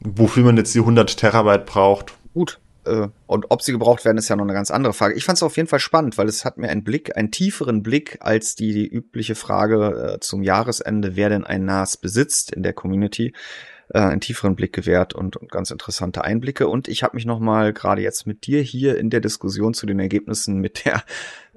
wofür 0.00 0.44
man 0.44 0.56
jetzt 0.56 0.74
die 0.74 0.80
100 0.80 1.16
Terabyte 1.16 1.66
braucht, 1.66 2.17
Gut. 2.34 2.60
Äh, 2.84 3.08
und 3.26 3.46
ob 3.50 3.62
sie 3.62 3.72
gebraucht 3.72 4.04
werden, 4.04 4.18
ist 4.18 4.28
ja 4.28 4.36
noch 4.36 4.44
eine 4.44 4.52
ganz 4.52 4.70
andere 4.70 4.92
Frage. 4.92 5.14
Ich 5.14 5.24
fand 5.24 5.36
es 5.36 5.42
auf 5.42 5.56
jeden 5.56 5.68
Fall 5.68 5.80
spannend, 5.80 6.18
weil 6.18 6.28
es 6.28 6.44
hat 6.44 6.58
mir 6.58 6.68
einen 6.68 6.84
Blick, 6.84 7.16
einen 7.16 7.30
tieferen 7.30 7.82
Blick 7.82 8.18
als 8.20 8.54
die, 8.54 8.72
die 8.72 8.88
übliche 8.88 9.34
Frage 9.34 10.14
äh, 10.14 10.20
zum 10.20 10.42
Jahresende, 10.42 11.16
wer 11.16 11.28
denn 11.28 11.44
ein 11.44 11.64
NAS 11.64 11.96
besitzt 11.96 12.52
in 12.52 12.62
der 12.62 12.72
Community, 12.72 13.34
äh, 13.90 14.00
einen 14.00 14.20
tieferen 14.20 14.56
Blick 14.56 14.72
gewährt 14.72 15.14
und, 15.14 15.36
und 15.36 15.50
ganz 15.50 15.70
interessante 15.70 16.24
Einblicke. 16.24 16.68
Und 16.68 16.88
ich 16.88 17.02
habe 17.02 17.16
mich 17.16 17.26
noch 17.26 17.40
mal 17.40 17.72
gerade 17.72 18.02
jetzt 18.02 18.26
mit 18.26 18.46
dir 18.46 18.62
hier 18.62 18.98
in 18.98 19.10
der 19.10 19.20
Diskussion 19.20 19.74
zu 19.74 19.86
den 19.86 19.98
Ergebnissen 19.98 20.58
mit 20.58 20.84
der 20.84 21.02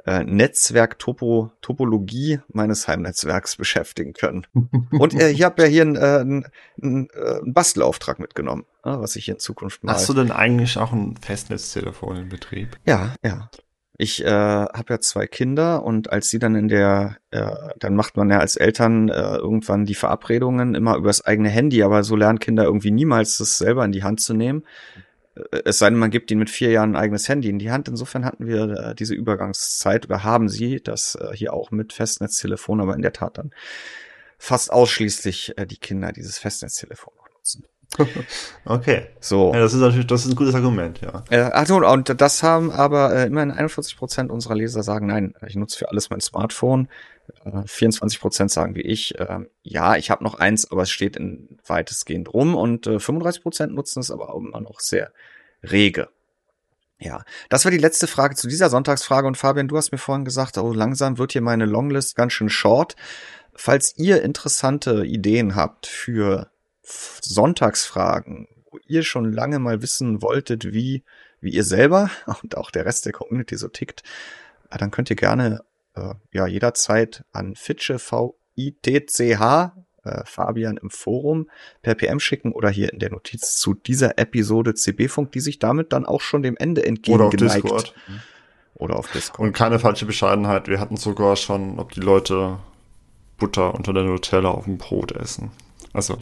äh, 0.06 0.24
Netzwerk-Topologie 0.24 2.40
meines 2.52 2.88
Heimnetzwerks 2.88 3.56
beschäftigen 3.56 4.14
können. 4.14 4.48
Und 4.92 5.14
äh, 5.14 5.30
ich 5.30 5.44
habe 5.44 5.62
ja 5.64 5.68
hier 5.68 5.82
einen, 5.84 5.96
äh, 5.96 6.00
einen, 6.00 6.48
einen 6.82 7.10
äh, 7.10 7.40
Bastelauftrag 7.46 8.20
mitgenommen, 8.20 8.66
äh, 8.84 8.90
was 8.90 9.16
ich 9.16 9.26
hier 9.26 9.36
in 9.36 9.40
Zukunft 9.40 9.84
mache. 9.84 9.96
Hast 9.96 10.10
du 10.10 10.14
denn 10.14 10.32
eigentlich 10.32 10.78
auch 10.78 10.92
ein 10.92 11.16
Festnetztelefon 11.18 12.18
in 12.18 12.30
Betrieb? 12.30 12.78
Ja, 12.86 13.14
ja. 13.24 13.50
Ich 13.98 14.26
äh, 14.26 14.28
habe 14.28 14.86
ja 14.90 15.00
zwei 15.00 15.28
Kinder 15.28 15.84
und 15.84 16.12
als 16.12 16.30
sie 16.30 16.40
dann 16.40 16.56
in 16.56 16.70
der, 16.70 17.18
äh, 17.30 17.52
dann 17.78 17.94
macht 17.94 18.18
man 18.18 18.32
ja 18.32 18.40
als 18.40 18.56
Eltern 18.56 19.10
äh, 19.10 19.36
irgendwann 19.36 19.86
die 19.86 19.94
Verabredungen 19.94 20.74
immer 20.74 20.96
übers 20.96 21.24
eigene 21.24 21.50
Handy, 21.50 21.84
aber 21.84 22.04
so 22.04 22.16
lernen 22.16 22.40
Kinder 22.40 22.64
irgendwie 22.64 22.90
niemals, 22.90 23.38
das 23.38 23.60
selber 23.60 23.86
in 23.86 23.92
die 23.92 24.04
Hand 24.04 24.20
zu 24.20 24.34
nehmen. 24.34 24.64
Es 25.66 25.80
sei 25.80 25.90
denn, 25.90 26.00
man 26.00 26.12
gibt 26.12 26.32
ihnen 26.32 26.40
mit 26.40 26.50
vier 26.50 26.72
Jahren 26.72 26.92
ein 26.92 27.02
eigenes 27.02 27.28
Handy 27.30 27.50
in 27.50 27.60
die 27.60 27.72
Hand. 27.72 27.88
Insofern 27.88 28.26
hatten 28.26 28.48
wir 28.48 28.70
äh, 28.70 28.96
diese 28.96 29.14
Übergangszeit 29.14 30.06
oder 30.06 30.24
haben 30.24 30.50
sie 30.50 30.82
das 30.82 31.16
äh, 31.16 31.36
hier 31.36 31.54
auch 31.54 31.72
mit 31.72 31.94
Festnetztelefon, 31.94 32.82
aber 32.82 32.96
in 32.96 33.02
der 33.02 33.14
Tat 33.14 33.38
dann 33.38 33.52
fast 34.38 34.72
ausschließlich 34.72 35.58
äh, 35.58 35.66
die 35.66 35.78
Kinder 35.78 36.12
dieses 36.12 36.38
Festnetztelefon 36.38 37.14
nutzen. 37.34 37.66
Okay. 38.66 39.08
So. 39.20 39.54
Ja, 39.54 39.60
das 39.60 39.74
ist 39.74 39.80
natürlich, 39.80 40.08
das 40.08 40.26
ist 40.26 40.32
ein 40.32 40.36
gutes 40.36 40.56
Argument, 40.56 41.02
ja. 41.02 41.24
Äh, 41.30 41.42
also, 41.42 41.78
und 41.78 42.22
das 42.22 42.44
haben 42.44 42.72
aber 42.72 43.14
äh, 43.14 43.26
immerhin 43.26 43.52
41 43.52 43.98
Prozent 43.98 44.32
unserer 44.32 44.56
Leser 44.56 44.84
sagen, 44.84 45.08
nein, 45.08 45.34
ich 45.46 45.56
nutze 45.56 45.78
für 45.78 45.90
alles 45.90 46.10
mein 46.10 46.22
Smartphone. 46.22 46.88
Äh, 47.44 47.64
24 47.66 48.20
Prozent 48.20 48.52
sagen 48.52 48.76
wie 48.76 48.82
ich, 48.82 49.20
äh, 49.20 49.40
ja, 49.64 49.96
ich 49.96 50.10
habe 50.10 50.24
noch 50.24 50.36
eins, 50.36 50.72
aber 50.72 50.84
es 50.84 50.92
steht 50.92 51.16
in 51.16 51.60
weitestgehend 51.66 52.34
rum 52.34 52.56
und 52.56 52.88
äh, 52.88 53.00
35 53.00 53.44
Prozent 53.44 53.74
nutzen 53.74 54.00
es 54.00 54.12
aber 54.12 54.34
auch 54.34 54.40
immer 54.40 54.62
noch 54.62 54.80
sehr 54.80 55.12
rege. 55.64 56.10
Ja, 57.00 57.24
das 57.50 57.66
war 57.66 57.72
die 57.72 57.80
letzte 57.80 58.06
Frage 58.06 58.36
zu 58.36 58.48
dieser 58.48 58.70
Sonntagsfrage 58.70 59.26
und 59.26 59.36
Fabian, 59.36 59.68
du 59.68 59.76
hast 59.76 59.92
mir 59.92 59.98
vorhin 59.98 60.24
gesagt, 60.24 60.58
oh, 60.60 60.72
langsam 60.72 61.18
wird 61.18 61.32
hier 61.32 61.42
meine 61.42 61.66
Longlist 61.66 62.16
ganz 62.16 62.34
schön 62.34 62.50
short. 62.50 62.96
Falls 63.56 63.98
ihr 63.98 64.22
interessante 64.22 65.04
Ideen 65.04 65.56
habt 65.56 65.88
für 65.88 66.52
Sonntagsfragen, 66.84 68.48
wo 68.70 68.78
ihr 68.86 69.02
schon 69.04 69.34
lange 69.34 69.58
mal 69.58 69.82
wissen 69.82 70.22
wolltet, 70.22 70.72
wie, 70.74 71.04
wie 71.40 71.52
ihr 71.52 71.64
selber 71.64 72.12
und 72.44 72.56
auch 72.56 72.70
der 72.70 72.86
Rest 72.86 73.06
der 73.06 73.14
Community 73.14 73.58
so 73.58 73.68
tickt, 73.68 74.04
äh, 74.70 74.78
dann 74.78 74.92
könnt 74.92 75.10
ihr 75.10 75.16
gerne 75.16 75.62
äh, 75.96 76.14
ja 76.32 76.46
jederzeit 76.46 77.24
an 77.32 77.56
Fitsche 77.56 77.98
V-I-T-C-H 77.98 79.76
äh, 80.04 80.22
Fabian 80.26 80.78
im 80.78 80.90
Forum 80.90 81.50
per 81.82 81.96
PM 81.96 82.20
schicken 82.20 82.52
oder 82.52 82.70
hier 82.70 82.92
in 82.92 83.00
der 83.00 83.12
Notiz 83.12 83.58
zu 83.58 83.74
dieser 83.74 84.18
Episode 84.18 84.74
CB-Funk, 84.74 85.32
die 85.32 85.40
sich 85.40 85.60
damit 85.60 85.94
dann 85.94 86.06
auch 86.06 86.22
schon 86.22 86.44
dem 86.44 86.58
Ende 86.58 86.86
entgegengeneigt. 86.86 87.66
Oder 87.66 87.76
auf 87.76 87.84
Discord. 87.84 87.96
Oder 88.76 88.96
auf 88.96 89.12
Discord. 89.12 89.40
Und 89.48 89.54
keine 89.54 89.80
falsche 89.80 90.06
Bescheidenheit. 90.06 90.68
Wir 90.68 90.80
hatten 90.80 90.98
sogar 90.98 91.36
schon, 91.36 91.80
ob 91.80 91.92
die 91.92 92.00
Leute 92.00 92.58
Butter 93.38 93.74
unter 93.74 93.94
der 93.94 94.04
Nutella 94.04 94.50
auf 94.50 94.66
dem 94.66 94.78
Brot 94.78 95.12
essen. 95.12 95.52
Also 95.94 96.18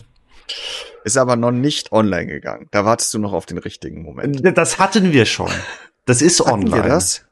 ist 1.04 1.18
aber 1.18 1.36
noch 1.36 1.52
nicht 1.52 1.92
online 1.92 2.28
gegangen. 2.28 2.68
Da 2.72 2.86
wartest 2.86 3.14
du 3.14 3.20
noch 3.20 3.34
auf 3.34 3.46
den 3.46 3.58
richtigen 3.58 4.02
Moment. 4.02 4.42
Das 4.58 4.80
hatten 4.80 5.12
wir 5.14 5.26
schon. 5.26 5.52
Das 6.06 6.22
ist 6.22 6.40
hatten 6.40 6.66
online. 6.66 6.84
Wir 6.84 6.90
das? 6.90 7.26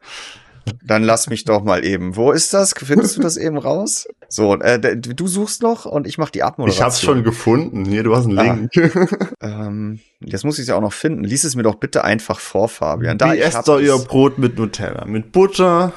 Dann 0.84 1.04
lass 1.04 1.30
mich 1.30 1.44
doch 1.46 1.64
mal 1.64 1.86
eben. 1.86 2.16
Wo 2.16 2.32
ist 2.32 2.54
das? 2.54 2.74
Findest 2.78 3.18
du 3.18 3.22
das 3.22 3.38
eben 3.38 3.58
raus? 3.58 4.08
So, 4.30 4.56
äh, 4.60 4.98
du 4.98 5.28
suchst 5.28 5.62
noch 5.62 5.86
und 5.86 6.08
ich 6.08 6.18
mach 6.18 6.30
die 6.30 6.44
Abmoderation. 6.44 6.80
Ich 6.80 6.84
hab's 6.84 7.02
schon 7.02 7.24
gefunden. 7.24 7.86
Hier, 7.86 8.04
du 8.04 8.16
hast 8.16 8.26
einen 8.26 8.40
ah. 8.40 8.54
Link. 8.54 8.72
ähm, 9.42 10.00
jetzt 10.20 10.44
muss 10.46 10.60
ich 10.60 10.68
ja 10.68 10.76
auch 10.76 10.82
noch 10.82 10.94
finden. 10.94 11.24
Lies 11.24 11.44
es 11.44 11.56
mir 11.56 11.64
doch 11.64 11.76
bitte 11.76 12.04
einfach 12.04 12.40
vor, 12.40 12.70
Fabian. 12.70 13.18
Da 13.18 13.34
Wie 13.34 13.40
esst 13.40 13.68
ihr 13.68 13.74
euer 13.74 14.00
Brot 14.00 14.38
mit 14.38 14.58
Nutella? 14.58 15.06
Mit 15.06 15.32
Butter, 15.32 15.94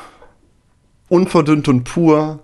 unverdünnt 1.08 1.68
und 1.68 1.84
pur, 1.84 2.40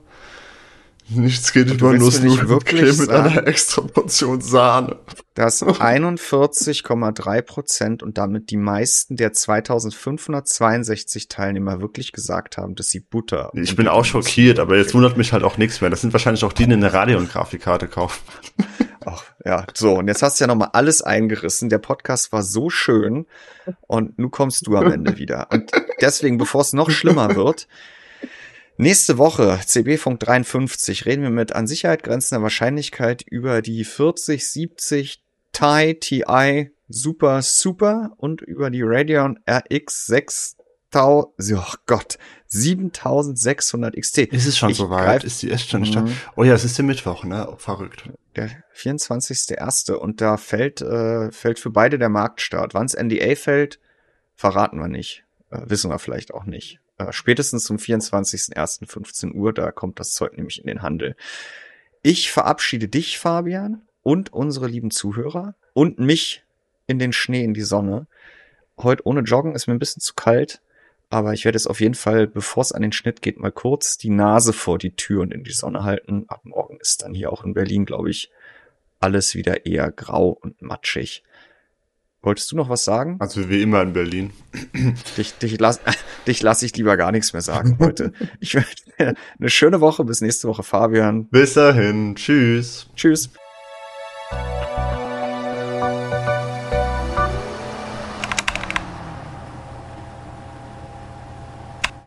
Nichts 1.08 1.52
geht 1.52 1.70
über 1.70 1.92
Nussnudelcreme 1.92 2.96
mit 2.98 3.10
einer 3.10 3.46
extra 3.46 3.82
Portion 3.82 4.40
Sahne. 4.40 4.98
Das 5.34 5.62
41,3 5.62 7.42
Prozent 7.42 8.02
und 8.02 8.18
damit 8.18 8.50
die 8.50 8.56
meisten 8.56 9.16
der 9.16 9.32
2562 9.32 11.28
Teilnehmer 11.28 11.80
wirklich 11.80 12.10
gesagt 12.12 12.56
haben, 12.56 12.74
dass 12.74 12.88
sie 12.88 13.00
Butter. 13.00 13.50
Ich 13.54 13.76
bin 13.76 13.86
auch 13.86 14.04
schockiert, 14.04 14.58
aber 14.58 14.76
jetzt 14.76 14.94
wundert 14.94 15.16
mich 15.16 15.32
halt 15.32 15.44
auch 15.44 15.58
nichts 15.58 15.80
mehr. 15.80 15.90
Das 15.90 16.00
sind 16.00 16.12
wahrscheinlich 16.12 16.42
auch 16.42 16.52
die, 16.52 16.66
die 16.66 16.72
eine 16.72 16.92
Radio- 16.92 17.18
und 17.18 17.30
Grafikkarte 17.30 17.86
kaufen. 17.86 18.20
Ach, 19.04 19.22
ja, 19.44 19.64
so. 19.74 19.94
Und 19.98 20.08
jetzt 20.08 20.22
hast 20.22 20.40
du 20.40 20.44
ja 20.44 20.48
nochmal 20.48 20.70
alles 20.72 21.00
eingerissen. 21.00 21.68
Der 21.68 21.78
Podcast 21.78 22.32
war 22.32 22.42
so 22.42 22.70
schön. 22.70 23.26
Und 23.86 24.18
nun 24.18 24.32
kommst 24.32 24.66
du 24.66 24.76
am 24.76 24.90
Ende 24.90 25.16
wieder. 25.16 25.46
Und 25.52 25.70
deswegen, 26.00 26.38
bevor 26.38 26.62
es 26.62 26.72
noch 26.72 26.90
schlimmer 26.90 27.36
wird, 27.36 27.68
Nächste 28.78 29.16
Woche, 29.16 29.58
CB 29.64 29.96
Funk 29.96 30.20
53, 30.20 31.06
reden 31.06 31.22
wir 31.22 31.30
mit 31.30 31.52
an 31.52 31.66
Sicherheit 31.66 32.02
grenzender 32.02 32.42
Wahrscheinlichkeit 32.42 33.22
über 33.22 33.62
die 33.62 33.84
4070 33.84 35.22
Ti 35.52 35.94
TI 35.98 36.70
Super 36.86 37.40
Super 37.40 38.10
und 38.18 38.42
über 38.42 38.68
die 38.68 38.82
Radeon 38.82 39.38
RX 39.48 40.06
6000, 40.06 41.58
oh 41.58 41.74
Gott, 41.86 42.18
7600 42.48 43.96
XT. 43.96 44.18
Ist 44.18 44.46
es 44.46 44.58
schon 44.58 44.70
ich 44.70 44.76
soweit? 44.76 45.24
Ist 45.24 45.40
die 45.40 45.50
echt 45.50 45.70
schon 45.70 45.86
stark? 45.86 46.04
Mhm. 46.04 46.16
Oh 46.36 46.44
ja, 46.44 46.52
es 46.52 46.64
ist 46.64 46.76
der 46.76 46.84
Mittwoch, 46.84 47.24
ne? 47.24 47.48
Oh, 47.50 47.56
verrückt. 47.56 48.10
Der 48.36 48.50
24.1. 48.76 49.92
und 49.92 50.20
da 50.20 50.36
fällt, 50.36 50.82
äh, 50.82 51.32
fällt 51.32 51.58
für 51.58 51.70
beide 51.70 51.98
der 51.98 52.10
Marktstart. 52.10 52.74
Wann's 52.74 52.94
NDA 52.94 53.36
fällt, 53.36 53.80
verraten 54.34 54.78
wir 54.78 54.88
nicht. 54.88 55.24
Äh, 55.50 55.62
wissen 55.64 55.90
wir 55.90 55.98
vielleicht 55.98 56.34
auch 56.34 56.44
nicht. 56.44 56.78
Äh, 56.98 57.12
spätestens 57.12 57.64
zum 57.64 57.77
24.01.15 57.77 59.32
Uhr, 59.32 59.52
da 59.52 59.70
kommt 59.70 60.01
das 60.01 60.12
Zeug 60.12 60.36
nämlich 60.36 60.60
in 60.60 60.66
den 60.66 60.82
Handel. 60.82 61.16
Ich 62.02 62.31
verabschiede 62.31 62.89
dich, 62.89 63.18
Fabian, 63.18 63.82
und 64.02 64.32
unsere 64.32 64.68
lieben 64.68 64.90
Zuhörer 64.90 65.56
und 65.74 65.98
mich 65.98 66.44
in 66.86 66.98
den 66.98 67.12
Schnee, 67.12 67.43
in 67.43 67.55
die 67.55 67.62
Sonne. 67.62 68.06
Heute 68.78 69.05
ohne 69.06 69.20
Joggen 69.20 69.55
ist 69.55 69.66
mir 69.66 69.74
ein 69.74 69.81
bisschen 69.81 70.01
zu 70.01 70.14
kalt, 70.14 70.60
aber 71.10 71.32
ich 71.32 71.44
werde 71.44 71.56
es 71.56 71.66
auf 71.66 71.81
jeden 71.81 71.94
Fall, 71.94 72.27
bevor 72.27 72.62
es 72.62 72.73
an 72.73 72.82
den 72.82 72.93
Schnitt 72.93 73.23
geht, 73.23 73.39
mal 73.39 73.52
kurz 73.52 73.98
die 73.98 74.10
Nase 74.10 74.52
vor 74.52 74.78
die 74.78 74.94
Tür 74.94 75.23
und 75.23 75.32
in 75.32 75.44
die 75.44 75.52
Sonne 75.52 75.82
halten. 75.82 76.24
Ab 76.28 76.43
morgen 76.44 76.78
ist 76.81 77.02
dann 77.02 77.14
hier 77.14 77.32
auch 77.32 77.44
in 77.44 77.55
Berlin, 77.55 77.85
glaube 77.85 78.10
ich, 78.10 78.31
alles 79.01 79.35
wieder 79.35 79.66
eher 79.66 79.90
grau 79.90 80.31
und 80.31 80.62
matschig. 80.62 81.23
Wolltest 82.26 82.50
du 82.50 82.56
noch 82.56 82.68
was 82.68 82.82
sagen? 82.82 83.18
Also 83.20 83.48
wie 83.48 83.62
immer 83.62 83.82
in 83.82 83.92
Berlin. 83.92 84.32
Dich, 85.16 85.34
dich, 85.38 85.60
lass, 85.60 85.78
dich 86.26 86.42
lasse 86.42 86.66
ich 86.66 86.76
lieber 86.76 86.96
gar 86.96 87.12
nichts 87.12 87.32
mehr 87.32 87.40
sagen 87.40 87.76
heute. 87.78 88.12
Ich 88.40 88.56
wünsche 88.56 88.74
dir 88.98 89.14
eine 89.38 89.48
schöne 89.48 89.80
Woche. 89.80 90.02
Bis 90.02 90.20
nächste 90.22 90.48
Woche, 90.48 90.64
Fabian. 90.64 91.28
Bis 91.28 91.54
dahin. 91.54 92.16
Tschüss. 92.16 92.88
Tschüss. 92.96 93.30